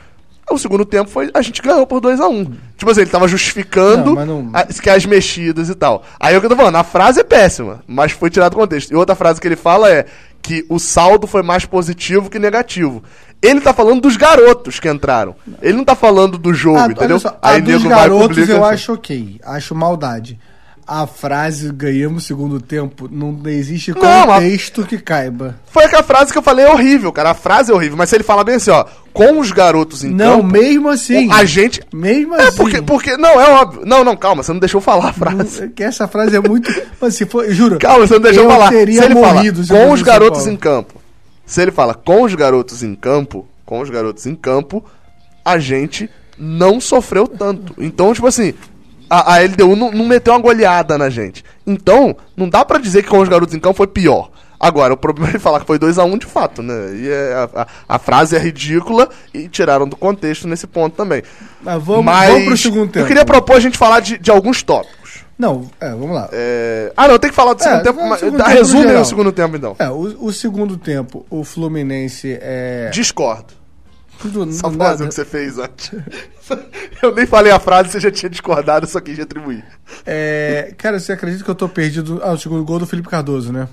o 0.50 0.58
segundo 0.58 0.86
tempo 0.86 1.10
foi. 1.10 1.30
A 1.34 1.42
gente 1.42 1.62
ganhou 1.62 1.86
por 1.88 2.00
2 2.00 2.20
a 2.20 2.28
1 2.28 2.32
um. 2.40 2.46
Tipo 2.78 2.92
assim, 2.92 3.02
ele 3.02 3.10
tava 3.10 3.28
justificando 3.28 4.14
Não, 4.16 4.26
não- 4.44 4.50
a- 4.54 4.66
que 4.66 4.90
as 4.90 5.06
mexidas 5.06 5.70
e 5.70 5.76
tal. 5.76 6.04
Aí 6.20 6.34
é 6.34 6.38
o 6.38 6.40
que 6.42 6.46
eu 6.46 6.50
tô 6.50 6.56
falando, 6.56 6.76
a 6.76 6.84
frase 6.84 7.20
é 7.22 7.24
péssima, 7.24 7.82
mas 7.88 8.12
foi 8.12 8.30
tirado 8.30 8.52
do 8.52 8.58
contexto. 8.58 8.92
E 8.92 8.96
outra 8.96 9.16
frase 9.16 9.40
que 9.42 9.48
ele 9.48 9.56
fala 9.56 9.90
é 9.92 10.06
que 10.42 10.66
o 10.70 10.78
saldo 10.80 11.26
foi 11.26 11.42
mais 11.42 11.66
positivo 11.66 12.30
que 12.30 12.38
negativo. 12.38 13.04
Ele 13.42 13.60
tá 13.62 13.74
falando 13.74 14.02
dos 14.02 14.16
garotos 14.18 14.80
que 14.80 14.90
entraram. 14.90 15.36
Ele 15.62 15.78
não 15.78 15.84
tá 15.84 15.96
falando 15.96 16.38
do 16.38 16.54
jogo, 16.54 16.78
Ah, 16.80 16.86
entendeu? 16.86 17.18
olha 17.18 17.20
só, 17.20 17.38
a 17.42 17.58
dos 17.60 17.68
nego 17.68 17.80
vai 17.80 17.88
e 17.88 17.90
garotos 18.02 18.38
eu 18.50 18.64
assim. 18.64 18.74
acho 18.74 18.94
ok, 18.94 19.40
acho 19.44 19.76
maldade. 19.76 20.40
A 20.86 21.08
frase 21.08 21.72
ganhamos 21.72 22.26
segundo 22.26 22.60
tempo, 22.60 23.08
não 23.10 23.40
existe 23.48 23.92
Não, 23.94 24.02
a- 24.04 24.36
contexto 24.36 24.84
que 24.86 24.98
caiba. 24.98 25.56
Foi 25.72 25.86
aquela 25.86 26.04
frase 26.04 26.32
que 26.34 26.38
eu 26.38 26.42
falei, 26.44 26.66
é 26.66 26.70
horrível, 26.70 27.12
cara. 27.14 27.32
A 27.32 27.34
frase 27.34 27.72
é 27.72 27.74
horrível, 27.74 27.96
mas 27.98 28.10
se 28.10 28.16
ele 28.18 28.24
fala 28.24 28.44
bem 28.44 28.56
assim, 28.56 28.70
ó, 28.70 28.84
com 29.14 29.40
os 29.40 29.50
garotos 29.52 30.04
em 30.04 30.10
Não, 30.10 30.42
campo, 30.42 30.52
mesmo 30.52 30.90
assim. 30.90 31.32
a 31.32 31.46
gente. 31.46 31.82
Mesmo 31.94 32.36
É, 32.36 32.48
assim. 32.50 32.58
porque, 32.58 32.82
porque. 32.82 33.16
Não, 33.16 33.40
é 33.40 33.50
óbvio. 33.52 33.86
Não, 33.86 34.04
não, 34.04 34.18
calma, 34.18 34.44
você 34.44 34.52
não 34.52 34.60
deixou 34.60 34.82
falar 34.82 35.10
a 35.10 35.14
frase. 35.14 35.62
Não, 35.62 35.70
que 35.70 35.84
essa 35.84 36.06
frase 36.08 36.36
é 36.36 36.40
muito. 36.42 36.70
Mas 37.00 37.16
se 37.16 37.26
for, 37.26 37.50
juro. 37.50 37.80
Calma, 37.80 38.06
você 38.06 38.16
não 38.16 38.22
deixou 38.22 38.44
eu 38.44 38.50
falar. 38.50 38.70
teria 38.70 39.00
Se 39.00 39.06
ele 39.06 39.14
fala 39.16 39.34
morrido 39.36 39.62
eu 39.62 39.68
com 39.68 39.92
os 39.94 40.02
garotos 40.02 40.48
em 40.48 40.58
campo. 40.58 41.02
Se 41.46 41.62
ele 41.62 41.72
fala 41.72 41.94
com 41.94 42.24
os 42.24 42.36
garotos 42.36 42.84
em 42.84 42.94
campo, 42.94 43.48
com 43.66 43.80
os 43.80 43.90
garotos 43.90 44.26
em 44.26 44.36
campo, 44.36 44.84
a 45.46 45.58
gente 45.58 46.10
não 46.38 46.82
sofreu 46.82 47.26
tanto. 47.28 47.74
Então, 47.78 48.14
tipo 48.14 48.28
assim, 48.28 48.54
a, 49.20 49.36
a 49.36 49.40
LDU 49.44 49.76
não, 49.76 49.92
não 49.92 50.06
meteu 50.06 50.34
uma 50.34 50.40
goleada 50.40 50.98
na 50.98 51.10
gente. 51.10 51.44
Então, 51.66 52.16
não 52.36 52.50
dá 52.50 52.64
pra 52.66 52.80
dizer 52.80 53.04
que 53.04 53.10
com 53.10 53.20
os 53.20 53.30
garotos 53.30 53.54
em 53.56 53.60
campo 53.60 53.78
foi 53.78 53.88
pior. 53.88 54.30
Agora, 54.60 54.94
o 54.94 54.98
problema 54.98 55.36
é 55.36 55.40
falar 55.40 55.60
que 55.60 55.66
foi 55.68 55.78
2x1 55.78 56.18
de 56.20 56.26
fato, 56.26 56.62
né? 56.64 56.74
E 56.96 57.10
é- 57.10 57.34
a, 57.54 57.62
a- 57.64 57.68
a 57.90 58.00
frase 58.00 58.36
é 58.36 58.40
ridícula 58.40 59.10
e 59.34 59.50
tiraram 59.50 59.86
do 59.88 59.96
contexto 59.98 60.48
nesse 60.48 60.66
ponto 60.66 60.96
também. 60.96 61.22
Mas 61.62 61.84
vamos, 61.84 62.06
Mas 62.06 62.30
vamos 62.30 62.46
pro 62.46 62.58
segundo 62.58 62.86
tempo. 62.90 63.00
eu 63.00 63.06
queria 63.08 63.26
propor 63.26 63.58
a 63.58 63.60
gente 63.60 63.78
falar 63.78 64.00
de, 64.00 64.18
de 64.18 64.32
alguns 64.32 64.64
tópicos. 64.64 65.26
Não, 65.38 65.70
é, 65.82 65.90
vamos 65.90 66.12
lá. 66.12 66.30
É, 66.32 66.94
Ah, 66.96 67.08
não, 67.10 67.20
tem 67.20 67.30
que 67.30 67.36
falar 67.36 67.54
do 67.56 67.62
É, 67.62 67.64
segundo 67.64 67.84
tempo. 67.84 67.96
vamos 67.96 68.10
mas- 68.12 68.20
segundo 68.22 68.38
dá 68.38 68.44
tempo 68.46 68.58
resumo 68.58 68.84
no 68.94 69.06
segundo 69.06 69.32
tempo, 69.34 69.56
então. 69.58 69.76
É, 69.80 69.90
o, 69.90 70.28
o 70.28 70.32
segundo 70.32 70.78
tempo, 70.78 71.26
o 71.30 71.44
Fluminense 71.44 72.38
é. 72.42 72.90
Discordo. 72.94 73.54
Tudo, 74.32 74.52
Só 74.54 74.70
do 74.70 74.78
nada. 74.78 75.04
o 75.04 75.08
que 75.08 75.14
você 75.14 75.26
fez 75.26 75.58
antes. 75.60 75.92
Eu 77.02 77.14
nem 77.14 77.26
falei 77.26 77.52
a 77.52 77.60
frase, 77.60 77.90
você 77.90 78.00
já 78.00 78.10
tinha 78.12 78.30
discordado, 78.30 78.88
só 78.88 79.00
quis 79.00 79.18
retribuir. 79.18 79.64
É, 80.06 80.74
cara, 80.78 81.00
você 81.00 81.12
acredita 81.12 81.44
que 81.44 81.50
eu 81.50 81.56
tô 81.56 81.68
perdido? 81.70 82.20
Ah, 82.24 82.32
o 82.34 82.38
segundo 82.38 82.64
gol 82.64 82.80
do 82.80 82.86
Felipe 82.88 83.08
Cardoso, 83.10 83.52
né? 83.54 83.68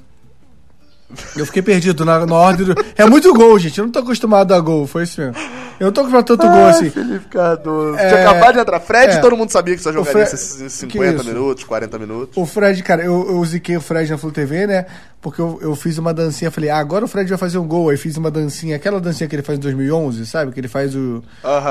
Eu 1.36 1.44
fiquei 1.44 1.60
perdido 1.62 2.04
na, 2.04 2.24
na 2.24 2.34
ordem 2.36 2.66
do. 2.66 2.74
É 2.96 3.04
muito 3.04 3.32
gol, 3.34 3.58
gente. 3.58 3.76
Eu 3.78 3.84
não 3.84 3.90
tô 3.92 3.98
acostumado 3.98 4.54
a 4.54 4.60
gol, 4.60 4.86
foi 4.86 5.02
isso 5.02 5.20
mesmo. 5.20 5.34
Eu 5.80 5.86
não 5.86 5.92
tô 5.92 6.02
acostumado 6.02 6.22
a 6.32 6.36
tanto 6.36 6.46
gol 6.48 6.66
assim. 6.66 6.88
Felipe 6.90 7.26
Cardoso. 7.28 7.98
É, 7.98 8.08
Tinha 8.08 8.30
acabado 8.30 8.54
de 8.54 8.60
entrar. 8.60 8.78
Fred, 8.80 9.14
é. 9.14 9.18
todo 9.20 9.36
mundo 9.36 9.50
sabia 9.50 9.74
que 9.74 9.82
só 9.82 9.90
jogaria 9.92 10.12
Fre- 10.26 10.34
esses 10.36 10.62
que 10.62 10.70
50 10.70 11.14
isso? 11.16 11.24
minutos, 11.24 11.64
40 11.64 11.98
minutos. 11.98 12.36
O 12.36 12.46
Fred, 12.46 12.80
cara, 12.84 13.02
eu, 13.02 13.26
eu 13.28 13.44
ziquei 13.44 13.76
o 13.76 13.80
Fred 13.80 14.08
na 14.10 14.18
Flu 14.18 14.30
TV, 14.30 14.68
né? 14.68 14.86
Porque 15.20 15.40
eu, 15.40 15.58
eu 15.60 15.76
fiz 15.76 15.98
uma 15.98 16.14
dancinha, 16.14 16.50
falei, 16.50 16.70
ah, 16.70 16.78
agora 16.78 17.04
o 17.04 17.08
Fred 17.08 17.28
vai 17.28 17.36
fazer 17.36 17.58
um 17.58 17.66
gol. 17.66 17.90
Aí 17.90 17.96
fiz 17.98 18.16
uma 18.16 18.30
dancinha, 18.30 18.76
aquela 18.76 18.98
dancinha 18.98 19.28
que 19.28 19.36
ele 19.36 19.42
faz 19.42 19.58
em 19.58 19.62
2011, 19.62 20.24
sabe? 20.24 20.50
Que 20.50 20.60
ele 20.60 20.68
faz 20.68 20.94
o. 20.94 21.22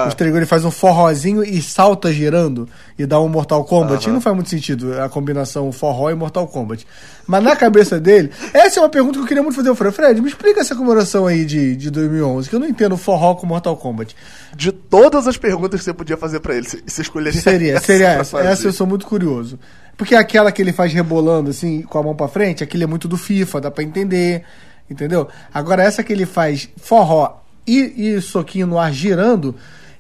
Os 0.07 0.13
três 0.13 0.31
gols, 0.31 0.41
ele 0.41 0.45
faz 0.45 0.63
um 0.63 0.69
forrozinho 0.71 1.43
e 1.43 1.59
salta 1.59 2.13
girando 2.13 2.69
e 2.97 3.07
dá 3.07 3.19
um 3.19 3.27
Mortal 3.27 3.63
Kombat. 3.63 4.07
E 4.07 4.11
não 4.11 4.21
faz 4.21 4.35
muito 4.35 4.49
sentido 4.49 5.01
a 5.01 5.09
combinação 5.09 5.71
forró 5.71 6.11
e 6.11 6.15
Mortal 6.15 6.47
Kombat. 6.47 6.85
Mas 7.25 7.43
na 7.43 7.55
cabeça 7.55 7.99
dele, 7.99 8.31
essa 8.53 8.79
é 8.79 8.83
uma 8.83 8.89
pergunta 8.89 9.13
que 9.17 9.23
eu 9.23 9.27
queria 9.27 9.41
muito 9.41 9.55
fazer 9.55 9.69
ao 9.69 9.75
Fred. 9.75 9.95
Fred, 9.95 10.21
me 10.21 10.27
explica 10.27 10.61
essa 10.61 10.75
comemoração 10.75 11.25
aí 11.25 11.43
de, 11.43 11.75
de 11.75 11.89
2011, 11.89 12.49
que 12.49 12.55
eu 12.55 12.59
não 12.59 12.67
entendo 12.67 12.97
forró 12.97 13.33
com 13.33 13.47
Mortal 13.47 13.75
Kombat. 13.77 14.15
De 14.55 14.71
todas 14.71 15.27
as 15.27 15.37
perguntas 15.37 15.79
que 15.79 15.85
você 15.85 15.93
podia 15.93 16.17
fazer 16.17 16.39
pra 16.39 16.55
ele, 16.55 16.67
você 16.67 17.01
escolheria 17.01 17.41
Seria, 17.41 17.73
essa 17.77 17.85
seria 17.85 18.07
essa. 18.09 18.39
Essa 18.39 18.67
eu 18.67 18.73
sou 18.73 18.85
muito 18.85 19.07
curioso. 19.07 19.57
Porque 19.99 20.15
aquela 20.15 20.51
que 20.51 20.61
ele 20.61 20.71
faz 20.73 20.91
rebolando 20.93 21.49
assim, 21.51 21.81
com 21.83 21.99
a 21.99 22.03
mão 22.03 22.15
pra 22.15 22.27
frente, 22.27 22.63
aquilo 22.63 22.83
é 22.85 22.87
muito 22.87 23.07
do 23.07 23.17
FIFA, 23.17 23.61
dá 23.61 23.69
pra 23.69 23.83
entender. 23.83 24.43
Entendeu? 24.89 25.27
Agora, 25.53 25.83
essa 25.83 26.01
que 26.03 26.11
ele 26.11 26.25
faz 26.25 26.67
forró 26.77 27.41
e, 27.67 28.15
e 28.15 28.21
soquinho 28.21 28.65
no 28.65 28.79
ar 28.79 28.91
girando, 28.91 29.53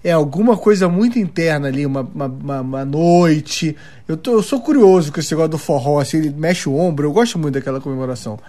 é 0.03 0.11
alguma 0.11 0.55
coisa 0.57 0.87
muito 0.89 1.19
interna 1.19 1.67
ali, 1.67 1.85
uma, 1.85 2.01
uma, 2.01 2.25
uma- 2.25 2.61
uma 2.61 2.85
noite. 2.85 3.75
Eu, 4.07 4.15
tô, 4.17 4.31
eu 4.31 4.41
sou 4.41 4.61
curioso 4.61 5.11
com 5.11 5.19
esse 5.19 5.31
negócio 5.31 5.49
do 5.51 5.57
forró, 5.59 5.99
assim, 5.99 6.17
ele 6.17 6.29
mexe 6.31 6.67
o 6.69 6.75
ombro, 6.75 7.05
eu 7.07 7.11
gosto 7.11 7.37
muito 7.37 7.55
daquela 7.55 7.79
comemoração. 7.81 8.39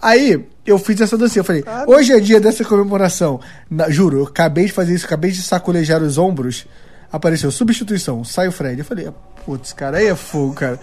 Aí, 0.00 0.44
eu 0.64 0.78
fiz 0.78 1.00
essa 1.00 1.18
dancinha, 1.18 1.40
eu 1.40 1.44
falei, 1.44 1.64
hoje 1.86 2.12
é 2.12 2.20
dia 2.20 2.38
dessa 2.40 2.64
comemoração. 2.64 3.40
Na- 3.68 3.90
juro, 3.90 4.18
eu 4.20 4.24
acabei 4.24 4.66
de 4.66 4.72
fazer 4.72 4.94
isso, 4.94 5.04
acabei 5.06 5.30
de 5.32 5.42
sacolejar 5.42 6.02
os 6.02 6.16
ombros, 6.16 6.66
apareceu 7.12 7.50
substituição, 7.50 8.24
sai 8.24 8.48
o 8.48 8.52
Fred. 8.52 8.78
Eu 8.78 8.84
falei, 8.84 9.08
putz, 9.44 9.72
cara, 9.72 9.98
aí 9.98 10.06
é 10.06 10.14
fogo, 10.16 10.54
cara. 10.54 10.78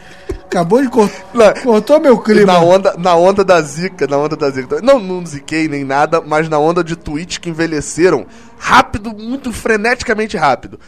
Acabou 0.45 0.81
de 0.81 0.89
cor- 0.89 1.09
Não, 1.33 1.53
cortou 1.63 1.99
meu 1.99 2.17
clima. 2.19 2.53
na 2.53 2.59
onda, 2.59 2.95
na 2.97 3.15
onda 3.15 3.43
da 3.43 3.61
zica, 3.61 4.05
na 4.07 4.17
onda 4.17 4.35
da 4.35 4.49
zica. 4.49 4.81
Não, 4.81 4.99
não 4.99 5.25
ziquei 5.25 5.67
nem 5.67 5.83
nada, 5.83 6.21
mas 6.21 6.47
na 6.49 6.57
onda 6.59 6.83
de 6.83 6.95
tweets 6.95 7.37
que 7.37 7.49
envelheceram 7.49 8.25
rápido, 8.57 9.13
muito 9.13 9.51
freneticamente 9.51 10.37
rápido. 10.37 10.79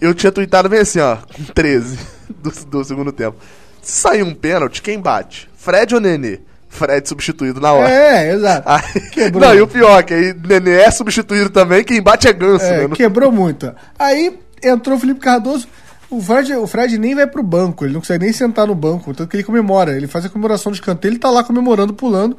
Eu 0.00 0.12
tinha 0.14 0.32
tweetado 0.32 0.68
bem 0.68 0.80
assim, 0.80 0.98
ó, 0.98 1.16
com 1.16 1.44
13 1.54 1.98
do, 2.42 2.50
do 2.66 2.84
segundo 2.84 3.12
tempo. 3.12 3.36
Se 3.80 4.00
sair 4.00 4.22
um 4.22 4.34
pênalti, 4.34 4.82
quem 4.82 5.00
bate? 5.00 5.48
Fred 5.56 5.94
ou 5.94 6.00
Nenê? 6.00 6.40
Fred 6.68 7.06
substituído 7.08 7.60
na 7.60 7.72
hora. 7.72 7.88
É, 7.90 8.32
exato. 8.32 8.68
Aí- 8.68 9.00
Quebrou. 9.10 9.44
não, 9.46 9.54
e 9.54 9.60
o 9.60 9.66
pior, 9.68 10.02
que 10.02 10.14
aí 10.14 10.34
Nenê 10.34 10.72
é 10.80 10.90
substituído 10.90 11.50
também, 11.50 11.84
quem 11.84 12.00
bate 12.02 12.26
é 12.26 12.32
Ganso, 12.32 12.64
É, 12.64 12.88
né? 12.88 12.94
Quebrou 12.96 13.30
muito. 13.30 13.72
Aí 13.98 14.40
entrou 14.62 14.96
o 14.96 15.00
Felipe 15.00 15.20
Cardoso. 15.20 15.66
O 16.10 16.20
Fred, 16.20 16.54
o 16.54 16.66
Fred 16.66 16.98
nem 16.98 17.14
vai 17.14 17.26
pro 17.26 17.42
banco, 17.42 17.84
ele 17.84 17.94
não 17.94 18.00
consegue 18.00 18.24
nem 18.24 18.32
sentar 18.34 18.66
no 18.66 18.74
banco, 18.74 19.14
tanto 19.14 19.30
que 19.30 19.36
ele 19.36 19.44
comemora. 19.44 19.96
Ele 19.96 20.06
faz 20.06 20.26
a 20.26 20.28
comemoração 20.28 20.70
de 20.70 20.76
escanteio, 20.76 21.12
ele 21.12 21.18
tá 21.18 21.30
lá 21.30 21.42
comemorando, 21.42 21.94
pulando. 21.94 22.36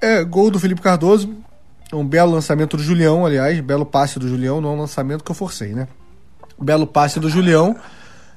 É, 0.00 0.22
gol 0.22 0.50
do 0.50 0.60
Felipe 0.60 0.80
Cardoso. 0.80 1.34
Um 1.92 2.04
belo 2.04 2.32
lançamento 2.32 2.76
do 2.76 2.82
Julião, 2.82 3.26
aliás, 3.26 3.58
belo 3.60 3.84
passe 3.84 4.18
do 4.18 4.28
Julião, 4.28 4.60
não 4.60 4.70
é 4.70 4.72
um 4.72 4.80
lançamento 4.80 5.22
que 5.22 5.30
eu 5.30 5.34
forcei, 5.34 5.74
né? 5.74 5.88
Belo 6.60 6.86
passe 6.86 7.18
do 7.18 7.28
Julião. 7.28 7.76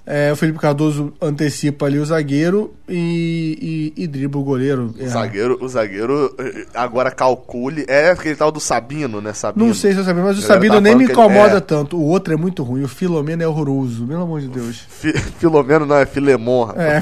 É, 0.09 0.31
o 0.31 0.37
Felipe 0.37 0.57
Cardoso 0.57 1.11
antecipa 1.21 1.85
ali 1.85 1.99
o 1.99 2.05
zagueiro 2.05 2.73
e, 2.87 3.93
e, 3.97 4.03
e 4.03 4.07
dribla 4.07 4.39
o 4.39 4.43
goleiro. 4.43 4.93
O 4.97 5.07
zagueiro, 5.09 5.57
o 5.61 5.67
zagueiro 5.67 6.33
eh, 6.39 6.65
agora 6.73 7.11
calcule. 7.11 7.83
É 7.89 8.11
aquele 8.11 8.35
tal 8.37 8.49
do 8.49 8.59
Sabino, 8.61 9.19
né? 9.19 9.33
Sabino. 9.33 9.65
Não 9.67 9.73
sei 9.73 9.91
se 9.91 9.97
é 9.97 10.01
o 10.01 10.05
Sabino, 10.05 10.25
mas 10.25 10.37
o 10.37 10.39
A 10.39 10.41
galera 10.47 10.53
Sabino 10.55 10.73
tá 10.75 10.81
nem 10.81 10.95
me 10.95 11.03
ele- 11.03 11.11
incomoda 11.11 11.57
é. 11.57 11.59
tanto. 11.59 11.97
O 11.97 12.03
outro 12.05 12.33
é 12.33 12.37
muito 12.37 12.63
ruim. 12.63 12.83
O 12.83 12.87
Filomeno 12.87 13.43
é 13.43 13.47
horroroso, 13.47 14.07
pelo 14.07 14.21
amor 14.23 14.39
de 14.39 14.47
Deus. 14.47 14.79
Fi- 14.87 15.11
Filomeno 15.11 15.85
não, 15.85 15.97
é 15.97 16.05
Filemon. 16.05 16.71
É, 16.77 17.01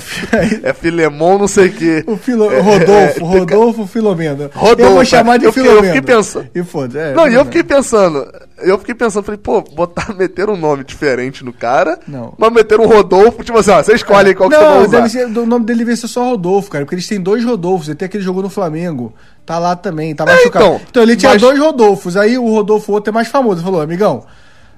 É 0.64 0.74
Filemon, 0.74 1.38
não 1.38 1.48
sei 1.48 1.68
o 1.68 1.74
quê. 1.74 2.04
o 2.10 2.18
Filo, 2.18 2.52
É, 2.52 2.60
Rodolfo, 2.60 3.20
é, 3.20 3.24
é, 3.24 3.24
Rodolfo 3.40 3.86
Filomeno. 3.88 4.50
Rodolfo, 4.52 4.82
eu 4.82 4.94
vou 4.96 5.06
chamar 5.06 5.38
de 5.38 5.46
eu 5.46 5.54
fiquei- 5.54 5.70
eu 5.70 5.76
Filomeno. 5.76 5.96
fiquei 5.96 6.16
pensando. 6.16 6.48
E 6.56 6.64
foda 6.64 7.00
é, 7.00 7.14
Não, 7.14 7.24
e 7.28 7.36
eu 7.36 7.44
Filomeno. 7.44 7.46
fiquei 7.46 7.64
pensando, 7.64 8.28
eu 8.60 8.78
fiquei 8.80 8.96
pensando, 8.96 9.24
falei, 9.24 9.40
pô, 9.40 9.62
botar, 9.62 10.14
meter 10.16 10.50
um 10.50 10.56
nome 10.56 10.84
diferente 10.84 11.44
no 11.44 11.52
cara, 11.54 12.00
Não. 12.08 12.34
mas 12.38 12.52
meter 12.54 12.80
um 12.80 12.88
Rodolfo, 12.88 13.44
tipo 13.44 13.58
assim, 13.58 13.72
ó, 13.72 13.82
você 13.84 13.94
escolhe 13.94 14.30
aí 14.30 14.36
qual 14.36 14.50
que 14.50 14.56
você 14.56 14.62
Não, 14.64 14.72
vai 14.76 14.86
usar. 14.86 14.98
deve 14.98 15.10
ser- 15.10 15.26
o 15.26 15.46
nome 15.46 15.66
dele 15.66 15.80
devia 15.80 15.96
ser 15.96 16.08
só 16.08 16.24
Rodolfo, 16.30 16.70
cara, 16.72 16.86
porque 16.86 16.96
eles 16.96 17.08
têm 17.08 17.20
dois 17.20 17.44
Rodolfos. 17.44 17.88
Ele 17.88 17.98
tem 17.98 18.06
aquele 18.06 18.24
jogou 18.24 18.42
no 18.44 18.50
Flamengo, 18.50 19.14
tá 19.46 19.60
lá 19.60 19.76
também, 19.76 20.16
tá 20.16 20.26
machucado. 20.26 20.66
então, 20.66 20.82
Então, 20.90 21.04
ele 21.04 21.16
tinha 21.16 21.32
mas- 21.34 21.42
dois 21.42 21.60
Rodolfos, 21.60 22.16
aí 22.18 22.38
o 22.38 22.46
Rodolfo 22.50 22.92
outro 22.94 23.12
é 23.12 23.14
mais 23.14 23.28
famoso. 23.28 23.62
Falou, 23.64 23.82
amigão, 23.82 24.24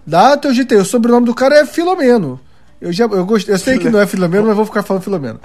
dá 0.06 0.36
teu 0.38 0.54
jeito 0.54 0.74
aí, 0.74 0.80
o 0.80 0.86
sobrenome 0.86 1.26
do 1.26 1.36
cara 1.36 1.56
é 1.60 1.66
Filomeno. 1.66 2.40
Eu, 2.80 2.94
já, 2.94 3.06
eu, 3.06 3.26
gostei, 3.26 3.54
eu 3.54 3.60
sei 3.60 3.80
que 3.80 3.90
não 3.90 4.00
é 4.00 4.06
Filomeno, 4.06 4.46
mas 4.48 4.56
vou 4.56 4.66
ficar 4.66 4.84
falando 4.84 5.04
Filomeno. 5.04 5.40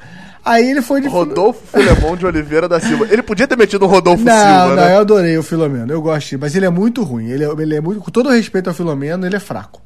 Aí 0.44 0.70
ele 0.70 0.82
foi 0.82 1.00
de 1.00 1.08
Rodolfo 1.08 1.60
Filemon 1.66 2.16
de 2.16 2.26
Oliveira 2.26 2.68
da 2.68 2.80
Silva. 2.80 3.06
Ele 3.10 3.22
podia 3.22 3.46
ter 3.46 3.56
metido 3.56 3.84
um 3.84 3.88
Rodolfo 3.88 4.24
Não, 4.24 4.32
Silva, 4.34 4.68
não, 4.68 4.76
né? 4.76 4.94
eu 4.94 5.00
adorei 5.00 5.38
o 5.38 5.42
Filomeno, 5.42 5.92
eu 5.92 6.02
gosto, 6.02 6.36
mas 6.38 6.54
ele 6.54 6.66
é 6.66 6.70
muito 6.70 7.02
ruim. 7.02 7.28
Ele 7.28 7.44
é, 7.44 7.48
ele 7.48 7.76
é 7.76 7.80
muito, 7.80 8.00
com 8.00 8.10
todo 8.10 8.28
respeito 8.28 8.68
ao 8.68 8.74
Filomeno, 8.74 9.24
ele 9.24 9.36
é 9.36 9.40
fraco. 9.40 9.80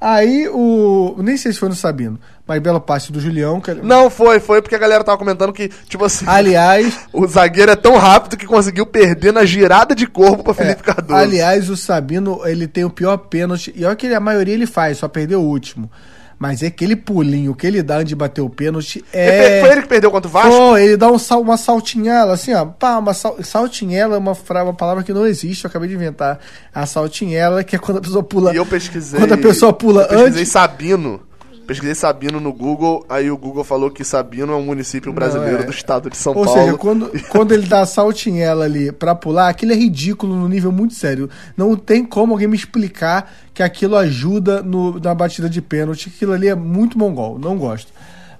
Aí 0.00 0.48
o. 0.48 1.14
Nem 1.18 1.36
sei 1.36 1.52
se 1.52 1.58
foi 1.58 1.68
no 1.68 1.74
Sabino, 1.74 2.18
mas 2.46 2.58
belo 2.62 2.80
passe 2.80 3.12
do 3.12 3.20
Julião. 3.20 3.60
Que, 3.60 3.74
Não, 3.74 4.08
foi, 4.08 4.40
foi 4.40 4.62
porque 4.62 4.74
a 4.74 4.78
galera 4.78 5.04
tava 5.04 5.18
comentando 5.18 5.52
que, 5.52 5.68
tipo 5.68 6.02
assim, 6.02 6.24
aliás, 6.26 7.00
o 7.12 7.26
zagueiro 7.26 7.70
é 7.70 7.76
tão 7.76 7.98
rápido 7.98 8.38
que 8.38 8.46
conseguiu 8.46 8.86
perder 8.86 9.30
na 9.30 9.44
girada 9.44 9.94
de 9.94 10.06
corpo 10.06 10.42
pra 10.42 10.54
Felipe 10.54 10.80
É, 10.80 10.84
Cardoso. 10.94 11.14
Aliás, 11.14 11.68
o 11.68 11.76
Sabino, 11.76 12.40
ele 12.46 12.66
tem 12.66 12.82
o 12.82 12.88
pior 12.88 13.18
pênalti. 13.18 13.74
E 13.76 13.84
olha 13.84 13.94
que 13.94 14.06
a 14.06 14.20
maioria 14.20 14.54
ele 14.54 14.66
faz, 14.66 14.96
só 14.96 15.06
perdeu 15.06 15.42
o 15.42 15.46
último. 15.46 15.90
Mas 16.42 16.62
é 16.62 16.68
aquele 16.68 16.96
pulinho 16.96 17.54
que 17.54 17.66
ele 17.66 17.82
dá 17.82 17.96
antes 17.96 18.06
de 18.08 18.16
bater 18.16 18.40
o 18.40 18.48
pênalti. 18.48 19.04
É. 19.12 19.42
per- 19.42 19.60
Foi 19.60 19.72
ele 19.72 19.82
que 19.82 19.88
perdeu 19.88 20.10
contra 20.10 20.26
o 20.26 20.32
Vasco? 20.32 20.50
Pô, 20.56 20.74
ele 20.78 20.96
dá 20.96 21.10
um 21.10 21.18
sal, 21.18 21.42
uma 21.42 21.58
saltinhela, 21.58 22.32
assim, 22.32 22.54
ó. 22.54 22.64
Pá, 22.64 22.96
uma 22.96 23.12
sal, 23.12 23.36
saltinhela 23.44 24.14
é 24.14 24.18
uma, 24.18 24.32
uma 24.62 24.72
palavra 24.72 25.02
que 25.04 25.12
não 25.12 25.26
existe, 25.26 25.64
eu 25.66 25.68
acabei 25.68 25.86
de 25.86 25.94
inventar. 25.96 26.38
A 26.74 26.86
saltinhela, 26.86 27.62
que 27.62 27.76
é 27.76 27.78
quando 27.78 27.98
a 27.98 28.00
pessoa 28.00 28.22
pula. 28.22 28.54
E 28.54 28.56
eu 28.56 28.64
pesquisei. 28.64 29.20
Quando 29.20 29.34
a 29.34 29.36
pessoa 29.36 29.70
pula 29.70 30.04
eu 30.04 30.08
pesquisei 30.08 30.40
antes. 30.40 30.48
Sabino. 30.48 31.20
Pesquisei 31.66 31.94
Sabino 31.94 32.40
no 32.40 32.52
Google, 32.52 33.04
aí 33.08 33.30
o 33.30 33.36
Google 33.36 33.62
falou 33.62 33.90
que 33.92 34.02
Sabino 34.02 34.52
é 34.52 34.56
um 34.56 34.62
município 34.64 35.12
brasileiro 35.12 35.62
é. 35.62 35.66
do 35.66 35.70
estado 35.70 36.10
de 36.10 36.16
São 36.16 36.34
Ou 36.34 36.44
Paulo. 36.44 36.60
seja, 36.60 36.76
quando, 36.76 37.10
quando 37.30 37.52
ele 37.52 37.66
dá 37.66 37.82
a 37.82 37.86
saltinhela 37.86 38.64
ali 38.64 38.90
pra 38.90 39.14
pular, 39.14 39.48
aquilo 39.48 39.70
é 39.72 39.76
ridículo 39.76 40.34
no 40.34 40.48
nível 40.48 40.72
muito 40.72 40.94
sério. 40.94 41.30
Não 41.56 41.76
tem 41.76 42.04
como 42.04 42.32
alguém 42.32 42.48
me 42.48 42.56
explicar 42.56 43.32
que 43.54 43.62
aquilo 43.62 43.94
ajuda 43.96 44.62
no- 44.62 44.98
na 44.98 45.14
batida 45.14 45.48
de 45.48 45.62
pênalti. 45.62 46.12
Aquilo 46.14 46.32
ali 46.32 46.48
é 46.48 46.54
muito 46.56 46.98
mongol, 46.98 47.38
não 47.38 47.56
gosto. 47.56 47.92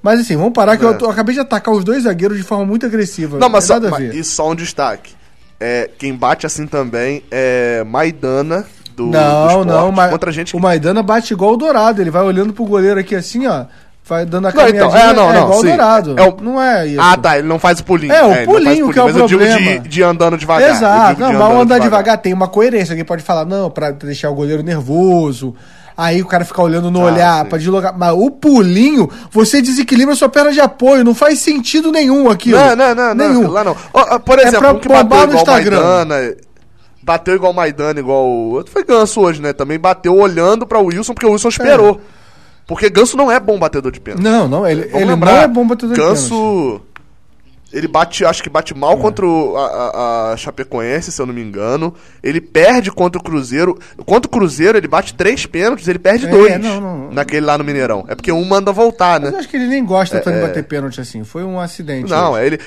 Mas 0.02 0.18
assim, 0.20 0.36
vamos 0.36 0.52
parar 0.52 0.76
que 0.76 0.84
É. 0.84 0.88
eu, 0.88 0.98
eu 0.98 1.10
acabei 1.10 1.34
de 1.34 1.40
atacar 1.40 1.72
os 1.72 1.84
dois 1.84 2.02
zagueiros 2.04 2.36
de 2.36 2.42
forma 2.42 2.64
muito 2.66 2.84
agressiva. 2.84 3.38
Não, 3.38 3.48
mas, 3.48 3.64
só, 3.64 3.78
mas 3.78 4.14
e 4.14 4.24
só 4.24 4.50
um 4.50 4.54
destaque. 4.56 5.14
É, 5.60 5.88
quem 5.98 6.14
bate 6.14 6.46
assim 6.46 6.66
também 6.66 7.22
é 7.30 7.84
Maidana 7.84 8.66
do, 8.96 9.06
do 9.06 9.10
não, 9.10 9.46
esporte, 9.48 9.66
não, 9.68 9.92
mas 9.92 10.10
contra 10.10 10.32
gente 10.32 10.52
que... 10.52 10.56
o 10.56 10.60
Maidana 10.60 11.02
bate 11.02 11.32
igual 11.32 11.52
o 11.52 11.56
Dourado. 11.56 12.00
Ele 12.00 12.10
vai 12.10 12.22
olhando 12.22 12.52
pro 12.52 12.64
goleiro 12.64 12.98
aqui 13.00 13.14
assim, 13.14 13.46
ó. 13.46 13.64
Vai 14.04 14.26
dando 14.26 14.48
a 14.48 14.52
Não, 14.52 14.68
então, 14.68 14.96
é, 14.96 15.12
não, 15.12 15.32
não, 15.32 15.42
igual 15.42 15.58
o 15.58 15.60
sim. 15.60 15.68
Dourado. 15.68 16.14
É 16.18 16.22
o- 16.28 16.36
Não 16.42 16.60
é 16.60 16.86
isso. 16.88 17.00
Ah, 17.00 17.16
tá, 17.16 17.38
ele 17.38 17.46
não 17.46 17.60
faz 17.60 17.78
o 17.78 17.84
pulinho. 17.84 18.12
É, 18.12 18.22
o 18.24 18.28
não 18.28 18.34
faz 18.34 18.46
pulinho 18.46 18.92
que 18.92 18.98
é 18.98 19.02
o 19.02 19.04
mas 19.06 19.16
eu 19.16 19.26
digo 19.26 19.40
problema. 19.44 19.78
de, 19.82 19.88
de 19.88 20.02
andando 20.02 20.36
devagar. 20.36 20.70
Exato, 20.70 21.20
não, 21.20 21.30
de 21.30 21.36
mas 21.36 21.42
andando 21.46 21.60
andar 21.62 21.78
devagar. 21.78 22.18
tem 22.18 22.32
uma 22.32 22.48
coerência. 22.48 22.92
Alguém 22.92 23.04
pode 23.04 23.22
falar, 23.22 23.44
não, 23.44 23.70
pra 23.70 23.92
deixar 23.92 24.30
o 24.30 24.34
goleiro 24.34 24.62
nervoso. 24.64 25.54
Aí 25.96 26.22
o 26.22 26.26
cara 26.26 26.44
fica 26.46 26.62
olhando 26.62 26.90
no 26.90 27.02
Ah, 27.02 27.12
olhar 27.12 27.44
pra 27.44 27.58
deslocar. 27.58 27.94
Mas 27.96 28.12
o 28.14 28.30
pulinho, 28.30 29.08
você 29.30 29.60
desequilibra 29.62 30.14
sua 30.16 30.28
perna 30.30 30.50
de 30.50 30.60
apoio. 30.60 31.04
Não 31.04 31.14
faz 31.14 31.38
sentido 31.40 31.92
nenhum 31.92 32.28
aquilo. 32.30 32.58
Não, 32.58 32.74
não, 32.74 32.94
não, 32.94 33.14
nenhum. 33.14 33.42
não, 33.42 33.50
lá 33.50 33.62
não. 33.62 33.76
Ó, 33.92 34.18
por 34.18 34.38
É 34.38 34.42
exemplo, 34.44 34.60
pra 34.60 34.72
um 34.72 34.78
que 34.78 34.88
bombar 34.88 35.26
no 35.26 35.34
o 35.34 35.36
Instagram. 35.36 35.82
Maidana, 35.82 36.34
bateu 37.02 37.34
igual 37.34 37.52
o 37.52 37.54
Maidana, 37.54 37.98
igual 38.00 38.26
o 38.26 38.50
outro, 38.50 38.72
foi 38.72 38.84
Ganso 38.84 39.20
hoje, 39.20 39.40
né? 39.40 39.52
Também 39.52 39.78
bateu 39.78 40.14
olhando 40.16 40.66
pra 40.66 40.78
Wilson, 40.78 41.14
porque 41.14 41.26
o 41.26 41.32
Wilson 41.32 41.48
esperou. 41.48 42.00
Porque 42.66 42.88
Ganso 42.88 43.16
não 43.16 43.30
é 43.30 43.40
bom 43.40 43.58
batedor 43.58 43.90
de 43.90 44.00
pênalti. 44.00 44.22
Não, 44.22 44.46
não, 44.46 44.66
ele, 44.66 44.82
Vamos 44.82 44.94
ele 45.00 45.04
lembrar, 45.10 45.32
não 45.32 45.40
é 45.42 45.48
bom 45.48 45.66
batedor 45.66 45.94
de 45.94 46.00
pênalti. 46.00 46.20
Ganso. 46.20 46.80
Ele 47.72 47.86
bate, 47.86 48.24
acho 48.24 48.42
que 48.42 48.50
bate 48.50 48.76
mal 48.76 48.94
É. 48.94 48.96
contra 48.96 49.24
o- 49.24 49.56
a, 49.56 50.32
a- 50.32 50.36
Chapecoense, 50.36 51.12
se 51.12 51.22
eu 51.22 51.26
não 51.26 51.32
me 51.32 51.40
engano. 51.40 51.94
Ele 52.20 52.40
perde 52.40 52.90
contra 52.90 53.20
o 53.20 53.22
Cruzeiro. 53.22 53.78
Contra 54.04 54.28
o 54.28 54.30
Cruzeiro, 54.30 54.76
ele 54.76 54.88
bate 54.88 55.14
três 55.14 55.46
pênaltis, 55.46 55.86
ele 55.86 56.00
perde 56.00 56.26
É, 56.26 56.28
dois. 56.28 56.60
não, 56.60 56.80
não, 56.80 56.98
não. 56.98 57.12
Naquele 57.12 57.46
lá 57.46 57.56
no 57.56 57.62
Mineirão. 57.62 58.04
É 58.08 58.16
porque 58.16 58.32
um 58.32 58.44
manda 58.44 58.72
voltar, 58.72 59.20
né? 59.20 59.26
Mas 59.26 59.34
eu 59.34 59.38
acho 59.38 59.48
que 59.48 59.56
ele 59.56 59.68
nem 59.68 59.84
gosta 59.84 60.18
tanto 60.18 60.34
de 60.34 60.42
bater 60.42 60.64
pênalti 60.64 61.00
assim. 61.00 61.22
Foi 61.22 61.44
um 61.44 61.60
acidente. 61.60 62.10
Não, 62.10 62.36
é 62.36 62.44
ele. 62.44 62.58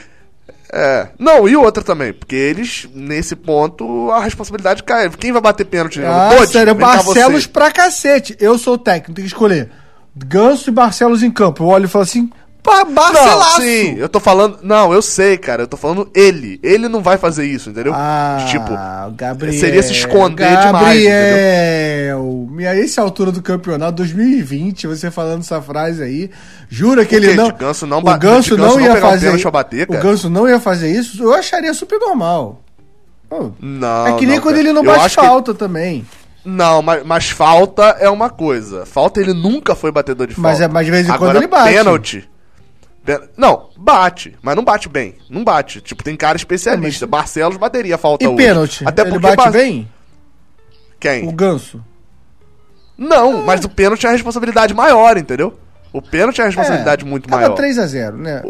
É. 0.76 1.10
Não, 1.20 1.48
e 1.48 1.56
outra 1.56 1.84
também, 1.84 2.12
porque 2.12 2.36
eles, 2.36 2.90
nesse 2.96 3.36
ponto, 3.36 4.10
a 4.10 4.20
responsabilidade 4.20 4.82
cai. 4.82 5.08
Quem 5.12 5.32
vai 5.32 5.40
bater 5.40 5.66
pênalti? 5.66 6.04
Ah, 6.04 6.30
Dodge, 6.36 6.52
sério, 6.52 6.74
vem 6.74 6.82
Barcelos 6.82 7.46
pra 7.46 7.72
cacete. 7.72 8.36
Eu 8.40 8.58
sou 8.58 8.74
o 8.74 8.78
técnico, 8.78 9.14
tem 9.14 9.24
que 9.24 9.30
escolher. 9.30 9.70
Ganso 10.16 10.72
e 10.72 10.74
Barcelos 10.74 11.22
em 11.22 11.30
campo. 11.30 11.64
Eu 11.64 11.68
olho 11.68 11.86
e 11.86 11.88
falo 11.88 12.04
assim, 12.04 12.32
Não, 12.66 12.86
Barcelaço! 12.94 13.62
sim, 13.62 13.96
eu 13.98 14.08
tô 14.08 14.20
falando. 14.20 14.60
Não, 14.64 14.94
eu 14.94 15.02
sei, 15.02 15.38
cara. 15.38 15.64
Eu 15.64 15.68
tô 15.68 15.76
falando 15.76 16.10
ele. 16.14 16.60
Ele 16.64 16.88
não 16.88 17.02
vai 17.02 17.18
fazer 17.18 17.46
isso, 17.46 17.70
entendeu? 17.70 17.94
Ah, 17.94 18.46
tipo, 18.50 18.72
Gabriel, 19.16 19.60
seria 19.60 19.84
se 19.84 19.92
esconder 19.92 20.44
Gabriel, 20.50 20.66
demais, 20.68 21.04
Gabriel, 21.04 22.50
e 22.60 22.68
a 22.68 22.76
essa 22.80 23.02
altura 23.02 23.32
do 23.32 23.42
campeonato, 23.42 23.94
2020, 23.98 24.88
você 24.88 25.12
falando 25.12 25.42
essa 25.42 25.62
frase 25.62 26.02
aí, 26.02 26.30
jura 26.70 27.04
que 27.06 27.16
Por 27.16 27.24
ele 27.24 27.32
quê? 27.32 27.36
não... 27.36 27.48
De 27.48 27.54
Ganso 27.54 27.86
não 27.86 27.98
o 28.00 28.02
Ganso 28.02 28.18
de 28.18 28.28
Ganso 28.28 28.58
não 28.58 28.68
não 28.76 28.80
ia 28.82 28.94
um 28.94 29.02
fazer... 29.02 29.42
pra 29.42 29.52
bater, 29.52 29.88
o? 29.90 29.94
Ganso 29.98 30.30
não 30.30 30.48
ia 30.48 30.60
fazer 30.60 30.92
isso, 30.92 31.22
eu 31.22 31.34
acharia 31.34 31.74
super 31.74 32.00
normal. 32.00 32.62
Não. 33.60 34.08
é 34.08 34.14
que 34.14 34.26
nem 34.26 34.36
não, 34.36 34.44
quando 34.44 34.56
cara. 34.56 34.68
ele 34.68 34.74
não 34.74 34.84
bate 34.84 35.06
acho 35.06 35.20
que- 35.20 35.26
falta 35.26 35.54
também. 35.54 36.06
Não, 36.46 36.82
mas, 36.82 37.04
mas 37.06 37.30
falta 37.30 37.98
é 38.00 38.10
uma 38.10 38.30
coisa. 38.30 38.86
Falta 38.86 39.20
ele 39.20 39.34
nunca 39.34 39.76
foi 39.76 39.92
batedor 39.92 40.28
de 40.28 40.36
falta. 40.36 40.50
Mas 40.50 40.62
é- 40.62 40.68
mas 40.68 40.86
de 40.86 40.92
vez 40.92 41.06
em 41.06 41.10
quando 41.10 41.22
Agora, 41.24 41.38
ele 41.40 41.48
bate. 41.48 41.74
Pênalti. 41.74 42.30
Não, 43.38 43.70
bate, 43.78 44.38
mas 44.42 44.56
não 44.56 44.64
bate 44.64 44.88
bem. 44.88 45.16
Não 45.30 45.44
bate. 45.44 45.82
Tipo, 45.82 46.04
tem 46.04 46.16
cara 46.16 46.38
especialista. 46.38 47.06
Barcelos 47.06 47.58
bateria 47.58 47.96
a 47.96 47.98
falta 47.98 48.24
E 48.24 48.28
hoje. 48.28 48.38
pênalti? 48.38 48.84
Até 48.88 49.02
ele 49.02 49.12
porque 49.12 49.22
bate 49.28 49.36
Bar- 49.38 49.52
bem? 49.52 49.90
Quem? 51.00 51.28
O 51.28 51.32
Ganso? 51.34 51.84
Não, 52.98 53.42
mas 53.44 53.64
o 53.66 53.70
pênalti 53.70 54.06
é 54.06 54.10
a 54.10 54.12
responsabilidade 54.14 54.74
maior, 54.74 55.18
entendeu? 55.18 55.58
O 55.92 56.02
pênalti 56.02 56.40
é 56.40 56.44
a 56.44 56.48
responsabilidade 56.48 57.04
muito 57.06 57.28
tava 57.28 57.42
maior. 57.42 57.56
3x0, 57.58 58.14
né? 58.14 58.44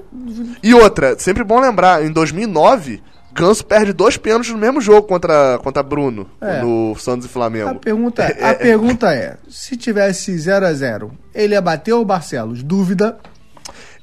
E 0.61 0.73
outra, 0.73 1.17
sempre 1.17 1.43
bom 1.43 1.59
lembrar, 1.59 2.05
em 2.05 2.11
2009, 2.11 3.01
Ganso 3.33 3.65
perde 3.65 3.91
dois 3.91 4.15
pênaltis 4.15 4.51
no 4.51 4.57
mesmo 4.59 4.79
jogo 4.79 5.07
contra, 5.07 5.57
contra 5.63 5.81
Bruno, 5.81 6.29
É. 6.39 6.61
no 6.61 6.95
Santos 6.95 7.25
e 7.25 7.29
Flamengo. 7.29 7.69
A 7.71 7.75
pergunta, 7.75 8.21
é, 8.23 8.45
a 8.51 8.53
pergunta 8.53 9.11
é: 9.13 9.37
se 9.49 9.75
tivesse 9.75 10.37
0 10.37 10.67
a 10.67 10.73
0 10.73 11.11
ele 11.33 11.53
ia 11.55 11.61
bater 11.61 11.93
o 11.93 12.05
Barcelos? 12.05 12.61
Dúvida. 12.61 13.17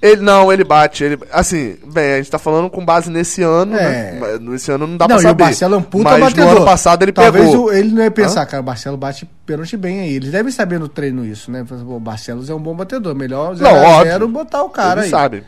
Ele 0.03 0.23
não, 0.23 0.51
ele 0.51 0.65
bate. 0.65 1.05
Ele, 1.05 1.19
assim, 1.31 1.77
bem, 1.93 2.15
a 2.15 2.17
gente 2.17 2.31
tá 2.31 2.39
falando 2.39 2.71
com 2.71 2.83
base 2.83 3.11
nesse 3.11 3.43
ano, 3.43 3.77
É. 3.77 4.13
né? 4.13 4.39
Nesse 4.41 4.73
ano 4.73 4.87
não 4.87 4.97
dá 4.97 5.05
não, 5.07 5.09
pra 5.09 5.17
e 5.17 5.19
o 5.19 5.23
saber. 5.23 5.45
Barcelo 5.45 5.75
é 5.75 5.79
um 5.79 5.83
puta 5.83 6.05
Mas 6.11 6.21
batedor. 6.21 6.45
no 6.47 6.57
ano 6.57 6.65
passado 6.65 7.03
ele 7.03 7.13
Talvez 7.13 7.45
pegou. 7.51 7.67
o- 7.67 7.73
ele 7.73 7.91
não 7.93 8.03
ia 8.03 8.11
pensar, 8.11 8.47
cara, 8.47 8.63
o 8.63 8.65
Barcelo 8.65 8.97
bate 8.97 9.29
pênalti 9.45 9.77
bem 9.77 10.01
aí. 10.01 10.15
Eles 10.15 10.31
devem 10.31 10.51
saber 10.51 10.81
no 10.81 10.89
treino 10.89 11.27
isso, 11.27 11.51
né? 11.51 11.65
O 11.87 12.01
Barcelos 12.01 12.49
é 12.49 12.55
um 12.55 12.59
bom 12.61 12.75
batedor. 12.75 13.15
Melhor 13.15 13.55
0 13.57 13.69
Não, 13.71 13.77
a 14.01 14.05
0 14.05 14.25
óbvio. 14.25 14.29
botar 14.29 14.63
o 14.63 14.71
cara 14.71 15.01
Ele 15.01 15.05
aí. 15.05 15.11
sabe. 15.11 15.45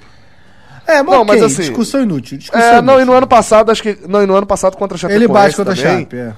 É, 0.87 1.03
mas, 1.03 1.07
Não, 1.15 1.23
ok, 1.23 1.35
mas 1.35 1.43
assim- 1.45 1.63
discussão 1.63 2.03
inútil. 2.03 2.37
Discussão 2.37 2.63
É, 2.69 2.83
não, 2.83 3.01
e 3.01 3.05
no 3.07 3.13
ano 3.15 3.27
passado, 3.27 3.71
acho 3.73 3.83
que. 3.83 3.97
Não, 4.07 4.23
e 4.23 4.27
no 4.27 4.35
ano 4.37 4.47
passado 4.47 4.77
contra 4.77 4.97
a 4.97 4.99
Chapecoense 4.99 5.25
Ele 5.25 5.33
bate 5.33 5.57
contra 5.57 5.73
a 5.73 5.77
também, 5.77 6.01
Chape, 6.01 6.17
é. 6.17 6.33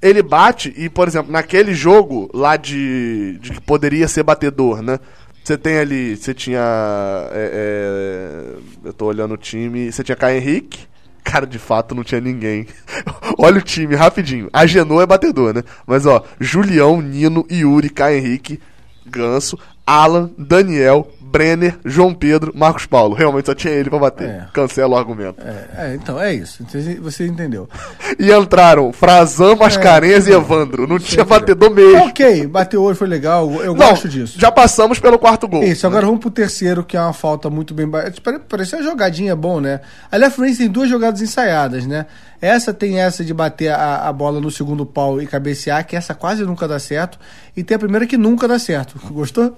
Ele 0.00 0.22
bate 0.22 0.72
e, 0.76 0.88
por 0.88 1.06
exemplo, 1.06 1.30
naquele 1.30 1.74
jogo 1.74 2.28
lá 2.34 2.56
de, 2.56 3.38
de 3.40 3.50
que 3.52 3.60
poderia 3.60 4.08
ser 4.08 4.22
batedor, 4.22 4.82
né? 4.82 4.98
Você 5.42 5.58
tem 5.58 5.78
ali, 5.78 6.16
você 6.16 6.32
tinha. 6.32 6.60
é, 7.32 7.50
é, 7.52 8.56
eu 8.84 8.92
tô 8.92 9.06
olhando 9.06 9.34
o 9.34 9.36
time. 9.36 9.90
Você 9.90 10.04
tinha 10.04 10.16
Caio 10.16 10.38
Henrique. 10.38 10.86
Cara, 11.24 11.46
de 11.46 11.58
fato 11.58 11.94
não 11.94 12.04
tinha 12.04 12.20
ninguém. 12.20 12.66
Olha 13.38 13.58
o 13.58 13.62
time, 13.62 13.94
rapidinho. 13.94 14.48
A 14.52 14.66
Genoa 14.66 15.02
é 15.02 15.06
batedor, 15.06 15.54
né? 15.54 15.62
Mas 15.86 16.04
ó, 16.06 16.24
Julião, 16.40 17.00
Nino, 17.00 17.46
Yuri, 17.50 17.90
Caio 17.90 18.18
Henrique, 18.18 18.60
Ganso, 19.06 19.58
Alan, 19.86 20.30
Daniel, 20.36 21.08
Brenner, 21.32 21.78
João 21.84 22.12
Pedro, 22.12 22.52
Marcos 22.54 22.84
Paulo. 22.84 23.14
Realmente 23.14 23.46
só 23.46 23.54
tinha 23.54 23.72
ele 23.72 23.88
pra 23.88 23.98
bater. 23.98 24.28
É. 24.28 24.46
Cancela 24.52 24.94
o 24.94 24.98
argumento. 24.98 25.40
É, 25.40 25.92
é, 25.92 25.94
então, 25.94 26.20
é 26.20 26.34
isso. 26.34 26.62
Você- 27.00 27.26
entendeu. 27.26 27.68
E 28.18 28.30
entraram 28.30 28.92
Frazan, 28.92 29.56
Mascarenhas 29.56 30.26
e 30.28 30.32
Evandro. 30.32 30.86
Não 30.86 30.98
tinha 30.98 31.24
batedor 31.24 31.70
mesmo. 31.70 32.04
Ok, 32.04 32.46
bateu 32.46 32.82
hoje, 32.82 32.98
foi 32.98 33.08
legal. 33.08 33.50
Eu 33.62 33.74
Não, 33.74 33.88
gosto 33.88 34.06
disso. 34.06 34.38
já 34.38 34.52
passamos 34.52 34.98
pelo 35.00 35.18
quarto 35.18 35.48
gol. 35.48 35.64
Isso, 35.64 35.86
agora 35.86 36.04
vamos 36.04 36.20
pro 36.20 36.30
terceiro, 36.30 36.84
que 36.84 36.94
é 36.96 37.00
uma 37.00 37.14
falta 37.14 37.48
muito 37.48 37.72
bem. 37.72 37.88
ba- 37.88 38.12
Pare- 38.22 38.40
Parecia 38.40 38.78
uma 38.78 38.84
jogadinha 38.84 39.34
bom, 39.34 39.60
né? 39.60 39.80
Aliás, 40.10 40.30
a 40.32 40.36
Fluminense 40.36 40.60
tem 40.62 40.68
duas 40.70 40.90
jogadas 40.90 41.22
ensaiadas, 41.22 41.86
né? 41.86 42.04
Essa 42.40 42.74
tem 42.74 43.00
essa 43.00 43.24
de 43.24 43.32
bater 43.32 43.68
a, 43.70 44.08
a 44.08 44.12
bola 44.12 44.40
no 44.40 44.50
segundo 44.50 44.84
pau 44.84 45.22
e 45.22 45.26
cabecear, 45.26 45.86
que 45.86 45.96
essa 45.96 46.14
quase 46.14 46.44
nunca 46.44 46.68
dá 46.68 46.78
certo. 46.78 47.18
E 47.56 47.62
tem 47.64 47.76
a 47.76 47.78
primeira 47.78 48.06
que 48.06 48.16
nunca 48.18 48.46
dá 48.46 48.58
certo. 48.58 49.00
Gostou? 49.10 49.56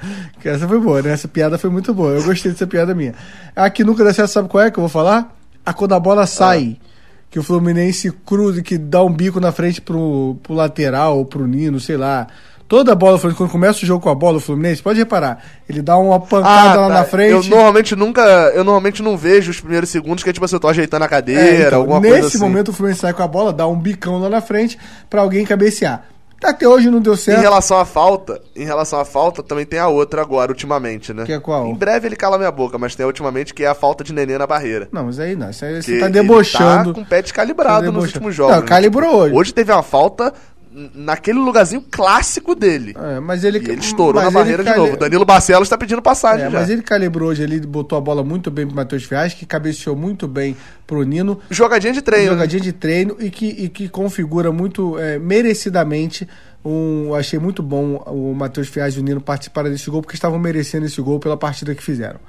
Que 0.40 0.48
essa 0.48 0.66
foi 0.66 0.78
boa, 0.78 1.02
né? 1.02 1.12
Essa 1.12 1.28
piada 1.28 1.58
foi 1.58 1.70
muito 1.70 1.92
boa. 1.94 2.12
Eu 2.12 2.22
gostei 2.22 2.52
dessa 2.52 2.66
piada 2.66 2.94
minha. 2.94 3.14
A 3.54 3.68
que 3.70 3.84
nunca 3.84 4.04
dá 4.04 4.12
certo, 4.12 4.30
sabe 4.30 4.48
qual 4.48 4.64
é 4.64 4.70
que 4.70 4.78
eu 4.78 4.82
vou 4.82 4.88
falar? 4.88 5.34
A 5.64 5.72
quando 5.72 5.94
a 5.94 6.00
bola 6.00 6.26
sai. 6.26 6.78
Que 7.28 7.38
o 7.38 7.42
Fluminense 7.42 8.10
cruza, 8.24 8.62
que 8.62 8.78
dá 8.78 9.02
um 9.02 9.12
bico 9.12 9.40
na 9.40 9.50
frente 9.50 9.80
pro, 9.80 10.36
pro 10.42 10.54
lateral 10.54 11.18
ou 11.18 11.24
pro 11.24 11.46
Nino, 11.46 11.80
sei 11.80 11.96
lá. 11.96 12.28
Toda 12.68 12.92
a 12.92 12.94
bola, 12.96 13.18
quando 13.18 13.48
começa 13.48 13.84
o 13.84 13.86
jogo 13.86 14.02
com 14.02 14.10
a 14.10 14.14
bola, 14.14 14.38
o 14.38 14.40
Fluminense, 14.40 14.82
pode 14.82 14.98
reparar, 14.98 15.40
ele 15.68 15.80
dá 15.80 15.96
uma 15.96 16.18
pancada 16.18 16.80
lá 16.80 16.88
tá. 16.88 16.94
na 16.94 17.04
frente. 17.04 17.30
Eu 17.30 17.44
normalmente 17.44 17.94
nunca. 17.94 18.20
Eu 18.54 18.64
normalmente 18.64 19.02
não 19.04 19.16
vejo 19.16 19.52
os 19.52 19.60
primeiros 19.60 19.88
segundos, 19.88 20.24
que 20.24 20.30
é 20.30 20.32
tipo 20.32 20.44
assim, 20.44 20.56
eu 20.56 20.60
tô 20.60 20.66
ajeitando 20.66 21.04
a 21.04 21.08
cadeira, 21.08 21.42
É, 21.42 21.66
então, 21.66 21.80
alguma 21.80 22.00
nesse 22.00 22.12
coisa 22.12 22.26
assim. 22.28 22.38
momento 22.38 22.68
o 22.68 22.72
Fluminense 22.72 23.02
sai 23.02 23.12
com 23.12 23.22
a 23.22 23.28
bola, 23.28 23.52
dá 23.52 23.68
um 23.68 23.78
bicão 23.78 24.18
lá 24.18 24.28
na 24.28 24.40
frente 24.40 24.76
pra 25.08 25.20
alguém 25.20 25.44
cabecear. 25.44 26.04
Até 26.44 26.68
hoje 26.68 26.90
não 26.90 27.00
deu 27.00 27.14
Em 27.14 27.16
certo. 27.16 27.40
relação 27.40 27.78
à 27.78 27.84
falta, 27.84 28.40
em 28.54 28.64
relação 28.64 29.00
à 29.00 29.04
falta, 29.04 29.42
também 29.42 29.64
tem 29.64 29.78
a 29.78 29.88
outra 29.88 30.20
agora, 30.20 30.52
ultimamente, 30.52 31.12
né? 31.12 31.24
Que 31.24 31.32
é 31.32 31.40
qual? 31.40 31.66
Em 31.66 31.74
breve 31.74 32.06
ele 32.08 32.16
cala 32.16 32.36
minha 32.38 32.50
boca, 32.50 32.76
mas 32.78 32.94
tem 32.94 33.04
a 33.04 33.06
ultimamente 33.06 33.54
que 33.54 33.64
é 33.64 33.68
a 33.68 33.74
falta 33.74 34.04
de 34.04 34.12
nenê 34.12 34.36
na 34.38 34.46
barreira. 34.46 34.88
Não, 34.92 35.04
mas 35.04 35.18
aí 35.18 35.34
não, 35.34 35.50
isso 35.50 35.64
aí 35.64 35.76
Que 35.76 35.82
você 35.82 35.98
tá 35.98 36.04
ele 36.06 36.12
debochando. 36.14 36.90
Tá 36.90 36.94
com 36.94 37.00
o 37.00 37.06
pé 37.06 37.22
descalibrado 37.22 37.86
Tá 37.86 37.92
nos 37.92 38.04
últimos 38.04 38.34
jogos. 38.34 38.56
Não, 38.56 38.62
calibrou 38.62 39.10
Tipo, 39.10 39.22
hoje. 39.22 39.34
Hoje 39.34 39.54
teve 39.54 39.72
uma 39.72 39.82
falta 39.82 40.32
naquele 40.94 41.38
lugarzinho 41.38 41.82
clássico 41.90 42.54
dele. 42.54 42.94
É, 42.98 43.18
mas 43.18 43.42
ele, 43.44 43.58
E 43.58 43.70
ele 43.70 43.80
estourou 43.80 44.22
na 44.22 44.30
barreira 44.30 44.62
de 44.62 44.74
novo. 44.76 44.96
Danilo 44.96 45.24
Barcelos 45.24 45.68
tá 45.68 45.78
pedindo 45.78 46.02
passagem 46.02 46.46
É, 46.46 46.50
já. 46.50 46.58
mas 46.60 46.68
ele 46.68 46.82
calibrou 46.82 47.30
hoje, 47.30 47.42
ele 47.42 47.58
botou 47.60 47.96
a 47.96 48.00
bola 48.00 48.22
muito 48.22 48.50
bem 48.50 48.66
pro 48.66 48.76
Matheus 48.76 49.04
Ferraz, 49.04 49.32
que 49.32 49.46
cabeceou 49.46 49.96
muito 49.96 50.28
bem 50.28 50.54
pro 50.86 51.02
Nino. 51.02 51.40
Jogadinha 51.50 51.92
de 51.92 52.02
treino. 52.02 52.32
jogadinha 52.32 52.60
de 52.60 52.72
treino 52.72 53.16
e 53.18 53.30
que, 53.30 53.46
e 53.46 53.68
que 53.70 53.88
configura 53.88 54.52
muito 54.52 54.98
é, 54.98 55.18
merecidamente 55.18 56.28
um. 56.64 57.14
Achei 57.14 57.38
muito 57.38 57.62
bom 57.62 57.96
o 58.06 58.34
Matheus 58.34 58.68
Ferraz 58.68 58.94
e 58.96 59.00
o 59.00 59.02
Nino 59.02 59.20
participarem 59.20 59.72
desse 59.72 59.88
gol, 59.90 60.02
porque 60.02 60.14
estavam 60.14 60.38
merecendo 60.38 60.84
esse 60.84 61.00
gol 61.00 61.18
pela 61.18 61.36
partida 61.36 61.74
que 61.74 61.82
fizeram. 61.82 62.20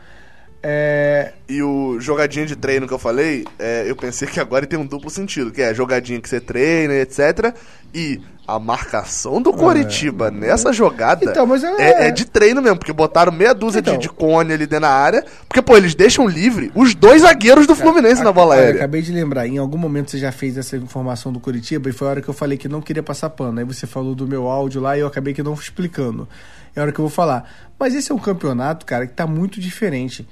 É, 0.64 1.34
E 1.47 1.62
o 1.62 1.99
jogadinha 1.99 2.45
de 2.45 2.55
treino 2.55 2.88
que 2.88 2.93
eu 2.93 2.99
falei, 2.99 3.45
é, 3.60 3.86
eu 3.88 3.95
pensei 3.95 4.28
que 4.28 4.39
agora 4.39 4.66
tem 4.66 4.78
um 4.78 4.86
duplo 4.86 5.10
sentido, 5.10 5.51
que 5.51 5.62
é 5.62 5.70
a 5.70 5.74
jogadinha 5.74 6.20
que 6.20 6.28
você 6.28 6.39
treina, 6.41 6.93
etc. 6.95 7.53
E 7.93 8.20
a 8.45 8.60
marcação 8.60 9.41
do 9.41 9.51
Coritiba 9.53 10.32
nessa 10.32 10.72
jogada 10.74 11.26
É. 11.26 11.30
Então, 11.30 11.53
é- 11.55 12.03
é, 12.05 12.08
é 12.08 12.12
de 12.12 12.26
treino 12.26 12.62
mesmo, 12.62 12.78
porque 12.80 12.91
botaram 12.93 13.32
meia 13.32 13.53
dúzia 13.53 13.82
de- 13.82 13.89
Então. 13.89 13.99
de, 13.99 14.10
cone 14.10 14.51
ali 14.53 14.66
dentro 14.66 14.82
da 14.82 14.89
área. 14.89 15.24
Porque, 15.47 15.62
pô, 15.62 15.76
eles 15.78 15.93
deixam 15.95 16.28
livre 16.28 16.72
os 16.76 16.93
dois 16.95 17.22
zagueiros 17.22 17.68
do 17.68 17.76
Fluminense 17.76 18.24
na 18.24 18.32
bola 18.32 18.55
aérea. 18.55 18.76
acabei 18.76 19.01
de 19.01 19.12
lembrar, 19.12 19.47
em 19.47 19.58
algum 19.58 19.78
momento 19.78 20.12
você 20.12 20.18
já 20.18 20.32
fez 20.32 20.58
essa 20.58 20.76
informação 20.78 21.32
do 21.32 21.39
Curitiba 21.39 21.89
e 21.89 21.93
foi 21.93 22.08
a 22.08 22.12
hora 22.12 22.22
que 22.22 22.30
eu 22.30 22.34
falei 22.34 22.58
que 22.58 22.68
não 22.68 22.82
queria 22.82 23.03
passar 23.03 23.30
pano. 23.30 23.60
Aí 23.60 23.66
você 23.66 23.86
falou 23.88 24.16
do 24.16 24.26
meu 24.28 24.47
áudio 24.47 24.82
lá 24.82 24.97
e 24.97 25.01
eu 25.01 25.08
acabei 25.08 25.34
que 25.34 25.43
não 25.43 25.53
explicando. 25.53 26.28
É 26.76 26.80
a 26.80 26.84
hora 26.84 26.91
que 26.91 26.99
eu 26.99 27.03
vou 27.03 27.12
falar. 27.12 27.49
Mas 27.80 27.93
esse 27.95 28.12
é 28.12 28.16
um 28.16 28.20
campeonato, 28.20 28.86
cara, 28.86 29.05
que 29.08 29.14
tá 29.14 29.28
muito 29.28 29.60
diferente. 29.60 30.28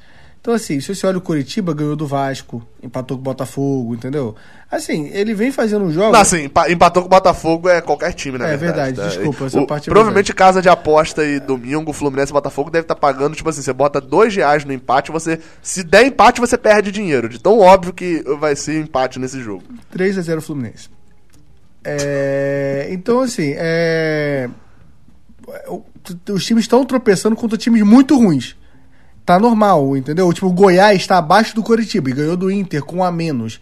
Então, 0.46 0.54
assim, 0.54 0.80
se 0.80 0.94
você 0.94 1.08
olha 1.08 1.18
o 1.18 1.22
Curitiba, 1.22 1.74
ganhou 1.74 1.96
do 1.96 2.06
Vasco, 2.06 2.62
empatou 2.84 3.18
com 3.18 3.22
o 3.22 3.24
Botafogo, 3.24 3.96
entendeu? 3.96 4.36
Assim, 4.70 5.08
ele 5.12 5.34
vem 5.34 5.52
fazendo 5.52 5.90
jogos. 5.92 6.12
Não, 6.12 6.20
assim, 6.20 6.44
empa- 6.44 6.70
empatou 6.70 7.02
com 7.02 7.08
o 7.08 7.10
Botafogo 7.10 7.68
é 7.68 7.82
qualquer 7.82 8.14
time, 8.14 8.38
na 8.38 8.50
É 8.50 8.56
verdade. 8.56 8.92
verdade, 8.92 8.96
tá? 8.96 9.08
desculpa, 9.24 9.46
essa 9.46 9.60
O- 9.60 9.66
parte 9.66 9.90
é 9.90 9.92
Provavelmente 9.92 10.32
casa 10.36 10.62
de 10.62 10.70
aposta 10.70 11.26
e 11.26 11.40
domingo, 11.40 11.92
Fluminense 11.92 12.32
e 12.32 12.34
Botafogo 12.34 12.70
deve 12.70 12.84
estar 12.84 12.94
pagando, 12.94 13.36
tipo 13.36 13.50
assim, 13.50 13.64
você 13.64 13.74
bota 13.74 14.00
dois 14.00 14.36
reais 14.36 14.64
no 14.64 14.72
empate, 14.72 15.12
você. 15.12 15.40
Se 15.64 15.82
der 15.84 16.06
empate, 16.06 16.40
você 16.40 16.60
perde 16.60 16.92
dinheiro. 16.92 17.28
De 17.28 17.40
tão 17.40 17.58
óbvio 17.60 17.92
que 17.92 18.22
vai 18.40 18.56
ser 18.56 18.80
empate 18.80 19.18
nesse 19.18 19.42
jogo. 19.42 19.64
3 19.90 20.16
a 20.16 20.22
0 20.22 20.44
Fluminense. 20.44 20.90
É, 21.84 22.88
então, 22.92 23.22
assim, 23.22 23.56
é, 23.58 24.48
os 26.32 26.46
times 26.46 26.66
estão 26.66 26.86
tropeçando 26.86 27.36
contra 27.36 27.58
times 27.58 27.82
muito 27.82 28.16
ruins. 28.16 28.56
Tá 29.26 29.40
normal, 29.40 29.98
entendeu? 29.98 30.32
Tipo, 30.32 30.48
o 30.48 30.52
Goiás 30.54 31.02
está 31.02 31.18
abaixo 31.18 31.56
do 31.56 31.64
Coritiba 31.64 32.10
e 32.10 32.14
ganhou 32.14 32.38
do 32.38 32.52
Inter 32.52 32.84
com 32.84 33.04
a 33.04 33.12
menos. 33.12 33.60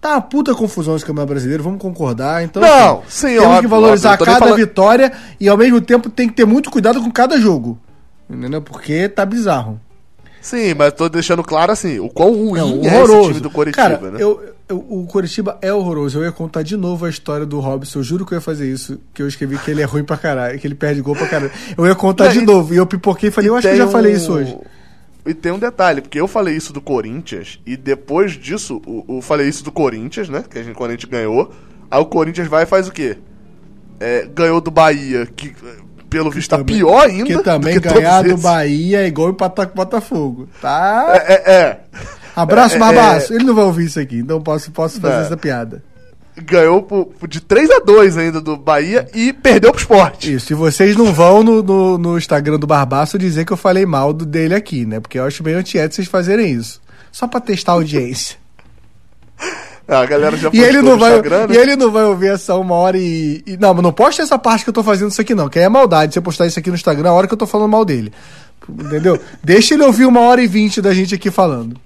Tá 0.00 0.10
uma 0.10 0.20
puta 0.20 0.54
confusão 0.54 0.94
esse 0.96 1.04
campeonato 1.04 1.32
brasileiro, 1.32 1.62
vamos 1.62 1.80
concordar. 1.80 2.42
Então, 2.44 2.62
Não, 2.62 2.98
assim, 3.00 3.04
sim, 3.08 3.26
temos 3.34 3.44
óbvio, 3.46 3.60
que 3.62 3.66
valorizar 3.68 4.10
óbvio, 4.12 4.26
cada 4.26 4.38
falando- 4.38 4.56
vitória 4.56 5.12
e 5.40 5.48
ao 5.48 5.56
mesmo 5.56 5.80
tempo 5.80 6.08
tem 6.10 6.28
que 6.28 6.34
ter 6.34 6.44
muito 6.44 6.70
cuidado 6.70 7.00
com 7.00 7.10
cada 7.10 7.38
jogo. 7.40 7.78
Entendeu? 8.30 8.62
Porque 8.62 9.08
tá 9.08 9.24
bizarro. 9.26 9.80
Sim, 10.40 10.74
mas 10.74 10.92
tô 10.94 11.08
deixando 11.08 11.42
claro 11.44 11.70
assim, 11.70 12.00
o 12.00 12.08
quão 12.08 12.32
ruim 12.32 12.58
É, 12.58 12.88
é, 12.88 12.96
horroroso. 12.96 13.20
esse 13.20 13.28
time 13.28 13.40
do 13.40 13.50
Coritiba, 13.50 13.82
Cara, 13.82 14.10
né? 14.10 14.16
eu, 14.20 14.40
eu- 14.68 14.84
o 14.88 15.06
Coritiba 15.06 15.56
é 15.62 15.72
horroroso. 15.72 16.18
Eu 16.18 16.24
ia 16.24 16.32
contar 16.32 16.62
de 16.62 16.76
novo 16.76 17.06
a 17.06 17.10
história 17.10 17.46
do 17.46 17.60
Robson. 17.60 18.00
Eu 18.00 18.02
juro 18.02 18.26
que 18.26 18.34
eu 18.34 18.38
ia 18.38 18.42
fazer 18.42 18.68
isso. 18.68 18.98
Que 19.14 19.22
eu 19.22 19.28
escrevi 19.28 19.56
que 19.58 19.70
ele 19.70 19.82
é 19.82 19.84
ruim 19.84 20.02
pra 20.02 20.16
caralho, 20.16 20.58
que 20.58 20.66
ele 20.66 20.74
perde 20.74 21.00
gol 21.00 21.14
pra 21.14 21.28
caralho. 21.28 21.52
Eu 21.78 21.86
ia 21.86 21.94
contar 21.94 22.26
de 22.28 22.40
e- 22.40 22.44
novo. 22.44 22.74
E 22.74 22.76
eu 22.76 22.86
pipoquei 22.86 23.28
e 23.28 23.32
falei, 23.32 23.50
eu 23.50 23.54
acho 23.56 23.68
que 23.68 23.74
eu 23.74 23.78
já 23.78 23.86
falei 23.88 24.14
um- 24.14 24.16
isso 24.16 24.32
hoje. 24.32 24.56
E 25.24 25.32
tem 25.34 25.52
um 25.52 25.58
detalhe, 25.58 26.00
porque 26.00 26.20
eu 26.20 26.26
falei 26.26 26.56
isso 26.56 26.72
do 26.72 26.80
Corinthians, 26.80 27.60
e 27.64 27.76
depois 27.76 28.32
disso, 28.32 28.82
o- 28.86 29.20
falei 29.22 29.48
isso 29.48 29.62
do 29.62 29.70
Corinthians, 29.70 30.28
né? 30.28 30.42
Que 30.48 30.58
a 30.58 30.62
gente, 30.62 30.74
quando 30.74 30.90
a 30.90 30.94
gente 30.94 31.06
ganhou. 31.06 31.52
Aí 31.90 32.00
o 32.00 32.06
Corinthians 32.06 32.48
vai 32.48 32.64
e 32.64 32.66
faz 32.66 32.88
o 32.88 32.92
quê? 32.92 33.18
É, 34.00 34.26
ganhou 34.34 34.60
do 34.60 34.70
Bahia, 34.70 35.24
que 35.26 35.54
pelo 36.10 36.30
visto 36.30 36.50
tá 36.50 36.58
Também- 36.58 36.76
pior 36.76 37.06
ainda. 37.06 37.24
Que 37.24 37.34
do 37.36 37.42
também 37.42 37.74
que 37.80 37.88
ganhar 37.88 38.24
do. 38.24 38.36
Bahia 38.36 39.02
é 39.02 39.06
igual 39.06 39.30
empatar 39.30 39.66
com 39.66 39.72
o 39.74 39.76
Botafogo. 39.76 40.48
Tá? 40.60 41.04
É, 41.14 41.32
é, 41.32 41.52
é. 41.54 41.80
Abraço, 42.34 42.74
é, 42.76 42.78
Barbaço. 42.78 43.32
Ele 43.32 43.44
não 43.44 43.54
vai 43.54 43.64
ouvir 43.64 43.84
isso 43.84 44.00
aqui, 44.00 44.16
então 44.18 44.40
posso, 44.40 44.70
posso 44.72 45.00
fazer 45.00 45.22
É. 45.22 45.26
essa 45.26 45.36
piada. 45.36 45.84
Ganhou 46.36 46.82
por, 46.82 47.12
de 47.28 47.40
3 47.40 47.70
a 47.70 47.78
2 47.80 48.16
ainda 48.16 48.40
do 48.40 48.56
Bahia 48.56 49.06
e 49.14 49.32
perdeu 49.34 49.70
pro 49.70 49.80
esporte. 49.80 50.32
Isso, 50.32 50.52
e 50.52 50.56
vocês 50.56 50.96
não 50.96 51.12
vão 51.12 51.42
no, 51.42 51.62
no, 51.62 51.98
no 51.98 52.16
Instagram 52.18 52.58
do 52.58 52.66
Barbaço 52.66 53.18
dizer 53.18 53.44
que 53.44 53.52
eu 53.52 53.56
falei 53.56 53.84
mal 53.84 54.12
do 54.14 54.24
dele 54.24 54.54
aqui, 54.54 54.86
né? 54.86 54.98
Porque 54.98 55.18
eu 55.18 55.24
acho 55.26 55.42
bem 55.42 55.54
antiético 55.54 55.96
vocês 55.96 56.08
fazerem 56.08 56.50
isso. 56.52 56.80
Só 57.10 57.26
pra 57.26 57.38
testar 57.40 57.72
a 57.72 57.74
audiência. 57.74 58.36
A 59.88 60.06
galera 60.06 60.36
já 60.36 60.48
E 60.52 60.60
ele, 60.60 60.80
não 60.80 60.92
no 60.92 60.98
vai, 60.98 61.10
Instagram, 61.10 61.48
né? 61.48 61.54
e 61.54 61.58
ele 61.58 61.74
não 61.76 61.90
vai 61.90 62.04
ouvir 62.04 62.28
essa 62.28 62.54
uma 62.54 62.76
hora 62.76 62.96
e, 62.96 63.42
e- 63.44 63.56
Não, 63.58 63.74
mas 63.74 63.82
não 63.82 63.92
posta 63.92 64.22
essa 64.22 64.38
parte 64.38 64.62
que 64.64 64.70
eu 64.70 64.74
tô 64.74 64.82
fazendo 64.82 65.10
isso 65.10 65.20
aqui, 65.20 65.34
não. 65.34 65.48
Que 65.48 65.58
aí 65.58 65.64
é 65.64 65.68
maldade 65.68 66.14
você 66.14 66.20
postar 66.20 66.46
isso 66.46 66.58
aqui 66.58 66.70
no 66.70 66.76
Instagram 66.76 67.10
a 67.10 67.12
hora 67.12 67.26
que 67.26 67.34
eu 67.34 67.38
tô 67.38 67.46
falando 67.46 67.68
mal 67.68 67.84
dele. 67.84 68.12
Entendeu? 68.68 69.18
Deixa 69.42 69.74
ele 69.74 69.82
ouvir 69.82 70.06
uma 70.06 70.20
hora 70.20 70.40
e 70.40 70.46
vinte 70.46 70.80
da 70.80 70.94
gente 70.94 71.14
aqui 71.16 71.32
falando. 71.32 71.76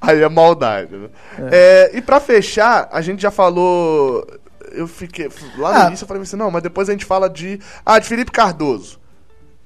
Aí 0.00 0.22
é 0.22 0.28
maldade, 0.28 0.96
né? 0.96 1.08
É, 1.52 1.90
e 1.94 2.00
pra 2.00 2.18
fechar, 2.20 2.88
a 2.90 3.00
gente 3.00 3.20
já 3.20 3.30
falou. 3.30 4.26
Eu 4.72 4.86
fiquei. 4.86 5.28
Lá 5.58 5.72
no 5.72 5.78
Ah. 5.84 5.86
início 5.88 6.04
eu 6.04 6.08
falei 6.08 6.22
assim, 6.22 6.36
não, 6.36 6.50
mas 6.50 6.62
depois 6.62 6.88
a 6.88 6.92
gente 6.92 7.04
fala 7.04 7.28
de. 7.28 7.58
Ah, 7.84 7.98
de 7.98 8.06
Felipe 8.06 8.30
Cardoso. 8.30 8.98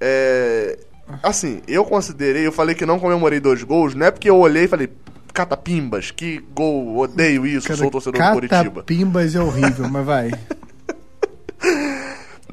É. 0.00 0.78
Assim, 1.22 1.60
eu 1.68 1.84
considerei, 1.84 2.46
eu 2.46 2.52
falei 2.52 2.74
que 2.74 2.86
não 2.86 2.98
comemorei 2.98 3.38
dois 3.38 3.62
gols, 3.62 3.94
não 3.94 4.06
é 4.06 4.10
porque 4.10 4.28
eu 4.30 4.38
olhei 4.38 4.64
e 4.64 4.68
falei, 4.68 4.88
catapimbas, 5.34 6.10
que 6.10 6.38
gol, 6.54 6.96
odeio 6.96 7.46
isso, 7.46 7.74
sou 7.76 7.90
torcedor 7.90 8.22
do 8.22 8.32
Curitiba. 8.32 8.82
Pimbas 8.84 9.34
é 9.34 9.40
horrível, 9.40 9.88
mas 9.90 10.04
vai. 10.06 10.30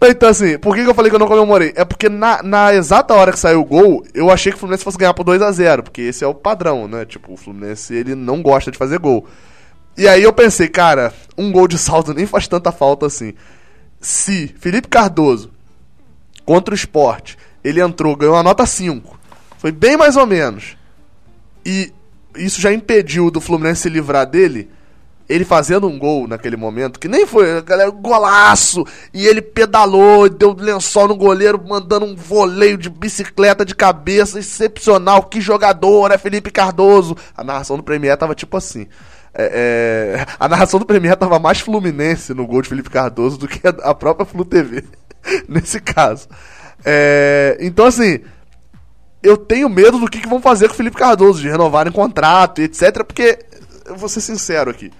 Então, 0.03 0.29
assim, 0.29 0.57
por 0.57 0.75
que, 0.75 0.81
eu 0.81 0.95
falei 0.95 1.11
que 1.11 1.15
eu 1.15 1.19
não 1.19 1.27
comemorei? 1.27 1.73
É 1.75 1.85
porque 1.85 2.09
na, 2.09 2.41
na 2.41 2.73
exata 2.73 3.13
hora 3.13 3.31
que 3.31 3.39
saiu 3.39 3.61
o 3.61 3.65
gol, 3.65 4.03
eu 4.15 4.31
achei 4.31 4.51
que 4.51 4.55
o 4.55 4.59
Fluminense 4.59 4.83
fosse 4.83 4.97
ganhar 4.97 5.13
por 5.13 5.23
2 5.23 5.41
a 5.41 5.51
0 5.51 5.83
porque 5.83 6.01
esse 6.01 6.23
é 6.23 6.27
o 6.27 6.33
padrão, 6.33 6.87
né? 6.87 7.05
Tipo, 7.05 7.33
o 7.33 7.37
Fluminense, 7.37 7.93
ele 7.93 8.15
não 8.15 8.41
gosta 8.41 8.71
de 8.71 8.79
fazer 8.79 8.97
gol. 8.97 9.27
E 9.95 10.07
aí 10.07 10.23
eu 10.23 10.33
pensei, 10.33 10.67
cara, 10.67 11.13
um 11.37 11.51
gol 11.51 11.67
de 11.67 11.77
salto 11.77 12.13
nem 12.13 12.25
faz 12.25 12.47
tanta 12.47 12.71
falta 12.71 13.05
assim. 13.05 13.33
Se 13.99 14.47
Felipe 14.59 14.87
Cardoso, 14.87 15.51
contra 16.45 16.73
o 16.73 16.75
esporte, 16.75 17.37
ele 17.63 17.79
entrou, 17.79 18.15
ganhou 18.15 18.35
uma 18.35 18.43
nota 18.43 18.65
5, 18.65 19.19
foi 19.59 19.71
bem 19.71 19.95
mais 19.95 20.15
ou 20.17 20.25
menos, 20.25 20.75
e 21.63 21.93
isso 22.35 22.59
já 22.59 22.73
impediu 22.73 23.29
do 23.29 23.39
Fluminense 23.39 23.81
se 23.81 23.89
livrar 23.89 24.25
dele, 24.25 24.69
ele 25.31 25.45
fazendo 25.45 25.87
um 25.87 25.97
gol 25.97 26.27
naquele 26.27 26.57
momento, 26.57 26.99
que 26.99 27.07
nem 27.07 27.25
foi, 27.25 27.61
galera, 27.61 27.89
golaço, 27.89 28.85
e 29.13 29.25
ele 29.25 29.41
pedalou, 29.41 30.27
deu 30.27 30.53
lençol 30.53 31.07
no 31.07 31.15
goleiro, 31.15 31.61
mandando 31.65 32.05
um 32.05 32.15
voleio 32.15 32.77
de 32.77 32.89
bicicleta 32.89 33.63
de 33.63 33.73
cabeça, 33.73 34.37
excepcional, 34.37 35.23
que 35.23 35.39
jogador, 35.39 36.11
é 36.11 36.17
Felipe 36.17 36.51
Cardoso. 36.51 37.15
A 37.35 37.43
narração 37.43 37.77
do 37.77 37.83
Premier 37.83 38.17
tava 38.17 38.35
tipo 38.35 38.57
assim. 38.57 38.87
é, 39.33 40.25
é, 40.25 40.25
a 40.37 40.49
narração 40.49 40.79
do 40.79 40.85
Premier 40.85 41.15
tava 41.15 41.39
mais 41.39 41.61
Fluminense 41.61 42.33
no 42.33 42.45
gol 42.45 42.61
de 42.61 42.67
Felipe 42.67 42.89
Cardoso 42.89 43.37
do 43.37 43.47
que 43.47 43.65
a, 43.65 43.91
a 43.91 43.95
própria 43.95 44.25
Flu 44.25 44.43
TV, 44.43 44.83
nesse 45.47 45.79
caso. 45.79 46.27
É, 46.83 47.57
então, 47.61 47.85
assim, 47.85 48.19
eu 49.23 49.37
tenho 49.37 49.69
medo 49.69 49.97
do 49.97 50.09
que, 50.09 50.19
que 50.19 50.27
vão 50.27 50.41
fazer 50.41 50.67
com 50.67 50.73
o 50.73 50.77
Felipe 50.77 50.97
Cardoso, 50.97 51.39
de 51.39 51.49
renovarem 51.49 51.93
contrato 51.93 52.59
e 52.59 52.65
etc. 52.65 53.03
Porque, 53.05 53.39
eu 53.85 53.95
vou 53.95 54.09
ser 54.09 54.19
sincero 54.19 54.71
aqui, 54.71 54.91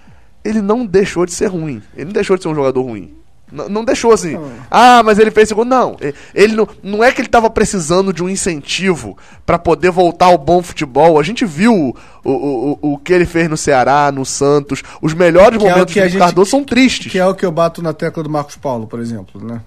ele 0.44 0.60
não 0.60 0.84
deixou 0.86 1.24
de 1.26 1.32
ser 1.32 1.46
ruim. 1.46 1.82
Ele 1.94 2.06
não 2.06 2.12
deixou 2.12 2.36
de 2.36 2.42
ser 2.42 2.48
um 2.48 2.54
jogador 2.54 2.82
ruim. 2.82 3.14
Não, 3.50 3.68
não 3.68 3.84
deixou 3.84 4.12
assim. 4.14 4.34
Ah, 4.70 5.02
mas 5.04 5.18
ele 5.18 5.30
fez 5.30 5.46
segundo. 5.48 5.68
Não. 5.68 5.96
Ele 6.34 6.54
não, 6.56 6.66
não 6.82 7.04
é 7.04 7.12
que 7.12 7.20
ele 7.20 7.28
tava 7.28 7.50
precisando 7.50 8.10
de 8.10 8.22
um 8.24 8.28
incentivo 8.28 9.16
pra 9.44 9.58
poder 9.58 9.90
voltar 9.90 10.26
ao 10.26 10.38
bom 10.38 10.62
futebol. 10.62 11.20
A 11.20 11.22
gente 11.22 11.44
viu 11.44 11.74
o, 11.74 11.94
o, 12.24 12.78
o, 12.82 12.92
o 12.94 12.98
que 12.98 13.12
ele 13.12 13.26
fez 13.26 13.50
no 13.50 13.56
Ceará, 13.58 14.10
no 14.10 14.24
Santos. 14.24 14.82
Os 15.02 15.12
melhores 15.12 15.58
Que 15.58 15.66
é 15.66 15.70
momentos 15.70 15.92
que 15.92 16.00
do 16.00 16.08
gente- 16.08 16.18
Cardoso 16.18 16.50
são 16.50 16.64
tristes. 16.64 17.12
Que 17.12 17.18
é 17.18 17.26
o 17.26 17.34
que 17.34 17.44
eu 17.44 17.52
bato 17.52 17.82
na 17.82 17.92
tecla 17.92 18.22
do 18.22 18.30
Marcos 18.30 18.56
Paulo, 18.56 18.86
por 18.86 18.98
exemplo, 19.00 19.44
né? 19.46 19.60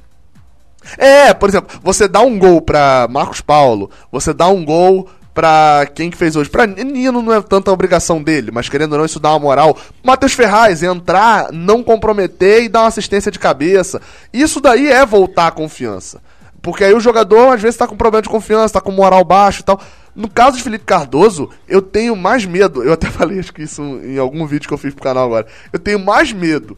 É, 0.97 1.33
por 1.33 1.49
exemplo, 1.49 1.79
você 1.83 2.07
dá 2.07 2.21
um 2.21 2.37
gol 2.37 2.61
pra 2.61 3.07
Marcos 3.09 3.41
Paulo, 3.41 3.89
você 4.11 4.31
dá 4.33 4.47
um 4.47 4.63
gol 4.63 5.09
pra 5.35 5.85
quem 5.93 6.09
que 6.09 6.17
fez 6.17 6.37
hoje. 6.37 6.49
Pra 6.49 6.65
Nino 6.65 7.21
não 7.21 7.33
é 7.33 7.41
tanta 7.41 7.69
obrigação 7.69 8.23
dele, 8.23 8.51
mas 8.51 8.69
querendo 8.69 8.93
ou 8.93 8.99
não, 8.99 9.05
isso 9.05 9.19
dá 9.19 9.29
uma 9.31 9.39
moral. 9.39 9.77
Matheus 10.01 10.31
Ferraz, 10.33 10.81
entrar, 10.81 11.51
não 11.51 11.83
comprometer 11.83 12.63
e 12.63 12.69
dar 12.69 12.83
uma 12.83 12.87
assistência 12.87 13.29
de 13.29 13.37
cabeça. 13.37 14.01
Isso 14.33 14.61
daí 14.61 14.87
é 14.87 15.05
voltar 15.05 15.47
a 15.47 15.51
confiança. 15.51 16.21
Porque 16.61 16.85
aí 16.85 16.93
o 16.93 16.99
jogador, 17.01 17.53
às 17.53 17.61
vezes, 17.61 17.77
tá 17.77 17.85
com 17.85 17.97
problema 17.97 18.23
de 18.23 18.29
confiança, 18.29 18.75
tá 18.75 18.81
com 18.81 18.91
moral 18.91 19.23
baixo 19.25 19.59
e 19.59 19.63
tal. 19.63 19.79
No 20.15 20.29
caso 20.29 20.55
de 20.55 20.63
Felipe 20.63 20.85
Cardoso, 20.85 21.49
eu 21.67 21.81
tenho 21.81 22.15
mais 22.15 22.45
medo. 22.45 22.81
Eu 22.81 22.93
até 22.93 23.07
falei 23.11 23.37
acho 23.37 23.53
que 23.53 23.61
isso 23.61 23.81
em 24.03 24.17
algum 24.17 24.47
vídeo 24.47 24.67
que 24.67 24.73
eu 24.73 24.77
fiz 24.77 24.93
pro 24.93 25.03
canal 25.03 25.25
agora. 25.25 25.45
Eu 25.71 25.77
tenho 25.77 25.99
mais 25.99 26.31
medo 26.31 26.77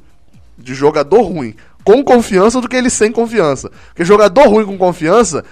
de 0.57 0.73
jogador 0.73 1.21
ruim 1.21 1.55
com 1.83 2.03
confiança 2.03 2.59
do 2.59 2.67
que 2.67 2.75
ele 2.75 2.89
sem 2.89 3.11
confiança. 3.11 3.71
Porque 3.89 4.03
jogador 4.03 4.47
ruim 4.47 4.65
com 4.65 4.77
confiança, 4.77 5.45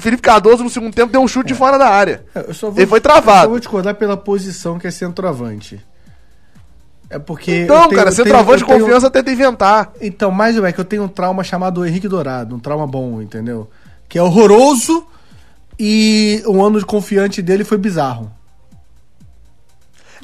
Felipe 0.00 0.22
Cardoso 0.22 0.62
no 0.64 0.70
segundo 0.70 0.94
tempo 0.94 1.12
deu 1.12 1.20
um 1.20 1.28
chute 1.28 1.48
de 1.48 1.54
fora 1.54 1.78
da 1.78 1.88
área. 1.88 2.24
É, 2.34 2.40
Eu 2.40 2.54
vou, 2.54 2.74
Ele 2.76 2.86
foi 2.86 2.98
Eu 2.98 3.02
só 3.02 3.08
travado. 3.08 3.48
vou 3.50 3.58
discordar 3.58 3.94
pela 3.94 4.16
posição 4.16 4.78
que 4.78 4.86
é 4.86 4.90
centroavante. 4.90 5.84
É 7.10 7.18
porque. 7.18 7.62
Então, 7.64 7.76
eu 7.76 7.82
tenho- 7.88 7.96
cara, 7.96 8.10
eu 8.10 8.14
tenho- 8.14 8.24
centroavante 8.26 8.62
eu 8.62 8.66
de 8.66 8.72
tenho- 8.72 8.80
confiança 8.84 9.10
tenta 9.10 9.30
inventar. 9.30 9.92
Então, 10.00 10.30
mais 10.30 10.56
ou 10.56 10.62
menos, 10.62 10.74
que 10.74 10.80
eu 10.80 10.84
tenho 10.84 11.02
um 11.04 11.08
trauma 11.08 11.44
chamado 11.44 11.84
Henrique 11.86 12.08
Dourado, 12.08 12.54
um 12.56 12.58
trauma 12.58 12.86
bom, 12.86 13.20
entendeu? 13.20 13.68
Que 14.08 14.18
é 14.18 14.22
horroroso 14.22 15.06
e 15.78 16.42
o 16.46 16.64
ano 16.64 16.78
de 16.78 16.86
confiante 16.86 17.42
dele 17.42 17.64
foi 17.64 17.76
bizarro. 17.76 18.32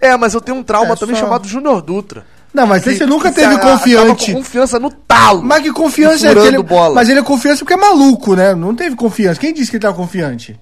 É, 0.01 0.17
mas 0.17 0.33
eu 0.35 0.41
tenho 0.41 0.57
um 0.59 0.63
trauma 0.63 0.95
É, 0.95 0.97
também 0.97 1.17
só- 1.17 1.23
chamado 1.23 1.47
Júnior 1.49 1.83
Dutra. 1.83 2.25
Não, 2.53 2.67
mas 2.67 2.83
Que- 2.83 2.91
esse 2.91 3.05
nunca 3.07 3.31
teve 3.31 3.59
confiante. 3.59 4.33
confiança 4.33 4.79
no 4.79 4.91
talo. 4.91 5.43
Mas 5.45 5.63
que 5.63 5.71
confiança 5.73 6.27
é 6.29 6.31
aquele. 6.33 6.63
bola. 6.63 6.95
Mas 6.95 7.09
ele 7.09 7.21
é 7.21 7.23
confiança 7.23 7.59
porque 7.61 7.75
é 7.75 7.77
maluco, 7.77 8.35
né? 8.35 8.55
Não 8.55 8.75
teve 8.75 8.97
confiança. 8.97 9.39
Quem 9.39 9.53
disse 9.53 9.71
que 9.71 9.77
ele 9.77 9.83
tava 9.83 9.95
confiante? 9.95 10.59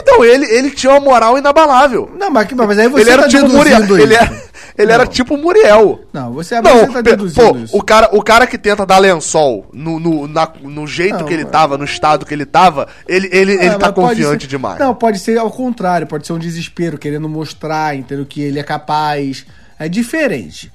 Então, 0.00 0.24
ele, 0.24 0.44
ele 0.46 0.70
tinha 0.70 0.92
uma 0.92 1.00
moral 1.00 1.38
inabalável. 1.38 2.10
Não, 2.18 2.28
mas, 2.30 2.48
mas 2.52 2.78
aí 2.78 2.88
você 2.88 3.02
ele 3.02 3.10
era 3.10 3.22
tá 3.22 3.28
tipo 3.28 3.42
deduzindo 3.48 3.56
Muriel. 3.56 3.84
isso. 3.84 3.96
Ele 3.98 4.14
era, 4.14 4.42
ele 4.76 4.92
era 4.92 5.04
Não. 5.04 5.10
tipo 5.10 5.36
Muriel. 5.36 6.00
Não, 6.12 6.32
você, 6.32 6.60
Não, 6.60 6.78
você 6.80 6.92
tá 6.92 7.00
deduzindo 7.00 7.48
pô, 7.52 7.56
isso. 7.58 7.76
o 7.76 7.82
cara, 7.82 8.08
o 8.12 8.22
cara 8.22 8.46
que 8.46 8.58
tenta 8.58 8.84
dar 8.84 8.98
lençol 8.98 9.66
no, 9.72 9.98
no, 10.00 10.26
na- 10.26 10.50
no 10.62 10.86
jeito 10.86 11.18
Não, 11.20 11.24
que 11.24 11.32
ele 11.32 11.44
mas- 11.44 11.52
tava, 11.52 11.78
no 11.78 11.84
estado 11.84 12.26
que 12.26 12.34
ele 12.34 12.44
tava, 12.44 12.88
ele, 13.06 13.28
ele, 13.32 13.56
É, 13.56 13.66
ele 13.66 13.76
tá 13.76 13.92
confiante 13.92 14.42
ser- 14.44 14.48
demais. 14.50 14.78
Não, 14.78 14.94
pode 14.94 15.18
ser 15.20 15.38
ao 15.38 15.50
contrário, 15.50 16.06
pode 16.06 16.26
ser 16.26 16.32
um 16.32 16.38
desespero, 16.38 16.98
querendo 16.98 17.28
mostrar, 17.28 17.94
entendeu? 17.96 18.26
Que 18.26 18.42
ele 18.42 18.58
é 18.58 18.62
capaz. 18.64 19.46
É 19.78 19.88
diferente. 19.88 20.72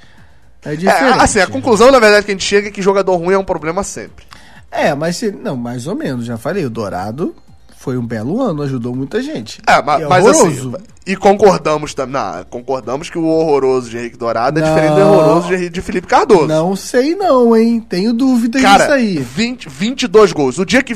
É 0.66 0.74
É, 0.74 0.76
diferente. 0.76 1.20
assim, 1.20 1.40
a 1.40 1.48
conclusão, 1.48 1.92
na 1.92 2.00
verdade, 2.00 2.26
que 2.26 2.32
a 2.32 2.36
gente 2.36 2.46
chega 2.46 2.70
é 2.70 2.72
que 2.72 2.82
jogador 2.82 3.18
ruim 3.18 3.34
é 3.34 3.38
um 3.38 3.44
problema 3.44 3.84
sempre. 3.84 4.26
É, 4.72 4.96
mas 4.96 5.18
se, 5.18 5.32
não, 5.32 5.56
mais 5.58 5.86
ou 5.88 5.96
menos, 5.96 6.26
já 6.26 6.38
falei, 6.38 6.66
o 6.66 6.70
Dourado 6.70 7.36
foi 7.78 7.98
um 7.98 8.06
belo 8.06 8.42
ano, 8.42 8.64
ajudou 8.64 8.96
muita 8.96 9.22
gente. 9.22 9.62
É, 9.68 9.82
ma- 9.82 10.00
E 10.00 10.06
mas, 10.08 10.26
assim, 10.26 10.74
e 11.06 11.16
concordamos 11.16 11.94
também. 11.94 12.22
concordamos 12.50 13.10
que 13.10 13.18
o 13.18 13.26
horroroso 13.26 13.90
de 13.90 13.98
Henrique 13.98 14.18
Dourado 14.18 14.60
é 14.60 14.62
Não. 14.62 14.70
diferente 14.70 14.96
do 14.96 15.02
horroroso 15.02 15.48
de, 15.50 15.70
de 15.70 15.82
Felipe 15.82 16.08
Cardoso. 16.08 16.48
Não 16.48 16.76
sei 16.76 17.14
não, 17.16 17.56
hein? 17.56 17.80
Tenho 17.82 18.14
dúvidas 18.14 18.62
disso 18.62 18.78
Cara, 18.78 18.94
aí. 18.94 19.18
20, 19.18 19.68
22 19.70 20.32
gols. 20.32 20.58
O 20.60 20.66
dia 20.66 20.82
que. 20.82 20.94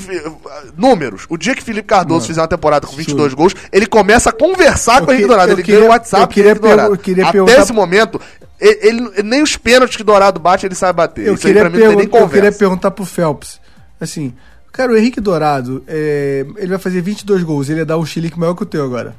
Números. 0.76 1.26
O 1.30 1.38
dia 1.38 1.55
que 1.55 1.64
Felipe 1.64 1.88
Cardoso 1.88 2.28
fizer 2.28 2.41
uma 2.41 2.47
temporada 2.47 2.88
com 2.88 2.95
22 2.95 3.34
gols, 3.34 3.53
ele 3.72 3.86
começa 3.86 4.30
a 4.30 4.34
conversar 4.34 4.99
Eu 5.01 5.05
com 5.05 5.12
o 5.12 5.14
Henrique 5.14 5.24
que- 5.24 5.28
Dourado. 5.28 5.51
Ele 5.51 5.64
queria- 5.64 5.80
ganha 5.80 5.89
o 5.89 5.93
WhatsApp 5.93 6.34
queria 6.34 6.51
Henrique 6.51 6.68
Dourado. 6.68 6.93
eu 6.93 6.97
queria 6.97 7.28
Até 7.28 7.62
esse 7.62 7.74
momento, 7.74 8.20
ele, 8.60 8.80
ele- 8.82 9.24
nem 9.24 9.41
os 9.41 9.58
pênaltis 9.58 9.97
que 9.97 10.03
Dourado 10.03 10.39
bate, 10.39 10.66
ele 10.66 10.76
sabe 10.76 10.97
bater. 10.97 11.26
Eu 11.28 11.34
Isso 11.36 11.47
aí 11.47 11.53
queria, 11.53 11.62
pra 11.62 11.70
mim 11.70 11.78
não 11.84 11.88
tem 11.89 11.97
nem 11.97 12.08
pergun- 12.08 12.18
eu 12.26 12.30
queria 12.30 12.41
conversa. 12.43 12.60
perguntar 12.60 12.91
pro 12.91 13.05
Phelps. 13.05 13.60
Assim, 13.99 14.34
cara, 14.72 14.91
o 14.91 14.97
Henrique 14.97 15.20
Dourado, 15.20 15.84
é, 15.88 16.45
ele 16.58 16.68
vai 16.68 16.78
fazer 16.78 17.01
22 17.01 17.43
gols, 17.43 17.70
ele 17.70 17.80
ia 17.80 17.86
dar 17.86 17.97
um 17.97 18.05
chilique 18.05 18.39
maior 18.39 18.53
que 18.53 18.64
o 18.64 18.66
teu 18.66 18.84
agora. 18.86 19.16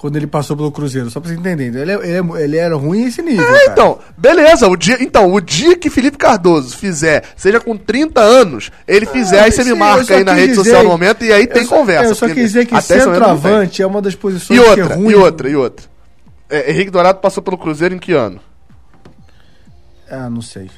Quando 0.00 0.14
ele 0.16 0.28
passou 0.28 0.56
pelo 0.56 0.70
Cruzeiro, 0.70 1.10
só 1.10 1.18
pra 1.18 1.28
você 1.28 1.36
entender. 1.36 1.74
Ele, 1.74 1.90
é- 1.90 1.94
ele, 1.94 2.12
é- 2.38 2.44
ele 2.44 2.56
era 2.56 2.76
ruim 2.76 3.06
esse 3.06 3.20
nível. 3.20 3.44
É, 3.44 3.50
cara. 3.50 3.72
então, 3.72 3.98
beleza. 4.16 4.68
O 4.68 4.76
dia, 4.76 4.96
então, 5.02 5.32
o 5.32 5.40
dia 5.40 5.76
que 5.76 5.90
Felipe 5.90 6.16
Cardoso 6.16 6.76
fizer, 6.76 7.24
seja 7.36 7.58
com 7.58 7.76
30 7.76 8.20
anos, 8.20 8.70
ele 8.86 9.06
fizer, 9.06 9.40
aí 9.40 9.50
você 9.50 9.58
me 9.58 9.64
Sim, 9.64 9.70
eu 9.70 9.76
marca 9.76 10.14
aí 10.14 10.22
na 10.22 10.32
rede 10.34 10.50
dizer- 10.50 10.62
social 10.62 10.84
no 10.84 10.90
momento 10.90 11.24
e 11.24 11.32
aí 11.32 11.48
tem 11.48 11.64
só- 11.64 11.76
conversa. 11.76 12.10
Eu 12.10 12.14
só 12.14 12.26
quis 12.28 12.36
dizer 12.36 12.66
que 12.66 12.80
centroavante 12.80 13.82
é 13.82 13.86
uma 13.86 14.00
das 14.00 14.14
posições 14.14 14.58
E 14.58 14.62
que 14.62 14.68
é 14.80 14.82
outra, 14.84 14.94
ruim. 14.96 15.10
e 15.10 15.14
outra, 15.16 15.50
e 15.50 15.56
outra. 15.56 15.86
É, 16.48 16.70
Henrique 16.70 16.90
Dourado 16.92 17.18
passou 17.18 17.42
pelo 17.42 17.58
Cruzeiro 17.58 17.94
em 17.94 17.98
que 17.98 18.12
ano? 18.12 18.40
Ah, 20.10 20.30
não 20.30 20.40
sei. 20.40 20.70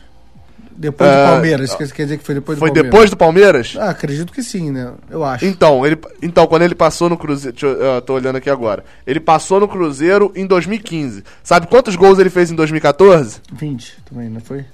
Depois 0.81 1.11
do 1.11 1.15
É, 1.17 1.25
Palmeiras, 1.27 1.75
quer 1.75 1.91
quer 1.93 2.03
dizer 2.05 2.17
que 2.17 2.25
foi 2.25 2.35
depois 2.37 2.57
do 2.57 2.61
Foi 2.61 2.69
Palmeiras. 2.71 2.91
depois 2.91 3.11
do 3.11 3.17
Palmeiras? 3.19 3.77
Ah, 3.79 3.91
acredito 3.91 4.33
que 4.33 4.43
sim, 4.43 4.71
né? 4.71 4.95
Eu 5.11 5.23
acho. 5.23 5.45
Então, 5.45 5.85
ele, 5.87 5.99
então, 6.23 6.47
quando 6.47 6.63
ele 6.63 6.75
passou 6.75 7.11
no 7.11 7.19
Cruzeiro. 7.19 7.55
Eu, 7.61 7.69
eu 7.97 8.01
tô 8.01 8.15
olhando 8.15 8.37
aqui 8.37 8.49
agora. 8.49 8.83
Ele 9.07 9.21
passou 9.21 9.61
no 9.61 9.69
Cruzeiro 9.69 10.33
em 10.35 10.47
2015. 10.47 11.23
Sabe 11.43 11.67
quantos 11.67 11.97
gols 11.97 12.19
ele 12.19 12.31
fez 12.31 12.51
em 12.51 12.55
2014? 12.55 13.43
20 13.53 13.99
também, 14.11 14.31
não 14.31 14.41
foi? 14.41 14.65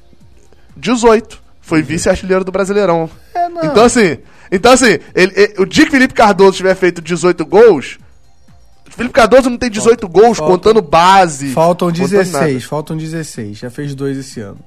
18. 0.77 1.41
Foi 1.61 1.83
vice-artilheiro 1.83 2.45
do 2.45 2.53
Brasileirão. 2.53 3.11
É, 3.35 3.49
não. 3.49 3.65
Então, 3.65 3.85
assim. 3.85 4.19
Então, 4.53 4.71
assim, 4.73 5.01
ele- 5.13 5.33
ele- 5.35 5.55
o 5.59 5.67
dia 5.67 5.87
que 5.87 5.91
Felipe 5.91 6.15
Cardoso 6.15 6.57
tiver 6.59 6.77
feito 6.77 7.03
18 7.03 7.45
gols. 7.45 7.99
Felipe 8.91 9.13
Cardoso 9.13 9.51
não 9.51 9.59
tem 9.59 9.69
18 9.69 10.09
gols 10.09 10.39
faltam- 10.39 10.57
contando 10.57 10.81
base. 10.81 11.53
Faltam 11.53 11.89
contando 11.89 12.09
16, 12.09 12.33
nada. 12.33 12.61
faltam 12.61 12.97
16. 12.97 13.59
Já 13.59 13.69
fez 13.71 13.93
dois 13.95 14.17
esse 14.17 14.39
ano. 14.41 14.59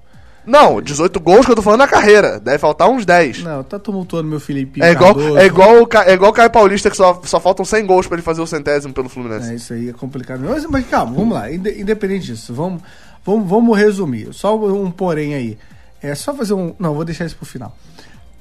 Não, 0.45 0.81
18 0.81 1.19
gols 1.19 1.45
que 1.45 1.51
eu 1.51 1.55
tô 1.55 1.61
falando 1.61 1.79
na 1.79 1.87
carreira. 1.87 2.39
Deve 2.39 2.57
faltar 2.57 2.89
uns 2.89 3.05
10. 3.05 3.43
Não, 3.43 3.63
tá 3.63 3.77
tumultuando 3.77 4.27
meu 4.27 4.39
Felipe 4.39 4.81
É 4.81 4.91
igual, 4.91 5.13
Cardoso. 5.13 5.37
é, 5.37 5.45
igual 5.45 5.75
é 6.05 6.13
igual 6.13 6.31
o 6.31 6.33
Caio 6.33 6.49
Paulista, 6.49 6.89
que 6.89 6.97
só, 6.97 7.21
só 7.23 7.39
faltam 7.39 7.63
100 7.65 7.85
gols 7.85 8.07
pra 8.07 8.15
ele 8.15 8.23
fazer 8.23 8.41
o 8.41 8.47
centésimo 8.47 8.93
pelo 8.93 9.09
Fluminense. 9.09 9.51
É, 9.51 9.55
isso 9.55 9.73
aí 9.73 9.89
é 9.89 9.93
complicado. 9.93 10.41
Mas, 10.43 10.65
mas 10.65 10.87
calma, 10.87 11.13
vamos 11.13 11.33
lá. 11.35 11.51
Inde- 11.51 11.79
Independente 11.81 12.27
disso, 12.27 12.53
vamos, 12.53 12.81
vamos, 13.25 13.47
vamos 13.49 13.77
resumir. 13.77 14.33
Só 14.33 14.57
um 14.57 14.89
porém 14.89 15.33
aí. 15.35 15.57
É 16.01 16.15
só 16.15 16.33
fazer 16.33 16.53
um. 16.53 16.73
Não, 16.79 16.93
vou 16.95 17.03
deixar 17.05 17.25
isso 17.25 17.35
pro 17.35 17.45
final. 17.45 17.75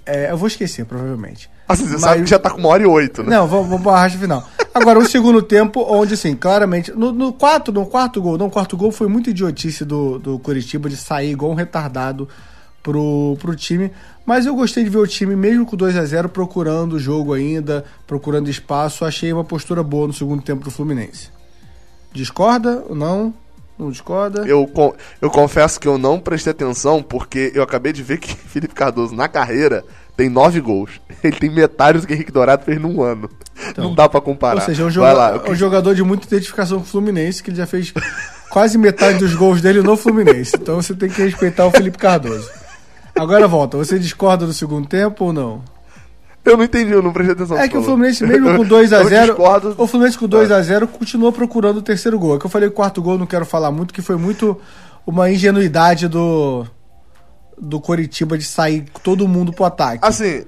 É, 0.06 0.30
eu 0.30 0.36
vou 0.36 0.46
esquecer, 0.48 0.84
provavelmente. 0.86 1.50
Assim, 1.68 1.84
você 1.84 1.92
Mas- 1.92 2.00
sabe 2.00 2.22
que 2.22 2.30
já 2.30 2.38
tá 2.38 2.50
com 2.50 2.58
uma 2.58 2.70
hora 2.70 2.82
e 2.82 2.86
oito, 2.86 3.22
né? 3.22 3.36
Não, 3.36 3.46
vamos, 3.46 3.68
vamos 3.68 3.82
para 3.82 4.06
a 4.06 4.10
final. 4.10 4.48
Agora, 4.72 4.98
o 4.98 5.06
segundo 5.06 5.42
tempo, 5.42 5.84
onde, 5.88 6.14
assim, 6.14 6.34
claramente. 6.34 6.90
No, 6.92 7.12
no, 7.12 7.32
quarto, 7.32 7.70
no 7.70 7.84
quarto 7.84 8.22
gol, 8.22 8.38
não, 8.38 8.48
quarto 8.48 8.76
gol 8.76 8.90
foi 8.90 9.06
muito 9.06 9.28
idiotice 9.28 9.84
do, 9.84 10.18
do 10.18 10.38
Curitiba 10.38 10.88
de 10.88 10.96
sair 10.96 11.32
igual 11.32 11.50
um 11.52 11.54
retardado 11.54 12.26
pro, 12.82 13.36
pro 13.38 13.54
time. 13.54 13.92
Mas 14.24 14.46
eu 14.46 14.54
gostei 14.54 14.82
de 14.84 14.90
ver 14.90 14.98
o 14.98 15.06
time, 15.06 15.36
mesmo 15.36 15.66
com 15.66 15.76
2 15.76 15.96
a 15.96 16.04
0 16.04 16.28
procurando 16.30 16.94
o 16.94 16.98
jogo 16.98 17.34
ainda, 17.34 17.84
procurando 18.06 18.48
espaço. 18.48 19.04
Achei 19.04 19.30
uma 19.32 19.44
postura 19.44 19.82
boa 19.82 20.06
no 20.06 20.12
segundo 20.12 20.42
tempo 20.42 20.64
do 20.64 20.70
Fluminense. 20.70 21.28
Discorda 22.12 22.84
ou 22.88 22.94
não? 22.94 23.34
Não 23.78 23.90
discorda? 23.90 24.46
Eu, 24.46 24.68
eu 25.20 25.30
confesso 25.30 25.78
que 25.78 25.86
eu 25.86 25.98
não 25.98 26.18
prestei 26.18 26.50
atenção 26.50 27.02
porque 27.02 27.52
eu 27.54 27.62
acabei 27.62 27.92
de 27.92 28.02
ver 28.02 28.18
que 28.18 28.34
Felipe 28.48 28.74
Cardoso, 28.74 29.14
na 29.14 29.28
carreira, 29.28 29.84
tem 30.18 30.28
nove 30.28 30.60
gols. 30.60 31.00
Ele 31.22 31.36
tem 31.36 31.48
metade 31.48 32.00
do 32.00 32.06
que 32.06 32.12
Henrique 32.12 32.32
Dourado 32.32 32.64
fez 32.64 32.78
num 32.80 33.00
ano. 33.00 33.30
não 33.76 33.94
dá 33.94 34.08
pra 34.08 34.20
comparar. 34.20 34.60
Ou 34.60 34.66
seja, 34.66 34.82
é 34.82 34.86
um, 34.86 34.90
joga- 34.90 35.12
lá. 35.12 35.42
é 35.46 35.50
um 35.50 35.54
jogador 35.54 35.94
de 35.94 36.02
muita 36.02 36.26
identificação 36.26 36.78
com 36.78 36.84
o 36.84 36.86
Fluminense, 36.88 37.42
que 37.42 37.50
ele 37.50 37.56
já 37.56 37.66
fez 37.66 37.94
quase 38.50 38.76
metade 38.76 39.18
dos 39.18 39.34
gols 39.34 39.60
dele 39.62 39.80
no 39.80 39.96
Fluminense. 39.96 40.56
Então 40.56 40.76
você 40.82 40.92
tem 40.94 41.08
que 41.08 41.22
respeitar 41.22 41.64
o 41.66 41.70
Felipe 41.70 41.96
Cardoso. 41.98 42.50
Agora 43.16 43.46
volta, 43.48 43.76
você 43.76 43.98
discorda 43.98 44.44
do 44.44 44.52
segundo 44.52 44.86
tempo 44.88 45.26
ou 45.26 45.32
não? 45.32 45.62
Eu 46.44 46.56
não 46.56 46.64
entendi, 46.64 46.92
eu 46.92 47.02
não 47.02 47.12
prestei 47.12 47.34
atenção. 47.34 47.58
É 47.58 47.68
que 47.68 47.76
o. 47.76 47.82
Fluminense, 47.82 48.24
mesmo 48.24 48.46
com 48.56 48.62
Eu 48.62 48.68
2x0, 48.68 49.26
discordo. 49.26 49.74
o 49.78 49.86
Fluminense 49.86 50.18
com 50.18 50.28
2x0 50.28 50.86
continuou 50.88 51.32
procurando 51.32 51.76
o 51.78 51.82
terceiro 51.82 52.18
gol. 52.18 52.36
É 52.36 52.38
que 52.38 52.46
eu 52.46 52.50
falei 52.50 52.68
o 52.68 52.72
quarto 52.72 53.00
gol, 53.02 53.18
não 53.18 53.26
quero 53.26 53.44
falar 53.46 53.70
muito, 53.70 53.92
que 53.94 54.00
foi 54.02 54.16
muito 54.16 54.58
uma 55.06 55.30
ingenuidade 55.30 56.08
do 56.08 56.64
do 57.60 57.80
Coritiba 57.80 58.36
de 58.38 58.44
sair 58.44 58.84
todo 59.02 59.26
mundo 59.28 59.52
pro 59.52 59.64
ataque. 59.64 59.98
Assim, 60.02 60.44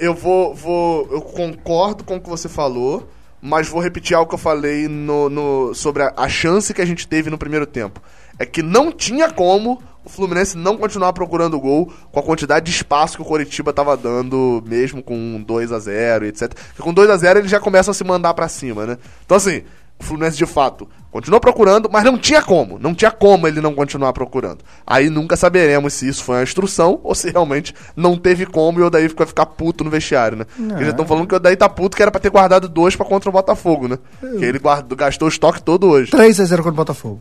eu 0.00 0.14
vou, 0.14 0.54
vou. 0.54 1.08
Eu 1.10 1.20
concordo 1.20 2.04
com 2.04 2.16
o 2.16 2.20
que 2.20 2.28
você 2.28 2.48
falou, 2.48 3.08
mas 3.40 3.68
vou 3.68 3.80
repetir 3.80 4.16
algo 4.16 4.28
que 4.28 4.34
eu 4.34 4.38
falei 4.38 4.86
no, 4.88 5.28
no- 5.30 5.74
sobre 5.74 6.02
a, 6.02 6.12
a 6.16 6.28
chance 6.28 6.72
que 6.74 6.82
a 6.82 6.86
gente 6.86 7.06
teve 7.08 7.30
no 7.30 7.38
primeiro 7.38 7.66
tempo. 7.66 8.00
É 8.38 8.46
que 8.46 8.62
não 8.62 8.90
tinha 8.92 9.30
como 9.30 9.82
o 10.02 10.08
Fluminense 10.08 10.56
não 10.56 10.78
continuar 10.78 11.12
procurando 11.12 11.60
gol 11.60 11.92
com 12.10 12.18
a 12.20 12.22
quantidade 12.22 12.64
de 12.64 12.70
espaço 12.72 13.16
que 13.16 13.22
o 13.22 13.24
Coritiba 13.26 13.70
tava 13.70 13.94
dando, 13.98 14.62
mesmo 14.66 15.02
com 15.02 15.42
2 15.46 15.72
a 15.72 15.78
0 15.78 16.24
etc. 16.24 16.54
Porque 16.54 16.82
com 16.82 16.92
2 16.94 17.10
a 17.10 17.16
0 17.18 17.40
eles 17.40 17.50
já 17.50 17.60
começam 17.60 17.92
a 17.92 17.94
se 17.94 18.02
mandar 18.02 18.32
para 18.32 18.48
cima, 18.48 18.86
né? 18.86 18.98
Então 19.26 19.36
assim, 19.36 19.62
o 19.98 20.04
Fluminense 20.04 20.38
de 20.38 20.46
fato 20.46 20.88
continuou 21.10 21.40
procurando, 21.40 21.88
mas 21.92 22.04
não 22.04 22.16
tinha 22.16 22.40
como, 22.42 22.78
não 22.78 22.94
tinha 22.94 23.10
como 23.10 23.46
ele 23.46 23.60
não 23.60 23.74
continuar 23.74 24.12
procurando. 24.12 24.58
Aí 24.86 25.10
nunca 25.10 25.36
saberemos 25.36 25.92
se 25.92 26.08
isso 26.08 26.22
foi 26.24 26.36
uma 26.36 26.42
instrução 26.42 27.00
ou 27.02 27.14
se 27.14 27.30
realmente 27.30 27.74
não 27.96 28.16
teve 28.16 28.46
como 28.46 28.78
e 28.78 28.82
o 28.82 28.86
Odaí 28.86 29.08
vai 29.08 29.26
ficar 29.26 29.46
puto 29.46 29.82
no 29.84 29.90
vestiário, 29.90 30.38
né? 30.38 30.46
Eles 30.58 30.84
já 30.86 30.90
estão 30.90 31.06
falando 31.06 31.26
que 31.26 31.34
o 31.34 31.36
Odaí 31.36 31.56
tá 31.56 31.68
puto 31.68 31.96
que 31.96 32.02
era 32.02 32.10
pra 32.10 32.20
ter 32.20 32.30
guardado 32.30 32.68
dois 32.68 32.94
pra 32.94 33.04
contra 33.04 33.28
o 33.28 33.32
Botafogo, 33.32 33.88
né? 33.88 33.98
Que 34.20 34.44
ele 34.44 34.58
guardou, 34.58 34.96
gastou 34.96 35.26
o 35.26 35.30
estoque 35.30 35.62
todo 35.62 35.88
hoje. 35.88 36.12
3x0 36.12 36.56
contra 36.58 36.70
o 36.70 36.74
Botafogo. 36.74 37.20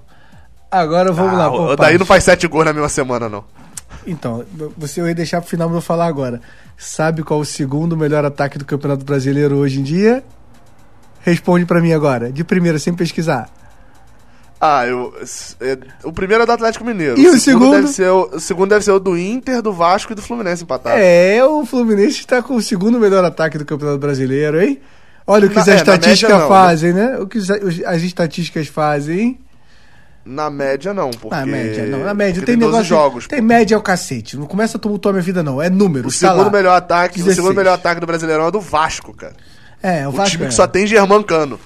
Agora 0.71 1.11
vamos 1.11 1.37
lá. 1.37 1.45
Ah, 1.45 1.49
por 1.49 1.59
o 1.59 1.63
Odaí 1.63 1.77
partes. 1.77 1.99
não 1.99 2.05
faz 2.05 2.23
sete 2.23 2.47
gols 2.47 2.65
na 2.65 2.73
mesma 2.73 2.89
semana, 2.89 3.27
não. 3.27 3.43
Então, 4.05 4.45
você 4.77 5.01
eu 5.01 5.07
ia 5.07 5.15
deixar 5.15 5.41
pro 5.41 5.49
final 5.49 5.67
pra 5.67 5.77
eu 5.77 5.81
falar 5.81 6.05
agora. 6.05 6.41
Sabe 6.77 7.23
qual 7.23 7.39
o 7.39 7.45
segundo 7.45 7.97
melhor 7.97 8.23
ataque 8.23 8.57
do 8.57 8.65
Campeonato 8.65 9.03
Brasileiro 9.03 9.57
hoje 9.57 9.79
em 9.79 9.83
dia? 9.83 10.23
Responde 11.21 11.65
pra 11.65 11.81
mim 11.81 11.91
agora, 11.91 12.31
de 12.31 12.43
primeira, 12.43 12.79
sem 12.79 12.93
pesquisar. 12.93 13.49
Ah, 14.61 14.85
eu. 14.85 15.13
é, 15.61 15.77
o 16.03 16.11
primeiro 16.11 16.43
é 16.43 16.45
do 16.45 16.51
Atlético 16.51 16.83
Mineiro. 16.83 17.17
E 17.17 17.27
o 17.29 17.39
segundo? 17.39 17.71
Deve 17.71 17.87
ser 17.87 18.09
o, 18.09 18.29
o 18.33 18.39
segundo 18.39 18.69
deve 18.69 18.83
ser 18.83 18.91
o 18.91 18.99
do 18.99 19.17
Inter, 19.17 19.61
do 19.61 19.71
Vasco 19.71 20.11
e 20.11 20.15
do 20.15 20.21
Fluminense 20.21 20.63
empatado. 20.63 20.97
É, 20.99 21.43
o 21.45 21.65
Fluminense 21.65 22.19
está 22.19 22.41
com 22.41 22.55
o 22.55 22.61
segundo 22.61 22.99
melhor 22.99 23.23
ataque 23.23 23.57
do 23.57 23.63
Campeonato 23.65 23.99
Brasileiro, 23.99 24.61
hein? 24.61 24.79
Olha 25.25 25.45
o 25.45 25.49
que 25.49 25.55
Na- 25.55 25.61
as 25.61 25.67
é, 25.69 25.75
estatísticas 25.75 26.39
não, 26.39 26.47
fazem, 26.49 26.91
né? 26.91 27.17
O 27.19 27.27
que 27.27 27.37
os- 27.37 27.49
as 27.49 28.01
estatísticas 28.01 28.67
fazem, 28.67 29.19
hein? 29.19 29.39
Na 30.25 30.49
média, 30.49 30.93
não. 30.93 31.09
Porque, 31.11 31.33
Na 31.35 31.45
média, 31.45 31.85
não. 31.85 31.99
Na 32.03 32.13
média, 32.13 32.33
porque 32.41 32.51
tem, 32.51 32.57
12 32.59 32.71
negócio. 32.71 32.89
jogos. 32.89 33.27
tem 33.27 33.41
média 33.41 33.75
é 33.75 33.77
o 33.77 33.81
cacete. 33.81 34.35
Não 34.37 34.45
começa 34.45 34.77
a 34.77 34.79
tumultuar 34.79 35.13
minha 35.13 35.23
vida, 35.23 35.41
não. 35.41 35.61
É 35.61 35.69
número. 35.69 36.09
O 36.09 36.11
segundo 36.11 36.51
melhor 36.51 36.75
ataque, 36.75 37.15
o 37.21 37.23
16. 37.23 37.35
segundo 37.37 37.55
melhor 37.55 37.73
ataque 37.75 38.01
do 38.01 38.05
Brasileirão 38.05 38.47
é 38.47 38.51
do 38.51 38.59
Vasco, 38.59 39.13
cara. 39.15 39.33
É, 39.81 40.05
o 40.05 40.09
O, 40.09 40.11
Vasco. 40.11 40.31
time 40.31 40.45
é. 40.45 40.47
que 40.49 40.53
só 40.53 40.67
tem 40.67 40.85
Germancano. 40.85 41.57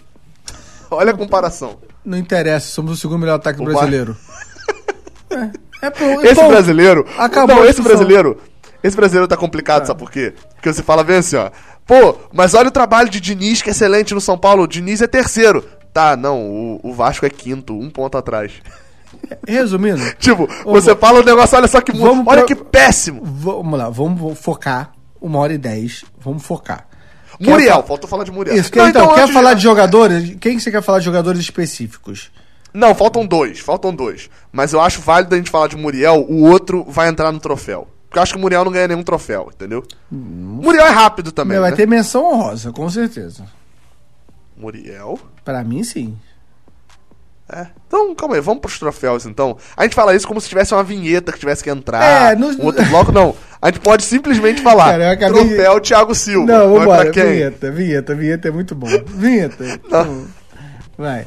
Olha 0.91 1.11
a 1.11 1.17
comparação. 1.17 1.77
Não 2.05 2.17
interessa, 2.17 2.67
somos 2.67 2.91
o 2.93 2.97
segundo 2.97 3.19
melhor 3.19 3.35
ataque 3.35 3.63
brasileiro. 3.63 4.15
é, 5.31 5.87
é 5.87 5.89
pro- 5.89 6.21
Esse 6.25 6.35
bom, 6.35 6.47
brasileiro. 6.49 7.05
acabou 7.17 7.55
não, 7.57 7.65
esse 7.65 7.81
brasileiro. 7.81 8.39
Esse 8.83 8.95
brasileiro 8.97 9.27
tá 9.27 9.37
complicado, 9.37 9.85
sabe 9.85 9.99
por 9.99 10.11
quê? 10.11 10.33
Porque 10.55 10.71
você 10.73 10.83
fala 10.83 11.03
bem 11.03 11.17
assim, 11.17 11.37
ó. 11.37 11.49
Pô, 11.85 12.17
mas 12.33 12.53
olha 12.53 12.67
o 12.67 12.71
trabalho 12.71 13.09
de 13.09 13.19
Diniz, 13.21 13.61
que 13.61 13.69
é 13.69 13.71
excelente 13.71 14.13
no 14.13 14.19
São 14.21 14.37
Paulo. 14.37 14.63
O 14.63 14.67
Diniz 14.67 15.01
é 15.01 15.07
terceiro. 15.07 15.63
Tá, 15.93 16.17
não, 16.17 16.41
o, 16.41 16.79
o 16.83 16.93
Vasco 16.93 17.25
é 17.25 17.29
quinto, 17.29 17.73
um 17.77 17.89
ponto 17.89 18.17
atrás. 18.17 18.51
Resumindo, 19.47 20.01
Tipo, 20.19 20.47
você 20.65 20.95
fala 20.95 21.21
um 21.21 21.23
negócio, 21.23 21.55
olha 21.57 21.67
só 21.67 21.79
que. 21.81 21.91
Vamos 21.93 22.25
Olha 22.27 22.43
pro- 22.45 22.47
que 22.47 22.55
péssimo. 22.63 23.21
vamos 23.23 23.77
lá, 23.77 23.89
vamos 23.89 24.37
focar. 24.39 24.91
Uma 25.21 25.39
hora 25.39 25.53
e 25.53 25.57
dez, 25.57 26.03
vamos 26.19 26.43
focar. 26.43 26.85
Muriel, 27.51 27.81
fa- 27.81 27.87
faltou 27.87 28.09
falar 28.09 28.23
de 28.23 28.31
Muriel. 28.31 28.55
Isso, 28.57 28.71
quer, 28.71 28.87
então, 28.89 29.07
quer 29.09 29.13
antes 29.21 29.27
de- 29.27 29.33
falar 29.33 29.53
de 29.53 29.63
jogadores? 29.63 30.35
Quem 30.39 30.55
que 30.57 30.61
você 30.63 30.71
quer 30.71 30.81
falar 30.81 30.99
de 30.99 31.05
jogadores 31.05 31.39
específicos? 31.41 32.31
Não, 32.73 32.95
faltam 32.95 33.25
dois, 33.25 33.59
faltam 33.59 33.93
dois. 33.93 34.29
Mas 34.51 34.73
eu 34.73 34.81
acho 34.81 34.99
válido 35.01 35.35
a 35.35 35.37
gente 35.37 35.49
falar 35.51 35.67
de 35.67 35.75
Muriel, 35.77 36.25
o 36.27 36.43
outro 36.43 36.83
vai 36.87 37.07
entrar 37.07 37.31
no 37.31 37.39
troféu. 37.39 37.87
Porque 38.09 38.19
eu 38.19 38.23
acho 38.23 38.33
que 38.33 38.37
o 38.37 38.41
Muriel 38.41 38.63
não 38.65 38.71
ganha 38.71 38.87
nenhum 38.87 39.03
troféu, 39.03 39.49
entendeu? 39.53 39.83
Muriel 40.11 40.85
é 40.85 40.89
rápido 40.91 41.31
também, 41.31 41.59
vai 41.59 41.71
né? 41.71 41.75
ter 41.77 41.87
menção 41.87 42.25
honrosa, 42.31 42.71
com 42.71 42.87
certeza. 42.89 43.43
Muriel? 44.55 45.19
Pra 45.43 45.63
mim, 45.63 45.83
sim. 45.83 46.15
É. 47.53 47.67
Então, 47.87 48.15
calma 48.15 48.35
aí, 48.35 48.41
vamos 48.41 48.61
pros 48.61 48.79
troféus 48.79 49.25
então. 49.25 49.55
A 49.77 49.83
gente 49.83 49.93
fala 49.95 50.15
isso 50.15 50.27
como 50.27 50.41
se 50.41 50.49
tivesse 50.49 50.73
uma 50.73 50.83
vinheta 50.83 51.31
que 51.31 51.37
tivesse 51.39 51.63
que 51.63 51.69
entrar. 51.69 52.31
É, 52.31 52.35
no- 52.35 52.47
um 52.47 52.65
outro 52.65 52.83
bloco, 52.85 53.11
não. 53.11 53.35
A 53.61 53.67
gente 53.67 53.79
pode 53.79 54.03
simplesmente 54.03 54.61
falar. 54.61 54.91
Cara, 54.91 55.11
acabei 55.11 55.45
Troféu 55.47 55.79
Thiago 55.79 56.15
Silva. 56.15 56.51
Não, 56.51 56.73
vambora. 56.79 57.11
Vinheta, 57.11 57.71
vinheta, 57.71 58.15
vinheta 58.15 58.47
é 58.47 58.51
muito 58.51 58.73
bom. 58.75 58.87
Vinheta. 59.05 59.63
Não. 59.89 60.25
Vai. 60.97 61.25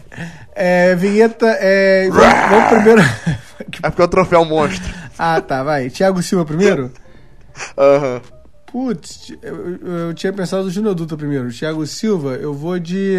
É, 0.55 0.95
vinheta 0.97 1.47
é. 1.61 2.09
Vamos, 2.11 2.69
primeiro. 2.71 3.03
É 3.83 3.89
porque 3.89 4.03
é 4.03 4.05
o 4.05 4.09
troféu 4.09 4.45
monstro. 4.45 4.85
ah, 5.19 5.41
tá, 5.41 5.63
vai. 5.63 5.89
Thiago 5.89 6.23
Silva 6.23 6.45
primeiro? 6.45 6.91
Aham. 7.77 8.21
Putz, 8.71 9.33
eu, 9.43 9.71
eu- 9.81 9.87
eu 10.09 10.15
tinha 10.15 10.33
pensado 10.33 10.65
no 10.65 10.71
Júnior 10.71 10.95
Dutra 10.95 11.17
primeiro. 11.17 11.51
Thiago 11.51 11.87
Silva, 11.87 12.35
eu 12.35 12.53
vou 12.53 12.79
de. 12.79 13.17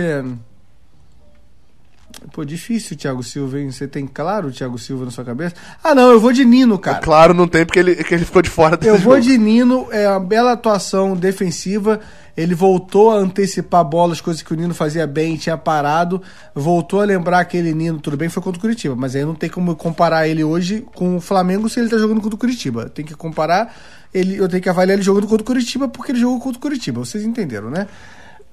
Pô, 2.31 2.43
difícil 2.43 2.95
o 2.95 2.99
Thiago 2.99 3.23
Silva, 3.23 3.59
hein? 3.59 3.71
Você 3.71 3.87
tem 3.87 4.05
claro 4.07 4.47
o 4.49 4.51
Thiago 4.51 4.77
Silva 4.77 5.05
na 5.05 5.11
sua 5.11 5.23
cabeça? 5.23 5.55
Ah, 5.83 5.93
não, 5.93 6.11
eu 6.11 6.19
vou 6.19 6.31
de 6.31 6.43
Nino, 6.43 6.77
cara. 6.77 6.99
Claro, 6.99 7.33
não 7.33 7.47
tem 7.47 7.65
porque 7.65 7.79
ele, 7.79 7.95
que 7.95 8.13
ele 8.13 8.25
ficou 8.25 8.41
de 8.41 8.49
fora 8.49 8.75
desse 8.75 8.89
Eu 8.89 8.97
vou 8.97 9.15
jogo. 9.15 9.27
de 9.27 9.37
Nino, 9.37 9.87
é 9.91 10.07
uma 10.09 10.19
bela 10.19 10.51
atuação 10.51 11.15
defensiva. 11.15 11.99
Ele 12.35 12.53
voltou 12.53 13.11
a 13.11 13.15
antecipar 13.15 13.83
bolas, 13.83 14.21
coisas 14.21 14.43
que 14.43 14.53
o 14.53 14.55
Nino 14.55 14.73
fazia 14.73 15.07
bem, 15.07 15.37
tinha 15.37 15.57
parado. 15.57 16.21
Voltou 16.53 17.01
a 17.01 17.05
lembrar 17.05 17.39
aquele 17.39 17.73
Nino, 17.73 17.99
tudo 17.99 18.17
bem, 18.17 18.29
foi 18.29 18.43
contra 18.43 18.59
o 18.59 18.61
Curitiba, 18.61 18.95
mas 18.95 19.15
aí 19.15 19.25
não 19.25 19.33
tem 19.33 19.49
como 19.49 19.75
comparar 19.75 20.27
ele 20.27 20.43
hoje 20.43 20.85
com 20.93 21.17
o 21.17 21.21
Flamengo 21.21 21.67
se 21.69 21.79
ele 21.79 21.89
tá 21.89 21.97
jogando 21.97 22.21
contra 22.21 22.35
o 22.35 22.39
Curitiba. 22.39 22.89
Tem 22.89 23.03
que 23.03 23.15
comparar, 23.15 23.75
ele, 24.13 24.37
eu 24.37 24.47
tenho 24.47 24.61
que 24.61 24.69
avaliar 24.69 24.95
ele 24.95 25.03
jogando 25.03 25.25
contra 25.27 25.41
o 25.41 25.45
Curitiba 25.45 25.87
porque 25.87 26.11
ele 26.11 26.19
jogou 26.19 26.39
contra 26.39 26.59
o 26.59 26.61
Curitiba. 26.61 26.99
Vocês 27.03 27.23
entenderam, 27.23 27.71
né? 27.71 27.87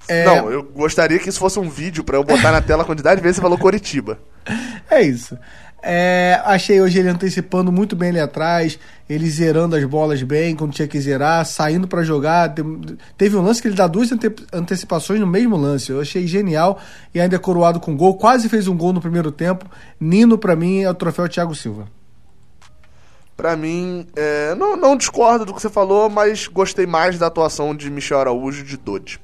É, 0.08 0.24
Não, 0.24 0.50
eu 0.50 0.62
gostaria 0.62 1.18
que 1.18 1.28
isso 1.28 1.38
fosse 1.38 1.58
um 1.58 1.68
vídeo 1.68 2.04
pra 2.04 2.16
eu 2.16 2.24
botar 2.24 2.52
na 2.52 2.60
tela 2.60 2.82
a 2.82 2.86
quantidade 2.86 3.16
de 3.16 3.22
vezes 3.22 3.36
você 3.36 3.42
falou 3.42 3.56
Coritiba. 3.58 4.18
É 4.90 5.00
isso. 5.02 5.38
É, 5.86 6.40
achei 6.46 6.80
hoje 6.80 6.98
ele 6.98 7.10
antecipando 7.10 7.70
muito 7.70 7.94
bem 7.94 8.08
ali 8.08 8.18
atrás, 8.20 8.78
ele 9.08 9.28
zerando 9.28 9.76
as 9.76 9.84
bolas 9.84 10.22
bem 10.22 10.56
quando 10.56 10.72
tinha 10.72 10.88
que 10.88 10.98
zerar, 10.98 11.44
saindo 11.44 11.86
pra 11.86 12.02
jogar. 12.02 12.54
Teve 13.18 13.36
um 13.36 13.42
lance 13.42 13.60
que 13.60 13.68
ele 13.68 13.74
dá 13.74 13.86
duas 13.86 14.10
ante- 14.10 14.34
antecipações 14.50 15.20
no 15.20 15.26
mesmo 15.26 15.56
lance. 15.56 15.90
Eu 15.92 16.00
achei 16.00 16.26
genial 16.26 16.78
e 17.14 17.20
ainda 17.20 17.36
é 17.36 17.38
coroado 17.38 17.80
com 17.80 17.94
gol. 17.96 18.16
Quase 18.16 18.48
fez 18.48 18.66
um 18.66 18.76
gol 18.76 18.94
no 18.94 19.00
primeiro 19.00 19.30
tempo. 19.30 19.66
Nino, 20.00 20.38
pra 20.38 20.56
mim, 20.56 20.82
é 20.82 20.88
o 20.90 20.94
troféu 20.94 21.28
Thiago 21.28 21.54
Silva. 21.54 21.86
Pra 23.36 23.56
mim, 23.56 24.06
é, 24.14 24.54
não, 24.54 24.76
não 24.76 24.96
discordo 24.96 25.44
do 25.44 25.52
que 25.52 25.60
você 25.60 25.68
falou, 25.68 26.08
mas 26.08 26.46
gostei 26.46 26.86
mais 26.86 27.18
da 27.18 27.26
atuação 27.26 27.74
de 27.74 27.90
Michel 27.90 28.20
Araújo 28.20 28.62
de 28.64 28.76
Dodge. 28.76 29.18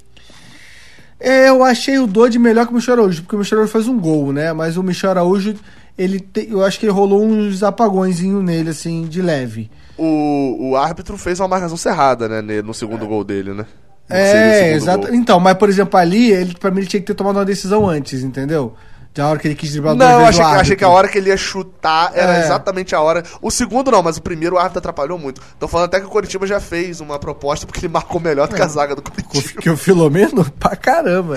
É, 1.20 1.48
eu 1.50 1.62
achei 1.62 1.98
o 1.98 2.06
Dodge 2.06 2.38
melhor 2.38 2.66
que 2.66 2.72
o 2.72 2.76
Michel 2.76 2.94
Araújo, 2.94 3.22
porque 3.22 3.36
o 3.36 3.38
Michel 3.38 3.58
Araújo 3.58 3.72
faz 3.72 3.86
um 3.86 3.98
gol, 3.98 4.32
né? 4.32 4.52
Mas 4.52 4.76
o 4.76 4.82
Michel 4.82 5.10
Araújo, 5.10 5.54
ele 5.98 6.18
te- 6.18 6.48
eu 6.50 6.64
acho 6.64 6.80
que 6.80 6.88
rolou 6.88 7.22
uns 7.22 7.62
apagõezinho 7.62 8.42
nele, 8.42 8.70
assim, 8.70 9.02
de 9.02 9.20
leve. 9.20 9.70
O, 9.98 10.70
o 10.70 10.76
árbitro 10.76 11.18
fez 11.18 11.38
uma 11.38 11.48
marcação 11.48 11.76
cerrada, 11.76 12.26
né, 12.26 12.62
no 12.62 12.72
segundo 12.72 13.06
gol 13.06 13.22
dele, 13.22 13.52
né? 13.52 13.66
No 14.08 14.16
É, 14.16 14.72
exato. 14.72 15.06
gol. 15.08 15.14
Então, 15.14 15.38
mas 15.38 15.54
por 15.58 15.68
exemplo, 15.68 15.98
ali, 16.00 16.32
ele, 16.32 16.54
pra 16.58 16.70
mim, 16.70 16.78
ele 16.78 16.86
tinha 16.86 17.00
que 17.00 17.06
ter 17.06 17.14
tomado 17.14 17.36
uma 17.36 17.44
decisão 17.44 17.86
antes, 17.88 18.22
entendeu? 18.24 18.74
Da 19.12 19.28
hora 19.28 19.38
que 19.40 19.48
ele 19.48 19.56
quis 19.56 19.72
driblar 19.72 19.94
Não, 19.96 20.24
achei, 20.24 20.44
que- 20.44 20.50
achei 20.50 20.76
que 20.76 20.84
a 20.84 20.88
hora 20.88 21.08
que 21.08 21.18
ele 21.18 21.30
ia 21.30 21.36
chutar 21.36 22.12
era 22.14 22.36
É. 22.38 22.44
exatamente 22.44 22.94
a 22.94 23.00
hora. 23.00 23.24
O 23.42 23.50
segundo 23.50 23.90
não, 23.90 24.02
mas 24.02 24.16
o 24.16 24.22
primeiro 24.22 24.54
o 24.54 24.58
árbitro 24.58 24.78
atrapalhou 24.78 25.18
muito. 25.18 25.40
Tô 25.58 25.66
falando 25.66 25.86
até 25.86 25.98
que 26.00 26.06
o 26.06 26.08
Coritiba 26.08 26.46
já 26.46 26.60
fez 26.60 27.00
uma 27.00 27.18
proposta 27.18 27.66
porque 27.66 27.80
ele 27.80 27.92
marcou 27.92 28.20
melhor 28.20 28.46
do 28.46 28.54
que 28.54 28.62
a 28.62 28.68
zaga 28.68 28.94
do 28.94 29.02
Coritiba. 29.02 29.60
Que 29.60 29.68
o 29.68 29.76
Filomeno, 29.76 30.44
pra 30.60 30.76
caramba. 30.76 31.34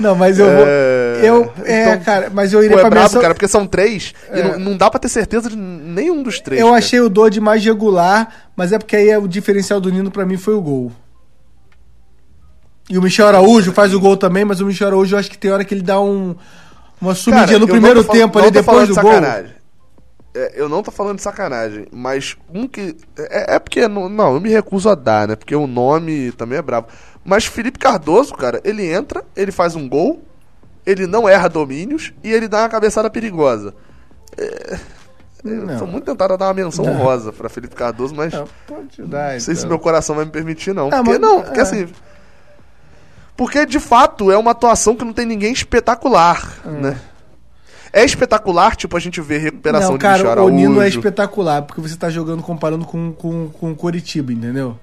Não, 0.00 0.16
mas 0.16 0.38
eu 0.40 0.46
vou. 0.46 0.64
É, 0.66 1.20
Eu, 1.22 1.52
é, 1.64 1.82
então, 1.92 2.00
cara, 2.04 2.30
mas 2.34 2.52
eu 2.52 2.64
iria 2.64 2.76
é 2.76 2.80
pra 2.80 2.90
brabo, 2.90 3.04
menção. 3.06 3.22
cara, 3.22 3.32
porque 3.34 3.46
são 3.46 3.64
três 3.64 4.12
e 4.34 4.40
É. 4.40 4.42
não, 4.42 4.58
não 4.58 4.76
dá 4.76 4.90
pra 4.90 4.98
ter 4.98 5.08
certeza 5.08 5.48
de 5.50 5.56
nenhum 5.56 6.20
dos 6.22 6.40
três. 6.40 6.60
eu 6.60 6.66
cara. 6.68 6.78
achei 6.78 6.98
o 7.00 7.08
Dodge 7.08 7.38
mais 7.38 7.64
regular, 7.64 8.28
mas 8.56 8.72
é 8.72 8.78
porque 8.78 8.96
aí 8.96 9.16
o 9.16 9.28
diferencial 9.28 9.80
do 9.80 9.88
Nino 9.92 10.10
pra 10.10 10.26
mim 10.26 10.36
foi 10.36 10.54
o 10.54 10.60
gol. 10.60 10.90
E 12.90 12.98
o 12.98 13.02
Michel 13.02 13.28
Araújo 13.28 13.72
faz 13.72 13.94
o 13.94 14.00
gol 14.00 14.16
também, 14.16 14.44
mas 14.44 14.60
o 14.60 14.66
Michel 14.66 14.88
Araújo 14.88 15.14
eu 15.14 15.18
acho 15.18 15.30
que 15.30 15.38
tem 15.38 15.50
hora 15.50 15.64
que 15.64 15.72
ele 15.74 15.82
dá 15.82 16.00
um, 16.00 16.34
uma 17.00 17.12
Cara, 17.12 17.14
sumidinha 17.14 17.58
no 17.58 17.64
eu 17.64 17.68
primeiro 17.68 18.04
tempo 18.04 18.38
ali, 18.38 18.50
depois 18.50 18.88
do 18.88 18.94
de 18.94 19.00
gol. 19.00 19.12
É, 20.34 20.52
eu 20.54 20.66
não 20.66 20.82
tô 20.82 20.90
falando 20.90 21.16
de 21.16 21.22
sacanagem, 21.22 21.86
mas 21.92 22.36
um 22.52 22.66
que. 22.66 22.96
É, 23.18 23.56
é 23.56 23.58
porque. 23.58 23.86
Não, 23.86 24.08
não, 24.08 24.34
eu 24.34 24.40
me 24.40 24.48
recuso 24.48 24.88
a 24.88 24.94
dar, 24.94 25.28
né? 25.28 25.36
Porque 25.36 25.54
o 25.54 25.66
nome 25.66 26.32
também 26.32 26.58
é 26.58 26.62
bravo. 26.62 26.86
Mas 27.22 27.44
Felipe 27.44 27.78
Cardoso, 27.78 28.34
cara, 28.34 28.58
ele 28.64 28.84
entra, 28.90 29.22
ele 29.36 29.52
faz 29.52 29.76
um 29.76 29.86
gol, 29.86 30.22
ele 30.86 31.06
não 31.06 31.28
erra 31.28 31.48
domínios 31.48 32.12
e 32.24 32.32
ele 32.32 32.48
dá 32.48 32.60
uma 32.60 32.68
cabeçada 32.70 33.10
perigosa. 33.10 33.74
É, 34.38 34.78
eu 35.44 35.78
tô 35.78 35.86
muito 35.86 36.04
tentado 36.04 36.32
a 36.32 36.36
dar 36.36 36.46
uma 36.46 36.54
menção 36.54 36.84
Não. 36.84 36.92
honrosa 36.94 37.32
pra 37.32 37.48
Felipe 37.50 37.74
Cardoso, 37.74 38.14
mas 38.14 38.32
Não, 38.32 38.46
pode 38.66 39.02
dar, 39.02 39.34
não 39.34 39.40
sei 39.40 39.54
se 39.54 39.60
então. 39.60 39.68
meu 39.70 39.78
coração 39.78 40.16
vai 40.16 40.24
me 40.24 40.30
permitir, 40.30 40.72
não. 40.74 40.88
Ah, 40.88 40.96
porque 41.02 41.10
mas- 41.10 41.20
não, 41.20 41.42
porque 41.42 41.58
é. 41.58 41.62
assim. 41.62 41.88
Porque 43.36 43.64
de 43.66 43.80
fato 43.80 44.30
é 44.30 44.36
uma 44.36 44.50
atuação 44.50 44.94
que 44.94 45.04
não 45.04 45.12
tem 45.12 45.26
ninguém 45.26 45.52
espetacular, 45.52 46.60
né? 46.64 46.98
É 47.92 48.04
espetacular, 48.04 48.74
tipo, 48.74 48.96
a 48.96 49.00
gente 49.00 49.20
vê 49.20 49.36
recuperação 49.36 49.92
Não, 49.92 49.98
de 49.98 50.06
Michel 50.06 50.24
cara, 50.26 50.42
o. 50.42 50.48
Nino 50.48 50.80
é 50.80 50.88
espetacular, 50.88 51.62
porque 51.62 51.80
você 51.80 51.94
tá 51.94 52.08
jogando 52.08 52.42
comparando 52.42 52.86
com, 52.86 53.12
com, 53.12 53.48
com 53.50 53.70
o 53.72 53.74
Coritiba, 53.74 54.32
entendeu? 54.32 54.78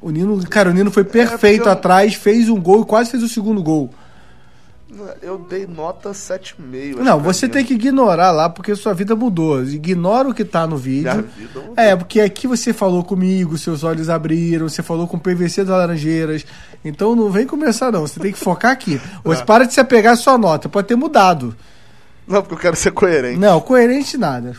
O 0.00 0.10
Nino, 0.10 0.44
cara, 0.48 0.70
o 0.70 0.72
Nino 0.72 0.90
foi 0.90 1.04
perfeito 1.04 1.58
porque 1.58 1.68
eu- 1.68 1.72
atrás, 1.72 2.14
fez 2.14 2.48
um 2.48 2.60
gol 2.60 2.82
e 2.82 2.84
quase 2.84 3.10
fez 3.10 3.22
o 3.22 3.28
segundo 3.28 3.62
gol. 3.62 3.90
Eu 5.22 5.38
dei 5.38 5.66
nota 5.66 6.10
7,5. 6.10 6.96
Não, 6.98 7.18
você 7.18 7.48
tem 7.48 7.64
que 7.64 7.74
ignorar 7.74 8.30
lá 8.30 8.50
porque 8.50 8.74
sua 8.76 8.92
vida 8.92 9.16
mudou. 9.16 9.62
Ignora 9.62 10.28
o 10.28 10.34
que 10.34 10.44
tá 10.44 10.66
no 10.66 10.76
vídeo. 10.76 11.26
É, 11.76 11.96
porque 11.96 12.20
aqui 12.20 12.46
você 12.46 12.74
falou 12.74 13.02
comigo, 13.02 13.56
seus 13.56 13.84
olhos 13.84 14.10
abriram, 14.10 14.68
você 14.68 14.82
falou 14.82 15.08
com 15.08 15.16
o 15.16 15.20
PVC 15.20 15.64
das 15.64 15.76
Laranjeiras. 15.76 16.44
Então 16.84 17.16
não 17.16 17.30
vem 17.30 17.46
começar, 17.46 17.90
não. 17.90 18.02
Você 18.02 18.20
tem 18.20 18.32
que 18.32 18.38
focar 18.38 18.70
aqui. 18.70 19.00
Você 19.24 19.42
para 19.46 19.64
de 19.64 19.72
se 19.72 19.80
apegar 19.80 20.12
à 20.12 20.16
sua 20.16 20.36
nota. 20.36 20.68
Pode 20.68 20.88
ter 20.88 20.96
mudado. 20.96 21.56
Não, 22.28 22.42
porque 22.42 22.54
eu 22.54 22.58
quero 22.58 22.76
ser 22.76 22.92
coerente. 22.92 23.38
Não, 23.38 23.60
coerente 23.60 24.18
nada. 24.18 24.54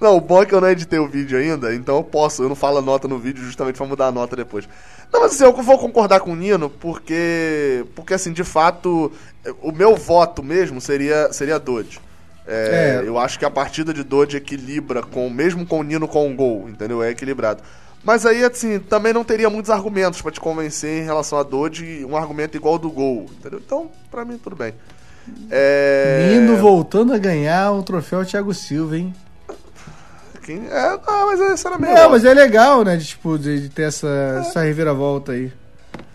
Não, 0.00 0.16
o 0.16 0.20
bom 0.20 0.42
é 0.42 0.46
que 0.46 0.54
eu 0.54 0.60
não 0.60 0.68
editei 0.68 0.98
o 0.98 1.08
vídeo 1.08 1.38
ainda, 1.38 1.74
então 1.74 1.96
eu 1.96 2.04
posso, 2.04 2.42
eu 2.42 2.48
não 2.48 2.56
falo 2.56 2.78
a 2.78 2.82
nota 2.82 3.06
no 3.06 3.18
vídeo 3.18 3.44
justamente 3.44 3.76
pra 3.76 3.86
mudar 3.86 4.06
a 4.06 4.12
nota 4.12 4.36
depois. 4.36 4.68
Não, 5.12 5.20
mas 5.20 5.32
assim, 5.32 5.44
eu 5.44 5.52
vou 5.52 5.78
concordar 5.78 6.20
com 6.20 6.32
o 6.32 6.36
Nino, 6.36 6.70
porque. 6.70 7.84
Porque 7.94 8.14
assim, 8.14 8.32
de 8.32 8.44
fato, 8.44 9.12
o 9.60 9.72
meu 9.72 9.96
voto 9.96 10.42
mesmo 10.42 10.80
seria, 10.80 11.32
seria 11.32 11.58
Dodge. 11.58 12.00
É, 12.46 13.00
é. 13.02 13.08
Eu 13.08 13.18
acho 13.18 13.38
que 13.38 13.44
a 13.44 13.50
partida 13.50 13.92
de 13.92 14.02
Dodge 14.02 14.36
equilibra, 14.36 15.02
com, 15.02 15.28
mesmo 15.28 15.66
com 15.66 15.80
o 15.80 15.82
Nino 15.82 16.08
com 16.08 16.28
um 16.28 16.34
gol, 16.34 16.68
entendeu? 16.68 17.02
É 17.02 17.10
equilibrado. 17.10 17.62
Mas 18.02 18.24
aí, 18.24 18.42
assim, 18.42 18.78
também 18.78 19.12
não 19.12 19.22
teria 19.22 19.50
muitos 19.50 19.70
argumentos 19.70 20.22
para 20.22 20.30
te 20.30 20.40
convencer 20.40 21.02
em 21.02 21.04
relação 21.04 21.38
a 21.38 21.42
Dodge, 21.42 22.04
um 22.04 22.16
argumento 22.16 22.56
igual 22.56 22.78
do 22.78 22.90
gol, 22.90 23.26
entendeu? 23.38 23.60
Então, 23.64 23.90
pra 24.10 24.24
mim, 24.24 24.38
tudo 24.38 24.56
bem. 24.56 24.72
É... 25.50 26.30
Nino 26.32 26.56
voltando 26.56 27.12
a 27.12 27.18
ganhar 27.18 27.72
um 27.72 27.82
troféu 27.82 28.24
Thiago 28.24 28.54
Silva, 28.54 28.96
hein? 28.96 29.14
Quem... 30.42 30.66
É, 30.68 30.98
não, 31.06 31.26
mas 31.26 31.40
essa 31.40 31.68
era 31.68 31.78
meio. 31.78 31.94
Não, 31.94 32.10
mas 32.10 32.24
é 32.24 32.34
legal, 32.34 32.84
né? 32.84 32.96
De, 32.96 33.06
tipo, 33.06 33.38
de, 33.38 33.60
de 33.60 33.68
ter 33.68 33.82
essa, 33.82 34.08
é. 34.08 34.40
essa 34.40 34.60
reviravolta 34.62 35.32
aí. 35.32 35.52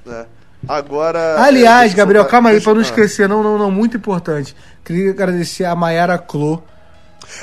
É. 0.08 0.26
Agora. 0.68 1.42
Aliás, 1.42 1.94
é, 1.94 1.96
Gabriel, 1.96 2.26
calma 2.26 2.50
aí, 2.50 2.60
pra 2.60 2.74
não 2.74 2.82
esquecer, 2.82 3.30
não, 3.30 3.44
não, 3.44 3.58
não, 3.58 3.70
muito 3.70 3.98
importante. 3.98 4.56
Queria 4.84 5.12
agradecer 5.12 5.66
a 5.66 5.76
Mayara 5.76 6.18
Clô. 6.18 6.62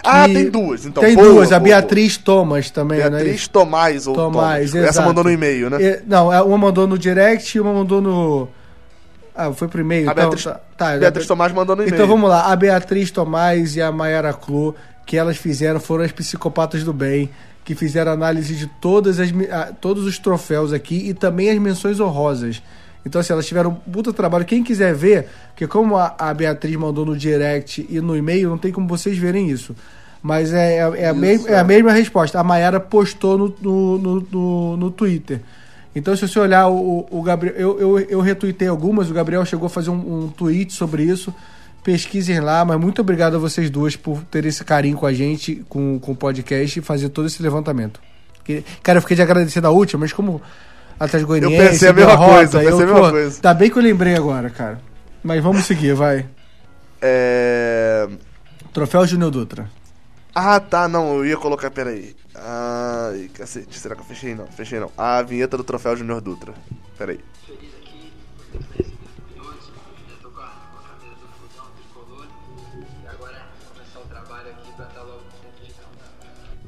Ah, 0.05 0.27
tem 0.27 0.49
duas, 0.49 0.87
então. 0.87 1.03
Tem 1.03 1.17
duas, 1.17 1.53
a 1.53 1.59
Beatriz 1.59 2.17
Thomas 2.17 2.71
também, 2.71 2.99
né? 2.99 3.11
Beatriz 3.11 3.49
Tomás 3.49 4.07
ou 4.07 4.15
Tomás. 4.15 4.71
Thomas. 4.71 4.89
Essa 4.89 5.03
mandou 5.03 5.25
no 5.25 5.31
e-mail, 5.31 5.71
né? 5.71 6.03
não, 6.07 6.33
é, 6.33 6.41
uma 6.41 6.59
mandou 6.59 6.87
no 6.87 6.97
direct 6.97 7.57
e 7.57 7.61
uma 7.61 7.73
mandou 7.73 8.01
no. 8.01 8.49
Ah, 9.35 9.53
foi 9.53 9.67
pro 9.67 9.81
e-mail. 9.81 10.09
A 10.09 10.13
então, 10.13 10.25
Beatriz, 10.25 10.45
tá, 10.45 10.61
tá, 10.77 10.97
Beatriz 10.99 11.27
Tomás 11.27 11.53
mandou 11.53 11.75
no 11.75 11.83
e-mail. 11.83 11.95
Então 11.95 12.07
vamos 12.07 12.29
lá, 12.29 12.53
a 12.53 12.57
Beatriz 12.57 13.11
Tomás 13.11 13.75
e 13.77 13.83
a 13.83 13.91
Mayara 13.91 14.33
Clô, 14.33 14.75
que 15.07 15.16
elas 15.16 15.37
fizeram, 15.37 15.81
foram 15.81 16.05
as 16.05 16.12
psicopatas 16.12 16.85
do 16.85 16.93
bem, 16.93 17.31
que 17.65 17.74
fizeram 17.74 18.12
análise 18.12 18.55
de 18.55 18.66
todas 18.66 19.20
as, 19.20 19.31
todos 19.81 20.05
os 20.05 20.19
troféus 20.19 20.73
aqui 20.73 21.09
e 21.09 21.15
também 21.15 21.51
as 21.51 21.59
menções 21.59 22.01
honrosas. 22.01 22.62
Então, 23.05 23.20
assim, 23.20 23.33
elas 23.33 23.47
tiveram 23.47 23.70
um 23.70 23.93
puta 23.93 24.12
trabalho. 24.12 24.45
Quem 24.45 24.62
quiser 24.62 24.95
ver, 24.95 25.29
porque 25.49 25.66
como 25.66 25.97
a, 25.97 26.15
a 26.19 26.33
Beatriz 26.33 26.74
mandou 26.77 27.05
no 27.05 27.16
direct 27.16 27.87
e 27.89 28.01
no 28.01 28.16
e-mail, 28.16 28.49
não 28.49 28.59
tem 28.59 28.73
como 28.73 28.87
vocês 28.87 29.19
verem 29.19 29.51
isso. 29.51 29.74
Mas 30.23 30.53
é, 30.53 30.77
é, 30.77 31.03
é, 31.03 31.09
a, 31.09 31.12
me, 31.12 31.35
é 31.47 31.59
a 31.59 31.65
mesma 31.65 31.91
resposta. 31.91 32.39
A 32.39 32.45
Mayara 32.45 32.79
postou 32.79 33.37
no, 33.37 33.55
no, 33.61 33.99
no, 33.99 34.20
no, 34.31 34.77
no 34.77 34.91
Twitter. 34.91 35.41
Então, 35.95 36.15
se 36.16 36.27
você 36.27 36.39
olhar 36.39 36.69
o, 36.69 37.07
o 37.11 37.23
Gabriel, 37.23 37.57
eu, 37.57 37.79
eu, 37.79 37.99
eu 37.99 38.20
retuitei 38.20 38.69
algumas, 38.69 39.11
o 39.11 39.15
Gabriel 39.15 39.45
chegou 39.45 39.66
a 39.66 39.70
fazer 39.70 39.91
um, 39.91 40.24
um 40.24 40.29
tweet 40.29 40.73
sobre 40.73 41.03
isso. 41.03 41.35
Pesquisem 41.83 42.39
lá, 42.41 42.65
mas 42.65 42.79
muito 42.79 43.01
obrigado 43.01 43.35
a 43.35 43.39
vocês 43.39 43.69
duas 43.69 43.97
por 43.97 44.23
ter 44.25 44.45
esse 44.47 44.63
carinho 44.65 44.97
com 44.97 45.07
a 45.07 45.13
gente, 45.13 45.65
com, 45.69 45.99
com 45.99 46.13
o 46.13 46.17
podcast 46.17 46.79
e 46.79 46.83
fazer 46.83 47.09
todo 47.09 47.27
esse 47.27 47.43
levantamento. 47.43 48.01
Cara, 48.83 48.99
eu 48.99 49.03
fiquei 49.03 49.17
de 49.17 49.23
agradecer 49.23 49.61
da 49.61 49.71
última, 49.71 50.01
mas 50.01 50.13
como 50.13 50.41
atrás 50.99 51.25
Goianiense, 51.25 51.57
Eu 51.57 51.71
pensei 51.71 51.89
a 51.89 51.93
mesma 51.93 52.11
derrota, 52.13 52.35
coisa, 52.35 52.63
eu 52.63 52.71
pensei 52.71 52.73
eu, 52.73 52.83
a 52.83 52.87
mesma 52.93 53.07
pô, 53.07 53.11
coisa. 53.11 53.41
Tá 53.41 53.55
bem 53.55 53.71
que 53.71 53.79
eu 53.79 53.83
lembrei 53.83 54.15
agora, 54.15 54.51
cara. 54.51 54.81
Mas 55.23 55.43
vamos 55.43 55.65
seguir, 55.65 55.95
vai. 55.95 56.27
É... 57.01 58.09
Troféu 58.73 59.07
Júnior 59.07 59.31
Dutra. 59.31 59.69
Ah, 60.35 60.59
tá, 60.61 60.89
não, 60.89 61.17
eu 61.17 61.27
ia 61.27 61.37
colocar, 61.37 61.71
peraí. 61.71 62.15
Ai, 62.35 63.29
cacete, 63.35 63.79
será 63.79 63.95
que 63.95 64.01
eu 64.01 64.07
fechei? 64.07 64.35
Não, 64.35 64.47
fechei 64.47 64.81
não. 64.81 64.91
A 64.97 65.21
vinheta 65.23 65.57
do 65.57 65.65
troféu 65.65 65.97
Júnior 65.97 66.21
Dutra. 66.21 66.55
Peraí. 66.97 67.21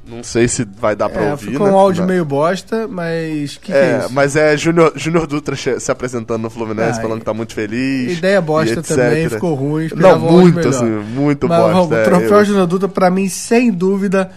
Não 0.07 0.23
sei 0.23 0.47
se 0.47 0.63
vai 0.63 0.95
dar 0.95 1.09
pra 1.09 1.23
é, 1.23 1.31
ouvir. 1.31 1.51
Ficou 1.51 1.65
né? 1.65 1.73
um 1.73 1.77
áudio 1.77 2.05
meio 2.05 2.23
bosta, 2.23 2.87
mas. 2.87 3.57
Que 3.57 3.73
é, 3.73 3.75
que 3.75 3.81
é 3.81 3.99
isso? 3.99 4.13
mas 4.13 4.35
é 4.35 4.55
Júnior, 4.55 4.93
Júnior 4.95 5.25
Dutra 5.25 5.55
se 5.55 5.91
apresentando 5.91 6.43
no 6.43 6.49
Fluminense, 6.49 6.99
ah, 6.99 7.01
falando 7.01 7.19
que 7.19 7.25
tá 7.25 7.33
muito 7.33 7.53
feliz. 7.53 8.19
Ideia 8.19 8.39
bosta 8.39 8.83
também, 8.83 9.27
ficou 9.27 9.55
ruim. 9.55 9.89
Não, 9.95 10.19
muito, 10.19 10.67
assim, 10.67 10.85
muito 10.85 11.47
mas, 11.47 11.59
bosta. 11.59 11.95
o 11.95 11.97
é, 11.97 12.03
troféu 12.03 12.37
eu... 12.37 12.45
Júnior 12.45 12.67
Dutra, 12.67 12.87
pra 12.87 13.09
mim, 13.09 13.27
sem 13.27 13.71
dúvida, 13.71 14.29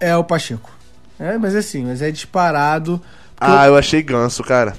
é 0.00 0.16
o 0.16 0.24
Pacheco. 0.24 0.70
É, 1.18 1.38
mas 1.38 1.54
é 1.54 1.58
assim, 1.58 1.84
mas 1.84 2.02
é 2.02 2.10
disparado. 2.10 3.00
Ah, 3.40 3.66
eu... 3.66 3.72
eu 3.72 3.78
achei 3.78 4.02
ganso, 4.02 4.42
cara. 4.42 4.74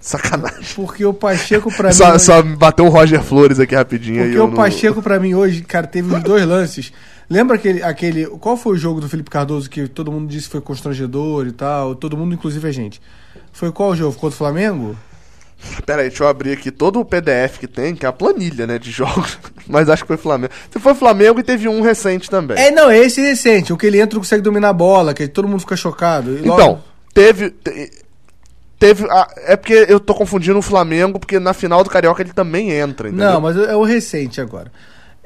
Sacanagem. 0.00 0.64
Porque 0.76 1.04
o 1.04 1.12
Pacheco 1.12 1.70
pra 1.74 1.88
mim. 1.90 1.94
Só, 1.94 2.14
hoje... 2.14 2.24
só 2.24 2.42
bateu 2.42 2.86
o 2.86 2.88
Roger 2.88 3.22
Flores 3.22 3.58
aqui 3.58 3.74
rapidinho. 3.74 4.22
Porque 4.22 4.38
o 4.38 4.46
não... 4.46 4.54
Pacheco 4.54 5.02
pra 5.02 5.18
mim 5.18 5.34
hoje, 5.34 5.62
cara, 5.62 5.86
teve 5.86 6.14
os 6.14 6.22
dois 6.22 6.46
lances. 6.46 6.92
Lembra 7.30 7.54
aquele, 7.54 7.80
aquele. 7.80 8.26
Qual 8.26 8.56
foi 8.56 8.72
o 8.72 8.76
jogo 8.76 9.00
do 9.00 9.08
Felipe 9.08 9.30
Cardoso 9.30 9.70
que 9.70 9.86
todo 9.86 10.10
mundo 10.10 10.28
disse 10.28 10.46
que 10.46 10.52
foi 10.52 10.60
constrangedor 10.60 11.46
e 11.46 11.52
tal? 11.52 11.94
Todo 11.94 12.16
mundo, 12.16 12.34
inclusive 12.34 12.68
a 12.68 12.72
gente. 12.72 13.00
Foi 13.52 13.70
qual 13.70 13.94
jogo? 13.94 14.14
Contra 14.14 14.34
o 14.34 14.38
Flamengo? 14.38 14.96
Pera 15.86 16.02
aí, 16.02 16.08
deixa 16.08 16.24
eu 16.24 16.28
abrir 16.28 16.52
aqui 16.52 16.72
todo 16.72 16.98
o 16.98 17.04
PDF 17.04 17.58
que 17.58 17.68
tem, 17.68 17.94
que 17.94 18.04
é 18.04 18.08
a 18.08 18.12
planilha, 18.12 18.66
né, 18.66 18.78
de 18.78 18.90
jogos. 18.90 19.38
Mas 19.68 19.88
acho 19.88 20.02
que 20.02 20.08
foi 20.08 20.16
Flamengo. 20.16 20.52
Se 20.72 20.80
foi 20.80 20.94
Flamengo 20.94 21.38
e 21.38 21.42
teve 21.44 21.68
um 21.68 21.82
recente 21.82 22.28
também. 22.28 22.58
É, 22.58 22.72
não, 22.72 22.90
esse 22.90 23.20
recente, 23.20 23.72
o 23.72 23.76
que 23.76 23.86
ele 23.86 24.00
entra 24.00 24.16
e 24.16 24.20
consegue 24.20 24.42
dominar 24.42 24.70
a 24.70 24.72
bola, 24.72 25.14
que 25.14 25.28
todo 25.28 25.46
mundo 25.46 25.60
fica 25.60 25.76
chocado. 25.76 26.32
Logo... 26.44 26.60
Então, 26.60 26.82
teve. 27.14 27.54
Teve. 28.76 29.06
é 29.46 29.56
porque 29.56 29.86
eu 29.88 30.00
tô 30.00 30.14
confundindo 30.14 30.58
o 30.58 30.62
Flamengo, 30.62 31.20
porque 31.20 31.38
na 31.38 31.52
final 31.52 31.84
do 31.84 31.90
Carioca 31.90 32.22
ele 32.22 32.32
também 32.32 32.70
entra, 32.70 33.08
entendeu? 33.08 33.32
Não, 33.32 33.40
mas 33.40 33.56
é 33.56 33.76
o 33.76 33.84
recente 33.84 34.40
agora. 34.40 34.72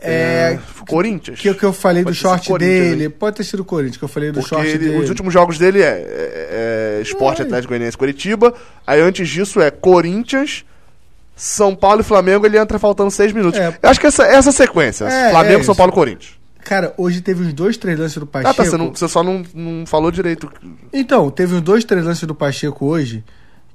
É, 0.05 0.59
Corinthians. 0.89 1.41
Que, 1.41 1.53
que 1.55 1.65
eu 1.65 1.73
falei 1.73 2.03
pode 2.03 2.17
do 2.17 2.21
short 2.21 2.53
dele. 2.59 3.09
Pode 3.09 3.37
ter 3.37 3.45
sido 3.45 3.61
o 3.61 3.65
Corinthians, 3.65 3.97
que 3.97 4.05
eu 4.05 4.09
falei 4.09 4.31
do 4.31 4.41
Porque 4.41 4.55
short 4.55 4.69
ele, 4.69 4.79
dele. 4.79 4.99
Os 4.99 5.09
últimos 5.09 5.33
jogos 5.33 5.59
dele 5.59 5.83
é, 5.83 5.87
é, 5.87 6.99
é 6.99 7.03
Esporte 7.03 7.43
é. 7.43 7.45
Atlético 7.45 7.71
Goianiense 7.71 7.97
Curitiba. 7.97 8.55
Aí 8.87 9.01
antes 9.01 9.29
disso 9.29 9.61
é 9.61 9.71
Corinthians, 9.71 10.65
São 11.35 11.75
Paulo 11.75 12.01
e 12.01 12.05
Flamengo. 12.05 12.47
Ele 12.47 12.59
entra 12.59 12.79
faltando 12.79 13.11
seis 13.11 13.33
minutos. 13.33 13.59
É. 13.59 13.77
Eu 13.83 13.91
acho 13.91 14.01
que 14.01 14.07
essa, 14.07 14.25
essa 14.25 14.53
sequência: 14.53 15.05
é, 15.07 15.31
Flamengo, 15.31 15.61
é 15.61 15.65
São 15.65 15.75
Paulo 15.75 15.93
Corinthians. 15.93 16.35
Cara, 16.65 16.95
hoje 16.97 17.21
teve 17.21 17.45
uns 17.45 17.53
dois, 17.53 17.77
três 17.77 17.99
lances 17.99 18.17
do 18.17 18.27
Pacheco. 18.27 18.51
Ah, 18.51 18.55
tá, 18.55 18.65
você, 18.65 18.77
não, 18.77 18.91
você 18.91 19.07
só 19.07 19.23
não, 19.23 19.43
não 19.55 19.85
falou 19.87 20.11
direito. 20.11 20.51
Então, 20.93 21.31
teve 21.31 21.55
uns 21.55 21.61
dois, 21.61 21.85
três 21.85 22.05
lances 22.05 22.27
do 22.27 22.35
Pacheco 22.35 22.87
hoje 22.87 23.23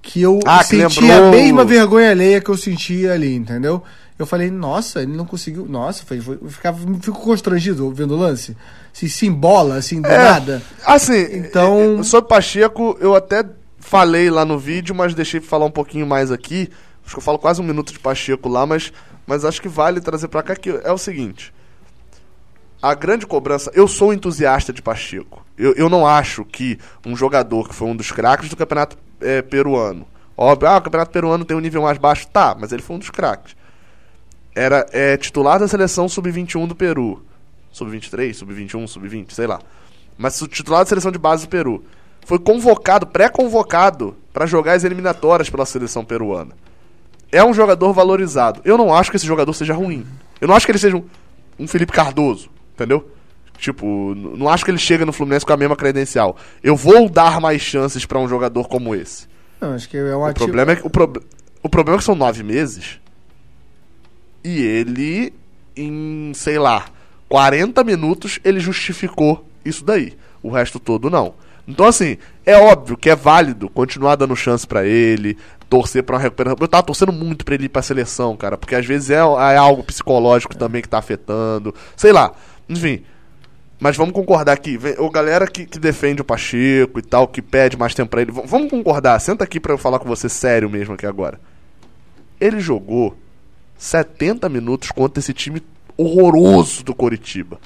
que 0.02 0.22
eu 0.22 0.40
ah, 0.46 0.64
senti 0.64 1.12
a 1.12 1.30
mesma 1.30 1.64
vergonha 1.66 2.12
alheia 2.12 2.42
que 2.42 2.50
eu 2.50 2.58
sentia 2.58 3.14
ali, 3.14 3.36
entendeu? 3.36 3.84
Eu 4.20 4.26
falei, 4.26 4.52
nossa, 4.52 5.02
ele 5.02 5.16
não 5.16 5.26
conseguiu. 5.26 5.66
Nossa, 5.66 6.04
foi, 6.06 6.20
foi, 6.20 6.38
eu 6.42 6.50
ficava, 6.50 6.78
fico 7.00 7.22
constrangido 7.22 7.90
vendo 7.92 8.16
o 8.16 8.18
lance. 8.18 8.56
Se, 8.92 9.10
se 9.10 9.26
embola, 9.26 9.76
assim, 9.76 10.02
do 10.02 10.10
é, 10.10 10.18
nada. 10.18 10.62
Assim, 10.86 11.38
então. 11.38 12.04
Sobre 12.04 12.28
Pacheco, 12.28 12.98
eu 13.00 13.16
até 13.16 13.46
falei 13.80 14.30
lá 14.30 14.44
no 14.44 14.60
vídeo, 14.60 14.94
mas 14.94 15.16
deixei 15.16 15.40
falar 15.40 15.66
um 15.66 15.72
pouquinho 15.72 16.06
mais 16.06 16.34
aqui. 16.34 16.70
Acho 17.02 17.14
que 17.16 17.20
eu 17.20 17.24
falo 17.24 17.40
quase 17.40 17.62
um 17.62 17.64
minuto 17.64 17.94
de 17.94 18.00
Pacheco 18.00 18.50
lá, 18.50 18.66
mas, 18.66 18.92
mas 19.26 19.46
acho 19.46 19.62
que 19.62 19.70
vale 19.70 20.02
trazer 20.02 20.28
pra 20.28 20.44
cá 20.44 20.54
que 20.54 20.70
é 20.70 20.92
o 20.92 20.98
seguinte. 20.98 21.54
A 22.82 22.94
grande 22.94 23.26
cobrança. 23.26 23.72
Eu 23.74 23.88
sou 23.88 24.14
entusiasta 24.14 24.74
de 24.74 24.82
Pacheco. 24.82 25.46
Eu, 25.58 25.74
eu 25.76 25.88
não 25.88 26.06
acho 26.06 26.44
que 26.44 26.78
um 27.06 27.16
jogador 27.16 27.70
que 27.70 27.76
foi 27.76 27.88
um 27.88 27.96
dos 27.96 28.12
craques 28.12 28.50
do 28.50 28.58
campeonato 28.58 28.98
é, 29.22 29.42
peruano. 29.42 30.06
Óbvio, 30.36 30.68
ah, 30.68 30.78
o 30.78 30.82
campeonato 30.82 31.12
peruano 31.12 31.46
tem 31.46 31.56
um 31.56 31.62
nível 31.62 31.84
mais 31.84 31.98
baixo. 31.98 32.28
Tá, 32.28 32.54
mas 32.60 32.74
ele 32.74 32.82
foi 32.82 32.98
um 32.98 33.00
dos 33.00 33.10
craques 33.10 33.58
era 34.60 34.86
é, 34.92 35.16
titular 35.16 35.58
da 35.58 35.70
seleção 35.70 36.10
sub-21 36.10 36.68
do 36.68 36.76
Peru. 36.76 37.24
Sub-23, 37.72 38.34
sub-21, 38.34 38.88
sub-20, 38.88 39.32
sei 39.32 39.48
lá. 39.48 39.62
Mas 40.18 40.38
titular 40.52 40.82
da 40.82 40.86
seleção 40.86 41.14
de 41.14 41.18
base 41.18 41.46
do 41.46 41.50
Peru. 41.50 41.82
Foi 42.26 42.38
convocado, 42.38 43.08
pré-convocado, 43.08 44.18
para 44.34 44.46
jogar 44.46 44.74
as 44.74 44.84
eliminatórias 44.84 45.50
pela 45.50 45.66
seleção 45.66 46.04
peruana. 46.04 46.52
É 47.32 47.42
um 47.42 47.54
jogador 47.54 47.94
valorizado. 47.94 48.60
Eu 48.66 48.78
não 48.78 48.94
acho 48.94 49.10
que 49.10 49.16
esse 49.16 49.26
jogador 49.26 49.54
seja 49.54 49.74
ruim. 49.74 50.06
Eu 50.42 50.48
não 50.50 50.56
acho 50.56 50.66
que 50.66 50.74
ele 50.74 50.80
seja 50.80 50.98
um, 50.98 51.06
um 51.58 51.66
Felipe 51.66 51.94
Cardoso, 51.94 52.50
entendeu? 52.74 53.10
Tipo, 53.58 54.14
não 54.14 54.50
acho 54.50 54.66
que 54.66 54.72
ele 54.72 54.78
chega 54.78 55.06
no 55.06 55.14
Fluminense 55.14 55.46
com 55.46 55.54
a 55.54 55.58
mesma 55.58 55.76
credencial. 55.76 56.36
Eu 56.62 56.76
vou 56.76 57.08
dar 57.08 57.40
mais 57.40 57.62
chances 57.62 58.06
para 58.06 58.20
um 58.20 58.28
jogador 58.28 58.68
como 58.68 58.94
esse. 58.94 59.26
Não, 59.62 59.74
acho 59.74 59.88
que 59.88 59.96
é 59.96 60.16
um 60.16 60.20
o 60.20 60.26
ativo... 60.26 60.46
problema 60.46 60.74
é 60.74 60.76
que 60.76 60.86
o, 60.86 60.90
pro... 60.90 61.14
o 61.64 61.70
problema 61.70 61.96
é 61.96 62.00
que 62.00 62.06
são 62.06 62.16
nove 62.16 62.44
meses 62.44 63.00
e 64.44 64.62
ele, 64.62 65.34
em, 65.76 66.32
sei 66.34 66.58
lá, 66.58 66.86
40 67.28 67.84
minutos, 67.84 68.40
ele 68.44 68.60
justificou 68.60 69.46
isso 69.64 69.84
daí. 69.84 70.14
O 70.42 70.50
resto 70.50 70.80
todo 70.80 71.10
não. 71.10 71.34
Então, 71.68 71.86
assim, 71.86 72.18
é 72.46 72.58
óbvio 72.58 72.98
que 72.98 73.10
é 73.10 73.16
válido 73.16 73.70
continuar 73.70 74.16
dando 74.16 74.36
chance 74.36 74.66
para 74.66 74.86
ele, 74.86 75.38
torcer 75.70 76.02
pra 76.02 76.16
uma 76.16 76.22
recuperação. 76.22 76.58
Eu 76.60 76.68
tava 76.68 76.84
torcendo 76.84 77.12
muito 77.12 77.46
pra 77.46 77.54
ele 77.54 77.66
ir 77.66 77.70
pra 77.70 77.84
seleção, 77.84 78.36
cara, 78.36 78.58
porque 78.58 78.74
às 78.74 78.86
vezes 78.86 79.12
é, 79.12 79.18
é 79.18 79.58
algo 79.58 79.84
psicológico 79.84 80.58
também 80.58 80.82
que 80.82 80.90
tá 80.90 80.98
afetando. 80.98 81.74
Sei 81.96 82.12
lá. 82.12 82.34
Enfim. 82.68 83.04
Mas 83.80 83.96
vamos 83.96 84.14
concordar 84.14 84.52
aqui. 84.52 84.78
O 84.98 85.10
galera 85.10 85.48
que, 85.48 85.66
que, 85.66 85.80
defende 85.80 86.22
o 86.22 86.26
Pacheco 86.26 87.00
e 87.00 87.02
tal, 87.02 87.28
que 87.28 87.42
pede 87.42 87.78
mais 87.78 87.94
tempo 87.94 88.10
pra 88.10 88.22
ele. 88.22 88.32
Vamos 88.32 88.70
concordar. 88.70 89.18
Senta 89.20 89.44
aqui 89.44 89.60
pra 89.60 89.74
eu 89.74 89.78
falar 89.78 90.00
com 90.00 90.08
você 90.08 90.28
sério 90.28 90.70
mesmo 90.70 90.96
aqui 90.96 91.06
agora. 91.06 91.40
Ele 92.42 92.60
jogou 92.60 93.16
70 93.80 94.48
minutos 94.50 94.92
contra 94.92 95.20
esse 95.20 95.34
time 95.34 95.64
horroroso 95.98 96.84
do 96.84 96.94
Coritiba. 96.94 97.60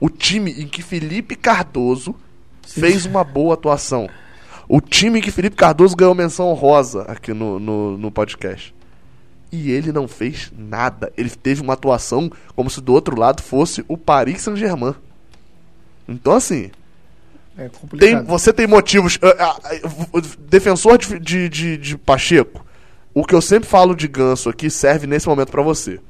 O 0.00 0.10
time 0.10 0.50
em 0.50 0.66
que 0.66 0.82
Felipe 0.82 1.36
Cardoso 1.36 2.16
Sim. 2.66 2.80
fez 2.80 3.06
uma 3.06 3.22
boa 3.22 3.54
atuação. 3.54 4.08
O 4.68 4.80
time 4.80 5.18
em 5.18 5.22
que 5.22 5.30
Felipe 5.30 5.54
Cardoso 5.54 5.94
ganhou 5.94 6.14
menção 6.14 6.52
rosa 6.54 7.02
aqui 7.02 7.32
no, 7.32 7.60
no, 7.60 7.98
no 7.98 8.10
podcast. 8.10 8.74
E 9.52 9.70
ele 9.70 9.92
não 9.92 10.08
fez 10.08 10.50
nada. 10.56 11.12
Ele 11.16 11.28
teve 11.28 11.60
uma 11.60 11.74
atuação 11.74 12.32
como 12.56 12.70
se 12.70 12.80
do 12.80 12.92
outro 12.92 13.18
lado 13.18 13.42
fosse 13.42 13.84
o 13.86 13.98
Paris 13.98 14.40
Saint-Germain. 14.40 14.94
Então, 16.08 16.32
assim. 16.32 16.70
É 17.56 17.68
tem, 17.98 18.22
você 18.24 18.50
tem 18.52 18.66
motivos. 18.66 19.16
Uh, 19.16 19.26
uh, 19.26 20.18
uh, 20.18 20.22
defensor 20.48 20.96
de, 20.96 21.18
de, 21.18 21.48
de, 21.50 21.76
de, 21.76 21.98
Pacheco, 21.98 22.64
o 23.14 23.24
que 23.24 23.34
eu 23.34 23.40
sempre 23.40 23.68
falo 23.68 23.94
de 23.94 24.08
ganso 24.08 24.48
aqui 24.48 24.70
serve 24.70 25.06
nesse 25.06 25.28
momento 25.28 25.50
para 25.50 25.62
você. 25.62 26.00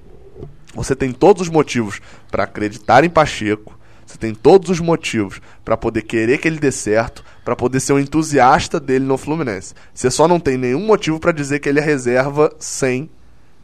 Você 0.74 0.94
tem 0.96 1.12
todos 1.12 1.42
os 1.42 1.48
motivos 1.48 2.00
para 2.30 2.44
acreditar 2.44 3.04
em 3.04 3.10
Pacheco. 3.10 3.78
Você 4.06 4.18
tem 4.18 4.34
todos 4.34 4.70
os 4.70 4.80
motivos 4.80 5.40
para 5.64 5.76
poder 5.76 6.02
querer 6.02 6.38
que 6.38 6.46
ele 6.46 6.58
dê 6.58 6.70
certo, 6.70 7.24
para 7.44 7.56
poder 7.56 7.80
ser 7.80 7.92
um 7.92 7.98
entusiasta 7.98 8.78
dele 8.78 9.04
no 9.04 9.16
Fluminense. 9.16 9.74
Você 9.94 10.10
só 10.10 10.28
não 10.28 10.38
tem 10.38 10.56
nenhum 10.56 10.84
motivo 10.84 11.18
para 11.18 11.32
dizer 11.32 11.60
que 11.60 11.68
ele 11.68 11.78
é 11.78 11.82
reserva 11.82 12.54
sem, 12.58 13.10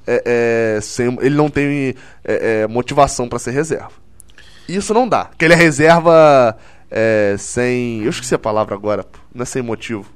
é, 0.07 0.77
é, 0.77 0.81
sem 0.81 1.19
ele 1.21 1.35
não 1.35 1.51
tem 1.51 1.95
é, 2.25 2.63
é 2.63 2.67
motivação 2.67 3.29
para 3.29 3.39
ser 3.39 3.51
reserva. 3.51 3.93
Isso 4.69 4.93
não 4.93 5.09
dá. 5.09 5.31
Que 5.37 5.45
ele 5.45 5.55
é 5.55 5.57
reserva 5.57 6.57
é, 6.91 7.37
sem. 7.39 8.03
Eu 8.03 8.11
esqueci 8.11 8.35
a 8.35 8.39
palavra 8.39 8.75
agora. 8.75 9.05
Não 9.35 9.43
é 9.43 9.47
sem 9.47 9.63
motivo. 9.63 10.07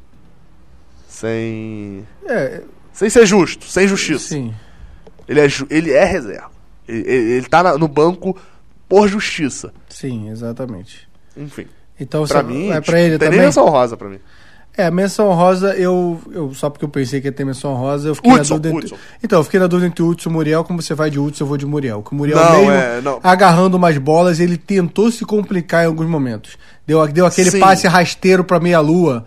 Sem. 1.09 2.07
É. 2.27 2.63
Sem 2.93 3.09
ser 3.11 3.27
justo, 3.27 3.67
sem 3.67 3.89
justiça. 3.89 4.29
Sim. 4.29 4.55
Ele 5.29 5.41
é, 5.41 5.47
ele 5.71 5.91
é 5.91 6.05
reserva. 6.05 6.51
Ele, 6.87 7.09
ele 7.09 7.47
tá 7.47 7.79
no 7.79 7.89
banco 7.89 8.37
por 8.89 9.09
justiça. 9.09 9.73
Sim, 9.89 10.29
exatamente. 10.31 11.09
Enfim. 11.37 11.67
Então 11.99 12.27
pra 12.27 12.43
mim, 12.43 12.71
é 12.71 12.81
pra 12.81 13.01
ele 13.01 13.11
tem 13.11 13.19
também. 13.19 13.39
nem 13.39 13.47
menção 13.47 13.69
rosa 13.69 13.97
pra 13.97 14.09
mim. 14.09 14.19
É, 14.77 14.91
menção 14.91 15.31
rosa, 15.35 15.75
eu, 15.77 16.19
eu. 16.31 16.55
Só 16.55 16.71
porque 16.71 16.85
eu 16.85 16.89
pensei 16.89 17.21
que 17.21 17.29
ia 17.29 17.33
ter 17.33 17.45
menção 17.45 17.75
rosa, 17.75 18.09
eu 18.09 18.15
fiquei 18.15 18.33
Hudson, 18.33 18.55
na 18.55 18.61
dúvida. 18.61 18.87
Entre, 18.87 18.99
então, 19.23 19.41
eu 19.41 19.45
fiquei 19.45 19.61
na 19.61 19.67
dúvida 19.67 19.87
entre 19.87 20.03
Hudson 20.03 20.31
e 20.31 20.33
Muriel. 20.33 20.65
Como 20.65 20.81
você 20.81 20.95
vai 20.95 21.11
de 21.11 21.19
Hudson, 21.19 21.45
eu 21.45 21.49
vou 21.49 21.59
de 21.59 21.67
Muriel. 21.67 22.03
Que 22.03 22.13
o 22.13 22.15
Muriel 22.15 22.39
não, 22.39 22.67
mesmo, 22.67 22.71
é, 22.71 23.03
agarrando 23.23 23.77
umas 23.77 23.99
bolas, 23.99 24.41
ele 24.41 24.57
tentou 24.57 25.11
se 25.11 25.27
complicar 25.27 25.85
em 25.85 25.89
alguns 25.89 26.07
momentos. 26.07 26.57
Deu, 26.87 27.07
deu 27.09 27.27
aquele 27.27 27.51
Sim. 27.51 27.61
passe 27.61 27.87
rasteiro 27.87 28.45
pra 28.45 28.59
meia-lua. 28.59 29.27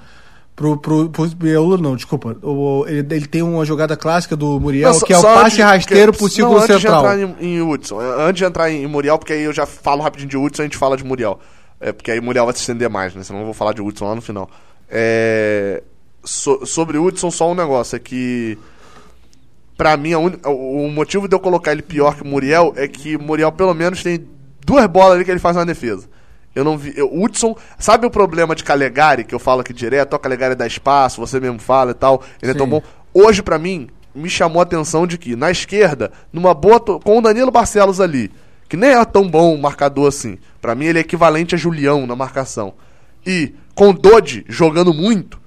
Pro, 0.55 0.77
pro, 0.77 1.09
pro 1.09 1.77
não, 1.77 1.97
desculpa. 1.97 2.37
O, 2.41 2.85
ele, 2.87 3.05
ele 3.13 3.27
tem 3.27 3.41
uma 3.41 3.65
jogada 3.65 3.97
clássica 3.97 4.37
do 4.37 4.57
Muriel, 4.57 4.93
não, 4.93 4.99
que 5.01 5.11
é 5.11 5.17
o 5.17 5.21
passe 5.21 5.61
antes, 5.61 5.65
rasteiro 5.65 6.13
que, 6.13 6.17
pro 6.17 6.29
círculo 6.29 6.59
não, 6.59 6.65
central. 6.65 7.05
Antes 7.05 7.17
de 7.17 7.23
entrar 7.25 7.43
em, 7.43 7.55
em 7.57 7.61
Hudson, 7.61 7.99
antes 7.99 8.37
de 8.37 8.45
entrar 8.45 8.71
em 8.71 8.87
Muriel, 8.87 9.19
porque 9.19 9.33
aí 9.33 9.43
eu 9.43 9.51
já 9.51 9.65
falo 9.65 10.01
rapidinho 10.01 10.29
de 10.29 10.37
Hudson, 10.37 10.61
a 10.61 10.65
gente 10.65 10.77
fala 10.77 10.95
de 10.95 11.03
Muriel. 11.03 11.39
É, 11.81 11.91
porque 11.91 12.09
aí 12.09 12.21
Muriel 12.21 12.45
vai 12.45 12.53
se 12.53 12.61
estender 12.61 12.89
mais, 12.89 13.13
né? 13.13 13.21
Senão 13.21 13.41
eu 13.41 13.45
vou 13.45 13.53
falar 13.53 13.73
de 13.73 13.81
Hudson 13.81 14.05
lá 14.05 14.15
no 14.15 14.21
final. 14.21 14.49
É, 14.89 15.83
so, 16.23 16.65
sobre 16.65 16.97
Hudson, 16.97 17.29
só 17.29 17.51
um 17.51 17.55
negócio, 17.55 17.97
é 17.97 17.99
que. 17.99 18.57
Pra 19.75 19.97
mim, 19.97 20.15
un... 20.15 20.31
o 20.45 20.89
motivo 20.89 21.27
de 21.27 21.35
eu 21.35 21.39
colocar 21.39 21.73
ele 21.73 21.81
pior 21.81 22.15
que 22.15 22.21
o 22.21 22.25
Muriel 22.25 22.73
é 22.77 22.87
que 22.87 23.17
o 23.17 23.21
Muriel, 23.21 23.51
pelo 23.51 23.73
menos, 23.73 24.01
tem 24.01 24.25
duas 24.65 24.87
bolas 24.87 25.15
ali 25.15 25.25
que 25.25 25.31
ele 25.31 25.39
faz 25.39 25.57
na 25.57 25.65
defesa. 25.65 26.07
Eu 26.55 26.63
não 26.63 26.77
vi. 26.77 26.93
Eu, 26.95 27.11
Hudson, 27.13 27.55
sabe 27.77 28.07
o 28.07 28.09
problema 28.09 28.55
de 28.55 28.63
Calegari, 28.63 29.25
que 29.25 29.35
eu 29.35 29.39
falo 29.39 29.59
aqui 29.61 29.73
direto? 29.73 30.15
O 30.15 30.19
Calegari 30.19 30.55
dá 30.55 30.65
espaço, 30.65 31.19
você 31.19 31.39
mesmo 31.39 31.59
fala 31.59 31.91
e 31.91 31.93
tal. 31.93 32.23
Ele 32.41 32.53
Sim. 32.53 32.55
é 32.55 32.57
tão 32.57 32.67
bom. 32.67 32.81
Hoje, 33.13 33.43
para 33.43 33.59
mim, 33.59 33.89
me 34.13 34.29
chamou 34.29 34.61
a 34.61 34.63
atenção 34.63 35.05
de 35.05 35.17
que, 35.17 35.35
na 35.35 35.51
esquerda, 35.51 36.11
numa 36.31 36.53
boa. 36.53 36.79
Com 36.79 37.19
o 37.19 37.21
Danilo 37.21 37.51
Barcelos 37.51 37.99
ali, 37.99 38.31
que 38.69 38.77
nem 38.77 38.91
é 38.91 39.05
tão 39.05 39.29
bom 39.29 39.57
marcador 39.57 40.07
assim. 40.07 40.37
para 40.61 40.73
mim, 40.73 40.85
ele 40.85 40.99
é 40.99 41.01
equivalente 41.01 41.53
a 41.53 41.57
Julião 41.57 42.07
na 42.07 42.15
marcação. 42.15 42.73
E 43.25 43.53
com 43.73 43.89
o 43.89 43.93
Dodi 43.93 44.45
jogando 44.47 44.93
muito, 44.93 45.39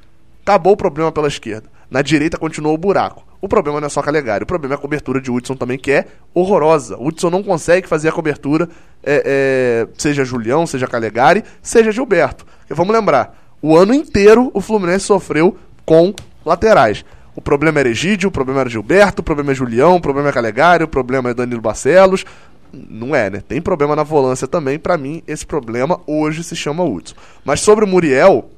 acabou 0.43 0.75
o 0.75 0.77
problema 0.77 1.11
pela 1.11 1.29
esquerda. 1.29 1.71
Na 1.91 2.03
direita 2.03 2.37
continuou 2.37 2.75
o 2.75 2.79
buraco. 2.79 3.28
O 3.41 3.49
problema 3.49 3.81
não 3.81 3.87
é 3.87 3.89
só 3.89 4.03
Calegari, 4.03 4.43
o 4.43 4.47
problema 4.47 4.75
é 4.75 4.77
a 4.77 4.81
cobertura 4.81 5.21
de 5.21 5.31
Hudson 5.31 5.55
também, 5.55 5.79
que 5.79 5.93
é 5.93 6.07
horrorosa. 6.35 6.97
O 6.97 7.07
Hudson 7.07 7.31
não 7.31 7.43
consegue 7.43 7.87
fazer 7.87 8.09
a 8.09 8.13
cobertura, 8.13 8.69
é, 9.03 9.23
é, 9.25 9.89
seja 9.97 10.25
Julião, 10.25 10.67
seja 10.67 10.89
Calegari, 10.89 11.45
seja 11.63 11.93
Gilberto. 11.93 12.45
Porque 12.61 12.75
vamos 12.75 12.93
lembrar, 12.93 13.39
o 13.63 13.77
ano 13.77 13.95
inteiro 13.95 14.51
o 14.53 14.61
Fluminense 14.61 15.05
sofreu 15.05 15.57
com 15.85 16.13
laterais. 16.45 17.05
O 17.37 17.41
problema 17.41 17.79
era 17.79 17.89
Egídio, 17.89 18.29
o 18.29 18.33
problema 18.33 18.63
era 18.63 18.69
Gilberto, 18.69 19.21
o 19.21 19.25
problema 19.25 19.53
é 19.53 19.55
Julião, 19.55 19.95
o 19.95 20.01
problema 20.01 20.31
é 20.31 20.33
Calegari, 20.33 20.83
o 20.83 20.89
problema 20.89 21.31
é 21.31 21.35
Danilo 21.35 21.61
Barcelos. 21.61 22.25
Não 22.73 23.15
é, 23.15 23.31
né? 23.31 23.41
Tem 23.47 23.63
problema 23.63 23.95
na 23.95 24.03
volância 24.03 24.49
também. 24.49 24.79
Para 24.79 24.99
mim, 24.99 25.23
esse 25.27 25.47
problema 25.47 26.01
hoje 26.07 26.43
se 26.43 26.57
chama 26.57 26.83
Hudson. 26.83 27.15
Mas 27.45 27.61
sobre 27.61 27.85
o 27.85 27.89
Muriel, 27.89 28.51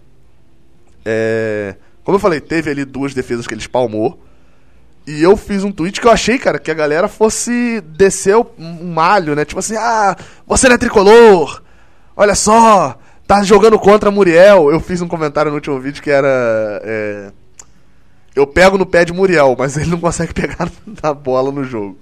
é... 1.04 1.76
como 2.02 2.16
eu 2.16 2.20
falei, 2.20 2.40
teve 2.40 2.70
ali 2.70 2.86
duas 2.86 3.12
defesas 3.12 3.46
que 3.46 3.52
ele 3.52 3.60
espalmou. 3.60 4.18
E 5.06 5.22
eu 5.22 5.36
fiz 5.36 5.64
um 5.64 5.72
tweet 5.72 6.00
que 6.00 6.06
eu 6.06 6.10
achei, 6.10 6.38
cara, 6.38 6.58
que 6.58 6.70
a 6.70 6.74
galera 6.74 7.08
fosse 7.08 7.80
descer 7.80 8.36
um 8.36 8.92
malho, 8.92 9.34
né? 9.34 9.44
Tipo 9.44 9.58
assim, 9.60 9.76
ah, 9.76 10.16
você 10.46 10.68
não 10.68 10.74
é 10.74 10.78
tricolor! 10.78 11.62
Olha 12.16 12.34
só, 12.34 12.98
tá 13.26 13.42
jogando 13.42 13.78
contra 13.78 14.10
Muriel. 14.10 14.70
Eu 14.70 14.80
fiz 14.80 15.00
um 15.00 15.08
comentário 15.08 15.50
no 15.50 15.56
último 15.56 15.80
vídeo 15.80 16.02
que 16.02 16.10
era. 16.10 16.28
É, 16.84 17.32
eu 18.34 18.46
pego 18.46 18.76
no 18.76 18.84
pé 18.84 19.04
de 19.04 19.12
Muriel, 19.12 19.56
mas 19.58 19.76
ele 19.76 19.90
não 19.90 19.98
consegue 19.98 20.32
pegar 20.34 20.70
na 21.02 21.14
bola 21.14 21.50
no 21.50 21.64
jogo. 21.64 21.96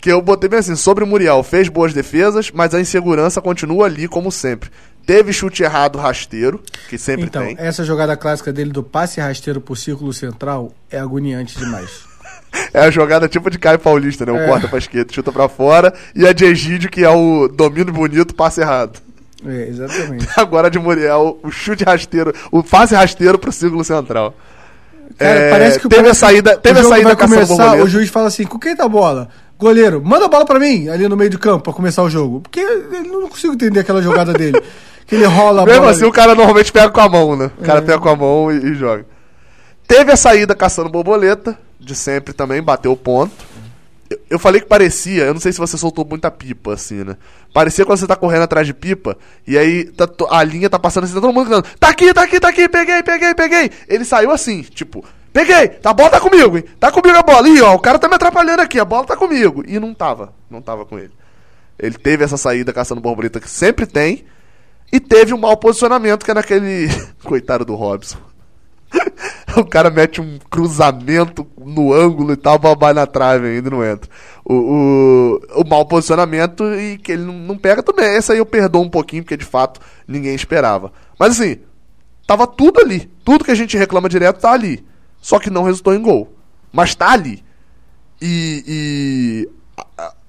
Que 0.00 0.12
eu 0.12 0.20
botei 0.20 0.48
bem 0.48 0.58
assim, 0.58 0.76
sobre 0.76 1.02
o 1.02 1.06
Muriel, 1.06 1.42
fez 1.42 1.68
boas 1.68 1.94
defesas, 1.94 2.50
mas 2.50 2.74
a 2.74 2.80
insegurança 2.80 3.40
continua 3.40 3.86
ali 3.86 4.06
como 4.06 4.30
sempre. 4.30 4.70
Teve 5.06 5.32
chute 5.32 5.62
errado 5.62 5.98
rasteiro, 5.98 6.60
que 6.88 6.98
sempre 6.98 7.26
então, 7.26 7.42
tem. 7.42 7.52
Então, 7.52 7.64
essa 7.64 7.84
jogada 7.84 8.16
clássica 8.16 8.52
dele 8.52 8.72
do 8.72 8.82
passe 8.82 9.20
rasteiro 9.20 9.60
pro 9.60 9.76
círculo 9.76 10.12
central 10.12 10.72
é 10.90 10.98
agoniante 10.98 11.56
demais. 11.56 12.04
é 12.74 12.80
a 12.80 12.90
jogada 12.90 13.28
tipo 13.28 13.48
de 13.48 13.56
Caio 13.56 13.78
Paulista, 13.78 14.26
né? 14.26 14.32
O 14.32 14.36
é. 14.36 14.46
corta 14.46 14.66
pra 14.66 14.78
esquerda, 14.78 15.12
chuta 15.12 15.30
pra 15.30 15.48
fora. 15.48 15.94
E 16.12 16.26
a 16.26 16.32
de 16.32 16.44
Egídio, 16.44 16.90
que 16.90 17.04
é 17.04 17.08
o 17.08 17.46
domínio 17.46 17.92
bonito, 17.92 18.34
passe 18.34 18.60
errado. 18.60 18.98
É, 19.46 19.68
exatamente. 19.68 20.26
Agora 20.36 20.68
de 20.68 20.78
Muriel, 20.78 21.38
o 21.40 21.52
chute 21.52 21.84
rasteiro, 21.84 22.34
o 22.50 22.64
passe 22.64 22.96
rasteiro 22.96 23.38
pro 23.38 23.52
círculo 23.52 23.84
central. 23.84 24.34
Cara, 25.16 25.38
é, 25.38 25.50
parece 25.50 25.78
que 25.78 25.88
teve 25.88 26.08
a 26.08 26.14
saída, 26.14 26.56
teve 26.56 26.80
a 26.80 26.84
saída 26.84 27.14
vai 27.14 27.16
começar, 27.16 27.76
o 27.76 27.86
juiz 27.86 28.10
fala 28.10 28.26
assim: 28.26 28.44
com 28.44 28.58
quem 28.58 28.74
tá 28.74 28.84
a 28.84 28.88
bola? 28.88 29.28
Goleiro, 29.56 30.02
manda 30.04 30.26
a 30.26 30.28
bola 30.28 30.44
pra 30.44 30.58
mim, 30.58 30.88
ali 30.88 31.08
no 31.08 31.16
meio 31.16 31.30
do 31.30 31.38
campo, 31.38 31.62
pra 31.62 31.72
começar 31.72 32.02
o 32.02 32.10
jogo. 32.10 32.40
Porque 32.40 32.60
eu 32.60 33.04
não 33.04 33.28
consigo 33.28 33.54
entender 33.54 33.80
aquela 33.80 34.02
jogada 34.02 34.32
dele. 34.32 34.60
que 35.06 35.14
ele 35.14 35.24
rola 35.24 35.62
a 35.62 35.64
Mesmo 35.64 35.82
bola. 35.82 35.92
assim, 35.92 36.04
o 36.04 36.12
cara 36.12 36.34
normalmente 36.34 36.72
pega 36.72 36.90
com 36.90 37.00
a 37.00 37.08
mão, 37.08 37.36
né? 37.36 37.50
O 37.58 37.62
cara 37.62 37.78
é. 37.78 37.82
pega 37.82 37.98
com 37.98 38.08
a 38.08 38.16
mão 38.16 38.52
e, 38.52 38.56
e, 38.56 38.74
joga. 38.74 39.06
Teve 39.86 40.10
a 40.10 40.16
saída 40.16 40.54
caçando 40.54 40.88
borboleta, 40.88 41.56
de 41.78 41.94
sempre 41.94 42.34
também, 42.34 42.60
bateu 42.60 42.90
o 42.90 42.96
ponto. 42.96 43.32
Eu, 44.10 44.18
eu 44.30 44.38
falei 44.38 44.60
que 44.60 44.66
parecia, 44.66 45.24
eu 45.24 45.32
não 45.32 45.40
sei 45.40 45.52
se 45.52 45.58
você 45.58 45.78
soltou 45.78 46.04
muita 46.04 46.30
pipa, 46.30 46.74
assim, 46.74 47.04
né? 47.04 47.16
Parecia 47.52 47.86
quando 47.86 47.98
você 47.98 48.06
tá 48.06 48.16
correndo 48.16 48.42
atrás 48.42 48.66
de 48.66 48.74
pipa, 48.74 49.16
e 49.46 49.56
aí 49.56 49.84
tá, 49.84 50.08
a 50.30 50.42
linha 50.42 50.68
tá 50.68 50.78
passando 50.78 51.04
assim, 51.04 51.14
tá 51.14 51.20
todo 51.20 51.32
mundo 51.32 51.46
gritando, 51.46 51.66
tá 51.78 51.88
aqui, 51.88 52.12
tá 52.12 52.22
aqui, 52.22 52.40
tá 52.40 52.48
aqui, 52.48 52.68
peguei, 52.68 53.02
peguei, 53.02 53.34
peguei. 53.34 53.70
Ele 53.88 54.04
saiu 54.04 54.32
assim, 54.32 54.62
tipo, 54.62 55.04
peguei, 55.32 55.68
tá, 55.68 55.90
a 55.90 55.94
bola 55.94 56.10
tá 56.10 56.20
comigo, 56.20 56.56
hein? 56.56 56.64
Tá 56.80 56.90
comigo 56.90 57.16
a 57.16 57.22
bola. 57.22 57.48
Ih, 57.48 57.62
ó, 57.62 57.74
o 57.74 57.78
cara 57.78 57.98
tá 57.98 58.08
me 58.08 58.16
atrapalhando 58.16 58.60
aqui, 58.60 58.80
a 58.80 58.84
bola 58.84 59.06
tá 59.06 59.16
comigo. 59.16 59.62
E 59.66 59.78
não 59.78 59.94
tava, 59.94 60.32
não 60.50 60.60
tava 60.60 60.84
com 60.84 60.98
ele. 60.98 61.12
Ele 61.78 61.96
teve 61.96 62.24
essa 62.24 62.36
saída 62.36 62.72
caçando 62.72 63.00
borboleta 63.00 63.38
que 63.38 63.48
sempre 63.48 63.86
tem, 63.86 64.24
e 64.92 65.00
teve 65.00 65.34
um 65.34 65.38
mau 65.38 65.56
posicionamento, 65.56 66.24
que 66.24 66.30
é 66.30 66.34
naquele. 66.34 66.88
Coitado 67.24 67.64
do 67.64 67.74
Robson. 67.74 68.18
o 69.56 69.64
cara 69.64 69.90
mete 69.90 70.20
um 70.20 70.38
cruzamento 70.50 71.46
no 71.58 71.92
ângulo 71.92 72.32
e 72.32 72.36
tal, 72.36 72.58
vai 72.78 72.92
na 72.92 73.06
trave 73.06 73.48
ainda 73.48 73.70
não 73.70 73.84
entra. 73.84 74.10
O, 74.44 74.54
o, 74.54 75.60
o 75.62 75.68
mau 75.68 75.84
posicionamento 75.86 76.64
e 76.74 76.98
que 76.98 77.12
ele 77.12 77.24
não, 77.24 77.34
não 77.34 77.58
pega 77.58 77.82
também. 77.82 78.06
Essa 78.06 78.32
aí 78.32 78.38
eu 78.38 78.46
perdoo 78.46 78.82
um 78.82 78.90
pouquinho, 78.90 79.22
porque 79.22 79.36
de 79.36 79.44
fato 79.44 79.80
ninguém 80.06 80.34
esperava. 80.34 80.92
Mas 81.18 81.32
assim, 81.32 81.58
tava 82.26 82.46
tudo 82.46 82.80
ali. 82.80 83.10
Tudo 83.24 83.44
que 83.44 83.50
a 83.50 83.56
gente 83.56 83.76
reclama 83.76 84.08
direto 84.08 84.40
tá 84.40 84.52
ali. 84.52 84.84
Só 85.20 85.38
que 85.38 85.50
não 85.50 85.64
resultou 85.64 85.94
em 85.94 86.02
gol. 86.02 86.32
Mas 86.72 86.94
tá 86.94 87.10
ali. 87.10 87.44
E, 88.22 88.64
e 88.66 89.48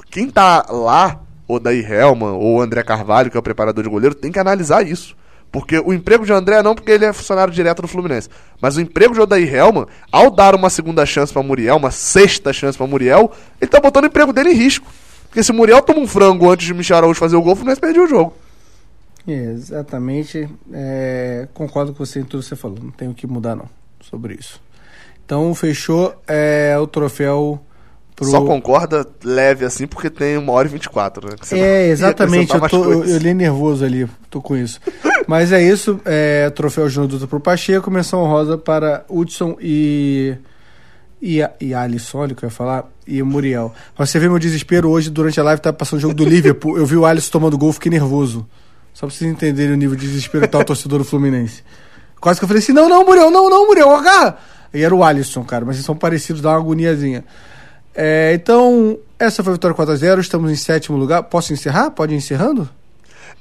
quem 0.09 0.29
tá 0.29 0.65
lá 0.69 1.21
o 1.47 1.59
Daí 1.59 1.79
Helman 1.81 2.33
ou 2.33 2.61
André 2.61 2.83
Carvalho, 2.83 3.31
que 3.31 3.37
é 3.37 3.39
o 3.39 3.43
preparador 3.43 3.83
de 3.83 3.89
goleiro, 3.89 4.13
tem 4.13 4.31
que 4.31 4.39
analisar 4.39 4.85
isso. 4.85 5.15
Porque 5.51 5.79
o 5.79 5.93
emprego 5.93 6.25
de 6.25 6.33
André 6.33 6.61
não 6.61 6.75
porque 6.75 6.91
ele 6.91 7.05
é 7.05 7.13
funcionário 7.13 7.53
direto 7.53 7.81
do 7.81 7.87
Fluminense. 7.87 8.29
Mas 8.61 8.75
o 8.75 8.81
emprego 8.81 9.13
de 9.13 9.21
Odair 9.21 9.53
Helman, 9.53 9.85
ao 10.11 10.29
dar 10.29 10.53
uma 10.53 10.69
segunda 10.69 11.05
chance 11.05 11.31
para 11.31 11.41
Muriel, 11.41 11.77
uma 11.77 11.91
sexta 11.91 12.51
chance 12.51 12.77
para 12.77 12.85
Muriel, 12.85 13.31
ele 13.61 13.71
tá 13.71 13.79
botando 13.79 14.03
o 14.03 14.07
emprego 14.07 14.33
dele 14.33 14.51
em 14.51 14.55
risco. 14.55 14.85
Porque 15.27 15.41
se 15.41 15.51
o 15.51 15.55
Muriel 15.55 15.81
toma 15.81 15.99
um 15.99 16.07
frango 16.07 16.49
antes 16.51 16.65
de 16.65 16.73
Michel 16.73 16.97
Araújo 16.97 17.19
fazer 17.19 17.37
o 17.37 17.41
gol, 17.41 17.53
o 17.53 17.55
Fluminense 17.55 17.79
perdeu 17.79 18.03
o 18.03 18.07
jogo. 18.07 18.33
Exatamente. 19.25 20.49
É, 20.73 21.47
concordo 21.53 21.93
com 21.93 22.05
você 22.05 22.19
em 22.19 22.23
tudo 22.23 22.41
que 22.41 22.49
você 22.49 22.55
falou. 22.55 22.77
Não 22.81 22.91
tenho 22.91 23.11
o 23.11 23.13
que 23.13 23.27
mudar, 23.27 23.55
não, 23.55 23.69
sobre 24.01 24.35
isso. 24.35 24.61
Então, 25.25 25.53
fechou 25.53 26.13
é, 26.27 26.77
o 26.79 26.87
troféu 26.87 27.61
pro... 28.17 28.25
Só 28.25 28.41
concorda 28.41 29.07
leve 29.23 29.63
assim, 29.63 29.85
porque 29.85 30.09
tem 30.09 30.37
uma 30.37 30.51
hora 30.51 30.67
e 30.67 30.71
24, 30.71 31.29
né? 31.29 31.35
É, 31.51 31.87
exatamente. 31.89 32.53
Eu, 32.53 32.67
tô, 32.67 32.83
eu, 32.91 33.05
eu 33.05 33.17
li 33.19 33.33
nervoso 33.33 33.85
ali, 33.85 34.09
tô 34.29 34.41
com 34.41 34.57
isso. 34.57 34.81
Mas 35.27 35.51
é 35.51 35.61
isso. 35.61 36.01
É, 36.03 36.49
troféu 36.49 36.89
Júnior 36.89 37.11
Dutra 37.11 37.27
pro 37.27 37.39
Pacheco, 37.39 37.91
menção 37.91 38.25
rosa 38.25 38.57
para 38.57 39.05
Hudson 39.07 39.55
e... 39.61 40.35
E, 41.19 41.39
e 41.59 41.73
Alisson, 41.73 42.19
olha 42.19 42.33
o 42.33 42.35
que 42.35 42.45
eu 42.45 42.47
ia 42.47 42.51
falar, 42.51 42.85
e 43.07 43.23
Muriel. 43.23 43.73
Você 43.97 44.19
vê 44.19 44.29
meu 44.29 44.37
desespero 44.37 44.87
hoje 44.87 45.09
durante 45.09 45.39
a 45.39 45.43
live, 45.43 45.59
tá 45.59 45.73
passando 45.73 45.97
o 45.97 46.01
jogo 46.01 46.13
do 46.13 46.23
Liverpool. 46.23 46.77
Eu 46.77 46.85
vi 46.85 46.95
o 46.95 47.07
Alisson 47.07 47.31
tomando 47.31 47.57
gol, 47.57 47.73
fiquei 47.73 47.89
nervoso. 47.89 48.47
Só 48.93 49.07
pra 49.07 49.15
vocês 49.15 49.31
entenderem 49.31 49.73
o 49.73 49.77
nível 49.77 49.95
de 49.95 50.05
desespero 50.05 50.43
que 50.43 50.51
tá 50.51 50.59
o 50.59 50.63
torcedor 50.63 50.99
do 50.99 51.05
Fluminense. 51.05 51.63
Quase 52.19 52.39
que 52.39 52.43
eu 52.43 52.47
falei 52.47 52.61
assim: 52.61 52.71
não, 52.71 52.87
não, 52.87 53.03
Muriel, 53.03 53.31
não, 53.31 53.49
não, 53.49 53.65
Muriel, 53.65 53.95
agarra! 53.95 54.37
E 54.71 54.83
era 54.83 54.93
o 54.93 55.03
Alisson, 55.03 55.43
cara, 55.43 55.65
mas 55.65 55.77
eles 55.77 55.85
são 55.85 55.95
parecidos, 55.95 56.39
dá 56.39 56.49
uma 56.49 56.59
agoniazinha. 56.59 57.25
É, 57.99 58.31
então, 58.35 58.99
essa 59.17 59.43
foi 59.43 59.53
a 59.53 59.55
vitória 59.55 59.75
4x0, 59.75 60.19
estamos 60.19 60.51
em 60.51 60.55
sétimo 60.55 60.95
lugar. 60.95 61.23
Posso 61.23 61.51
encerrar? 61.51 61.89
Pode 61.89 62.13
ir 62.13 62.17
encerrando? 62.17 62.69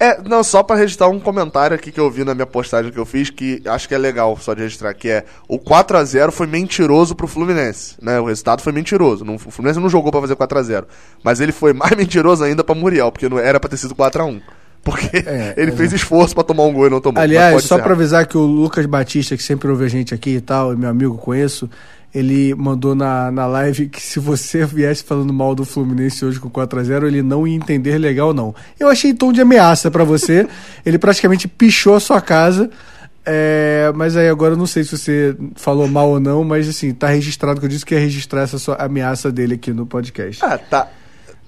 É, 0.00 0.20
não, 0.22 0.42
só 0.42 0.62
para 0.62 0.76
registrar 0.76 1.08
um 1.08 1.20
comentário 1.20 1.74
aqui 1.74 1.92
que 1.92 2.00
eu 2.00 2.10
vi 2.10 2.24
na 2.24 2.34
minha 2.34 2.46
postagem 2.46 2.90
que 2.90 2.98
eu 2.98 3.04
fiz, 3.04 3.28
que 3.28 3.62
acho 3.66 3.86
que 3.86 3.94
é 3.94 3.98
legal 3.98 4.36
só 4.38 4.54
de 4.54 4.62
registrar, 4.62 4.92
que 4.94 5.08
é 5.08 5.24
o 5.46 5.58
4 5.58 5.98
x 5.98 6.08
0 6.10 6.32
foi 6.32 6.46
mentiroso 6.46 7.14
pro 7.14 7.26
Fluminense, 7.26 7.94
né? 8.00 8.18
O 8.18 8.26
resultado 8.26 8.62
foi 8.62 8.72
mentiroso. 8.72 9.24
Não, 9.24 9.36
o 9.36 9.38
Fluminense 9.38 9.80
não 9.80 9.88
jogou 9.88 10.10
para 10.10 10.22
fazer 10.22 10.36
4 10.36 10.58
x 10.58 10.66
0 10.66 10.86
mas 11.22 11.40
ele 11.40 11.52
foi 11.52 11.72
mais 11.72 11.92
mentiroso 11.96 12.42
ainda 12.42 12.64
para 12.64 12.74
Muriel, 12.74 13.12
porque 13.12 13.28
não 13.28 13.38
era 13.38 13.60
para 13.60 13.70
ter 13.70 13.76
sido 13.76 13.94
4 13.94 14.22
x 14.22 14.34
1 14.34 14.40
porque 14.86 15.16
é, 15.16 15.54
ele 15.60 15.72
fez 15.72 15.92
esforço 15.92 16.34
para 16.34 16.44
tomar 16.44 16.62
um 16.62 16.72
gol 16.72 16.86
e 16.86 16.90
não 16.90 17.00
tomou. 17.00 17.20
Aliás, 17.20 17.64
só 17.64 17.76
para 17.78 17.92
avisar 17.92 18.26
que 18.26 18.38
o 18.38 18.42
Lucas 18.42 18.86
Batista, 18.86 19.36
que 19.36 19.42
sempre 19.42 19.68
ouve 19.68 19.84
a 19.84 19.88
gente 19.88 20.14
aqui 20.14 20.36
e 20.36 20.40
tal, 20.40 20.72
e 20.72 20.76
meu 20.76 20.88
amigo 20.88 21.18
conheço, 21.18 21.68
ele 22.16 22.54
mandou 22.54 22.94
na, 22.94 23.30
na 23.30 23.46
live 23.46 23.88
que 23.88 24.00
se 24.00 24.18
você 24.18 24.64
viesse 24.64 25.04
falando 25.04 25.34
mal 25.34 25.54
do 25.54 25.66
Fluminense 25.66 26.24
hoje 26.24 26.40
com 26.40 26.48
4 26.48 26.80
a 26.80 26.82
0 26.82 27.06
ele 27.06 27.22
não 27.22 27.46
ia 27.46 27.54
entender 27.54 27.98
legal, 27.98 28.32
não. 28.32 28.54
Eu 28.80 28.88
achei 28.88 29.12
tom 29.12 29.32
de 29.32 29.42
ameaça 29.42 29.90
para 29.90 30.02
você. 30.02 30.48
ele 30.86 30.98
praticamente 30.98 31.46
pichou 31.46 31.94
a 31.94 32.00
sua 32.00 32.22
casa. 32.22 32.70
É, 33.24 33.92
mas 33.94 34.16
aí 34.16 34.28
agora 34.28 34.54
eu 34.54 34.56
não 34.56 34.66
sei 34.66 34.82
se 34.82 34.96
você 34.96 35.36
falou 35.56 35.86
mal 35.88 36.08
ou 36.08 36.20
não, 36.20 36.42
mas 36.42 36.66
assim, 36.68 36.94
tá 36.94 37.08
registrado 37.08 37.60
que 37.60 37.66
eu 37.66 37.70
disse 37.70 37.84
que 37.84 37.92
ia 37.92 38.00
registrar 38.00 38.42
essa 38.42 38.58
sua 38.58 38.76
ameaça 38.76 39.30
dele 39.30 39.54
aqui 39.54 39.72
no 39.72 39.84
podcast. 39.84 40.42
Ah, 40.42 40.56
tá 40.56 40.88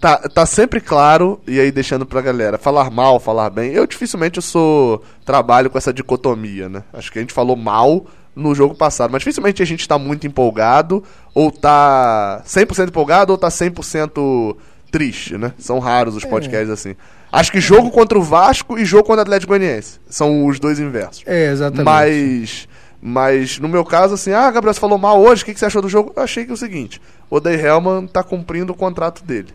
tá, 0.01 0.17
tá 0.29 0.47
sempre 0.47 0.81
claro, 0.81 1.41
e 1.47 1.59
aí 1.59 1.71
deixando 1.71 2.07
pra 2.07 2.21
galera, 2.21 2.59
falar 2.59 2.91
mal, 2.91 3.19
falar 3.19 3.51
bem. 3.51 3.73
Eu 3.73 3.87
dificilmente 3.87 4.39
eu 4.39 4.43
sou 4.43 5.03
trabalho 5.25 5.71
com 5.71 5.79
essa 5.79 5.93
dicotomia, 5.93 6.69
né? 6.69 6.83
Acho 6.93 7.11
que 7.11 7.19
a 7.19 7.23
gente 7.23 7.33
falou 7.33 7.57
mal 7.57 8.07
no 8.39 8.55
jogo 8.55 8.75
passado, 8.75 9.11
mas 9.11 9.21
dificilmente 9.21 9.63
a 9.63 9.67
gente 9.67 9.87
tá 9.87 9.99
muito 9.99 10.27
empolgado, 10.27 11.03
ou 11.35 11.51
tá 11.51 12.43
100% 12.47 12.89
empolgado, 12.89 13.33
ou 13.33 13.39
tá 13.39 13.49
100% 13.49 14.57
triste, 14.91 15.37
né? 15.37 15.53
São 15.59 15.79
raros 15.79 16.17
os 16.17 16.25
é. 16.25 16.29
podcasts 16.29 16.71
é. 16.71 16.73
assim. 16.73 16.97
Acho 17.31 17.53
que 17.53 17.61
jogo 17.61 17.91
contra 17.91 18.19
o 18.19 18.23
Vasco 18.23 18.79
e 18.79 18.85
jogo 18.85 19.05
contra 19.05 19.21
o 19.21 19.23
Atlético 19.23 19.51
Goianiense 19.51 20.01
são 20.09 20.47
os 20.47 20.59
dois 20.59 20.79
inversos. 20.79 21.23
É, 21.27 21.51
exatamente. 21.51 21.85
Mas 21.85 22.69
mas 23.01 23.59
no 23.59 23.69
meu 23.69 23.85
caso, 23.85 24.15
assim, 24.15 24.33
ah, 24.33 24.51
Gabriel, 24.51 24.75
você 24.75 24.81
falou 24.81 24.99
mal 24.99 25.21
hoje, 25.21 25.43
o 25.43 25.47
que, 25.47 25.55
que 25.55 25.61
você 25.61 25.67
achou 25.67 25.83
do 25.83 25.89
jogo? 25.89 26.13
Eu 26.17 26.23
achei 26.23 26.45
que 26.45 26.51
é 26.51 26.55
o 26.55 26.57
seguinte: 26.57 27.01
o 27.31 27.39
Day 27.39 27.55
Hellman 27.55 28.07
tá 28.07 28.23
cumprindo 28.23 28.73
o 28.73 28.77
contrato 28.77 29.25
dele. 29.25 29.49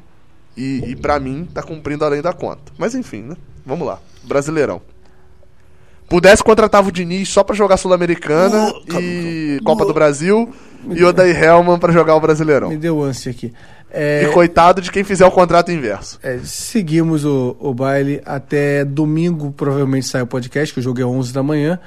E, 0.55 0.91
e 0.91 0.95
para 0.95 1.19
mim, 1.19 1.47
tá 1.51 1.64
cumprindo 1.64 2.05
além 2.05 2.22
da 2.22 2.31
conta. 2.31 2.72
Mas 2.77 2.93
enfim, 2.93 3.23
né? 3.23 3.35
Vamos 3.65 3.88
lá. 3.88 3.99
Brasileirão. 4.23 4.81
Pudesse, 6.09 6.43
contratava 6.43 6.89
o 6.89 6.91
Diniz 6.91 7.30
só 7.30 7.43
para 7.43 7.55
jogar 7.55 7.77
Sul-Americana 7.77 8.71
uh, 8.71 8.99
e 8.99 9.57
uh, 9.59 9.63
Copa 9.63 9.85
do 9.85 9.93
Brasil 9.93 10.49
uh, 10.85 10.93
e 10.93 11.03
o 11.03 11.11
Daí 11.11 11.31
Helman 11.31 11.80
para 11.80 11.91
jogar 11.91 12.15
o 12.15 12.19
Brasileirão. 12.19 12.69
Me 12.69 12.77
deu 12.77 13.01
ânsia 13.01 13.31
aqui. 13.31 13.53
É, 13.95 14.23
e 14.23 14.34
coitado 14.34 14.81
de 14.81 14.91
quem 14.91 15.03
fizer 15.03 15.25
o 15.25 15.31
contrato 15.31 15.71
inverso. 15.71 16.19
É, 16.23 16.39
seguimos 16.43 17.23
o, 17.23 17.55
o 17.59 17.73
baile 17.73 18.21
até 18.25 18.84
domingo, 18.84 19.51
provavelmente 19.51 20.07
sai 20.07 20.23
o 20.23 20.27
podcast, 20.27 20.73
que 20.73 20.80
o 20.80 20.84
jogo 20.84 20.99
é 20.99 21.05
11 21.05 21.31
da 21.31 21.43
manhã. 21.43 21.80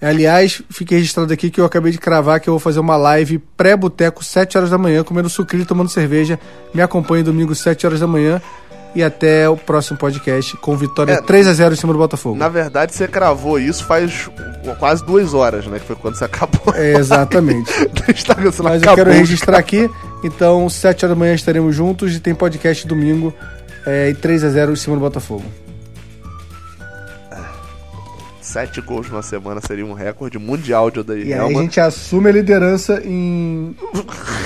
Aliás, 0.00 0.62
fique 0.70 0.94
registrado 0.94 1.30
aqui 1.30 1.50
que 1.50 1.60
eu 1.60 1.64
acabei 1.66 1.92
de 1.92 1.98
cravar 1.98 2.40
que 2.40 2.48
eu 2.48 2.54
vou 2.54 2.58
fazer 2.58 2.80
uma 2.80 2.96
live 2.96 3.38
pré-boteco, 3.54 4.24
7 4.24 4.56
horas 4.56 4.70
da 4.70 4.78
manhã, 4.78 5.04
comendo 5.04 5.28
sucrilho, 5.28 5.66
tomando 5.66 5.90
cerveja. 5.90 6.40
Me 6.72 6.80
acompanhe 6.80 7.22
domingo, 7.22 7.54
7 7.54 7.86
horas 7.86 8.00
da 8.00 8.06
manhã. 8.06 8.40
E 8.94 9.02
até 9.02 9.48
o 9.48 9.56
próximo 9.56 9.96
podcast 9.96 10.56
com 10.56 10.76
vitória 10.76 11.12
é, 11.12 11.22
3 11.22 11.46
a 11.46 11.52
0 11.52 11.74
em 11.74 11.76
cima 11.76 11.92
do 11.92 11.98
Botafogo. 11.98 12.36
Na 12.36 12.48
verdade, 12.48 12.92
você 12.92 13.06
cravou 13.06 13.58
isso 13.58 13.84
faz 13.84 14.28
quase 14.78 15.04
duas 15.04 15.32
horas, 15.32 15.66
né? 15.66 15.78
Que 15.78 15.86
foi 15.86 15.96
quando 15.96 16.16
você 16.16 16.24
acabou. 16.24 16.74
É, 16.74 16.96
exatamente. 16.96 17.70
Mas 18.62 18.82
eu 18.82 18.94
quero 18.94 19.10
registrar 19.10 19.58
aqui. 19.58 19.88
Então, 20.24 20.68
7 20.68 21.04
horas 21.04 21.16
da 21.16 21.18
manhã 21.18 21.34
estaremos 21.34 21.74
juntos 21.74 22.14
e 22.14 22.20
tem 22.20 22.34
podcast 22.34 22.86
domingo 22.86 23.32
é, 23.86 24.10
e 24.10 24.14
3 24.14 24.44
a 24.44 24.50
0 24.50 24.72
em 24.72 24.76
cima 24.76 24.96
do 24.96 25.00
Botafogo 25.00 25.44
sete 28.50 28.80
gols 28.80 29.08
numa 29.08 29.22
semana 29.22 29.60
seria 29.60 29.86
um 29.86 29.92
recorde 29.92 30.38
mundial 30.38 30.90
de 30.90 30.98
Odair 30.98 31.26
E 31.26 31.32
aí 31.32 31.40
a 31.40 31.60
gente 31.60 31.78
assume 31.78 32.30
a 32.30 32.32
liderança 32.32 33.00
em, 33.04 33.76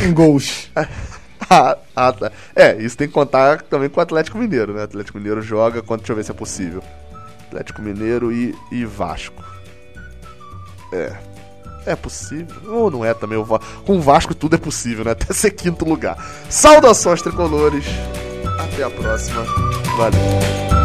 em 0.05 0.13
gols. 0.13 0.71
ah, 1.51 1.77
ah, 1.95 2.13
tá. 2.13 2.33
É, 2.55 2.77
isso 2.77 2.97
tem 2.97 3.09
que 3.09 3.15
contar 3.15 3.63
também 3.63 3.89
com 3.89 4.01
o 4.01 4.03
Atlético 4.03 4.39
Mineiro, 4.39 4.73
né? 4.73 4.81
O 4.81 4.85
Atlético 4.85 5.19
Mineiro 5.19 5.43
joga, 5.43 5.83
quanto, 5.83 6.01
deixa 6.01 6.13
eu 6.13 6.17
ver 6.17 6.25
se 6.25 6.31
é 6.31 6.35
possível. 6.35 6.83
Atlético 7.49 7.83
Mineiro 7.83 8.33
e, 8.33 8.55
e 8.71 8.85
Vasco. 8.85 9.43
É. 10.93 11.13
É 11.87 11.95
possível. 11.95 12.57
Ou 12.67 12.91
não 12.91 13.05
é 13.05 13.13
também. 13.13 13.39
O 13.39 13.45
Com 13.85 13.99
o 13.99 14.01
Vasco 14.01 14.35
tudo 14.35 14.57
é 14.57 14.59
possível, 14.59 15.05
né? 15.05 15.11
Até 15.11 15.33
ser 15.35 15.51
quinto 15.51 15.85
lugar. 15.85 16.17
Saudações 16.49 17.21
tricolores. 17.21 17.85
Até 18.59 18.85
a 18.85 18.91
próxima. 18.91 19.45
Valeu. 19.97 20.84